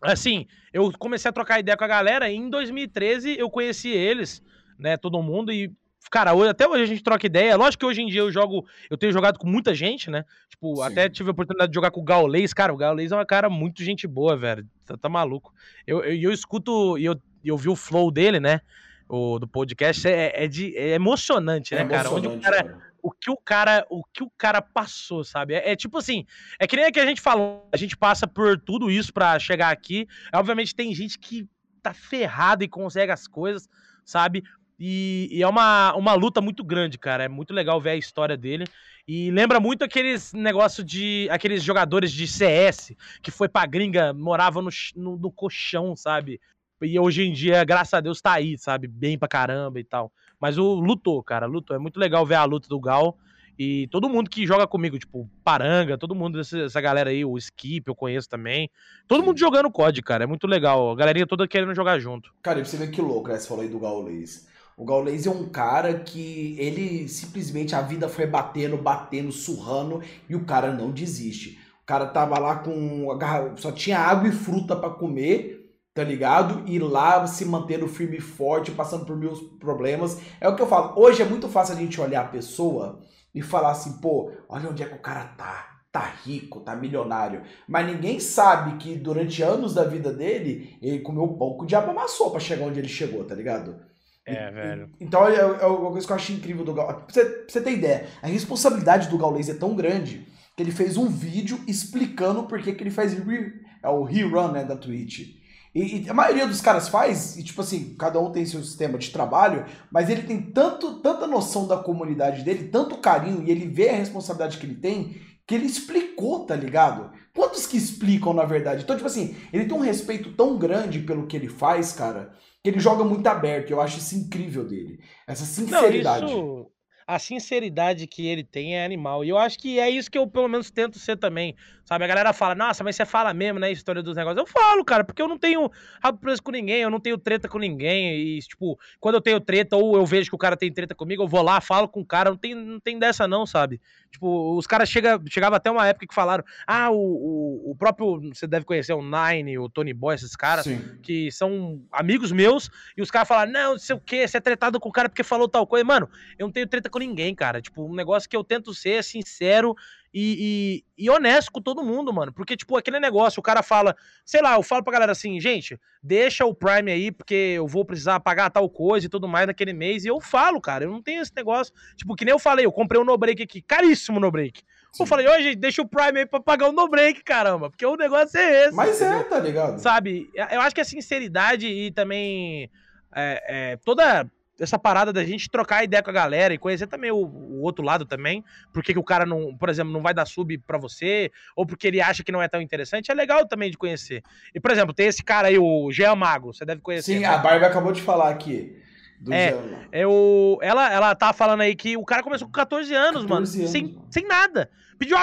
Assim, 0.00 0.46
eu 0.72 0.92
comecei 0.96 1.28
a 1.28 1.32
trocar 1.32 1.58
ideia 1.58 1.76
com 1.76 1.84
a 1.84 1.88
galera 1.88 2.30
e 2.30 2.36
em 2.36 2.48
2013 2.48 3.36
eu 3.36 3.50
conheci 3.50 3.88
eles, 3.88 4.42
né? 4.78 4.96
Todo 4.96 5.20
mundo, 5.20 5.52
e 5.52 5.72
Cara, 6.10 6.34
hoje, 6.34 6.50
até 6.50 6.66
hoje 6.66 6.82
a 6.82 6.86
gente 6.86 7.02
troca 7.02 7.26
ideia. 7.26 7.56
Lógico 7.56 7.80
que 7.80 7.86
hoje 7.86 8.00
em 8.00 8.06
dia 8.06 8.20
eu 8.20 8.32
jogo. 8.32 8.66
Eu 8.88 8.96
tenho 8.96 9.12
jogado 9.12 9.38
com 9.38 9.46
muita 9.46 9.74
gente, 9.74 10.10
né? 10.10 10.24
Tipo, 10.48 10.76
Sim. 10.76 10.82
até 10.82 11.08
tive 11.08 11.28
a 11.28 11.32
oportunidade 11.32 11.70
de 11.70 11.74
jogar 11.74 11.90
com 11.90 12.00
o 12.00 12.04
Gaulês. 12.04 12.54
Cara, 12.54 12.72
o 12.72 12.76
Gaulês 12.76 13.12
é 13.12 13.14
uma 13.14 13.26
cara 13.26 13.50
muito 13.50 13.82
gente 13.82 14.06
boa, 14.06 14.36
velho. 14.36 14.66
Tá, 14.86 14.96
tá 14.96 15.08
maluco. 15.08 15.52
Eu, 15.86 16.02
eu, 16.02 16.14
eu 16.18 16.32
escuto 16.32 16.96
e 16.96 17.04
eu, 17.04 17.20
eu 17.44 17.56
vi 17.56 17.68
o 17.68 17.76
flow 17.76 18.10
dele, 18.10 18.40
né? 18.40 18.60
O, 19.08 19.38
do 19.38 19.48
podcast. 19.48 20.06
É, 20.06 20.44
é, 20.44 20.48
de, 20.48 20.76
é 20.76 20.90
emocionante, 20.90 21.74
né, 21.74 21.82
é 21.82 21.86
cara? 21.86 22.10
Onde 22.10 22.28
o 22.28 22.40
cara. 22.40 22.64
cara. 22.64 22.88
O 23.00 23.12
que 23.12 23.30
o 23.30 23.36
cara, 23.36 23.86
o 23.88 24.02
que 24.04 24.24
o 24.24 24.30
cara 24.36 24.60
passou, 24.60 25.22
sabe? 25.22 25.54
É, 25.54 25.70
é, 25.70 25.76
tipo 25.76 25.96
assim, 25.98 26.26
é 26.58 26.66
que 26.66 26.76
nem 26.76 26.90
que 26.90 26.98
a 26.98 27.06
gente 27.06 27.20
falou, 27.20 27.66
a 27.72 27.76
gente 27.76 27.96
passa 27.96 28.26
por 28.26 28.58
tudo 28.58 28.90
isso 28.90 29.12
para 29.12 29.38
chegar 29.38 29.70
aqui. 29.70 30.06
Obviamente 30.34 30.74
tem 30.74 30.92
gente 30.92 31.16
que 31.16 31.48
tá 31.80 31.94
ferrado 31.94 32.64
e 32.64 32.68
consegue 32.68 33.12
as 33.12 33.28
coisas, 33.28 33.68
sabe? 34.04 34.42
E, 34.78 35.28
e, 35.32 35.42
é 35.42 35.48
uma, 35.48 35.92
uma 35.94 36.14
luta 36.14 36.40
muito 36.40 36.62
grande, 36.62 36.98
cara. 36.98 37.24
É 37.24 37.28
muito 37.28 37.52
legal 37.52 37.80
ver 37.80 37.90
a 37.90 37.96
história 37.96 38.36
dele. 38.36 38.64
E 39.06 39.30
lembra 39.30 39.58
muito 39.58 39.82
aqueles 39.82 40.32
negócio 40.32 40.84
de. 40.84 41.26
aqueles 41.30 41.64
jogadores 41.64 42.12
de 42.12 42.26
CS 42.26 42.92
que 43.22 43.30
foi 43.30 43.48
pra 43.48 43.66
gringa, 43.66 44.12
morava 44.12 44.62
no, 44.62 44.70
no, 44.94 45.16
no, 45.16 45.32
colchão, 45.32 45.96
sabe? 45.96 46.40
E 46.82 46.98
hoje 46.98 47.22
em 47.22 47.32
dia, 47.32 47.64
graças 47.64 47.94
a 47.94 48.00
Deus, 48.00 48.20
tá 48.20 48.32
aí, 48.32 48.56
sabe? 48.56 48.86
Bem 48.86 49.18
pra 49.18 49.28
caramba 49.28 49.80
e 49.80 49.84
tal. 49.84 50.12
Mas 50.40 50.58
o 50.58 50.74
lutou, 50.74 51.22
cara, 51.22 51.46
lutou. 51.46 51.74
É 51.74 51.78
muito 51.78 51.98
legal 51.98 52.24
ver 52.24 52.36
a 52.36 52.44
luta 52.44 52.68
do 52.68 52.78
Gal. 52.80 53.16
E 53.58 53.88
todo 53.88 54.08
mundo 54.08 54.30
que 54.30 54.46
joga 54.46 54.68
comigo, 54.68 54.96
tipo, 54.96 55.28
Paranga, 55.42 55.98
todo 55.98 56.14
mundo 56.14 56.38
dessa, 56.38 56.60
essa 56.60 56.80
galera 56.80 57.10
aí, 57.10 57.24
o 57.24 57.36
Skip, 57.36 57.88
eu 57.88 57.94
conheço 57.94 58.28
também. 58.28 58.70
Todo 59.08 59.24
mundo 59.24 59.38
jogando 59.38 59.70
COD, 59.70 60.00
cara. 60.02 60.22
É 60.22 60.26
muito 60.28 60.46
legal. 60.46 60.92
A 60.92 60.94
galerinha 60.94 61.26
toda 61.26 61.48
querendo 61.48 61.74
jogar 61.74 61.98
junto. 61.98 62.32
Cara, 62.40 62.64
você 62.64 62.76
vê 62.76 62.86
que 62.86 63.02
louco, 63.02 63.28
né? 63.28 63.36
Você 63.36 63.48
falou 63.48 63.64
aí 63.64 63.68
do 63.68 63.80
Gaulês. 63.80 64.46
O 64.78 64.84
Gaules 64.84 65.26
é 65.26 65.30
um 65.30 65.48
cara 65.48 65.92
que 65.98 66.54
ele 66.56 67.08
simplesmente 67.08 67.74
a 67.74 67.82
vida 67.82 68.08
foi 68.08 68.28
batendo, 68.28 68.76
batendo, 68.76 69.32
surrando 69.32 70.00
e 70.28 70.36
o 70.36 70.44
cara 70.44 70.72
não 70.72 70.92
desiste. 70.92 71.58
O 71.82 71.84
cara 71.84 72.06
tava 72.06 72.38
lá 72.38 72.54
com 72.60 73.08
só 73.56 73.72
tinha 73.72 73.98
água 73.98 74.28
e 74.28 74.32
fruta 74.32 74.76
para 74.76 74.90
comer, 74.90 75.57
tá 75.98 76.04
ligado? 76.04 76.62
E 76.64 76.78
lá 76.78 77.26
se 77.26 77.44
mantendo 77.44 77.88
firme 77.88 78.18
e 78.18 78.20
forte, 78.20 78.70
passando 78.70 79.04
por 79.04 79.16
mil 79.16 79.32
problemas. 79.58 80.20
É 80.40 80.48
o 80.48 80.54
que 80.54 80.62
eu 80.62 80.66
falo. 80.68 80.92
Hoje 80.96 81.22
é 81.22 81.24
muito 81.24 81.48
fácil 81.48 81.74
a 81.74 81.76
gente 81.76 82.00
olhar 82.00 82.20
a 82.20 82.28
pessoa 82.28 83.00
e 83.34 83.42
falar 83.42 83.72
assim, 83.72 83.94
pô, 84.00 84.30
olha 84.48 84.70
onde 84.70 84.80
é 84.80 84.86
que 84.86 84.94
o 84.94 85.00
cara 85.00 85.24
tá 85.36 85.74
tá 85.90 86.04
rico, 86.24 86.60
tá 86.60 86.76
milionário. 86.76 87.42
Mas 87.66 87.84
ninguém 87.84 88.20
sabe 88.20 88.76
que 88.76 88.94
durante 88.94 89.42
anos 89.42 89.74
da 89.74 89.82
vida 89.82 90.12
dele, 90.12 90.78
ele 90.80 91.00
comeu 91.00 91.26
pão 91.36 91.56
que 91.56 91.64
o 91.64 91.66
diabo 91.66 91.90
amassou 91.90 92.30
pra 92.30 92.38
chegar 92.38 92.66
onde 92.66 92.78
ele 92.78 92.86
chegou, 92.86 93.24
tá 93.24 93.34
ligado? 93.34 93.80
É, 94.24 94.52
velho. 94.52 94.90
Então 95.00 95.26
é, 95.26 95.40
é 95.40 95.66
uma 95.66 95.90
coisa 95.90 96.06
que 96.06 96.12
eu 96.12 96.16
acho 96.16 96.32
incrível 96.32 96.64
do 96.64 96.74
Gaules. 96.74 96.94
Pra 96.94 97.06
você, 97.12 97.24
pra 97.24 97.48
você 97.48 97.60
ter 97.60 97.72
ideia, 97.72 98.06
a 98.22 98.28
responsabilidade 98.28 99.08
do 99.08 99.18
Gaules 99.18 99.48
é 99.48 99.54
tão 99.54 99.74
grande 99.74 100.28
que 100.56 100.62
ele 100.62 100.70
fez 100.70 100.96
um 100.96 101.08
vídeo 101.08 101.58
explicando 101.66 102.44
por 102.44 102.62
que, 102.62 102.72
que 102.72 102.84
ele 102.84 102.90
faz 102.90 103.14
re, 103.14 103.52
é 103.82 103.88
o 103.88 104.04
rerun 104.04 104.52
né, 104.52 104.64
da 104.64 104.76
Twitch. 104.76 105.37
E, 105.78 106.02
e, 106.02 106.10
a 106.10 106.14
maioria 106.14 106.44
dos 106.44 106.60
caras 106.60 106.88
faz, 106.88 107.36
e 107.36 107.44
tipo 107.44 107.60
assim, 107.60 107.94
cada 107.96 108.18
um 108.18 108.32
tem 108.32 108.44
seu 108.44 108.62
sistema 108.64 108.98
de 108.98 109.10
trabalho, 109.10 109.64
mas 109.92 110.10
ele 110.10 110.22
tem 110.22 110.42
tanto, 110.42 111.00
tanta 111.00 111.24
noção 111.26 111.68
da 111.68 111.76
comunidade 111.76 112.42
dele, 112.42 112.68
tanto 112.68 112.98
carinho, 112.98 113.44
e 113.46 113.50
ele 113.50 113.68
vê 113.68 113.90
a 113.90 113.96
responsabilidade 113.96 114.58
que 114.58 114.66
ele 114.66 114.74
tem, 114.74 115.20
que 115.46 115.54
ele 115.54 115.66
explicou, 115.66 116.44
tá 116.44 116.56
ligado? 116.56 117.12
Quantos 117.32 117.64
que 117.64 117.76
explicam, 117.76 118.34
na 118.34 118.44
verdade? 118.44 118.82
Então, 118.82 118.96
tipo 118.96 119.06
assim, 119.06 119.36
ele 119.52 119.66
tem 119.66 119.76
um 119.76 119.80
respeito 119.80 120.32
tão 120.32 120.58
grande 120.58 120.98
pelo 120.98 121.28
que 121.28 121.36
ele 121.36 121.48
faz, 121.48 121.92
cara, 121.92 122.32
que 122.62 122.68
ele 122.68 122.80
joga 122.80 123.04
muito 123.04 123.26
aberto. 123.28 123.70
Eu 123.70 123.80
acho 123.80 123.98
isso 123.98 124.16
incrível 124.16 124.66
dele. 124.66 124.98
Essa 125.26 125.44
sinceridade. 125.44 126.22
Não, 126.22 126.28
isso, 126.28 126.72
a 127.06 127.18
sinceridade 127.18 128.06
que 128.06 128.26
ele 128.26 128.44
tem 128.44 128.76
é 128.76 128.84
animal. 128.84 129.24
E 129.24 129.30
eu 129.30 129.38
acho 129.38 129.58
que 129.58 129.78
é 129.78 129.88
isso 129.88 130.10
que 130.10 130.18
eu, 130.18 130.26
pelo 130.26 130.48
menos, 130.48 130.70
tento 130.70 130.98
ser 130.98 131.16
também. 131.16 131.56
Sabe, 131.88 132.04
a 132.04 132.06
galera 132.06 132.34
fala, 132.34 132.54
nossa, 132.54 132.84
mas 132.84 132.96
você 132.96 133.06
fala 133.06 133.32
mesmo, 133.32 133.58
né, 133.58 133.72
história 133.72 134.02
dos 134.02 134.14
negócios. 134.14 134.36
Eu 134.38 134.46
falo, 134.46 134.84
cara, 134.84 135.02
porque 135.02 135.22
eu 135.22 135.26
não 135.26 135.38
tenho 135.38 135.70
rabo 136.02 136.18
preso 136.18 136.42
com 136.42 136.50
ninguém, 136.50 136.82
eu 136.82 136.90
não 136.90 137.00
tenho 137.00 137.16
treta 137.16 137.48
com 137.48 137.58
ninguém. 137.58 138.14
E, 138.14 138.38
tipo, 138.40 138.78
quando 139.00 139.14
eu 139.14 139.22
tenho 139.22 139.40
treta 139.40 139.74
ou 139.74 139.96
eu 139.96 140.04
vejo 140.04 140.28
que 140.28 140.34
o 140.34 140.38
cara 140.38 140.54
tem 140.54 140.70
treta 140.70 140.94
comigo, 140.94 141.22
eu 141.22 141.26
vou 141.26 141.40
lá, 141.40 141.62
falo 141.62 141.88
com 141.88 142.02
o 142.02 142.04
cara, 142.04 142.28
não 142.28 142.36
tem, 142.36 142.54
não 142.54 142.78
tem 142.78 142.98
dessa 142.98 143.26
não, 143.26 143.46
sabe? 143.46 143.80
Tipo, 144.10 144.54
os 144.54 144.66
caras 144.66 144.86
chega, 144.90 145.18
chegavam 145.30 145.56
até 145.56 145.70
uma 145.70 145.86
época 145.86 146.06
que 146.06 146.14
falaram, 146.14 146.44
ah, 146.66 146.90
o, 146.90 146.98
o, 146.98 147.70
o, 147.70 147.74
próprio, 147.74 148.20
você 148.34 148.46
deve 148.46 148.66
conhecer 148.66 148.92
o 148.92 149.00
Nine, 149.00 149.58
o 149.58 149.70
Tony 149.70 149.94
Boy, 149.94 150.14
esses 150.14 150.36
caras, 150.36 150.64
Sim. 150.64 150.98
que 151.02 151.32
são 151.32 151.80
amigos 151.90 152.30
meus, 152.30 152.70
e 152.98 153.00
os 153.00 153.10
caras 153.10 153.28
falaram, 153.28 153.50
não, 153.50 153.70
não 153.72 153.78
sei 153.78 153.96
o 153.96 154.00
que, 154.00 154.28
você 154.28 154.36
é 154.36 154.40
tretado 154.40 154.78
com 154.78 154.90
o 154.90 154.92
cara 154.92 155.08
porque 155.08 155.22
falou 155.22 155.48
tal 155.48 155.66
coisa. 155.66 155.86
Mano, 155.86 156.06
eu 156.38 156.48
não 156.48 156.52
tenho 156.52 156.66
treta 156.66 156.90
com 156.90 156.98
ninguém, 156.98 157.34
cara. 157.34 157.62
Tipo, 157.62 157.82
um 157.86 157.94
negócio 157.94 158.28
que 158.28 158.36
eu 158.36 158.44
tento 158.44 158.74
ser 158.74 159.02
sincero 159.02 159.74
e, 160.12 160.84
e, 160.96 161.04
e, 161.04 161.10
honesto 161.10 161.52
com 161.52 161.60
todo 161.60 161.84
mundo, 161.84 162.12
mano. 162.12 162.32
Porque, 162.32 162.56
tipo, 162.56 162.76
aquele 162.76 162.98
negócio, 162.98 163.40
o 163.40 163.42
cara 163.42 163.62
fala, 163.62 163.94
sei 164.24 164.40
lá, 164.40 164.54
eu 164.54 164.62
falo 164.62 164.82
pra 164.82 164.92
galera 164.92 165.12
assim, 165.12 165.38
gente, 165.40 165.78
deixa 166.02 166.44
o 166.44 166.54
Prime 166.54 166.90
aí, 166.90 167.12
porque 167.12 167.34
eu 167.34 167.66
vou 167.66 167.84
precisar 167.84 168.20
pagar 168.20 168.50
tal 168.50 168.68
coisa 168.70 169.06
e 169.06 169.08
tudo 169.08 169.28
mais 169.28 169.46
naquele 169.46 169.72
mês. 169.72 170.04
E 170.04 170.08
eu 170.08 170.20
falo, 170.20 170.60
cara, 170.60 170.84
eu 170.84 170.90
não 170.90 171.02
tenho 171.02 171.20
esse 171.20 171.32
negócio. 171.34 171.72
Tipo, 171.96 172.14
que 172.14 172.24
nem 172.24 172.32
eu 172.32 172.38
falei, 172.38 172.64
eu 172.64 172.72
comprei 172.72 173.00
um 173.00 173.04
no 173.04 173.18
break 173.18 173.42
aqui, 173.42 173.60
caríssimo 173.60 174.18
no 174.18 174.30
break. 174.30 174.62
Eu 174.98 175.06
falei, 175.06 175.28
hoje 175.28 175.54
deixa 175.54 175.82
o 175.82 175.88
Prime 175.88 176.20
aí 176.20 176.26
pra 176.26 176.40
pagar 176.40 176.68
o 176.68 176.72
no 176.72 176.88
break, 176.88 177.22
caramba, 177.22 177.70
porque 177.70 177.84
o 177.84 177.96
negócio 177.96 178.38
é 178.38 178.64
esse. 178.64 178.74
Mas 178.74 179.00
é, 179.00 179.06
entendeu? 179.06 179.20
é, 179.20 179.24
tá 179.24 179.38
ligado? 179.38 179.78
Sabe, 179.78 180.30
eu 180.34 180.60
acho 180.60 180.74
que 180.74 180.80
a 180.80 180.84
sinceridade 180.84 181.66
e 181.66 181.90
também 181.90 182.70
é, 183.14 183.72
é, 183.72 183.76
toda 183.76 184.28
essa 184.60 184.78
parada 184.78 185.12
da 185.12 185.24
gente 185.24 185.48
trocar 185.48 185.84
ideia 185.84 186.02
com 186.02 186.10
a 186.10 186.12
galera 186.12 186.52
e 186.52 186.58
conhecer 186.58 186.86
também 186.86 187.10
o, 187.10 187.16
o 187.16 187.62
outro 187.62 187.84
lado 187.84 188.04
também, 188.04 188.44
porque 188.72 188.92
que 188.92 188.98
o 188.98 189.04
cara 189.04 189.24
não, 189.24 189.56
por 189.56 189.68
exemplo, 189.68 189.92
não 189.92 190.02
vai 190.02 190.12
dar 190.12 190.26
sub 190.26 190.58
para 190.58 190.78
você, 190.78 191.30
ou 191.54 191.64
porque 191.64 191.86
ele 191.86 192.00
acha 192.00 192.24
que 192.24 192.32
não 192.32 192.42
é 192.42 192.48
tão 192.48 192.60
interessante, 192.60 193.10
é 193.10 193.14
legal 193.14 193.46
também 193.46 193.70
de 193.70 193.78
conhecer. 193.78 194.22
E, 194.54 194.60
por 194.60 194.70
exemplo, 194.70 194.92
tem 194.92 195.06
esse 195.06 195.22
cara 195.22 195.48
aí, 195.48 195.58
o 195.58 195.90
Jean 195.92 196.16
Mago, 196.16 196.52
você 196.52 196.64
deve 196.64 196.80
conhecer. 196.80 197.14
Sim, 197.14 197.20
né? 197.20 197.26
a 197.26 197.38
Barbie 197.38 197.64
acabou 197.64 197.92
de 197.92 198.02
falar 198.02 198.30
aqui. 198.30 198.76
Do 199.20 199.32
é, 199.32 199.54
é 199.90 200.06
o, 200.06 200.58
ela, 200.62 200.92
ela 200.92 201.14
tá 201.14 201.32
falando 201.32 201.62
aí 201.62 201.74
que 201.74 201.96
o 201.96 202.04
cara 202.04 202.22
começou 202.22 202.46
com 202.46 202.52
14 202.52 202.94
anos, 202.94 203.24
14 203.24 203.28
mano, 203.28 203.36
anos, 203.38 203.70
sem, 203.70 203.98
sem 204.10 204.26
nada. 204.26 204.70
Pediu, 204.96 205.16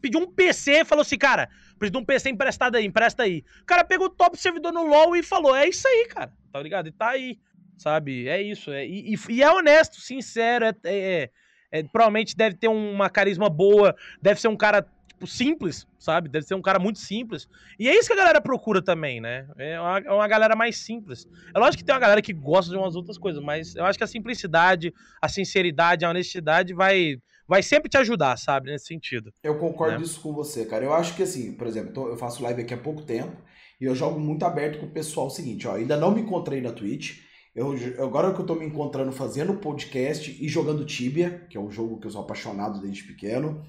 pediu 0.00 0.20
um 0.20 0.26
PC, 0.26 0.84
falou 0.84 1.02
assim, 1.02 1.18
cara, 1.18 1.48
preciso 1.78 1.92
de 1.92 1.98
um 1.98 2.04
PC 2.04 2.30
emprestado 2.30 2.76
aí, 2.76 2.84
empresta 2.84 3.22
aí. 3.22 3.44
O 3.62 3.66
cara 3.66 3.84
pegou 3.84 4.06
o 4.06 4.10
top 4.10 4.38
servidor 4.38 4.72
no 4.72 4.86
LoL 4.86 5.16
e 5.16 5.22
falou, 5.22 5.54
é 5.54 5.68
isso 5.68 5.86
aí, 5.86 6.06
cara, 6.08 6.32
tá 6.52 6.62
ligado? 6.62 6.88
E 6.88 6.92
tá 6.92 7.08
aí 7.08 7.38
sabe? 7.78 8.28
É 8.28 8.42
isso. 8.42 8.70
É, 8.70 8.86
e, 8.86 9.14
e 9.28 9.42
é 9.42 9.50
honesto, 9.50 10.00
sincero, 10.00 10.66
é, 10.66 10.74
é, 10.84 11.30
é, 11.70 11.82
provavelmente 11.84 12.36
deve 12.36 12.56
ter 12.56 12.68
uma 12.68 13.08
carisma 13.08 13.48
boa, 13.48 13.94
deve 14.20 14.40
ser 14.40 14.48
um 14.48 14.56
cara 14.56 14.86
tipo, 15.06 15.26
simples, 15.26 15.86
sabe? 15.98 16.28
Deve 16.28 16.46
ser 16.46 16.54
um 16.54 16.62
cara 16.62 16.78
muito 16.78 16.98
simples. 16.98 17.48
E 17.78 17.88
é 17.88 17.98
isso 17.98 18.08
que 18.08 18.12
a 18.12 18.16
galera 18.16 18.40
procura 18.40 18.82
também, 18.82 19.20
né? 19.20 19.46
É 19.56 19.80
uma, 19.80 19.98
é 19.98 20.12
uma, 20.12 20.28
galera 20.28 20.54
mais 20.54 20.78
simples. 20.78 21.26
É 21.54 21.58
lógico 21.58 21.78
que 21.78 21.84
tem 21.84 21.94
uma 21.94 22.00
galera 22.00 22.22
que 22.22 22.32
gosta 22.32 22.70
de 22.70 22.76
umas 22.76 22.94
outras 22.94 23.18
coisas, 23.18 23.42
mas 23.42 23.74
eu 23.74 23.84
acho 23.84 23.98
que 23.98 24.04
a 24.04 24.08
simplicidade, 24.08 24.92
a 25.20 25.28
sinceridade, 25.28 26.04
a 26.04 26.10
honestidade 26.10 26.74
vai 26.74 27.16
vai 27.48 27.62
sempre 27.62 27.88
te 27.88 27.96
ajudar, 27.96 28.36
sabe? 28.36 28.70
Nesse 28.70 28.84
sentido. 28.84 29.32
Eu 29.42 29.58
concordo 29.58 29.96
né? 29.96 30.04
isso 30.04 30.20
com 30.20 30.34
você, 30.34 30.66
cara. 30.66 30.84
Eu 30.84 30.92
acho 30.92 31.16
que 31.16 31.22
assim, 31.22 31.54
por 31.54 31.66
exemplo, 31.66 32.08
eu 32.08 32.16
faço 32.16 32.42
live 32.42 32.60
aqui 32.60 32.74
há 32.74 32.78
pouco 32.78 33.02
tempo 33.02 33.34
e 33.80 33.86
eu 33.86 33.94
jogo 33.94 34.20
muito 34.20 34.44
aberto 34.44 34.78
com 34.78 34.86
o 34.86 34.90
pessoal 34.90 35.28
o 35.28 35.30
seguinte, 35.30 35.66
ó, 35.66 35.74
ainda 35.74 35.96
não 35.96 36.10
me 36.10 36.20
encontrei 36.20 36.60
na 36.60 36.72
Twitch, 36.72 37.20
eu, 37.58 38.04
agora 38.04 38.32
que 38.32 38.40
eu 38.40 38.46
tô 38.46 38.54
me 38.54 38.64
encontrando 38.64 39.10
fazendo 39.10 39.54
podcast 39.54 40.36
e 40.40 40.48
jogando 40.48 40.84
Tibia, 40.84 41.46
que 41.50 41.56
é 41.56 41.60
um 41.60 41.70
jogo 41.70 41.98
que 41.98 42.06
eu 42.06 42.10
sou 42.10 42.20
apaixonado 42.20 42.80
desde 42.80 43.02
pequeno. 43.02 43.62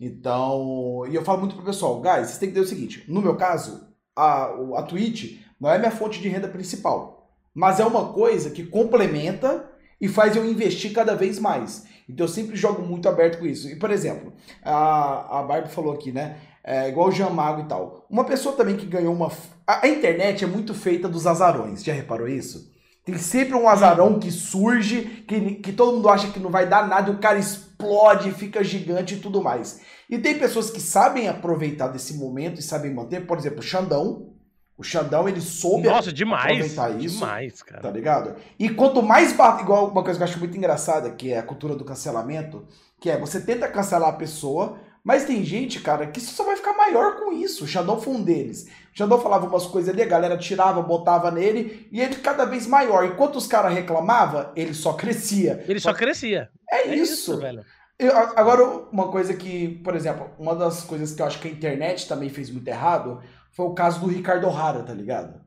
Então, 0.00 1.04
e 1.08 1.14
eu 1.14 1.22
falo 1.22 1.40
muito 1.40 1.54
pro 1.54 1.64
pessoal, 1.64 2.00
guys, 2.00 2.26
vocês 2.26 2.38
têm 2.38 2.48
que 2.48 2.54
ter 2.54 2.60
o 2.60 2.66
seguinte, 2.66 3.04
no 3.06 3.22
meu 3.22 3.36
caso, 3.36 3.88
a, 4.16 4.44
a 4.76 4.82
Twitch 4.82 5.40
não 5.60 5.70
é 5.70 5.78
minha 5.78 5.90
fonte 5.90 6.20
de 6.20 6.28
renda 6.28 6.48
principal, 6.48 7.30
mas 7.54 7.78
é 7.78 7.84
uma 7.84 8.12
coisa 8.12 8.50
que 8.50 8.64
complementa 8.64 9.70
e 10.00 10.08
faz 10.08 10.34
eu 10.36 10.44
investir 10.44 10.92
cada 10.92 11.14
vez 11.14 11.38
mais. 11.38 11.86
Então 12.08 12.24
eu 12.24 12.32
sempre 12.32 12.56
jogo 12.56 12.82
muito 12.82 13.08
aberto 13.08 13.38
com 13.38 13.46
isso. 13.46 13.68
E, 13.68 13.76
por 13.76 13.90
exemplo, 13.90 14.32
a, 14.62 15.40
a 15.40 15.42
Barbie 15.42 15.70
falou 15.70 15.94
aqui, 15.94 16.12
né? 16.12 16.38
É, 16.62 16.88
igual 16.88 17.08
o 17.08 17.12
Jean 17.12 17.30
Mago 17.30 17.62
e 17.62 17.68
tal. 17.68 18.06
Uma 18.10 18.24
pessoa 18.24 18.56
também 18.56 18.76
que 18.76 18.86
ganhou 18.86 19.14
uma. 19.14 19.30
A, 19.66 19.86
a 19.86 19.88
internet 19.88 20.44
é 20.44 20.46
muito 20.46 20.74
feita 20.74 21.08
dos 21.08 21.26
azarões, 21.26 21.84
já 21.84 21.92
reparou 21.92 22.28
isso? 22.28 22.73
Tem 23.04 23.18
sempre 23.18 23.54
um 23.54 23.68
azarão 23.68 24.18
que 24.18 24.30
surge, 24.30 25.24
que, 25.28 25.56
que 25.56 25.72
todo 25.72 25.96
mundo 25.96 26.08
acha 26.08 26.30
que 26.30 26.40
não 26.40 26.50
vai 26.50 26.66
dar 26.66 26.88
nada, 26.88 27.10
e 27.10 27.14
o 27.14 27.18
cara 27.18 27.38
explode, 27.38 28.32
fica 28.32 28.64
gigante 28.64 29.14
e 29.14 29.20
tudo 29.20 29.42
mais. 29.42 29.80
E 30.08 30.18
tem 30.18 30.38
pessoas 30.38 30.70
que 30.70 30.80
sabem 30.80 31.28
aproveitar 31.28 31.88
desse 31.88 32.14
momento 32.14 32.60
e 32.60 32.62
sabem 32.62 32.94
manter, 32.94 33.26
por 33.26 33.36
exemplo, 33.36 33.60
o 33.60 33.62
Xandão. 33.62 34.30
O 34.76 34.82
Xandão, 34.82 35.28
ele 35.28 35.40
soube 35.40 35.86
Nossa, 35.86 36.12
demais, 36.12 36.44
aproveitar 36.44 36.90
isso. 36.98 37.18
Demais, 37.18 37.62
cara. 37.62 37.82
Tá 37.82 37.90
ligado? 37.90 38.36
E 38.58 38.68
quanto 38.70 39.02
mais 39.02 39.32
bate, 39.32 39.62
igual 39.62 39.88
uma 39.88 40.02
coisa 40.02 40.18
que 40.18 40.22
eu 40.22 40.28
acho 40.28 40.38
muito 40.38 40.56
engraçada, 40.56 41.10
que 41.10 41.32
é 41.32 41.38
a 41.38 41.42
cultura 41.42 41.76
do 41.76 41.84
cancelamento, 41.84 42.66
que 43.00 43.08
é 43.10 43.18
você 43.18 43.40
tenta 43.40 43.68
cancelar 43.68 44.08
a 44.08 44.14
pessoa, 44.14 44.78
mas 45.04 45.24
tem 45.24 45.44
gente, 45.44 45.80
cara, 45.80 46.06
que 46.06 46.18
só 46.18 46.44
vai 46.44 46.56
ficar 46.56 46.72
maior 46.72 47.16
com 47.16 47.30
isso. 47.30 47.64
O 47.64 47.68
Xandão 47.68 48.00
foi 48.00 48.14
um 48.14 48.22
deles. 48.22 48.66
O 48.92 48.96
Xandão 48.96 49.20
falava 49.20 49.46
umas 49.46 49.66
coisas 49.66 49.92
ali, 49.92 50.00
a 50.00 50.06
galera 50.06 50.38
tirava, 50.38 50.80
botava 50.80 51.30
nele, 51.30 51.86
e 51.92 52.00
ele 52.00 52.16
cada 52.16 52.46
vez 52.46 52.66
maior. 52.66 53.04
Enquanto 53.04 53.36
os 53.36 53.46
caras 53.46 53.74
reclamavam, 53.74 54.50
ele 54.56 54.72
só 54.72 54.94
crescia. 54.94 55.62
Ele 55.68 55.78
só 55.78 55.92
crescia. 55.92 56.48
É, 56.70 56.88
é 56.88 56.94
isso. 56.94 57.12
isso. 57.12 57.36
velho. 57.38 57.62
Eu, 57.98 58.16
agora, 58.16 58.64
uma 58.90 59.08
coisa 59.08 59.34
que, 59.34 59.80
por 59.84 59.94
exemplo, 59.94 60.30
uma 60.38 60.54
das 60.54 60.82
coisas 60.82 61.12
que 61.12 61.20
eu 61.20 61.26
acho 61.26 61.38
que 61.38 61.48
a 61.48 61.50
internet 61.50 62.08
também 62.08 62.30
fez 62.30 62.50
muito 62.50 62.66
errado 62.66 63.22
foi 63.52 63.66
o 63.66 63.74
caso 63.74 64.00
do 64.00 64.06
Ricardo 64.06 64.48
O'Hara, 64.48 64.82
tá 64.82 64.94
ligado? 64.94 65.38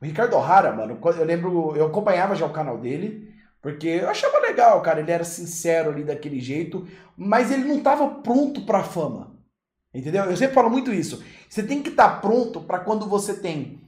O 0.00 0.04
Ricardo 0.04 0.36
O'Hara, 0.36 0.72
mano, 0.72 0.98
eu 1.02 1.24
lembro, 1.24 1.74
eu 1.74 1.86
acompanhava 1.86 2.36
já 2.36 2.44
o 2.44 2.52
canal 2.52 2.78
dele, 2.78 3.34
porque 3.66 3.88
eu 3.88 4.08
achava 4.08 4.38
legal, 4.38 4.80
cara, 4.80 5.00
ele 5.00 5.10
era 5.10 5.24
sincero 5.24 5.90
ali 5.90 6.04
daquele 6.04 6.38
jeito, 6.38 6.86
mas 7.16 7.50
ele 7.50 7.64
não 7.64 7.78
estava 7.78 8.08
pronto 8.08 8.64
para 8.64 8.78
a 8.78 8.84
fama. 8.84 9.34
Entendeu? 9.92 10.22
Eu 10.22 10.36
sempre 10.36 10.54
falo 10.54 10.70
muito 10.70 10.92
isso. 10.92 11.20
Você 11.50 11.64
tem 11.64 11.82
que 11.82 11.88
estar 11.88 12.08
tá 12.10 12.20
pronto 12.20 12.60
para 12.60 12.78
quando 12.78 13.08
você 13.08 13.34
tem, 13.34 13.80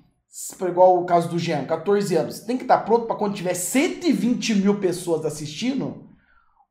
igual 0.69 1.01
o 1.01 1.07
caso 1.07 1.29
do 1.29 1.39
Jean, 1.39 1.65
14 1.65 2.17
anos, 2.17 2.35
você 2.35 2.45
tem 2.45 2.57
que 2.57 2.65
estar 2.65 2.79
tá 2.79 2.83
pronto 2.83 3.07
para 3.07 3.15
quando 3.15 3.37
tiver 3.37 3.55
120 3.55 4.57
mil 4.57 4.81
pessoas 4.81 5.25
assistindo, 5.25 6.09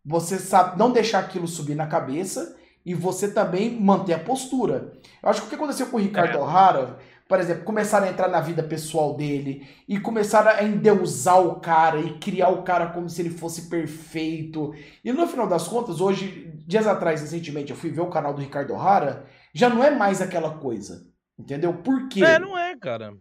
você 0.05 0.37
sabe 0.37 0.77
não 0.77 0.91
deixar 0.91 1.19
aquilo 1.19 1.47
subir 1.47 1.75
na 1.75 1.87
cabeça 1.87 2.57
e 2.85 2.93
você 2.93 3.31
também 3.31 3.71
manter 3.79 4.15
a 4.15 4.19
postura. 4.19 4.91
Eu 5.23 5.29
acho 5.29 5.39
que 5.39 5.47
o 5.47 5.49
que 5.49 5.55
aconteceu 5.55 5.87
com 5.87 5.95
o 5.95 6.01
Ricardo 6.01 6.39
é. 6.39 6.41
O'Hara 6.41 6.99
por 7.27 7.39
exemplo, 7.39 7.63
começaram 7.63 8.07
a 8.07 8.09
entrar 8.09 8.27
na 8.27 8.39
vida 8.39 8.63
pessoal 8.63 9.15
dele 9.15 9.67
e 9.87 9.99
começaram 9.99 10.51
a 10.51 10.63
endeusar 10.63 11.41
o 11.41 11.59
cara 11.59 11.99
e 11.99 12.17
criar 12.19 12.49
o 12.49 12.63
cara 12.63 12.87
como 12.87 13.09
se 13.09 13.21
ele 13.21 13.29
fosse 13.29 13.63
perfeito. 13.63 14.73
E 15.03 15.11
no 15.11 15.27
final 15.27 15.47
das 15.47 15.67
contas, 15.67 15.99
hoje, 15.99 16.53
dias 16.65 16.87
atrás, 16.87 17.21
recentemente, 17.21 17.71
eu 17.71 17.77
fui 17.77 17.89
ver 17.89 18.01
o 18.01 18.09
canal 18.09 18.33
do 18.33 18.41
Ricardo 18.41 18.73
O'Hara, 18.73 19.25
já 19.53 19.69
não 19.69 19.83
é 19.83 19.91
mais 19.91 20.21
aquela 20.21 20.51
coisa. 20.57 21.05
Entendeu? 21.37 21.73
Por 21.73 22.07
quê? 22.07 22.23
É, 22.23 22.39
não 22.39 22.57
é, 22.57 22.75
cara. 22.75 23.13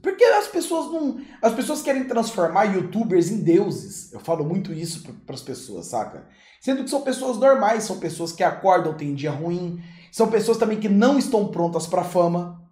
Porque 0.00 0.22
as 0.22 0.46
pessoas 0.46 0.92
não. 0.92 1.20
As 1.40 1.54
pessoas 1.54 1.82
querem 1.82 2.04
transformar 2.04 2.64
youtubers 2.64 3.30
em 3.30 3.42
deuses. 3.42 4.12
Eu 4.12 4.20
falo 4.20 4.44
muito 4.44 4.72
isso 4.72 5.02
para 5.24 5.34
as 5.34 5.42
pessoas, 5.42 5.86
saca? 5.86 6.26
Sendo 6.60 6.84
que 6.84 6.90
são 6.90 7.02
pessoas 7.02 7.36
normais, 7.38 7.84
são 7.84 7.98
pessoas 7.98 8.32
que 8.32 8.42
acordam, 8.42 8.94
têm 8.94 9.14
dia 9.14 9.30
ruim, 9.30 9.82
são 10.12 10.30
pessoas 10.30 10.56
também 10.58 10.78
que 10.78 10.88
não 10.88 11.18
estão 11.18 11.48
prontas 11.48 11.86
para 11.86 12.04
fama. 12.04 12.63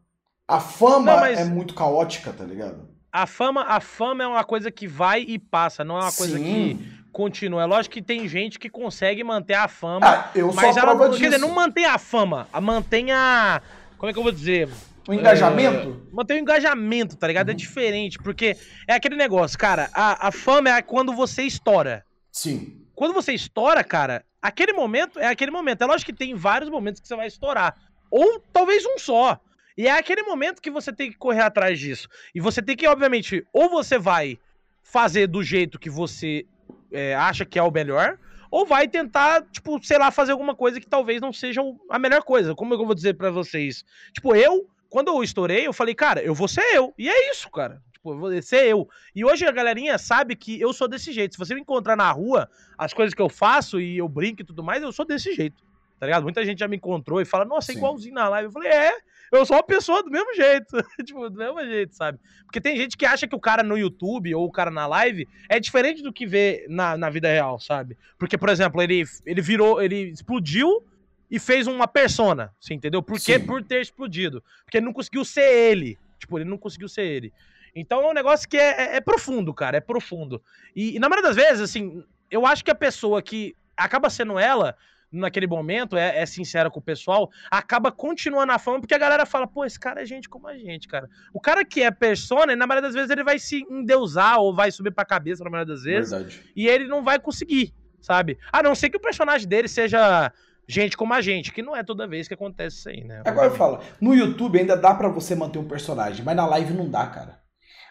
A 0.47 0.61
fama 0.61 1.17
não, 1.17 1.25
é 1.25 1.45
muito 1.45 1.75
caótica, 1.75 2.33
tá 2.33 2.45
ligado? 2.45 2.89
A 3.13 3.27
fama, 3.27 3.63
a 3.63 3.81
fama 3.81 4.25
é 4.25 4.27
uma 4.27 4.45
coisa 4.45 4.71
que 4.71 4.87
vai 4.87 5.21
e 5.21 5.39
passa, 5.39 5.85
não 5.85 5.97
é 5.99 6.03
uma 6.03 6.13
coisa 6.13 6.39
Sim. 6.39 6.45
que 6.45 7.03
continua. 7.13 7.63
É 7.63 7.67
lógico 7.67 7.95
que 7.95 8.03
tem 8.03 8.27
gente 8.27 8.59
que 8.59 8.71
consegue 8.71 9.23
manter 9.23 9.55
a 9.55 9.69
fama. 9.69 10.07
Ah, 10.07 10.31
eu 10.35 10.53
mas 10.53 10.77
ela, 10.77 10.97
Quer 11.11 11.25
dizer, 11.25 11.39
não 11.39 11.51
mantém 11.51 11.85
a 11.85 11.99
fama, 11.99 12.49
a 12.53 12.61
mantém 12.61 13.13
a. 13.13 13.61
Como 13.99 14.11
é 14.11 14.13
que 14.13 14.19
eu 14.19 14.23
vou 14.23 14.33
dizer? 14.33 14.69
O 15.07 15.13
engajamento? 15.13 16.03
É, 16.11 16.15
mantém 16.15 16.39
o 16.39 16.41
engajamento, 16.41 17.17
tá 17.17 17.27
ligado? 17.27 17.49
É 17.49 17.53
uhum. 17.53 17.57
É 17.57 17.59
diferente, 17.59 18.19
porque 18.19 18.57
é 18.89 18.95
aquele 18.95 19.17
negócio, 19.17 19.59
cara, 19.59 19.91
a, 19.93 20.29
a 20.29 20.33
fama 20.33 20.71
é 20.71 20.83
quando 20.83 21.13
você 21.13 21.43
estoura. 21.43 22.05
Sim. 22.31 22.83
Quando 22.95 23.13
você 23.13 23.33
estoura, 23.33 23.83
cara, 23.83 24.25
aquele 24.41 24.73
momento 24.73 25.19
é 25.19 25.27
aquele 25.27 25.51
momento. 25.51 25.83
É 25.83 25.87
lógico 25.87 26.13
que 26.13 26.17
tem 26.17 26.35
vários 26.35 26.71
momentos 26.71 27.01
que 27.01 27.09
você 27.09 27.17
vai 27.17 27.27
estourar. 27.27 27.75
Ou 28.11 28.43
talvez 28.53 28.85
um 28.87 28.99
só. 28.99 29.41
E 29.77 29.87
é 29.87 29.93
aquele 29.93 30.23
momento 30.23 30.61
que 30.61 30.71
você 30.71 30.93
tem 30.93 31.11
que 31.11 31.17
correr 31.17 31.43
atrás 31.43 31.79
disso. 31.79 32.09
E 32.35 32.41
você 32.41 32.61
tem 32.61 32.77
que, 32.77 32.87
obviamente, 32.87 33.47
ou 33.53 33.69
você 33.69 33.99
vai 33.99 34.39
fazer 34.83 35.27
do 35.27 35.43
jeito 35.43 35.79
que 35.79 35.89
você 35.89 36.45
é, 36.91 37.15
acha 37.15 37.45
que 37.45 37.59
é 37.59 37.63
o 37.63 37.71
melhor, 37.71 38.19
ou 38.51 38.67
vai 38.67 38.87
tentar, 38.87 39.43
tipo, 39.51 39.83
sei 39.83 39.99
lá, 39.99 40.11
fazer 40.11 40.33
alguma 40.33 40.55
coisa 40.55 40.79
que 40.79 40.87
talvez 40.87 41.23
não 41.23 41.33
seja 41.33 41.63
a 41.89 41.99
melhor 41.99 42.23
coisa. 42.23 42.55
Como 42.55 42.75
eu 42.75 42.85
vou 42.85 42.95
dizer 42.95 43.15
para 43.15 43.31
vocês? 43.31 43.83
Tipo, 44.13 44.37
eu, 44.37 44.69
quando 44.91 45.09
eu 45.09 45.23
estourei, 45.23 45.67
eu 45.67 45.73
falei, 45.73 45.95
cara, 45.95 46.23
eu 46.23 46.35
vou 46.35 46.47
ser 46.47 46.65
eu. 46.75 46.93
E 46.99 47.09
é 47.09 47.31
isso, 47.31 47.51
cara. 47.51 47.83
Tipo, 47.93 48.13
eu 48.13 48.19
vou 48.19 48.43
ser 48.43 48.67
eu. 48.67 48.87
E 49.15 49.25
hoje 49.25 49.47
a 49.47 49.51
galerinha 49.51 49.97
sabe 49.97 50.37
que 50.37 50.61
eu 50.61 50.73
sou 50.75 50.87
desse 50.87 51.13
jeito. 51.13 51.33
Se 51.33 51.39
você 51.39 51.55
me 51.55 51.63
encontrar 51.63 51.97
na 51.97 52.11
rua, 52.13 52.51
as 52.77 52.93
coisas 52.93 53.15
que 53.15 53.23
eu 53.23 53.29
faço 53.31 53.81
e 53.81 53.97
eu 53.97 54.09
brinco 54.09 54.43
e 54.43 54.45
tudo 54.45 54.63
mais, 54.63 54.83
eu 54.83 54.93
sou 54.93 55.07
desse 55.07 55.33
jeito. 55.33 55.65
Tá 55.99 56.07
ligado? 56.07 56.25
Muita 56.25 56.45
gente 56.45 56.59
já 56.59 56.69
me 56.69 56.77
encontrou 56.77 57.21
e 57.21 57.25
fala, 57.25 57.45
nossa, 57.45 57.73
é 57.73 57.77
igualzinho 57.77 58.15
na 58.15 58.29
live. 58.29 58.49
Eu 58.49 58.53
falei, 58.53 58.71
é, 58.71 58.93
eu 59.39 59.47
sou 59.47 59.57
uma 59.57 59.63
pessoa 59.63 60.03
do 60.03 60.11
mesmo 60.11 60.35
jeito. 60.35 60.77
tipo, 61.05 61.29
do 61.31 61.37
mesmo 61.37 61.61
jeito, 61.65 61.95
sabe? 61.95 62.19
Porque 62.45 62.61
tem 62.61 62.77
gente 62.77 62.97
que 62.97 63.07
acha 63.07 63.27
que 63.27 63.35
o 63.35 63.41
cara 63.41 63.63
no 63.63 63.79
YouTube 63.79 64.35
ou 64.35 64.47
o 64.47 64.53
cara 64.53 64.71
na 64.71 64.87
live 64.87 65.27
é 65.49 65.59
diferente 65.59 66.03
do 66.03 66.13
que 66.13 66.27
vê 66.27 66.67
na, 66.69 66.97
na 66.97 67.09
vida 67.11 67.29
real, 67.29 67.59
sabe? 67.59 67.97
Porque, 68.19 68.37
por 68.37 68.49
exemplo, 68.49 68.83
ele, 68.83 69.05
ele 69.25 69.41
virou, 69.41 69.83
ele 69.83 70.11
explodiu 70.11 70.85
e 71.31 71.39
fez 71.39 71.67
uma 71.67 71.89
persona, 71.89 72.53
você 72.61 72.75
entendeu? 72.75 73.03
Por 73.03 73.19
quê? 73.19 73.39
Por 73.39 73.65
ter 73.65 73.81
explodido. 73.81 74.45
Porque 74.65 74.77
ele 74.77 74.85
não 74.85 74.93
conseguiu 74.93 75.25
ser 75.25 75.51
ele. 75.51 75.99
Tipo, 76.19 76.39
ele 76.39 76.49
não 76.49 76.59
conseguiu 76.59 76.89
ser 76.89 77.03
ele. 77.03 77.33
Então 77.75 78.03
é 78.03 78.11
um 78.11 78.15
negócio 78.15 78.47
que 78.47 78.59
é, 78.59 78.83
é, 78.83 78.97
é 78.97 79.01
profundo, 79.01 79.55
cara. 79.55 79.79
É 79.79 79.81
profundo. 79.81 80.43
E, 80.77 80.97
e, 80.97 80.99
na 80.99 81.09
maioria 81.09 81.31
das 81.31 81.37
vezes, 81.37 81.63
assim, 81.63 82.05
eu 82.31 82.45
acho 82.45 82.63
que 82.63 82.71
a 82.71 82.75
pessoa 82.75 83.23
que 83.23 83.57
acaba 83.75 84.11
sendo 84.11 84.39
ela 84.39 84.77
naquele 85.13 85.47
momento, 85.47 85.97
é, 85.97 86.19
é 86.19 86.27
sincera 86.27 86.71
com 86.71 86.81
o 86.81 86.83
pessoal, 86.83 87.31
acaba 87.51 87.93
continuando 87.93 88.53
a 88.53 88.59
fama, 88.59 88.81
porque 88.81 88.95
a 88.95 88.99
galera 88.99 89.27
fala, 89.27 89.47
pô, 89.47 89.65
esse 89.65 89.79
cara 89.79 90.03
é 90.03 90.07
gente 90.07 90.29
como 90.29 90.49
a 90.49 90.57
gente, 90.57 90.89
cara. 90.89 91.09
O 91.33 91.41
cara 91.41 91.65
que 91.65 91.83
é 91.83 91.91
persona, 91.91 92.57
na 92.57 92.67
maioria 92.67 92.89
das 92.89 92.95
vezes, 92.95 93.11
ele 93.11 93.23
vai 93.23 93.39
se 93.39 93.67
endeusar 93.71 94.39
ou 94.39 94.55
vai 94.55 94.71
subir 94.71 94.93
pra 94.93 95.05
cabeça, 95.05 95.45
na 95.45 95.51
maioria 95.51 95.75
das 95.75 95.85
vezes, 95.85 96.11
Verdade. 96.11 96.41
e 96.57 96.67
ele 96.67 96.87
não 96.89 97.05
vai 97.05 97.19
conseguir, 97.19 97.75
sabe? 98.01 98.39
A 98.51 98.63
não 98.63 98.75
ser 98.75 98.89
que 98.89 98.97
o 98.97 99.01
personagem 99.01 99.47
dele 99.47 99.69
seja 99.69 100.33
gente 100.67 100.97
como 100.97 101.13
a 101.13 101.21
gente, 101.21 101.53
que 101.53 101.63
não 101.63 101.77
é 101.77 101.83
toda 101.83 102.07
vez 102.07 102.29
que 102.29 102.35
acontece 102.35 102.79
isso 102.79 102.89
aí, 102.89 103.05
né? 103.05 103.23
Agora 103.27 103.49
eu 103.49 103.55
falo, 103.55 103.81
no 104.01 104.15
YouTube 104.15 104.59
ainda 104.59 104.77
dá 104.77 104.95
para 104.95 105.09
você 105.09 105.35
manter 105.35 105.59
um 105.59 105.69
personagem, 105.69 106.25
mas 106.25 106.37
na 106.37 106.47
live 106.47 106.73
não 106.73 106.89
dá, 106.89 107.07
cara. 107.07 107.43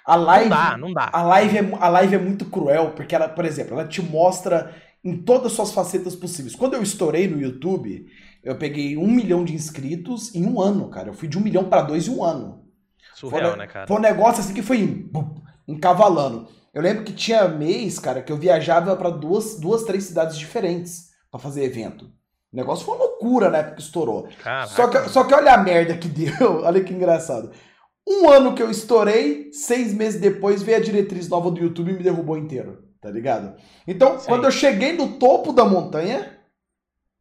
A 0.06 0.16
live, 0.16 0.50
não 0.50 0.58
dá, 0.58 0.78
não 0.78 0.94
dá. 0.94 1.10
A 1.14 1.22
live, 1.22 1.58
é, 1.58 1.70
a 1.80 1.88
live 1.88 2.16
é 2.16 2.18
muito 2.18 2.46
cruel, 2.46 2.92
porque 2.96 3.14
ela, 3.14 3.30
por 3.30 3.46
exemplo, 3.46 3.74
ela 3.74 3.88
te 3.88 4.02
mostra 4.02 4.74
em 5.04 5.18
todas 5.18 5.48
as 5.48 5.54
suas 5.54 5.72
facetas 5.72 6.16
possíveis. 6.16 6.56
Quando 6.56 6.76
eu 6.76 6.84
estourei 6.84 7.28
no 7.28 7.42
YouTube, 7.42 8.08
eu 8.44 8.56
peguei 8.56 8.98
um 8.98 9.10
milhão 9.10 9.44
de 9.44 9.54
inscritos 9.54 10.34
em 10.36 10.46
um 10.46 10.62
ano, 10.62 10.90
cara. 10.90 11.10
Eu 11.10 11.14
fui 11.14 11.28
de 11.28 11.38
um 11.38 11.42
milhão 11.42 11.66
para 11.66 11.82
dois 11.82 12.08
em 12.08 12.12
um 12.12 12.24
ano. 12.24 12.64
Surreal, 13.16 13.52
foi, 13.52 13.60
né, 13.60 13.68
cara? 13.68 13.88
Foi 13.88 13.98
um 13.98 14.02
negócio 14.02 14.42
assim 14.42 14.54
que 14.54 14.62
foi 14.62 15.10
encavalando. 15.68 16.48
Eu 16.74 16.82
lembro 16.82 17.04
que 17.04 17.14
tinha 17.14 17.48
mês, 17.48 18.00
cara, 18.00 18.22
que 18.22 18.32
eu 18.32 18.38
viajava 18.38 18.96
para 18.96 19.10
duas, 19.10 19.60
duas, 19.60 19.84
três 19.84 20.06
cidades 20.06 20.38
diferentes 20.38 21.10
para 21.30 21.40
fazer 21.40 21.64
evento. 21.64 22.06
O 22.52 22.56
negócio 22.56 22.86
foi 22.86 22.96
uma 22.96 23.06
loucura 23.06 23.50
na 23.50 23.60
época 23.60 23.76
que 23.78 23.82
estourou. 23.82 24.28
Só 24.76 24.88
que, 24.88 25.10
só 25.10 25.24
que 25.24 25.34
olha 25.34 25.54
a 25.54 25.58
merda 25.58 25.98
que 25.98 26.08
deu. 26.10 26.62
olha 26.64 26.84
que 26.84 26.94
engraçado. 26.94 27.52
Um 28.08 28.30
ano 28.30 28.56
que 28.56 28.64
eu 28.64 28.70
estourei, 28.70 29.52
seis 29.52 29.94
meses 29.94 30.20
depois 30.20 30.62
veio 30.62 30.78
a 30.78 30.82
diretriz 30.82 31.30
nova 31.30 31.52
do 31.52 31.60
YouTube 31.60 31.92
e 31.92 31.94
me 31.94 32.04
derrubou 32.04 32.38
inteiro. 32.38 32.91
Tá 33.02 33.10
ligado? 33.10 33.56
Então, 33.88 34.20
Sim. 34.20 34.28
quando 34.28 34.46
eu 34.46 34.52
cheguei 34.52 34.94
no 34.94 35.14
topo 35.14 35.52
da 35.52 35.66
montanha, 35.66 36.38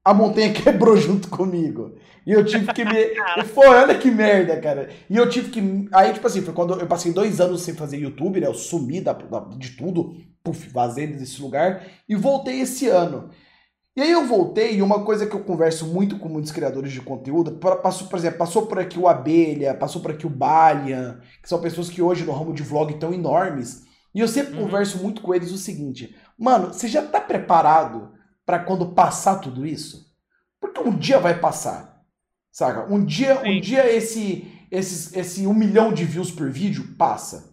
a 0.05 0.13
montanha 0.13 0.53
quebrou 0.55 0.97
junto 0.97 1.29
comigo. 1.29 1.95
E 2.27 2.33
eu 2.33 2.45
tive 2.45 2.73
que 2.73 2.85
me. 2.85 3.15
foi, 3.55 3.67
olha 3.67 3.99
que 3.99 4.11
merda, 4.11 4.61
cara. 4.61 4.91
E 5.09 5.17
eu 5.17 5.29
tive 5.29 5.51
que. 5.51 5.89
Aí, 5.93 6.13
tipo 6.13 6.27
assim, 6.27 6.43
foi 6.43 6.53
quando 6.53 6.79
eu 6.79 6.87
passei 6.87 7.13
dois 7.13 7.41
anos 7.41 7.63
sem 7.63 7.75
fazer 7.75 7.97
YouTube, 7.97 8.41
né? 8.41 8.47
Eu 8.47 8.55
sumi 8.55 9.01
da, 9.01 9.15
da 9.15 9.41
de 9.57 9.71
tudo, 9.71 10.15
puf, 10.45 10.69
vazei 10.69 11.07
desse 11.07 11.41
lugar. 11.41 11.83
E 12.07 12.15
voltei 12.15 12.61
esse 12.61 12.87
ano. 12.87 13.31
E 13.97 14.03
aí 14.03 14.13
eu 14.13 14.25
voltei, 14.25 14.77
e 14.77 14.83
uma 14.83 15.03
coisa 15.03 15.27
que 15.27 15.35
eu 15.35 15.43
converso 15.43 15.87
muito 15.87 16.19
com 16.19 16.29
muitos 16.29 16.53
criadores 16.53 16.93
de 16.93 17.01
conteúdo, 17.01 17.59
passou, 17.83 18.07
por 18.07 18.19
exemplo, 18.19 18.39
passou 18.39 18.67
por 18.67 18.79
aqui 18.79 18.99
o 18.99 19.09
Abelha, 19.09 19.75
passou 19.75 20.01
por 20.01 20.13
aqui 20.13 20.27
o 20.27 20.31
Balian, 20.31 21.21
que 21.43 21.49
são 21.49 21.61
pessoas 21.61 21.91
que 21.91 22.01
hoje 22.01 22.25
no 22.25 22.33
ramo 22.33 22.55
de 22.55 22.63
vlog 22.63 22.93
estão 22.93 23.13
enormes. 23.13 23.85
E 24.15 24.21
eu 24.21 24.29
sempre 24.29 24.55
uhum. 24.55 24.65
converso 24.65 24.99
muito 24.99 25.23
com 25.23 25.35
eles 25.35 25.53
o 25.53 25.59
seguinte: 25.59 26.17
mano, 26.39 26.73
você 26.73 26.89
já 26.89 27.07
tá 27.07 27.21
preparado 27.21 28.13
para 28.45 28.59
quando 28.59 28.93
passar 28.93 29.37
tudo 29.37 29.67
isso? 29.67 30.11
Porque 30.61 30.81
um 30.81 30.97
dia 30.97 31.19
vai 31.19 31.39
passar. 31.39 32.05
Saca? 32.51 32.93
Um 32.93 33.05
dia, 33.05 33.41
um 33.41 33.61
dia 33.61 33.91
esse, 33.91 34.51
esse, 34.71 35.19
esse 35.19 35.47
um 35.47 35.55
milhão 35.55 35.93
de 35.93 36.05
views 36.05 36.31
por 36.31 36.51
vídeo 36.51 36.95
passa. 36.99 37.51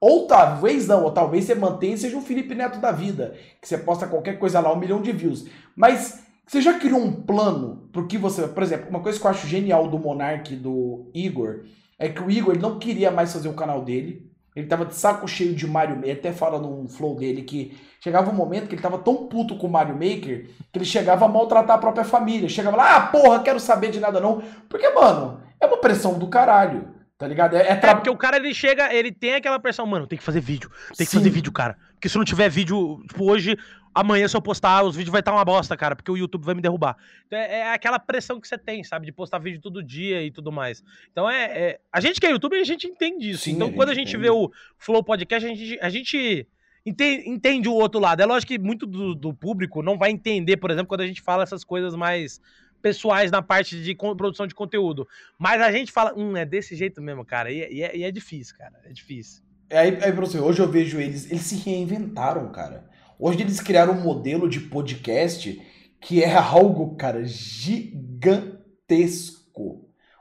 Ou 0.00 0.28
talvez 0.28 0.86
não, 0.86 1.02
ou 1.02 1.10
talvez 1.10 1.44
você 1.44 1.56
mantenha 1.56 1.94
e 1.94 1.98
seja 1.98 2.16
um 2.16 2.22
Felipe 2.22 2.54
Neto 2.54 2.78
da 2.78 2.92
vida, 2.92 3.36
que 3.60 3.66
você 3.66 3.76
posta 3.76 4.06
qualquer 4.06 4.38
coisa 4.38 4.60
lá, 4.60 4.72
um 4.72 4.78
milhão 4.78 5.02
de 5.02 5.10
views. 5.10 5.46
Mas 5.74 6.22
você 6.46 6.62
já 6.62 6.78
criou 6.78 7.00
um 7.00 7.12
plano 7.12 7.88
pro 7.92 8.06
que 8.06 8.16
você. 8.16 8.46
Por 8.46 8.62
exemplo, 8.62 8.88
uma 8.88 9.00
coisa 9.00 9.18
que 9.18 9.26
eu 9.26 9.30
acho 9.30 9.48
genial 9.48 9.88
do 9.88 9.98
Monark 9.98 10.54
do 10.54 11.10
Igor 11.12 11.64
é 11.98 12.08
que 12.08 12.22
o 12.22 12.30
Igor 12.30 12.56
não 12.56 12.78
queria 12.78 13.10
mais 13.10 13.32
fazer 13.32 13.48
o 13.48 13.54
canal 13.54 13.84
dele. 13.84 14.27
Ele 14.58 14.66
tava 14.66 14.84
de 14.84 14.94
saco 14.94 15.28
cheio 15.28 15.54
de 15.54 15.66
Mario 15.66 15.94
Maker. 15.94 16.16
Até 16.16 16.32
fala 16.32 16.58
num 16.58 16.88
flow 16.88 17.14
dele 17.14 17.42
que 17.42 17.78
chegava 18.00 18.30
um 18.30 18.34
momento 18.34 18.66
que 18.66 18.74
ele 18.74 18.82
tava 18.82 18.98
tão 18.98 19.28
puto 19.28 19.56
com 19.56 19.68
o 19.68 19.70
Mario 19.70 19.94
Maker 19.94 20.48
que 20.72 20.78
ele 20.78 20.84
chegava 20.84 21.24
a 21.26 21.28
maltratar 21.28 21.76
a 21.76 21.80
própria 21.80 22.04
família. 22.04 22.48
Chegava 22.48 22.76
lá, 22.76 22.96
ah, 22.96 23.00
porra, 23.06 23.40
quero 23.40 23.60
saber 23.60 23.90
de 23.92 24.00
nada 24.00 24.20
não. 24.20 24.42
Porque, 24.68 24.88
mano, 24.90 25.40
é 25.60 25.66
uma 25.66 25.78
pressão 25.78 26.18
do 26.18 26.26
caralho. 26.26 26.88
Tá 27.16 27.26
ligado? 27.26 27.56
É, 27.56 27.70
é, 27.70 27.76
tra... 27.76 27.90
é, 27.90 27.94
porque 27.94 28.10
o 28.10 28.16
cara 28.16 28.36
ele 28.36 28.54
chega, 28.54 28.92
ele 28.92 29.10
tem 29.10 29.34
aquela 29.34 29.58
pressão, 29.58 29.84
mano, 29.84 30.06
tem 30.06 30.16
que 30.16 30.24
fazer 30.24 30.40
vídeo, 30.40 30.70
tem 30.96 31.04
que 31.04 31.10
Sim. 31.10 31.18
fazer 31.18 31.30
vídeo, 31.30 31.50
cara. 31.50 31.76
Porque 31.94 32.08
se 32.08 32.16
não 32.16 32.24
tiver 32.24 32.48
vídeo, 32.48 33.02
tipo, 33.08 33.28
hoje, 33.28 33.56
amanhã 33.94 34.26
se 34.28 34.36
eu 34.36 34.42
postar, 34.42 34.82
os 34.82 34.96
vídeos 34.96 35.12
vai 35.12 35.20
estar 35.20 35.32
uma 35.32 35.44
bosta, 35.44 35.76
cara, 35.76 35.96
porque 35.96 36.10
o 36.10 36.16
YouTube 36.16 36.44
vai 36.44 36.54
me 36.54 36.62
derrubar. 36.62 36.96
Então 37.26 37.38
é, 37.38 37.60
é, 37.60 37.72
aquela 37.72 37.98
pressão 37.98 38.40
que 38.40 38.48
você 38.48 38.58
tem, 38.58 38.82
sabe, 38.84 39.06
de 39.06 39.12
postar 39.12 39.38
vídeo 39.38 39.60
todo 39.60 39.82
dia 39.82 40.22
e 40.22 40.30
tudo 40.30 40.52
mais. 40.52 40.82
Então 41.10 41.28
é, 41.28 41.44
é... 41.44 41.80
a 41.92 42.00
gente 42.00 42.20
que 42.20 42.26
é 42.26 42.30
YouTube, 42.30 42.56
a 42.56 42.64
gente 42.64 42.86
entende 42.86 43.30
isso. 43.30 43.44
Sim, 43.44 43.52
então 43.52 43.68
a 43.68 43.72
quando 43.72 43.90
a 43.90 43.94
gente 43.94 44.08
entende. 44.08 44.22
vê 44.22 44.30
o 44.30 44.50
Flow 44.76 45.02
Podcast, 45.02 45.46
a 45.46 45.54
gente, 45.54 45.78
a 45.80 45.88
gente 45.88 46.46
entende, 46.84 47.28
entende 47.28 47.68
o 47.68 47.74
outro 47.74 48.00
lado. 48.00 48.20
É 48.20 48.26
lógico 48.26 48.52
que 48.52 48.58
muito 48.58 48.86
do, 48.86 49.14
do 49.14 49.34
público 49.34 49.82
não 49.82 49.98
vai 49.98 50.10
entender, 50.10 50.56
por 50.56 50.70
exemplo, 50.70 50.88
quando 50.88 51.02
a 51.02 51.06
gente 51.06 51.20
fala 51.20 51.42
essas 51.42 51.64
coisas 51.64 51.94
mais 51.94 52.40
pessoais 52.80 53.30
na 53.30 53.42
parte 53.42 53.82
de 53.82 53.94
produção 53.94 54.46
de 54.46 54.54
conteúdo. 54.54 55.06
Mas 55.38 55.60
a 55.60 55.70
gente 55.70 55.92
fala, 55.92 56.14
hum, 56.16 56.36
é 56.36 56.44
desse 56.44 56.76
jeito 56.76 57.02
mesmo, 57.02 57.24
cara. 57.24 57.50
E, 57.50 57.58
e, 57.72 57.82
é, 57.82 57.96
e 57.96 58.04
é, 58.04 58.10
difícil, 58.10 58.56
cara. 58.56 58.80
É 58.84 58.92
difícil. 58.92 59.42
É, 59.70 59.78
aí, 59.78 59.98
aí 60.02 60.12
você, 60.12 60.38
hoje 60.38 60.60
eu 60.60 60.68
vejo 60.68 60.98
eles, 60.98 61.30
eles 61.30 61.42
se 61.42 61.56
reinventaram, 61.56 62.50
cara. 62.50 62.88
Hoje 63.18 63.40
eles 63.40 63.58
criaram 63.60 63.94
um 63.94 64.02
modelo 64.02 64.48
de 64.48 64.60
podcast 64.60 65.60
que 66.00 66.22
é 66.22 66.32
algo, 66.36 66.94
cara, 66.94 67.24
gigantesco. 67.24 68.58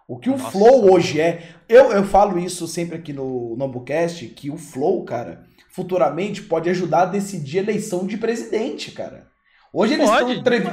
O 0.07 0.17
que 0.17 0.29
Nossa. 0.29 0.47
o 0.47 0.51
Flow 0.51 0.91
hoje 0.91 1.21
é. 1.21 1.43
Eu, 1.69 1.91
eu 1.91 2.03
falo 2.03 2.39
isso 2.39 2.67
sempre 2.67 2.95
aqui 2.97 3.13
no 3.13 3.55
Nobocast, 3.55 4.25
que 4.29 4.49
o 4.49 4.57
Flow, 4.57 5.03
cara, 5.03 5.43
futuramente 5.69 6.41
pode 6.41 6.69
ajudar 6.69 7.01
a 7.03 7.05
decidir 7.05 7.59
a 7.59 7.63
eleição 7.63 8.07
de 8.07 8.17
presidente, 8.17 8.89
cara. 8.91 9.27
Hoje 9.71 9.93
eles 9.93 10.09
estão 10.09 10.31
entrev... 10.31 10.65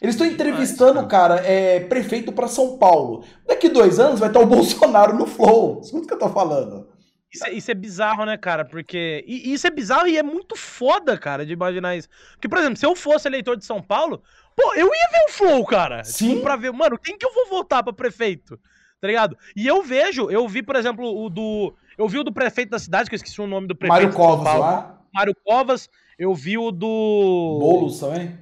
eles 0.00 0.14
estão 0.14 0.26
entrevistando, 0.26 0.92
demais, 0.92 1.10
cara, 1.10 1.36
é, 1.44 1.80
prefeito 1.80 2.30
para 2.30 2.46
São 2.46 2.76
Paulo. 2.76 3.24
Daqui 3.44 3.68
dois 3.68 3.98
anos 3.98 4.20
vai 4.20 4.28
estar 4.28 4.38
o 4.40 4.46
Bolsonaro 4.46 5.16
no 5.16 5.26
Flow. 5.26 5.80
Escuta 5.80 6.04
o 6.04 6.06
que 6.06 6.14
eu 6.14 6.18
tô 6.18 6.28
falando. 6.28 6.91
Isso, 7.32 7.46
é, 7.46 7.52
isso, 7.52 7.70
é 7.70 7.74
bizarro, 7.74 8.24
né, 8.26 8.36
cara? 8.36 8.64
Porque. 8.64 9.24
E, 9.26 9.52
isso 9.52 9.66
é 9.66 9.70
bizarro 9.70 10.06
e 10.06 10.18
é 10.18 10.22
muito 10.22 10.54
foda, 10.54 11.16
cara, 11.16 11.46
de 11.46 11.52
imaginar 11.52 11.96
isso. 11.96 12.08
Porque, 12.32 12.48
por 12.48 12.58
exemplo, 12.58 12.76
se 12.76 12.84
eu 12.84 12.94
fosse 12.94 13.26
eleitor 13.26 13.56
de 13.56 13.64
São 13.64 13.80
Paulo, 13.80 14.22
pô, 14.54 14.74
eu 14.74 14.86
ia 14.86 15.08
ver 15.10 15.24
o 15.28 15.32
Flow, 15.32 15.64
cara. 15.64 16.04
Sim. 16.04 16.30
Tipo, 16.30 16.42
pra 16.42 16.56
ver, 16.56 16.72
mano, 16.72 16.98
quem 16.98 17.16
que 17.16 17.24
eu 17.24 17.32
vou 17.32 17.48
votar 17.48 17.82
pra 17.82 17.92
prefeito? 17.92 18.60
Tá 19.00 19.08
ligado? 19.08 19.36
E 19.56 19.66
eu 19.66 19.82
vejo, 19.82 20.30
eu 20.30 20.46
vi, 20.46 20.62
por 20.62 20.76
exemplo, 20.76 21.04
o 21.04 21.28
do. 21.30 21.74
Eu 21.96 22.08
vi 22.08 22.18
o 22.18 22.24
do 22.24 22.32
prefeito 22.32 22.70
da 22.70 22.78
cidade, 22.78 23.08
que 23.08 23.14
eu 23.14 23.16
esqueci 23.16 23.40
o 23.40 23.46
nome 23.46 23.66
do 23.66 23.74
prefeito. 23.74 24.02
Mário 24.02 24.16
Covas 24.16 24.58
lá. 24.58 25.02
Mário 25.12 25.34
Covas. 25.44 25.88
Eu 26.18 26.34
vi 26.34 26.58
o 26.58 26.70
do. 26.70 27.58
Boulos 27.58 27.98
também? 27.98 28.38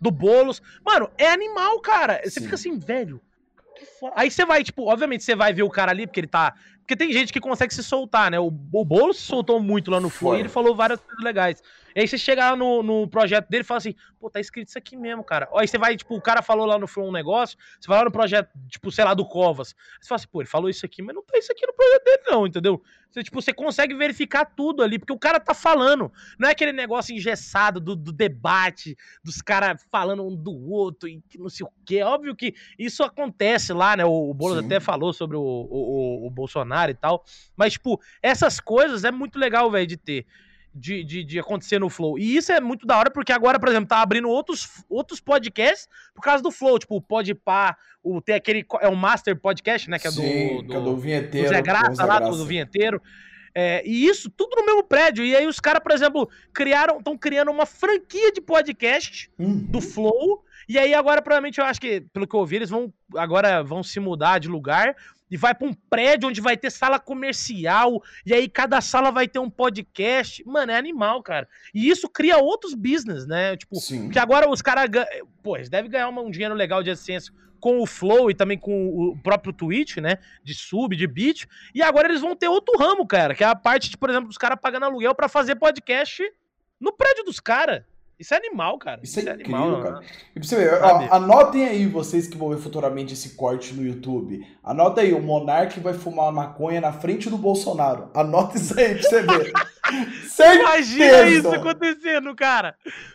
Do 0.00 0.10
Boulos. 0.10 0.60
Mano, 0.84 1.10
é 1.16 1.30
animal, 1.30 1.78
cara. 1.80 2.20
Você 2.24 2.30
Sim. 2.30 2.40
fica 2.42 2.54
assim, 2.56 2.78
velho. 2.78 3.20
Aí 4.14 4.30
você 4.30 4.44
vai, 4.44 4.62
tipo, 4.62 4.84
obviamente 4.84 5.24
você 5.24 5.34
vai 5.34 5.52
ver 5.52 5.62
o 5.62 5.70
cara 5.70 5.90
ali, 5.90 6.06
porque 6.06 6.20
ele 6.20 6.26
tá. 6.26 6.54
Porque 6.80 6.96
tem 6.96 7.12
gente 7.12 7.32
que 7.32 7.40
consegue 7.40 7.72
se 7.74 7.82
soltar, 7.82 8.30
né? 8.30 8.38
O, 8.38 8.46
o 8.46 8.84
Boulos 8.84 9.16
se 9.16 9.22
soltou 9.22 9.58
muito 9.60 9.90
lá 9.90 10.00
no 10.00 10.10
Flow 10.10 10.36
e 10.36 10.40
ele 10.40 10.48
falou 10.48 10.74
várias 10.74 11.00
coisas 11.00 11.24
legais. 11.24 11.62
E 11.94 12.00
aí 12.00 12.08
você 12.08 12.18
chega 12.18 12.50
lá 12.50 12.56
no, 12.56 12.82
no 12.82 13.08
projeto 13.08 13.48
dele 13.48 13.62
e 13.62 13.66
fala 13.66 13.78
assim, 13.78 13.94
pô, 14.18 14.28
tá 14.28 14.40
escrito 14.40 14.68
isso 14.68 14.78
aqui 14.78 14.96
mesmo, 14.96 15.22
cara. 15.22 15.48
Aí 15.54 15.68
você 15.68 15.78
vai, 15.78 15.96
tipo, 15.96 16.14
o 16.16 16.20
cara 16.20 16.42
falou 16.42 16.66
lá 16.66 16.78
no 16.78 16.86
Flow 16.86 17.08
um 17.08 17.12
negócio, 17.12 17.56
você 17.80 17.86
vai 17.86 17.98
lá 17.98 18.04
no 18.04 18.10
projeto, 18.10 18.50
tipo, 18.68 18.90
sei 18.90 19.04
lá, 19.04 19.14
do 19.14 19.24
Covas. 19.24 19.74
Você 20.00 20.08
fala 20.08 20.16
assim, 20.16 20.28
pô, 20.28 20.40
ele 20.40 20.48
falou 20.48 20.68
isso 20.68 20.84
aqui, 20.84 21.02
mas 21.02 21.14
não 21.14 21.22
tá 21.22 21.38
isso 21.38 21.52
aqui 21.52 21.66
no 21.66 21.72
projeto 21.72 22.04
dele, 22.04 22.22
não, 22.26 22.46
entendeu? 22.46 22.82
Você, 23.14 23.22
tipo, 23.22 23.40
você 23.40 23.52
consegue 23.52 23.94
verificar 23.94 24.44
tudo 24.44 24.82
ali, 24.82 24.98
porque 24.98 25.12
o 25.12 25.18
cara 25.18 25.38
tá 25.38 25.54
falando. 25.54 26.12
Não 26.36 26.48
é 26.48 26.52
aquele 26.52 26.72
negócio 26.72 27.14
engessado 27.14 27.78
do, 27.78 27.94
do 27.94 28.12
debate, 28.12 28.96
dos 29.22 29.40
caras 29.40 29.86
falando 29.88 30.26
um 30.26 30.34
do 30.34 30.52
outro 30.68 31.08
e 31.08 31.22
não 31.38 31.48
sei 31.48 31.64
o 31.64 31.70
quê. 31.86 32.02
Óbvio 32.02 32.34
que 32.34 32.56
isso 32.76 33.04
acontece 33.04 33.72
lá, 33.72 33.96
né? 33.96 34.04
O, 34.04 34.30
o 34.30 34.34
Boulos 34.34 34.64
até 34.64 34.80
falou 34.80 35.12
sobre 35.12 35.36
o, 35.36 35.40
o, 35.40 36.26
o 36.26 36.30
Bolsonaro 36.30 36.90
e 36.90 36.94
tal. 36.94 37.24
Mas, 37.56 37.74
tipo, 37.74 38.00
essas 38.20 38.58
coisas 38.58 39.04
é 39.04 39.12
muito 39.12 39.38
legal, 39.38 39.70
velho, 39.70 39.86
de 39.86 39.96
ter 39.96 40.26
de, 40.74 41.04
de, 41.04 41.24
de, 41.24 41.38
acontecer 41.38 41.78
no 41.78 41.88
Flow. 41.88 42.18
E 42.18 42.36
isso 42.36 42.50
é 42.50 42.60
muito 42.60 42.86
da 42.86 42.98
hora, 42.98 43.10
porque 43.10 43.32
agora, 43.32 43.60
por 43.60 43.68
exemplo, 43.68 43.88
tá 43.88 44.02
abrindo 44.02 44.28
outros, 44.28 44.84
outros 44.88 45.20
podcasts 45.20 45.88
por 46.14 46.22
causa 46.22 46.42
do 46.42 46.50
Flow, 46.50 46.78
tipo 46.78 46.96
o 46.96 47.00
Podpah, 47.00 47.76
o, 48.02 48.20
tem 48.20 48.34
aquele, 48.34 48.66
é 48.80 48.88
o 48.88 48.96
Master 48.96 49.38
Podcast, 49.38 49.88
né, 49.88 49.98
que 49.98 50.08
é 50.08 50.10
do, 50.10 50.20
Sim, 50.20 50.66
do, 50.66 50.74
é 50.74 50.80
do 50.80 50.96
Vinheteiro. 50.96 51.46
Do 51.46 51.54
Zé 51.54 51.62
Graça 51.62 52.04
lá, 52.04 52.18
Graça. 52.18 52.36
do 52.36 52.44
Vinheteiro. 52.44 53.00
É, 53.54 53.86
e 53.86 54.06
isso 54.06 54.28
tudo 54.28 54.56
no 54.56 54.66
mesmo 54.66 54.82
prédio. 54.82 55.24
E 55.24 55.36
aí 55.36 55.46
os 55.46 55.60
caras, 55.60 55.80
por 55.80 55.92
exemplo, 55.92 56.28
criaram, 56.52 56.98
estão 56.98 57.16
criando 57.16 57.52
uma 57.52 57.64
franquia 57.64 58.32
de 58.32 58.40
podcast 58.40 59.30
uhum. 59.38 59.58
do 59.58 59.80
Flow. 59.80 60.44
E 60.68 60.76
aí 60.76 60.92
agora, 60.92 61.22
provavelmente, 61.22 61.60
eu 61.60 61.64
acho 61.64 61.80
que, 61.80 62.00
pelo 62.12 62.26
que 62.26 62.34
eu 62.34 62.40
ouvi, 62.40 62.56
eles 62.56 62.70
vão 62.70 62.92
agora 63.16 63.62
vão 63.62 63.82
se 63.82 64.00
mudar 64.00 64.40
de 64.40 64.48
lugar 64.48 64.96
e 65.30 65.36
vai 65.36 65.54
para 65.54 65.66
um 65.66 65.74
prédio 65.74 66.28
onde 66.28 66.40
vai 66.40 66.56
ter 66.56 66.70
sala 66.70 66.98
comercial, 66.98 68.02
e 68.24 68.32
aí 68.34 68.48
cada 68.48 68.80
sala 68.80 69.10
vai 69.10 69.26
ter 69.26 69.38
um 69.38 69.50
podcast. 69.50 70.44
Mano, 70.46 70.72
é 70.72 70.76
animal, 70.76 71.22
cara. 71.22 71.48
E 71.74 71.88
isso 71.88 72.08
cria 72.08 72.38
outros 72.38 72.74
business, 72.74 73.26
né? 73.26 73.56
Tipo, 73.56 73.76
Sim. 73.76 74.10
que 74.10 74.18
agora 74.18 74.48
os 74.48 74.62
caras. 74.62 74.88
Pô, 75.42 75.56
eles 75.56 75.68
devem 75.68 75.90
ganhar 75.90 76.08
um 76.08 76.30
dinheiro 76.30 76.54
legal 76.54 76.82
de 76.82 76.90
AdSense 76.90 77.30
com 77.60 77.80
o 77.80 77.86
Flow 77.86 78.30
e 78.30 78.34
também 78.34 78.58
com 78.58 78.88
o 78.88 79.18
próprio 79.22 79.50
Twitch, 79.50 79.96
né? 79.96 80.18
De 80.42 80.54
sub, 80.54 80.94
de 80.94 81.06
beat. 81.06 81.46
E 81.74 81.82
agora 81.82 82.08
eles 82.08 82.20
vão 82.20 82.36
ter 82.36 82.46
outro 82.46 82.76
ramo, 82.78 83.06
cara, 83.06 83.34
que 83.34 83.42
é 83.42 83.46
a 83.46 83.56
parte, 83.56 83.88
de, 83.88 83.96
por 83.96 84.10
exemplo, 84.10 84.28
dos 84.28 84.36
caras 84.36 84.58
pagando 84.60 84.84
aluguel 84.84 85.14
para 85.14 85.28
fazer 85.28 85.56
podcast 85.56 86.22
no 86.78 86.92
prédio 86.92 87.24
dos 87.24 87.40
caras. 87.40 87.82
Isso 88.18 88.32
é 88.32 88.36
animal, 88.36 88.78
cara. 88.78 89.00
Isso, 89.02 89.18
é 89.18 89.22
Isso 89.22 89.30
é 89.30 89.34
incrível, 89.34 89.56
animal, 89.56 89.82
cara. 89.82 90.00
né? 90.00 90.06
E 90.36 90.40
pra 90.40 90.48
você 90.48 90.56
ver, 90.56 90.82
ó, 90.82 91.14
anotem 91.14 91.66
aí 91.66 91.86
vocês 91.86 92.26
que 92.28 92.36
vão 92.36 92.50
ver 92.50 92.58
futuramente 92.58 93.12
esse 93.14 93.30
corte 93.30 93.74
no 93.74 93.84
YouTube. 93.84 94.46
Anota 94.62 95.00
aí, 95.00 95.12
o 95.12 95.20
Monark 95.20 95.78
vai 95.80 95.94
fumar 95.94 96.32
maconha 96.32 96.80
na 96.80 96.92
frente 96.92 97.28
do 97.28 97.36
Bolsonaro. 97.36 98.10
Anota 98.14 98.56
isso 98.56 98.78
aí 98.78 98.94
pra 98.94 99.02
você 99.02 99.22
ver. 99.22 99.52
Certeza! 100.28 100.60
Imagina 100.62 101.26
isso 101.28 101.48
acontecendo, 101.50 102.34
cara. 102.34 102.74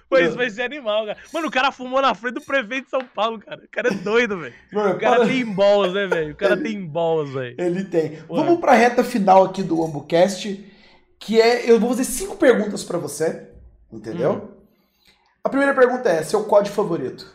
Pois 0.09 0.35
vai 0.35 0.49
ser 0.49 0.63
animal, 0.63 1.05
cara. 1.05 1.17
Mano, 1.33 1.47
o 1.47 1.51
cara 1.51 1.71
fumou 1.71 2.01
na 2.01 2.13
frente 2.13 2.35
do 2.35 2.41
prefeito 2.41 2.85
de 2.85 2.89
São 2.91 3.01
Paulo, 3.03 3.39
cara. 3.39 3.61
O 3.63 3.67
cara 3.69 3.89
é 3.89 3.95
doido, 3.95 4.37
velho. 4.39 4.53
Mano, 4.71 4.95
O 4.95 4.99
cara 4.99 5.15
para- 5.17 5.27
tem 5.27 5.45
balls, 5.45 5.93
né, 5.93 6.07
velho? 6.07 6.33
O 6.33 6.35
cara 6.35 6.53
Ele- 6.53 6.63
tem 6.63 6.85
balls, 6.85 7.31
velho. 7.33 7.55
Ele 7.57 7.83
tem. 7.85 8.11
Ué. 8.11 8.19
Vamos 8.29 8.59
pra 8.59 8.73
reta 8.73 9.03
final 9.03 9.43
aqui 9.45 9.63
do 9.63 9.83
AmboCast, 9.83 10.63
que 11.19 11.41
é. 11.41 11.69
Eu 11.69 11.79
vou 11.79 11.89
fazer 11.89 12.03
cinco 12.05 12.35
perguntas 12.37 12.83
pra 12.83 12.97
você, 12.97 13.49
entendeu? 13.91 14.31
Hum. 14.55 14.58
A 15.43 15.49
primeira 15.49 15.73
pergunta 15.73 16.09
é: 16.09 16.23
seu 16.23 16.43
código 16.45 16.75
favorito? 16.75 17.33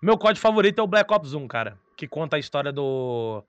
O 0.00 0.06
meu 0.06 0.16
código 0.16 0.40
favorito 0.40 0.78
é 0.78 0.82
o 0.82 0.86
Black 0.86 1.12
Ops 1.12 1.34
1, 1.34 1.48
cara. 1.48 1.78
Que 1.96 2.06
conta 2.06 2.36
a 2.36 2.38
história 2.38 2.72
do. 2.72 3.42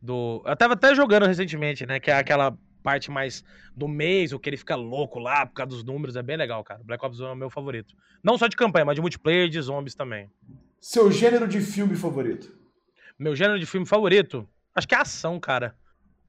do... 0.00 0.42
Eu 0.44 0.56
tava 0.56 0.74
até 0.74 0.94
jogando 0.94 1.26
recentemente, 1.26 1.86
né? 1.86 1.98
Que 1.98 2.10
é 2.10 2.18
aquela 2.18 2.56
parte 2.82 3.10
mais 3.10 3.42
do 3.74 3.88
mês, 3.88 4.32
o 4.32 4.38
que 4.38 4.50
ele 4.50 4.58
fica 4.58 4.76
louco 4.76 5.18
lá 5.18 5.46
por 5.46 5.54
causa 5.54 5.70
dos 5.70 5.82
números. 5.82 6.16
É 6.16 6.22
bem 6.22 6.36
legal, 6.36 6.62
cara. 6.62 6.82
Black 6.84 7.04
Ops 7.04 7.20
1 7.20 7.26
é 7.26 7.32
o 7.32 7.36
meu 7.36 7.48
favorito. 7.48 7.94
Não 8.22 8.36
só 8.36 8.46
de 8.46 8.56
campanha, 8.56 8.84
mas 8.84 8.94
de 8.94 9.00
multiplayer 9.00 9.46
e 9.46 9.50
de 9.50 9.60
zombies 9.60 9.94
também. 9.94 10.30
Seu 10.78 11.10
gênero 11.10 11.48
de 11.48 11.60
filme 11.60 11.96
favorito? 11.96 12.54
Meu 13.18 13.34
gênero 13.34 13.58
de 13.58 13.64
filme 13.64 13.86
favorito? 13.86 14.46
Acho 14.74 14.86
que 14.86 14.94
é 14.94 14.98
ação, 14.98 15.40
cara. 15.40 15.74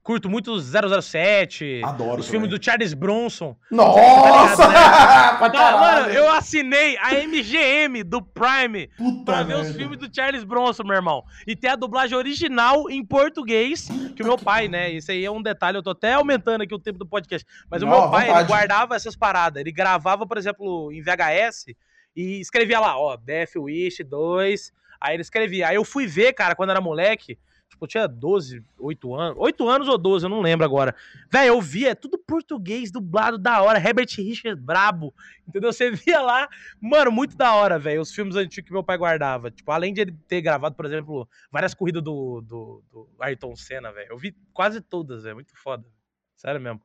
Curto 0.06 0.30
muito 0.30 0.52
os 0.52 0.70
007, 1.02 1.82
Adoro. 1.84 2.20
os 2.20 2.28
filmes 2.28 2.48
do 2.48 2.62
Charles 2.64 2.94
Bronson. 2.94 3.56
Nossa! 3.68 4.62
Tá 4.68 4.70
Cara, 4.70 5.50
caralho! 5.50 6.02
mano, 6.02 6.14
eu 6.14 6.30
assinei 6.30 6.96
a 6.98 7.12
MGM 7.26 8.04
do 8.04 8.22
Prime 8.22 8.86
Puta 8.96 9.24
pra 9.24 9.42
ver 9.42 9.54
os 9.56 9.62
merda. 9.64 9.78
filmes 9.80 9.98
do 9.98 10.08
Charles 10.14 10.44
Bronson, 10.44 10.84
meu 10.84 10.94
irmão. 10.94 11.24
E 11.44 11.56
ter 11.56 11.70
a 11.70 11.74
dublagem 11.74 12.16
original 12.16 12.88
em 12.88 13.04
português, 13.04 13.88
que 14.14 14.22
o 14.22 14.26
meu 14.26 14.38
pai, 14.38 14.68
né? 14.68 14.92
Isso 14.92 15.10
aí 15.10 15.24
é 15.24 15.30
um 15.30 15.42
detalhe, 15.42 15.76
eu 15.76 15.82
tô 15.82 15.90
até 15.90 16.12
aumentando 16.12 16.62
aqui 16.62 16.72
o 16.72 16.78
tempo 16.78 17.00
do 17.00 17.06
podcast. 17.06 17.44
Mas 17.68 17.82
o 17.82 17.86
Não, 17.86 17.90
meu 17.92 18.02
à 18.04 18.08
pai, 18.08 18.30
ele 18.30 18.44
guardava 18.44 18.94
essas 18.94 19.16
paradas. 19.16 19.60
Ele 19.60 19.72
gravava, 19.72 20.24
por 20.24 20.38
exemplo, 20.38 20.92
em 20.92 21.02
VHS 21.02 21.66
e 22.14 22.38
escrevia 22.40 22.78
lá, 22.78 22.96
ó, 22.96 23.16
Death 23.16 23.56
Wish 23.56 24.04
2. 24.04 24.72
Aí 25.00 25.14
ele 25.16 25.22
escrevia. 25.22 25.66
Aí 25.66 25.74
eu 25.74 25.84
fui 25.84 26.06
ver, 26.06 26.32
cara, 26.32 26.54
quando 26.54 26.70
era 26.70 26.80
moleque. 26.80 27.36
Tipo, 27.76 27.84
eu 27.84 27.88
tinha 27.88 28.08
12, 28.08 28.64
8 28.78 29.14
anos. 29.14 29.36
8 29.38 29.68
anos 29.68 29.88
ou 29.88 29.98
12, 29.98 30.24
eu 30.24 30.30
não 30.30 30.40
lembro 30.40 30.64
agora. 30.64 30.94
Velho, 31.30 31.48
eu 31.48 31.60
via, 31.60 31.90
é 31.90 31.94
tudo 31.94 32.16
português, 32.16 32.90
dublado 32.90 33.36
da 33.36 33.62
hora. 33.62 33.78
Herbert 33.78 34.08
Richards 34.16 34.58
brabo. 34.58 35.14
Entendeu? 35.46 35.70
Você 35.70 35.90
via 35.92 36.22
lá, 36.22 36.48
mano, 36.80 37.12
muito 37.12 37.36
da 37.36 37.54
hora, 37.54 37.78
velho. 37.78 38.00
Os 38.00 38.12
filmes 38.12 38.34
antigos 38.34 38.66
que 38.66 38.72
meu 38.72 38.82
pai 38.82 38.96
guardava. 38.96 39.50
Tipo, 39.50 39.70
além 39.70 39.92
de 39.92 40.00
ele 40.00 40.16
ter 40.26 40.40
gravado, 40.40 40.74
por 40.74 40.86
exemplo, 40.86 41.28
várias 41.52 41.74
corridas 41.74 42.02
do, 42.02 42.40
do, 42.40 42.82
do 42.90 43.08
Ayrton 43.20 43.54
Senna, 43.54 43.92
velho. 43.92 44.10
Eu 44.10 44.18
vi 44.18 44.34
quase 44.54 44.80
todas, 44.80 45.24
velho. 45.24 45.36
Muito 45.36 45.54
foda. 45.56 45.86
Sério 46.34 46.60
mesmo. 46.60 46.80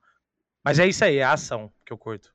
Mas 0.64 0.78
é 0.78 0.88
isso 0.88 1.06
aí, 1.06 1.18
é 1.18 1.24
a 1.24 1.34
ação 1.34 1.72
que 1.86 1.94
eu 1.94 1.98
curto. 1.98 2.34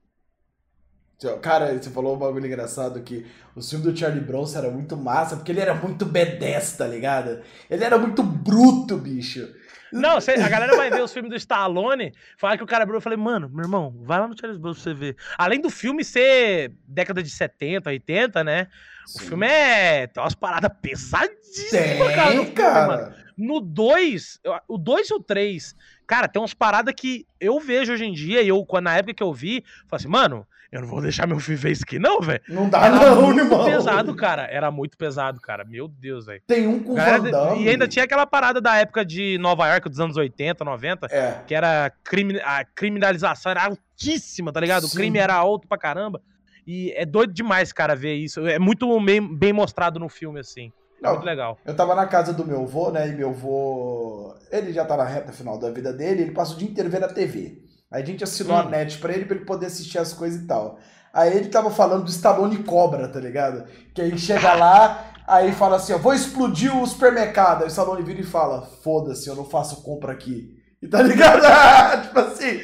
Cara, 1.41 1.73
você 1.73 1.89
falou 1.91 2.15
um 2.15 2.19
bagulho 2.19 2.47
engraçado 2.47 3.01
que 3.03 3.27
o 3.55 3.63
filme 3.63 3.85
do 3.85 3.97
Charlie 3.97 4.21
Bronson 4.21 4.59
era 4.59 4.71
muito 4.71 4.97
massa, 4.97 5.37
porque 5.37 5.51
ele 5.51 5.61
era 5.61 5.75
muito 5.75 6.05
B10, 6.05 6.77
tá 6.77 6.87
ligado? 6.87 7.41
Ele 7.71 7.83
era 7.85 7.97
muito 7.97 8.23
bruto, 8.23 8.99
bicho. 8.99 9.49
Não, 9.93 10.19
a 10.19 10.49
galera 10.49 10.77
vai 10.77 10.91
ver 10.91 11.03
os 11.03 11.13
filmes 11.13 11.31
do 11.31 11.37
Stallone, 11.37 12.13
falar 12.37 12.59
que 12.59 12.65
o 12.65 12.67
cara 12.67 12.83
é 12.83 12.87
bruto. 12.87 12.99
Eu 12.99 13.03
falei, 13.03 13.17
mano, 13.17 13.49
meu 13.49 13.65
irmão, 13.65 13.95
vai 14.03 14.21
lá 14.21 14.29
no 14.29 14.39
Charles 14.39 14.59
Bronson 14.59 14.83
pra 14.83 14.93
você 14.93 14.95
ver. 14.95 15.17
Além 15.39 15.61
do 15.61 15.71
filme 15.71 16.05
ser 16.05 16.73
década 16.87 17.23
de 17.23 17.31
70, 17.31 17.89
80, 17.89 18.45
né? 18.45 18.69
O 19.07 19.19
Sim. 19.21 19.29
filme 19.29 19.47
é. 19.47 20.07
Tem 20.09 20.23
umas 20.23 20.35
paradas 20.35 20.71
pesadíssimas, 20.83 22.15
cara. 22.15 22.35
no 22.35 22.43
filme, 22.43 22.51
cara. 22.51 23.17
No 23.39 23.61
2, 23.61 24.41
o 24.67 24.79
2 24.79 25.11
e 25.11 25.15
o 25.15 25.21
3, 25.21 25.77
cara, 26.07 26.27
tem 26.27 26.41
umas 26.41 26.55
paradas 26.55 26.95
que 26.97 27.27
eu 27.39 27.61
vejo 27.61 27.93
hoje 27.93 28.05
em 28.05 28.13
dia, 28.13 28.41
e 28.41 28.49
eu, 28.49 28.67
na 28.83 28.97
época 28.97 29.13
que 29.13 29.23
eu 29.23 29.33
vi, 29.33 29.63
falei 29.87 30.01
assim, 30.01 30.09
mano, 30.09 30.47
eu 30.77 30.83
não 30.83 30.89
vou 30.89 31.01
deixar 31.01 31.27
meu 31.27 31.39
filho 31.41 31.59
ver 31.59 31.73
isso 31.73 31.83
aqui, 31.85 31.99
não, 31.99 32.21
velho. 32.21 32.41
Não 32.49 32.69
dá 32.69 32.87
Era 32.87 33.11
não, 33.11 33.23
muito 33.23 33.41
irmão. 33.41 33.65
pesado, 33.65 34.15
cara. 34.15 34.43
Era 34.51 34.71
muito 34.71 34.97
pesado, 34.97 35.41
cara. 35.41 35.65
Meu 35.65 35.89
Deus, 35.89 36.27
velho. 36.27 36.43
Tem 36.47 36.67
um 36.67 36.83
com 36.83 36.93
o 36.93 36.97
Damme. 36.97 37.63
E 37.65 37.69
ainda 37.69 37.89
tinha 37.89 38.05
aquela 38.05 38.27
parada 38.27 38.61
da 38.61 38.77
época 38.77 39.05
de 39.05 39.39
Nova 39.39 39.69
York, 39.69 39.89
dos 39.89 40.01
anos 40.01 40.17
80, 40.17 40.65
90, 40.65 41.07
É. 41.11 41.41
que 41.47 41.55
era 41.55 41.91
crime, 42.05 42.41
a 42.45 42.65
criminalização 42.65 43.51
era 43.51 43.65
altíssima, 43.65 44.53
tá 44.53 44.61
ligado? 44.61 44.85
O 44.85 44.89
Sim. 44.89 44.97
crime 44.99 45.19
era 45.19 45.35
alto 45.35 45.67
pra 45.67 45.79
caramba. 45.79 46.21
E 46.67 46.93
é 46.97 47.07
doido 47.07 47.33
demais, 47.33 47.73
cara, 47.73 47.95
ver 47.95 48.15
isso. 48.15 48.47
É 48.47 48.59
muito 48.59 48.99
bem, 49.01 49.21
bem 49.37 49.53
mostrado 49.53 50.01
no 50.01 50.09
filme, 50.09 50.41
assim. 50.41 50.73
Não, 51.01 51.13
muito 51.13 51.25
legal. 51.25 51.59
Eu 51.65 51.77
tava 51.77 51.95
na 51.95 52.07
casa 52.07 52.33
do 52.33 52.45
meu 52.45 52.63
avô, 52.63 52.91
né? 52.91 53.09
E 53.09 53.13
meu 53.13 53.29
avô. 53.29 54.35
Ele 54.51 54.73
já 54.73 54.85
tá 54.85 54.97
na 54.97 55.05
reta 55.05 55.31
final 55.33 55.59
da 55.59 55.71
vida 55.71 55.93
dele, 55.93 56.23
ele 56.23 56.31
passa 56.33 56.55
o 56.55 56.57
dia 56.57 56.69
inteiro 56.69 56.91
vendo 56.91 57.05
a 57.05 57.09
TV. 57.09 57.59
Aí 57.91 58.03
a 58.03 58.07
gente 58.07 58.25
assinou 58.25 58.57
Hum. 58.57 58.61
a 58.61 58.65
net 58.65 58.99
pra 58.99 59.13
ele, 59.13 59.25
pra 59.25 59.37
ele 59.37 59.45
poder 59.45 59.67
assistir 59.67 59.99
as 59.99 60.13
coisas 60.13 60.43
e 60.43 60.47
tal. 60.47 60.79
Aí 61.13 61.35
ele 61.37 61.49
tava 61.49 61.71
falando 61.71 62.05
do 62.05 62.11
Stallone 62.11 62.63
Cobra, 62.65 63.09
tá 63.09 63.19
ligado? 63.21 63.65
Que 63.95 64.03
aí 64.03 64.19
chega 64.19 64.53
lá, 64.55 65.13
aí 65.27 65.53
fala 65.53 65.77
assim: 65.77 65.93
ó, 65.95 65.99
vou 65.99 66.13
explodir 66.15 66.77
o 66.77 66.87
supermercado. 66.87 67.63
Aí 67.63 67.69
o 67.69 67.71
Stallone 67.71 68.03
vira 68.03 68.21
e 68.21 68.25
fala: 68.25 68.63
foda-se, 68.83 69.29
eu 69.29 69.37
não 69.37 69.45
faço 69.45 69.83
compra 69.83 70.13
aqui. 70.13 70.55
E 70.83 70.87
tá 70.89 71.01
ligado? 71.01 71.41
tipo 72.07 72.19
assim, 72.19 72.61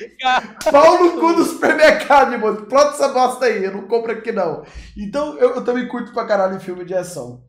pau 0.70 1.03
no 1.03 1.18
cu 1.18 1.33
do 1.35 1.45
supermercado, 1.45 2.33
irmão. 2.33 2.53
Explode 2.55 2.91
essa 2.95 3.09
bosta 3.09 3.47
aí, 3.47 3.64
eu 3.64 3.73
não 3.73 3.89
compro 3.89 4.12
aqui 4.12 4.33
não. 4.33 4.62
Então 4.97 5.39
eu, 5.39 5.55
eu 5.57 5.64
também 5.64 5.89
curto 5.89 6.12
pra 6.12 6.27
caralho 6.27 6.61
filme 6.61 6.85
de 6.85 6.95
ação. 6.95 7.43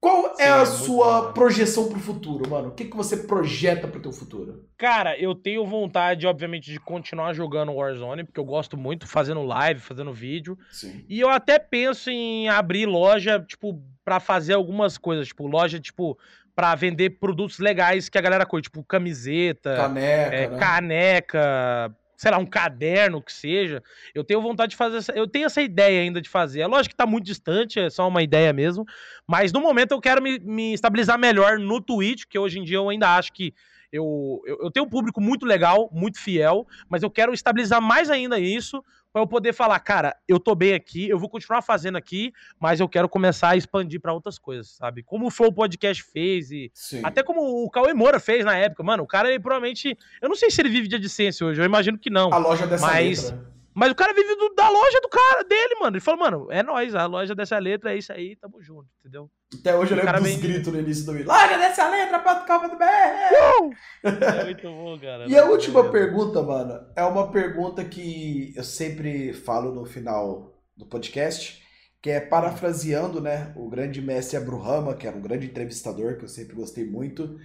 Qual 0.00 0.36
Sim, 0.36 0.42
é 0.42 0.46
é 0.46 0.50
a 0.50 0.56
muito 0.58 0.70
sua 0.84 1.22
bom. 1.22 1.32
projeção 1.32 1.88
pro 1.88 1.98
futuro, 1.98 2.48
mano? 2.48 2.68
O 2.68 2.70
que, 2.72 2.84
que 2.84 2.96
você 2.96 3.16
projeta 3.16 3.88
pro 3.88 4.00
teu 4.00 4.12
futuro? 4.12 4.64
Cara, 4.76 5.18
eu 5.18 5.34
tenho 5.34 5.66
vontade, 5.66 6.24
obviamente, 6.26 6.70
de 6.70 6.78
continuar 6.78 7.32
jogando 7.32 7.72
Warzone, 7.72 8.22
porque 8.22 8.38
eu 8.38 8.44
gosto 8.44 8.76
muito, 8.76 9.08
fazendo 9.08 9.42
live, 9.42 9.80
fazendo 9.80 10.12
vídeo. 10.12 10.56
Sim. 10.70 11.04
E 11.08 11.18
eu 11.18 11.28
até 11.28 11.58
penso 11.58 12.10
em 12.10 12.48
abrir 12.48 12.86
loja, 12.86 13.40
tipo, 13.40 13.82
pra 14.04 14.20
fazer 14.20 14.54
algumas 14.54 14.96
coisas. 14.96 15.26
Tipo, 15.26 15.48
loja, 15.48 15.80
tipo, 15.80 16.16
pra 16.54 16.76
vender 16.76 17.18
produtos 17.18 17.58
legais 17.58 18.08
que 18.08 18.16
a 18.16 18.20
galera 18.20 18.46
curte. 18.46 18.64
Tipo, 18.66 18.84
camiseta, 18.84 19.74
Caneca, 19.74 20.36
é, 20.36 20.48
né? 20.48 20.58
caneca, 20.58 21.96
sei 22.18 22.32
lá, 22.32 22.36
um 22.36 22.44
caderno 22.44 23.22
que 23.22 23.32
seja. 23.32 23.80
Eu 24.12 24.24
tenho 24.24 24.42
vontade 24.42 24.70
de 24.70 24.76
fazer 24.76 24.96
essa, 24.98 25.12
eu 25.12 25.28
tenho 25.28 25.46
essa 25.46 25.62
ideia 25.62 26.02
ainda 26.02 26.20
de 26.20 26.28
fazer. 26.28 26.60
É 26.60 26.66
lógico 26.66 26.90
que 26.90 26.96
tá 26.96 27.06
muito 27.06 27.24
distante, 27.24 27.78
é 27.78 27.88
só 27.88 28.08
uma 28.08 28.22
ideia 28.22 28.52
mesmo, 28.52 28.84
mas 29.26 29.52
no 29.52 29.60
momento 29.60 29.92
eu 29.92 30.00
quero 30.00 30.20
me, 30.20 30.38
me 30.40 30.74
estabilizar 30.74 31.16
melhor 31.16 31.60
no 31.60 31.80
Twitch, 31.80 32.24
que 32.28 32.38
hoje 32.38 32.58
em 32.58 32.64
dia 32.64 32.76
eu 32.76 32.88
ainda 32.88 33.16
acho 33.16 33.32
que 33.32 33.54
eu, 33.92 34.42
eu, 34.44 34.58
eu 34.64 34.70
tenho 34.70 34.84
um 34.84 34.88
público 34.88 35.20
muito 35.20 35.46
legal, 35.46 35.88
muito 35.92 36.18
fiel, 36.18 36.66
mas 36.90 37.02
eu 37.04 37.10
quero 37.10 37.32
estabilizar 37.32 37.80
mais 37.80 38.10
ainda 38.10 38.38
isso 38.38 38.84
para 39.18 39.22
eu 39.24 39.26
poder 39.26 39.52
falar, 39.52 39.80
cara, 39.80 40.16
eu 40.28 40.38
tô 40.38 40.54
bem 40.54 40.74
aqui, 40.74 41.08
eu 41.08 41.18
vou 41.18 41.28
continuar 41.28 41.60
fazendo 41.60 41.98
aqui, 41.98 42.32
mas 42.60 42.78
eu 42.78 42.88
quero 42.88 43.08
começar 43.08 43.48
a 43.50 43.56
expandir 43.56 44.00
para 44.00 44.12
outras 44.12 44.38
coisas, 44.38 44.68
sabe? 44.76 45.02
Como 45.02 45.26
o 45.26 45.30
Flow 45.30 45.52
Podcast 45.52 46.04
fez 46.04 46.52
e 46.52 46.70
Sim. 46.72 47.00
até 47.02 47.22
como 47.22 47.64
o 47.64 47.68
Cauê 47.68 47.92
Moura 47.92 48.20
fez 48.20 48.44
na 48.44 48.56
época, 48.56 48.82
mano, 48.84 49.02
o 49.02 49.06
cara 49.06 49.28
ele 49.28 49.40
provavelmente. 49.40 49.96
Eu 50.22 50.28
não 50.28 50.36
sei 50.36 50.50
se 50.50 50.60
ele 50.60 50.68
vive 50.68 50.86
de 50.86 50.94
AdSense 50.96 51.42
hoje, 51.42 51.60
eu 51.60 51.64
imagino 51.64 51.98
que 51.98 52.10
não. 52.10 52.32
A 52.32 52.38
loja 52.38 52.66
dessa 52.66 52.86
Mas- 52.86 53.32
letra. 53.32 53.57
Mas 53.78 53.92
o 53.92 53.94
cara 53.94 54.12
vive 54.12 54.34
do- 54.34 54.54
da 54.56 54.68
loja 54.68 55.00
do 55.00 55.08
cara, 55.08 55.44
dele, 55.44 55.76
mano. 55.80 55.96
Ele 55.96 56.00
falou, 56.04 56.18
mano, 56.20 56.48
é 56.50 56.62
nóis, 56.64 56.94
a 56.96 57.06
loja 57.06 57.32
dessa 57.34 57.56
letra 57.58 57.94
é 57.94 57.98
isso 57.98 58.12
aí, 58.12 58.34
tamo 58.34 58.60
junto, 58.60 58.88
entendeu? 58.98 59.30
Até 59.60 59.76
hoje 59.76 59.92
eu 59.92 59.98
lembro 59.98 60.12
dos 60.14 60.22
vem- 60.22 60.40
gritos 60.40 60.72
no 60.72 60.80
início 60.80 61.06
do 61.06 61.12
vídeo. 61.12 61.28
Loja 61.28 61.56
dessa 61.58 61.88
letra, 61.88 62.18
ponto 62.18 62.76
BR. 62.76 63.76
É 64.40 64.44
muito 64.44 64.62
bom, 64.68 64.98
cara. 64.98 65.26
E 65.28 65.38
a 65.38 65.44
última 65.44 65.90
pergunta, 65.92 66.42
mano, 66.42 66.86
é 66.96 67.04
uma 67.04 67.30
pergunta 67.30 67.84
que 67.84 68.52
eu 68.56 68.64
sempre 68.64 69.32
falo 69.32 69.72
no 69.72 69.84
final 69.86 70.60
do 70.76 70.84
podcast, 70.84 71.62
que 72.02 72.10
é 72.10 72.20
parafraseando, 72.20 73.20
né, 73.20 73.52
o 73.56 73.68
grande 73.68 74.02
mestre 74.02 74.36
Abruhama, 74.36 74.94
que 74.96 75.06
era 75.06 75.16
um 75.16 75.22
grande 75.22 75.46
entrevistador, 75.46 76.16
que 76.18 76.24
eu 76.24 76.28
sempre 76.28 76.56
gostei 76.56 76.84
muito. 76.84 77.38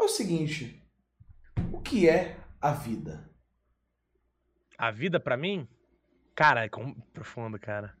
É 0.00 0.02
o 0.02 0.08
seguinte, 0.08 0.82
o 1.72 1.80
que 1.80 2.08
é 2.08 2.36
a 2.60 2.72
vida? 2.72 3.30
A 4.78 4.90
vida 4.90 5.18
pra 5.18 5.36
mim, 5.36 5.66
cara, 6.36 6.64
é 6.64 6.68
com- 6.68 6.94
profundo, 7.12 7.58
cara. 7.58 7.92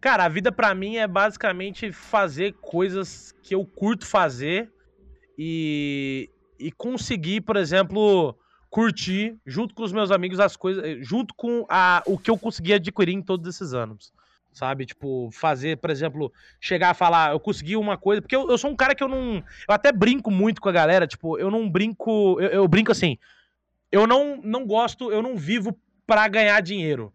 Cara, 0.00 0.24
a 0.24 0.28
vida 0.28 0.52
pra 0.52 0.74
mim 0.74 0.96
é 0.96 1.06
basicamente 1.06 1.90
fazer 1.90 2.52
coisas 2.60 3.34
que 3.42 3.54
eu 3.54 3.64
curto 3.64 4.06
fazer 4.06 4.70
e, 5.38 6.28
e 6.58 6.70
conseguir, 6.72 7.40
por 7.40 7.56
exemplo, 7.56 8.36
curtir 8.68 9.36
junto 9.46 9.74
com 9.74 9.82
os 9.82 9.92
meus 9.92 10.10
amigos 10.10 10.38
as 10.38 10.56
coisas, 10.56 10.84
eh, 10.84 10.98
junto 11.00 11.34
com 11.34 11.64
a, 11.68 12.02
o 12.06 12.18
que 12.18 12.30
eu 12.30 12.36
consegui 12.38 12.74
adquirir 12.74 13.14
em 13.14 13.22
todos 13.22 13.48
esses 13.48 13.72
anos. 13.72 14.12
Sabe, 14.52 14.86
tipo, 14.86 15.28
fazer, 15.32 15.76
por 15.76 15.90
exemplo, 15.90 16.32
chegar 16.58 16.90
a 16.90 16.94
falar, 16.94 17.32
eu 17.32 17.40
consegui 17.40 17.76
uma 17.76 17.98
coisa, 17.98 18.22
porque 18.22 18.34
eu, 18.34 18.48
eu 18.50 18.56
sou 18.56 18.70
um 18.70 18.76
cara 18.76 18.94
que 18.94 19.04
eu 19.04 19.08
não. 19.08 19.36
Eu 19.36 19.74
até 19.74 19.92
brinco 19.92 20.30
muito 20.30 20.62
com 20.62 20.68
a 20.70 20.72
galera, 20.72 21.06
tipo, 21.06 21.38
eu 21.38 21.50
não 21.50 21.68
brinco. 21.68 22.40
Eu, 22.40 22.48
eu 22.48 22.68
brinco 22.68 22.90
assim, 22.90 23.18
eu 23.92 24.06
não, 24.06 24.40
não 24.42 24.66
gosto, 24.66 25.12
eu 25.12 25.20
não 25.22 25.36
vivo 25.36 25.78
pra 26.06 26.26
ganhar 26.26 26.58
dinheiro. 26.62 27.12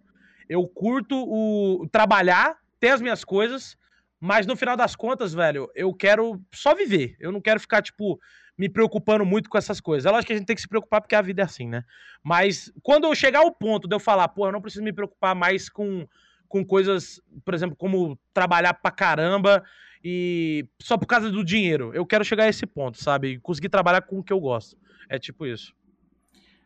Eu 0.52 0.68
curto 0.68 1.16
o 1.16 1.88
trabalhar 1.90 2.58
ter 2.78 2.90
as 2.90 3.02
minhas 3.02 3.24
coisas, 3.24 3.78
mas 4.20 4.46
no 4.46 4.58
final 4.58 4.76
das 4.76 4.98
contas, 4.98 5.34
velho, 5.34 5.72
eu 5.74 5.94
quero 5.94 6.44
só 6.54 6.76
viver. 6.76 7.16
Eu 7.22 7.32
não 7.32 7.40
quero 7.40 7.58
ficar, 7.58 7.82
tipo, 7.82 8.20
me 8.58 8.68
preocupando 8.68 9.26
muito 9.26 9.50
com 9.50 9.58
essas 9.58 9.80
coisas. 9.80 10.06
É 10.06 10.12
lógico 10.12 10.28
que 10.28 10.34
a 10.34 10.36
gente 10.36 10.46
tem 10.46 10.56
que 10.56 10.62
se 10.62 10.68
preocupar 10.68 11.00
porque 11.00 11.16
a 11.16 11.22
vida 11.22 11.42
é 11.42 11.46
assim, 11.46 11.70
né? 11.70 11.86
Mas 12.22 12.70
quando 12.84 13.06
eu 13.06 13.16
chegar 13.16 13.40
ao 13.40 13.56
ponto 13.56 13.88
de 13.88 13.96
eu 13.96 14.00
falar, 14.00 14.28
pô, 14.28 14.46
eu 14.46 14.52
não 14.52 14.62
preciso 14.62 14.84
me 14.84 14.92
preocupar 14.92 15.34
mais 15.34 15.70
com, 15.70 16.06
com 16.50 16.66
coisas, 16.66 17.22
por 17.46 17.54
exemplo, 17.54 17.78
como 17.78 18.20
trabalhar 18.34 18.74
pra 18.74 18.92
caramba 18.92 19.64
e 20.04 20.68
só 20.82 20.98
por 20.98 21.06
causa 21.06 21.32
do 21.32 21.46
dinheiro. 21.46 21.92
Eu 21.94 22.06
quero 22.06 22.26
chegar 22.26 22.44
a 22.44 22.50
esse 22.50 22.66
ponto, 22.66 23.02
sabe? 23.02 23.40
Conseguir 23.40 23.70
trabalhar 23.70 24.02
com 24.02 24.20
o 24.20 24.24
que 24.24 24.34
eu 24.34 24.40
gosto. 24.42 24.76
É 25.08 25.18
tipo 25.18 25.46
isso. 25.46 25.74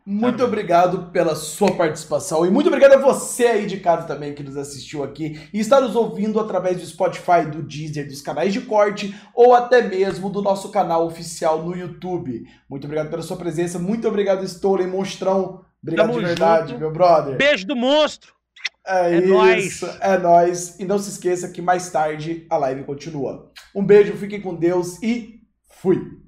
Muito 0.05 0.43
obrigado 0.43 1.09
pela 1.11 1.35
sua 1.35 1.75
participação 1.75 2.45
e 2.45 2.51
muito 2.51 2.67
obrigado 2.67 2.93
a 2.93 2.97
você 2.97 3.47
aí 3.47 3.65
de 3.65 3.79
casa 3.79 4.05
também 4.05 4.35
que 4.35 4.43
nos 4.43 4.55
assistiu 4.55 5.03
aqui 5.03 5.49
e 5.51 5.59
está 5.59 5.81
nos 5.81 5.95
ouvindo 5.95 6.39
através 6.39 6.77
do 6.77 6.85
Spotify, 6.85 7.43
do 7.51 7.63
Deezer, 7.63 8.07
dos 8.07 8.21
canais 8.21 8.53
de 8.53 8.61
corte 8.61 9.15
ou 9.33 9.55
até 9.55 9.81
mesmo 9.81 10.29
do 10.29 10.43
nosso 10.43 10.69
canal 10.69 11.07
oficial 11.07 11.63
no 11.63 11.75
YouTube. 11.75 12.45
Muito 12.69 12.83
obrigado 12.83 13.09
pela 13.09 13.23
sua 13.23 13.35
presença, 13.35 13.79
muito 13.79 14.07
obrigado 14.07 14.45
Stolen 14.45 14.85
Monstrão, 14.85 15.65
obrigado 15.81 16.09
Tamo 16.09 16.19
de 16.19 16.25
verdade, 16.27 16.67
junto. 16.69 16.79
meu 16.81 16.91
brother. 16.91 17.35
Beijo 17.35 17.65
do 17.65 17.75
monstro. 17.75 18.31
É, 18.85 19.15
é 19.15 19.17
isso, 19.17 19.87
nóis. 19.87 19.97
é 19.99 20.17
nóis. 20.19 20.79
E 20.79 20.85
não 20.85 20.99
se 20.99 21.09
esqueça 21.09 21.49
que 21.49 21.63
mais 21.63 21.89
tarde 21.89 22.45
a 22.47 22.57
live 22.57 22.83
continua. 22.83 23.51
Um 23.73 23.83
beijo, 23.83 24.13
fiquem 24.13 24.39
com 24.39 24.53
Deus 24.53 25.01
e 25.01 25.41
fui. 25.67 26.23